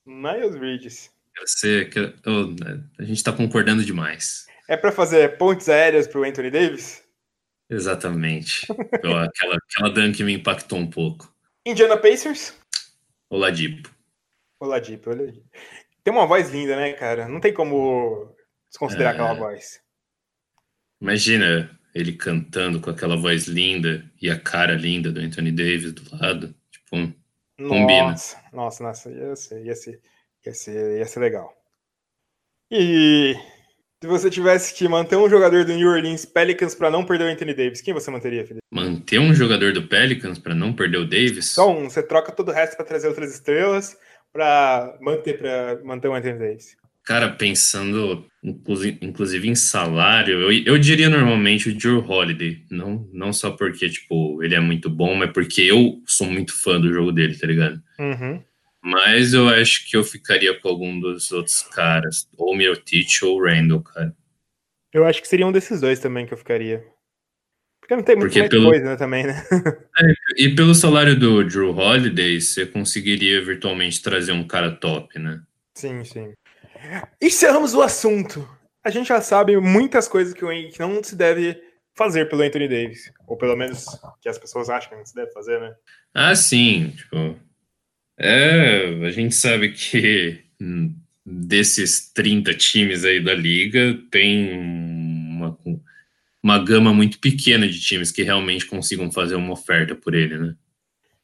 Miles 0.06 0.56
Bridges. 0.56 1.10
Você, 1.40 1.84
que- 1.86 2.14
oh, 2.26 2.54
a 2.98 3.04
gente 3.04 3.22
tá 3.22 3.32
concordando 3.32 3.84
demais. 3.84 4.46
É 4.68 4.76
pra 4.76 4.92
fazer 4.92 5.36
pontes 5.38 5.68
aéreas 5.68 6.06
pro 6.06 6.24
Anthony 6.24 6.50
Davis? 6.50 7.02
Exatamente. 7.70 8.66
Eu- 9.02 9.16
aquela, 9.16 9.56
aquela 9.56 9.90
dunk 9.90 10.22
me 10.22 10.34
impactou 10.34 10.78
um 10.78 10.88
pouco. 10.88 11.32
Indiana 11.64 11.96
Pacers? 11.96 12.54
Oladipo. 13.30 13.90
Oladipo, 14.60 15.10
Oladipo. 15.10 15.48
Tem 16.04 16.12
uma 16.12 16.26
voz 16.26 16.50
linda, 16.50 16.76
né, 16.76 16.92
cara? 16.92 17.28
Não 17.28 17.40
tem 17.40 17.52
como 17.54 18.34
desconsiderar 18.68 19.12
É. 19.12 19.16
aquela 19.16 19.34
voz. 19.34 19.80
Imagina 21.00 21.78
ele 21.94 22.12
cantando 22.12 22.80
com 22.80 22.90
aquela 22.90 23.16
voz 23.16 23.46
linda 23.46 24.04
e 24.20 24.30
a 24.30 24.38
cara 24.38 24.74
linda 24.74 25.10
do 25.12 25.20
Anthony 25.20 25.50
Davis 25.52 25.92
do 25.92 26.16
lado. 26.16 26.54
Tipo, 26.70 27.12
combina. 27.68 28.10
Nossa, 28.10 28.36
nossa, 28.52 28.82
nossa, 28.82 29.10
ia 29.10 29.36
ser, 29.36 29.64
ia 29.64 29.74
ser, 29.74 30.00
ia 30.46 30.54
ser, 30.54 30.98
ia 30.98 31.06
ser 31.06 31.20
legal. 31.20 31.52
E 32.70 33.34
se 34.02 34.08
você 34.08 34.28
tivesse 34.30 34.74
que 34.74 34.88
manter 34.88 35.16
um 35.16 35.28
jogador 35.28 35.64
do 35.64 35.72
New 35.74 35.88
Orleans 35.88 36.24
Pelicans 36.24 36.74
pra 36.74 36.90
não 36.90 37.04
perder 37.04 37.24
o 37.24 37.28
Anthony 37.28 37.54
Davis, 37.54 37.80
quem 37.80 37.94
você 37.94 38.10
manteria, 38.10 38.46
Felipe? 38.46 38.64
Manter 38.70 39.18
um 39.18 39.34
jogador 39.34 39.72
do 39.72 39.86
Pelicans 39.86 40.38
para 40.38 40.54
não 40.54 40.72
perder 40.72 40.98
o 40.98 41.08
Davis? 41.08 41.50
Só 41.50 41.70
um, 41.70 41.88
você 41.88 42.02
troca 42.02 42.32
todo 42.32 42.48
o 42.48 42.52
resto 42.52 42.76
pra 42.76 42.84
trazer 42.84 43.08
outras 43.08 43.32
estrelas 43.32 43.96
pra 44.32 44.96
manter 45.00 45.38
para 45.38 45.84
manter 45.84 46.08
o 46.08 46.14
Anthony 46.14 46.38
Davis. 46.38 46.76
Cara, 47.04 47.30
pensando 47.30 48.26
inclusi- 48.44 48.98
inclusive 49.02 49.48
em 49.48 49.54
salário, 49.54 50.40
eu, 50.40 50.52
eu 50.64 50.78
diria 50.78 51.08
normalmente 51.08 51.68
o 51.68 51.74
Drew 51.76 51.98
Holiday. 51.98 52.64
Não, 52.70 53.08
não 53.12 53.32
só 53.32 53.50
porque, 53.50 53.88
tipo, 53.88 54.42
ele 54.42 54.54
é 54.54 54.60
muito 54.60 54.88
bom, 54.88 55.14
mas 55.14 55.32
porque 55.32 55.62
eu 55.62 56.00
sou 56.06 56.28
muito 56.28 56.52
fã 56.54 56.80
do 56.80 56.92
jogo 56.92 57.10
dele, 57.12 57.36
tá 57.36 57.46
ligado? 57.46 57.82
Uhum. 57.98 58.42
Mas 58.84 59.32
eu 59.32 59.48
acho 59.48 59.88
que 59.88 59.96
eu 59.96 60.02
ficaria 60.04 60.58
com 60.58 60.68
algum 60.68 60.98
dos 60.98 61.30
outros 61.32 61.62
caras. 61.62 62.28
Ou 62.36 62.56
Mirotic 62.56 63.22
ou 63.24 63.40
Randall, 63.42 63.82
cara. 63.82 64.14
Eu 64.92 65.04
acho 65.06 65.22
que 65.22 65.28
seria 65.28 65.46
um 65.46 65.52
desses 65.52 65.80
dois 65.80 65.98
também 66.00 66.26
que 66.26 66.34
eu 66.34 66.38
ficaria. 66.38 66.84
Porque 67.80 67.96
não 67.96 68.02
tem 68.02 68.16
muito 68.16 68.36
mais 68.36 68.48
pelo- 68.50 68.68
coisa 68.70 68.84
né, 68.84 68.96
também, 68.96 69.26
né? 69.26 69.34
E 70.36 70.48
pelo 70.54 70.74
salário 70.74 71.18
do 71.18 71.44
Drew 71.44 71.70
Holiday, 71.76 72.40
você 72.40 72.64
conseguiria 72.64 73.44
virtualmente 73.44 74.00
trazer 74.02 74.32
um 74.32 74.46
cara 74.46 74.70
top, 74.70 75.18
né? 75.18 75.42
Sim, 75.76 76.02
sim. 76.04 76.32
Encerramos 77.20 77.74
o 77.74 77.82
assunto. 77.82 78.48
A 78.84 78.90
gente 78.90 79.08
já 79.08 79.20
sabe 79.20 79.56
muitas 79.58 80.08
coisas 80.08 80.34
que, 80.34 80.44
o 80.44 80.48
An- 80.48 80.68
que 80.70 80.78
não 80.80 81.02
se 81.02 81.14
deve 81.16 81.60
fazer 81.94 82.28
pelo 82.28 82.42
Anthony 82.42 82.68
Davis. 82.68 83.12
Ou 83.26 83.36
pelo 83.36 83.56
menos 83.56 83.84
que 84.20 84.28
as 84.28 84.38
pessoas 84.38 84.68
acham 84.68 84.90
que 84.90 84.96
não 84.96 85.06
se 85.06 85.14
deve 85.14 85.30
fazer, 85.32 85.60
né? 85.60 85.74
Ah, 86.14 86.34
sim, 86.34 86.90
tipo. 86.96 87.36
É, 88.18 89.06
a 89.06 89.10
gente 89.10 89.34
sabe 89.34 89.72
que 89.72 90.44
desses 91.24 92.12
30 92.12 92.54
times 92.54 93.04
aí 93.04 93.22
da 93.22 93.34
liga, 93.34 93.98
tem 94.10 94.52
uma, 94.58 95.58
uma 96.42 96.58
gama 96.64 96.92
muito 96.92 97.18
pequena 97.20 97.66
de 97.68 97.80
times 97.80 98.10
que 98.10 98.22
realmente 98.22 98.66
consigam 98.66 99.10
fazer 99.10 99.34
uma 99.36 99.52
oferta 99.52 99.94
por 99.94 100.14
ele, 100.14 100.38
né? 100.38 100.54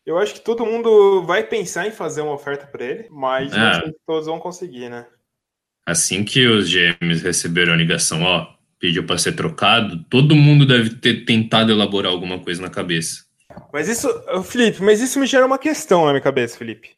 Eu 0.07 0.17
acho 0.19 0.35
que 0.35 0.41
todo 0.41 0.65
mundo 0.65 1.23
vai 1.25 1.45
pensar 1.45 1.87
em 1.87 1.91
fazer 1.91 2.23
uma 2.23 2.33
oferta 2.33 2.67
para 2.67 2.85
ele, 2.85 3.07
mas 3.11 3.53
não 3.53 3.59
Ah. 3.67 3.75
sei 3.81 3.91
se 3.93 3.97
todos 4.07 4.27
vão 4.27 4.39
conseguir, 4.39 4.89
né? 4.89 5.07
Assim 5.89 6.23
que 6.23 6.47
os 6.47 6.71
GMs 6.71 7.23
receberam 7.23 7.73
a 7.73 7.77
ligação, 7.77 8.23
ó, 8.23 8.55
pediu 8.79 9.07
para 9.07 9.17
ser 9.17 9.33
trocado, 9.33 10.05
todo 10.11 10.37
mundo 10.37 10.67
deve 10.67 10.91
ter 10.97 11.25
tentado 11.25 11.73
elaborar 11.73 12.13
alguma 12.13 12.39
coisa 12.39 12.61
na 12.61 12.69
cabeça. 12.69 13.25
Mas 13.73 13.89
isso, 13.89 14.07
Felipe, 14.45 14.83
mas 14.83 15.01
isso 15.01 15.19
me 15.19 15.27
gera 15.27 15.47
uma 15.47 15.59
questão 15.59 16.05
na 16.05 16.11
minha 16.11 16.21
cabeça, 16.21 16.59
Felipe. 16.59 16.91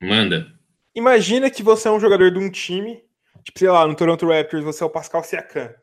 Manda. 0.00 0.46
Imagina 0.94 1.50
que 1.50 1.62
você 1.62 1.88
é 1.88 1.90
um 1.90 2.00
jogador 2.00 2.30
de 2.30 2.38
um 2.38 2.50
time, 2.50 3.04
tipo, 3.44 3.58
sei 3.58 3.68
lá, 3.68 3.86
no 3.86 3.94
Toronto 3.94 4.26
Raptors 4.26 4.64
você 4.64 4.82
é 4.82 4.86
o 4.86 4.90
Pascal 4.90 5.22
Siakam. 5.22 5.74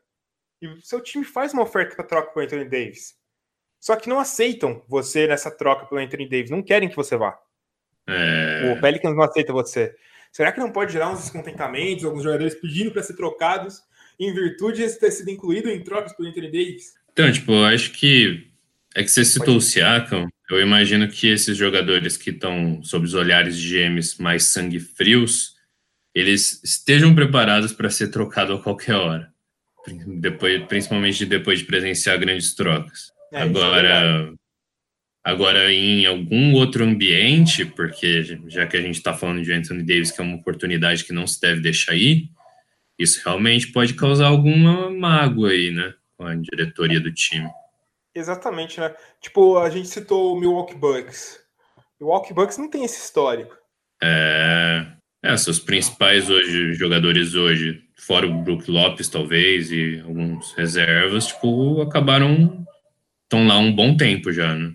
E 0.60 0.66
o 0.66 0.82
seu 0.82 1.00
time 1.00 1.24
faz 1.24 1.52
uma 1.52 1.62
oferta 1.62 1.94
para 1.94 2.04
troca 2.04 2.32
com 2.32 2.40
o 2.40 2.42
Anthony 2.42 2.64
Davis. 2.64 3.14
Só 3.78 3.94
que 3.94 4.08
não 4.08 4.18
aceitam 4.18 4.82
você 4.88 5.28
nessa 5.28 5.52
troca 5.52 5.86
pelo 5.86 6.00
Anthony 6.00 6.28
Davis, 6.28 6.50
não 6.50 6.64
querem 6.64 6.88
que 6.88 6.96
você 6.96 7.16
vá. 7.16 7.38
É, 8.08 8.74
O 8.76 8.80
Pelicans 8.80 9.14
não 9.14 9.22
aceita 9.22 9.52
você. 9.52 9.94
Será 10.34 10.50
que 10.50 10.58
não 10.58 10.72
pode 10.72 10.92
gerar 10.92 11.12
uns 11.12 11.20
descontentamentos, 11.20 12.04
alguns 12.04 12.24
jogadores 12.24 12.56
pedindo 12.56 12.90
para 12.90 13.04
ser 13.04 13.14
trocados 13.14 13.80
em 14.18 14.34
virtude 14.34 14.84
de 14.84 14.98
ter 14.98 15.12
sido 15.12 15.30
incluído 15.30 15.70
em 15.70 15.84
trocas 15.84 16.12
pelo 16.12 16.28
Anthony 16.28 16.50
Davis? 16.50 16.94
Então, 17.12 17.30
tipo, 17.30 17.52
eu 17.52 17.64
acho 17.66 17.92
que 17.92 18.48
é 18.96 19.04
que 19.04 19.08
você 19.08 19.24
citou 19.24 19.58
o 19.58 19.60
Siakam, 19.60 20.26
eu 20.50 20.60
imagino 20.60 21.08
que 21.08 21.28
esses 21.28 21.56
jogadores 21.56 22.16
que 22.16 22.30
estão 22.30 22.82
sob 22.82 23.06
os 23.06 23.14
olhares 23.14 23.56
de 23.56 23.78
GMs 23.78 24.20
mais 24.20 24.42
sangue 24.42 24.80
frios, 24.80 25.54
eles 26.12 26.60
estejam 26.64 27.14
preparados 27.14 27.72
para 27.72 27.88
ser 27.88 28.08
trocado 28.08 28.54
a 28.54 28.60
qualquer 28.60 28.96
hora. 28.96 29.32
Depois, 30.18 30.64
principalmente 30.66 31.24
depois 31.24 31.60
de 31.60 31.64
presenciar 31.64 32.18
grandes 32.18 32.56
trocas. 32.56 33.12
É, 33.32 33.42
agora, 33.42 34.34
agora 35.24 35.72
em 35.72 36.04
algum 36.04 36.52
outro 36.52 36.84
ambiente, 36.84 37.64
porque 37.64 38.38
já 38.46 38.66
que 38.66 38.76
a 38.76 38.82
gente 38.82 38.96
está 38.96 39.14
falando 39.14 39.42
de 39.42 39.52
Anthony 39.52 39.82
Davis, 39.82 40.12
que 40.12 40.20
é 40.20 40.24
uma 40.24 40.36
oportunidade 40.36 41.04
que 41.04 41.14
não 41.14 41.26
se 41.26 41.40
deve 41.40 41.62
deixar 41.62 41.94
ir, 41.94 42.28
isso 42.98 43.22
realmente 43.24 43.72
pode 43.72 43.94
causar 43.94 44.26
alguma 44.26 44.90
mágoa 44.90 45.48
aí, 45.48 45.70
né? 45.70 45.94
Com 46.16 46.26
a 46.26 46.34
diretoria 46.34 47.00
do 47.00 47.12
time. 47.12 47.48
Exatamente, 48.14 48.78
né? 48.78 48.94
Tipo, 49.20 49.58
a 49.58 49.70
gente 49.70 49.88
citou 49.88 50.36
o 50.36 50.38
Milwaukee 50.38 50.76
Bucks. 50.76 51.40
O 51.98 52.04
Milwaukee 52.04 52.34
Bucks 52.34 52.58
não 52.58 52.70
tem 52.70 52.84
esse 52.84 53.00
histórico. 53.00 53.56
É, 54.00 54.86
é, 55.22 55.36
seus 55.36 55.58
principais 55.58 56.30
hoje, 56.30 56.74
jogadores 56.74 57.34
hoje, 57.34 57.82
fora 57.96 58.26
o 58.26 58.42
Brook 58.42 58.70
Lopes, 58.70 59.08
talvez, 59.08 59.72
e 59.72 60.00
alguns 60.00 60.52
reservas, 60.52 61.28
tipo, 61.28 61.80
acabaram. 61.80 62.64
estão 63.24 63.46
lá 63.46 63.58
um 63.58 63.74
bom 63.74 63.96
tempo 63.96 64.30
já, 64.30 64.54
né? 64.54 64.74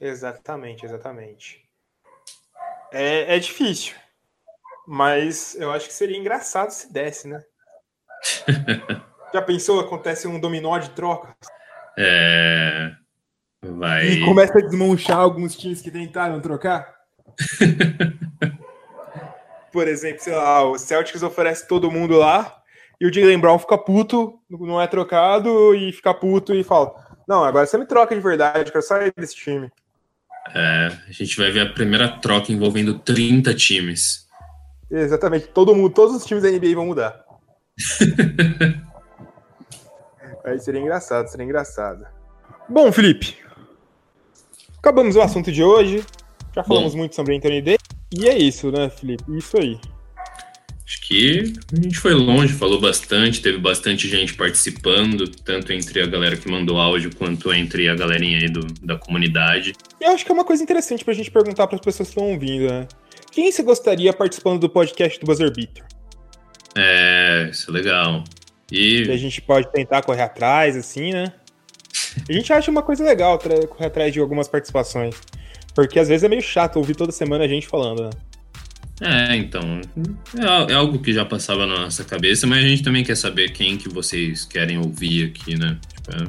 Exatamente, 0.00 0.84
exatamente. 0.84 1.62
É, 2.92 3.36
é 3.36 3.38
difícil. 3.38 3.94
Mas 4.86 5.54
eu 5.56 5.70
acho 5.70 5.86
que 5.86 5.92
seria 5.92 6.16
engraçado 6.16 6.70
se 6.70 6.92
desse, 6.92 7.28
né? 7.28 7.42
Já 9.34 9.42
pensou? 9.42 9.80
Acontece 9.80 10.26
um 10.26 10.40
dominó 10.40 10.78
de 10.78 10.90
troca? 10.90 11.36
É. 11.98 12.92
Vai. 13.62 14.06
E 14.06 14.24
começa 14.24 14.58
a 14.58 14.62
desmanchar 14.62 15.18
alguns 15.18 15.56
times 15.56 15.82
que 15.82 15.90
tentaram 15.90 16.40
trocar? 16.40 16.94
Por 19.72 19.86
exemplo, 19.86 20.22
sei 20.22 20.34
lá, 20.34 20.62
o 20.62 20.78
Celtics 20.78 21.22
oferece 21.22 21.68
todo 21.68 21.90
mundo 21.90 22.16
lá 22.16 22.62
e 23.00 23.06
o 23.06 23.12
Jalen 23.12 23.38
Brown 23.38 23.58
fica 23.58 23.76
puto, 23.76 24.40
não 24.48 24.80
é 24.80 24.86
trocado 24.86 25.74
e 25.74 25.92
fica 25.92 26.14
puto 26.14 26.54
e 26.54 26.64
fala: 26.64 26.94
Não, 27.28 27.44
agora 27.44 27.66
você 27.66 27.76
me 27.76 27.84
troca 27.86 28.14
de 28.14 28.20
verdade, 28.20 28.72
quero 28.72 28.82
sair 28.82 29.12
desse 29.14 29.36
time. 29.36 29.70
É, 30.54 30.92
a 31.08 31.12
gente 31.12 31.36
vai 31.36 31.50
ver 31.50 31.60
a 31.60 31.72
primeira 31.72 32.08
troca 32.08 32.52
envolvendo 32.52 32.98
30 32.98 33.54
times. 33.54 34.26
Exatamente, 34.90 35.48
todo 35.48 35.74
mundo, 35.74 35.90
todos 35.90 36.16
os 36.16 36.24
times 36.24 36.42
da 36.42 36.50
NBA 36.50 36.74
vão 36.74 36.86
mudar. 36.86 37.24
Aí 40.44 40.58
seria 40.60 40.80
engraçado, 40.80 41.28
seria 41.28 41.44
engraçado. 41.44 42.06
Bom, 42.68 42.90
Felipe, 42.90 43.36
acabamos 44.78 45.14
o 45.16 45.20
assunto 45.20 45.52
de 45.52 45.62
hoje. 45.62 46.04
Já 46.54 46.64
falamos 46.64 46.92
Bom. 46.92 46.98
muito 46.98 47.14
sobre 47.14 47.36
Anthony 47.36 47.60
Davis. 47.60 47.78
E 48.16 48.26
é 48.26 48.36
isso, 48.36 48.72
né, 48.72 48.88
Felipe? 48.88 49.24
Isso 49.36 49.58
aí. 49.58 49.78
Que 51.08 51.54
a 51.72 51.80
gente 51.82 51.98
foi 51.98 52.12
longe, 52.12 52.52
falou 52.52 52.78
bastante, 52.78 53.40
teve 53.40 53.56
bastante 53.56 54.06
gente 54.06 54.34
participando, 54.34 55.26
tanto 55.26 55.72
entre 55.72 56.02
a 56.02 56.06
galera 56.06 56.36
que 56.36 56.46
mandou 56.50 56.78
áudio 56.78 57.10
quanto 57.16 57.50
entre 57.50 57.88
a 57.88 57.94
galerinha 57.94 58.40
aí 58.40 58.48
do, 58.50 58.60
da 58.82 58.98
comunidade. 58.98 59.72
E 59.98 60.04
eu 60.04 60.10
acho 60.10 60.22
que 60.22 60.30
é 60.30 60.34
uma 60.34 60.44
coisa 60.44 60.62
interessante 60.62 61.02
pra 61.06 61.14
gente 61.14 61.30
perguntar 61.30 61.66
para 61.66 61.76
as 61.76 61.80
pessoas 61.80 62.10
que 62.10 62.12
estão 62.14 62.30
ouvindo, 62.30 62.70
né? 62.70 62.86
Quem 63.32 63.50
você 63.50 63.62
gostaria 63.62 64.12
participando 64.12 64.60
do 64.60 64.68
podcast 64.68 65.18
do 65.18 65.24
Buzzer 65.24 65.50
Beater? 65.50 65.82
É, 66.76 67.48
isso 67.50 67.70
é 67.70 67.72
legal. 67.72 68.22
E 68.70 69.04
Que 69.06 69.10
a 69.10 69.16
gente 69.16 69.40
pode 69.40 69.72
tentar 69.72 70.02
correr 70.02 70.24
atrás, 70.24 70.76
assim, 70.76 71.14
né? 71.14 71.32
A 72.28 72.32
gente 72.34 72.52
acha 72.52 72.70
uma 72.70 72.82
coisa 72.82 73.02
legal 73.02 73.38
correr 73.38 73.86
atrás 73.86 74.12
de 74.12 74.20
algumas 74.20 74.46
participações. 74.46 75.14
Porque 75.74 75.98
às 75.98 76.08
vezes 76.08 76.22
é 76.22 76.28
meio 76.28 76.42
chato 76.42 76.76
ouvir 76.76 76.94
toda 76.94 77.12
semana 77.12 77.44
a 77.44 77.48
gente 77.48 77.66
falando, 77.66 78.02
né? 78.02 78.10
É, 79.00 79.36
então, 79.36 79.80
é, 80.36 80.72
é 80.72 80.74
algo 80.74 80.98
que 80.98 81.12
já 81.12 81.24
passava 81.24 81.66
na 81.66 81.82
nossa 81.82 82.04
cabeça, 82.04 82.46
mas 82.46 82.64
a 82.64 82.68
gente 82.68 82.82
também 82.82 83.04
quer 83.04 83.16
saber 83.16 83.52
quem 83.52 83.76
que 83.76 83.88
vocês 83.88 84.44
querem 84.44 84.76
ouvir 84.78 85.26
aqui, 85.26 85.56
né? 85.56 85.78
Tipo, 85.94 86.24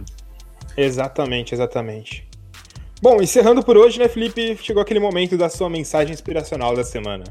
é- 0.76 0.86
Exatamente, 0.86 1.54
exatamente. 1.54 2.28
Bom, 3.02 3.22
encerrando 3.22 3.64
por 3.64 3.76
hoje, 3.76 3.98
né, 3.98 4.08
Felipe? 4.08 4.58
Chegou 4.62 4.82
aquele 4.82 5.00
momento 5.00 5.38
da 5.38 5.50
sua 5.50 5.70
mensagem 5.70 6.14
inspiracional 6.14 6.76
da 6.76 6.84
semana. 6.84 7.24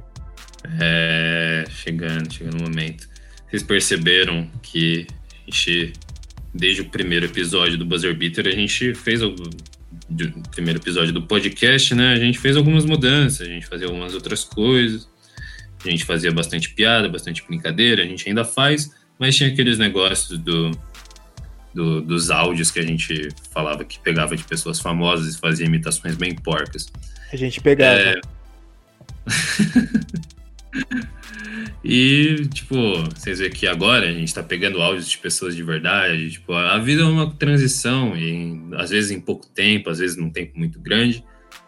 É, 0.80 1.64
chegando, 1.70 2.32
chegando 2.32 2.58
o 2.58 2.62
momento. 2.62 3.08
Vocês 3.48 3.62
perceberam 3.62 4.50
que 4.62 5.06
a 5.46 5.50
gente, 5.50 5.92
desde 6.52 6.82
o 6.82 6.86
primeiro 6.90 7.26
episódio 7.26 7.78
do 7.78 7.86
Buzzer 7.86 8.14
Beater, 8.14 8.46
a 8.46 8.50
gente 8.50 8.94
fez 8.94 9.22
o 9.22 9.34
primeiro 10.50 10.80
episódio 10.80 11.12
do 11.12 11.22
podcast, 11.22 11.94
né? 11.94 12.12
A 12.12 12.16
gente 12.16 12.38
fez 12.38 12.56
algumas 12.56 12.84
mudanças, 12.84 13.46
a 13.46 13.50
gente 13.50 13.66
fazia 13.66 13.86
algumas 13.86 14.14
outras 14.14 14.44
coisas. 14.44 15.08
A 15.84 15.90
gente 15.90 16.04
fazia 16.04 16.30
bastante 16.32 16.70
piada, 16.70 17.08
bastante 17.08 17.44
brincadeira, 17.46 18.02
a 18.02 18.06
gente 18.06 18.28
ainda 18.28 18.44
faz, 18.44 18.90
mas 19.18 19.36
tinha 19.36 19.48
aqueles 19.50 19.78
negócios 19.78 20.38
do, 20.38 20.70
do- 21.74 22.00
dos 22.02 22.30
áudios 22.30 22.70
que 22.70 22.78
a 22.80 22.82
gente 22.86 23.28
falava 23.52 23.84
que 23.84 23.98
pegava 24.00 24.36
de 24.36 24.44
pessoas 24.44 24.80
famosas 24.80 25.34
e 25.34 25.38
fazia 25.38 25.66
imitações 25.66 26.16
bem 26.16 26.34
porcas. 26.34 26.90
A 27.32 27.36
gente 27.36 27.60
pegava. 27.60 27.98
É. 28.00 28.20
E, 31.84 32.46
tipo, 32.52 32.74
vocês 33.14 33.38
veem 33.38 33.50
que 33.50 33.66
agora 33.66 34.08
a 34.08 34.12
gente 34.12 34.34
tá 34.34 34.42
pegando 34.42 34.82
áudios 34.82 35.08
de 35.08 35.16
pessoas 35.18 35.54
de 35.54 35.62
verdade. 35.62 36.32
Tipo, 36.32 36.52
a 36.52 36.76
vida 36.78 37.02
é 37.02 37.04
uma 37.04 37.30
transição, 37.30 38.16
e 38.16 38.60
às 38.74 38.90
vezes 38.90 39.10
em 39.10 39.20
pouco 39.20 39.46
tempo, 39.46 39.88
às 39.88 39.98
vezes 39.98 40.16
num 40.16 40.28
tempo 40.28 40.58
muito 40.58 40.78
grande, 40.80 41.24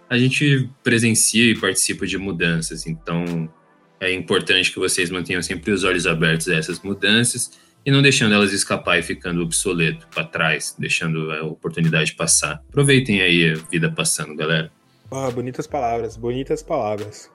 a 0.08 0.18
gente 0.18 0.68
presencia 0.82 1.52
e 1.52 1.56
participa 1.58 2.06
de 2.06 2.18
mudanças. 2.18 2.86
Então, 2.86 3.48
é 4.00 4.12
importante 4.12 4.72
que 4.72 4.78
vocês 4.78 5.10
mantenham 5.10 5.42
sempre 5.42 5.70
os 5.70 5.84
olhos 5.84 6.06
abertos 6.06 6.48
a 6.48 6.56
essas 6.56 6.80
mudanças 6.80 7.50
e 7.84 7.90
não 7.90 8.00
deixando 8.00 8.34
elas 8.34 8.52
escapar 8.52 8.98
e 8.98 9.02
ficando 9.02 9.42
obsoleto 9.42 10.06
para 10.08 10.24
trás, 10.24 10.74
deixando 10.78 11.30
a 11.30 11.44
oportunidade 11.44 12.14
passar. 12.14 12.62
Aproveitem 12.68 13.20
aí 13.20 13.52
a 13.52 13.54
vida 13.70 13.90
passando, 13.90 14.34
galera. 14.34 14.70
Ah, 15.10 15.30
bonitas 15.30 15.66
palavras, 15.66 16.16
bonitas 16.16 16.62
palavras. 16.62 17.30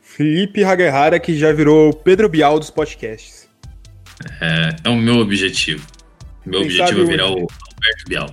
Felipe 0.00 0.64
Haguerrara, 0.64 1.20
que 1.20 1.36
já 1.36 1.52
virou 1.52 1.90
o 1.90 1.94
Pedro 1.94 2.28
Bial 2.28 2.58
dos 2.58 2.70
podcasts. 2.70 3.48
É, 4.40 4.76
é 4.84 4.88
o 4.88 4.96
meu 4.96 5.18
objetivo. 5.18 5.86
Meu 6.44 6.60
Quem 6.60 6.70
objetivo 6.70 7.00
é 7.00 7.04
um 7.04 7.06
virar 7.06 7.26
o 7.28 7.34
dia. 7.34 7.46
Alberto 7.74 8.04
Bial. 8.08 8.26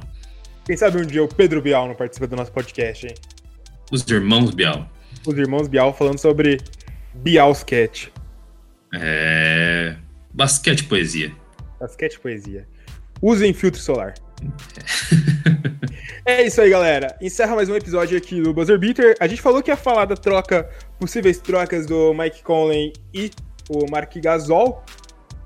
Quem 0.65 0.77
sabe 0.77 0.99
um 0.99 1.05
dia 1.05 1.23
o 1.23 1.27
Pedro 1.27 1.61
Bial 1.61 1.87
não 1.87 1.95
participa 1.95 2.27
do 2.27 2.35
nosso 2.35 2.51
podcast, 2.51 3.07
hein? 3.07 3.13
Os 3.91 4.07
irmãos 4.09 4.51
Bial. 4.51 4.89
Os 5.25 5.37
irmãos 5.37 5.67
Bial 5.67 5.93
falando 5.93 6.17
sobre 6.17 6.59
Bialscat. 7.13 8.11
É... 8.93 9.95
Basquete 10.33 10.83
poesia. 10.85 11.33
Basquete 11.79 12.19
poesia. 12.19 12.67
Usem 13.21 13.53
filtro 13.53 13.79
solar. 13.79 14.13
é 16.25 16.43
isso 16.43 16.61
aí, 16.61 16.69
galera. 16.69 17.15
Encerra 17.21 17.55
mais 17.55 17.69
um 17.69 17.75
episódio 17.75 18.17
aqui 18.17 18.41
do 18.41 18.53
Buzzer 18.53 18.79
Beater. 18.79 19.15
A 19.19 19.27
gente 19.27 19.41
falou 19.41 19.61
que 19.61 19.69
ia 19.69 19.77
falar 19.77 20.05
da 20.05 20.15
troca, 20.15 20.69
possíveis 20.99 21.37
trocas 21.39 21.85
do 21.85 22.13
Mike 22.13 22.43
Conley 22.43 22.93
e 23.13 23.29
o 23.69 23.89
Mark 23.89 24.13
Gasol, 24.17 24.83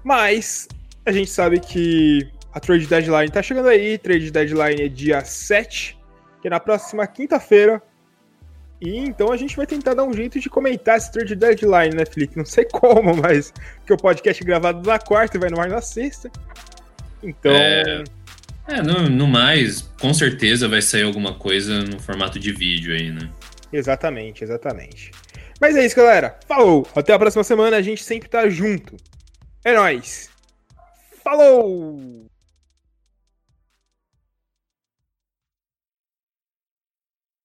mas 0.04 0.68
a 1.06 1.12
gente 1.12 1.30
sabe 1.30 1.60
que 1.60 2.30
a 2.54 2.60
trade 2.60 2.88
deadline 2.88 3.30
tá 3.30 3.42
chegando 3.42 3.68
aí. 3.68 3.98
Trade 3.98 4.32
deadline 4.32 4.84
é 4.84 4.88
dia 4.88 5.24
7, 5.24 5.98
que 6.42 6.48
é 6.48 6.52
na 6.52 6.60
próxima 6.60 7.06
quinta-feira. 7.06 7.82
E 8.82 8.98
então 8.98 9.32
a 9.32 9.38
gente 9.38 9.56
vai 9.56 9.66
tentar 9.66 9.94
dar 9.94 10.04
um 10.04 10.14
jeito 10.14 10.40
de 10.40 10.50
comentar 10.50 10.98
esse 10.98 11.12
trade 11.12 11.36
deadline, 11.36 11.96
né, 11.96 12.06
Felipe? 12.06 12.38
Não 12.38 12.46
sei 12.46 12.66
como, 12.72 13.16
mas 13.16 13.54
que 13.86 13.94
o 13.94 13.98
podcast 13.98 14.44
é 14.44 14.46
gravado 14.46 14.88
na 14.88 15.00
quarta 15.00 15.38
e 15.38 15.40
vai 15.40 15.50
no 15.50 15.60
ar 15.60 15.70
na 15.70 15.82
sexta. 15.82 16.30
Então, 17.24 17.52
É, 17.52 18.04
é 18.68 18.82
no, 18.82 19.10
no 19.10 19.28
mais, 19.28 19.82
com 20.00 20.14
certeza 20.14 20.68
vai 20.68 20.82
sair 20.82 21.04
alguma 21.04 21.34
coisa 21.34 21.82
no 21.84 22.00
formato 22.00 22.38
de 22.40 22.52
vídeo 22.52 22.94
aí, 22.94 23.12
né? 23.12 23.30
exatamente, 23.72 24.44
exatamente. 24.44 25.12
Mas 25.60 25.76
é 25.76 25.86
isso, 25.86 25.96
galera. 25.96 26.38
Falou! 26.48 26.88
Até 26.96 27.14
a 27.14 27.20
próxima 27.20 27.44
semana, 27.44 27.78
a 27.78 27.82
gente 27.82 28.04
sempre 28.04 28.30
tá 28.30 28.48
junto. 28.50 28.96
É 29.64 29.74
nóis! 29.74 30.30
Falou! 31.24 32.26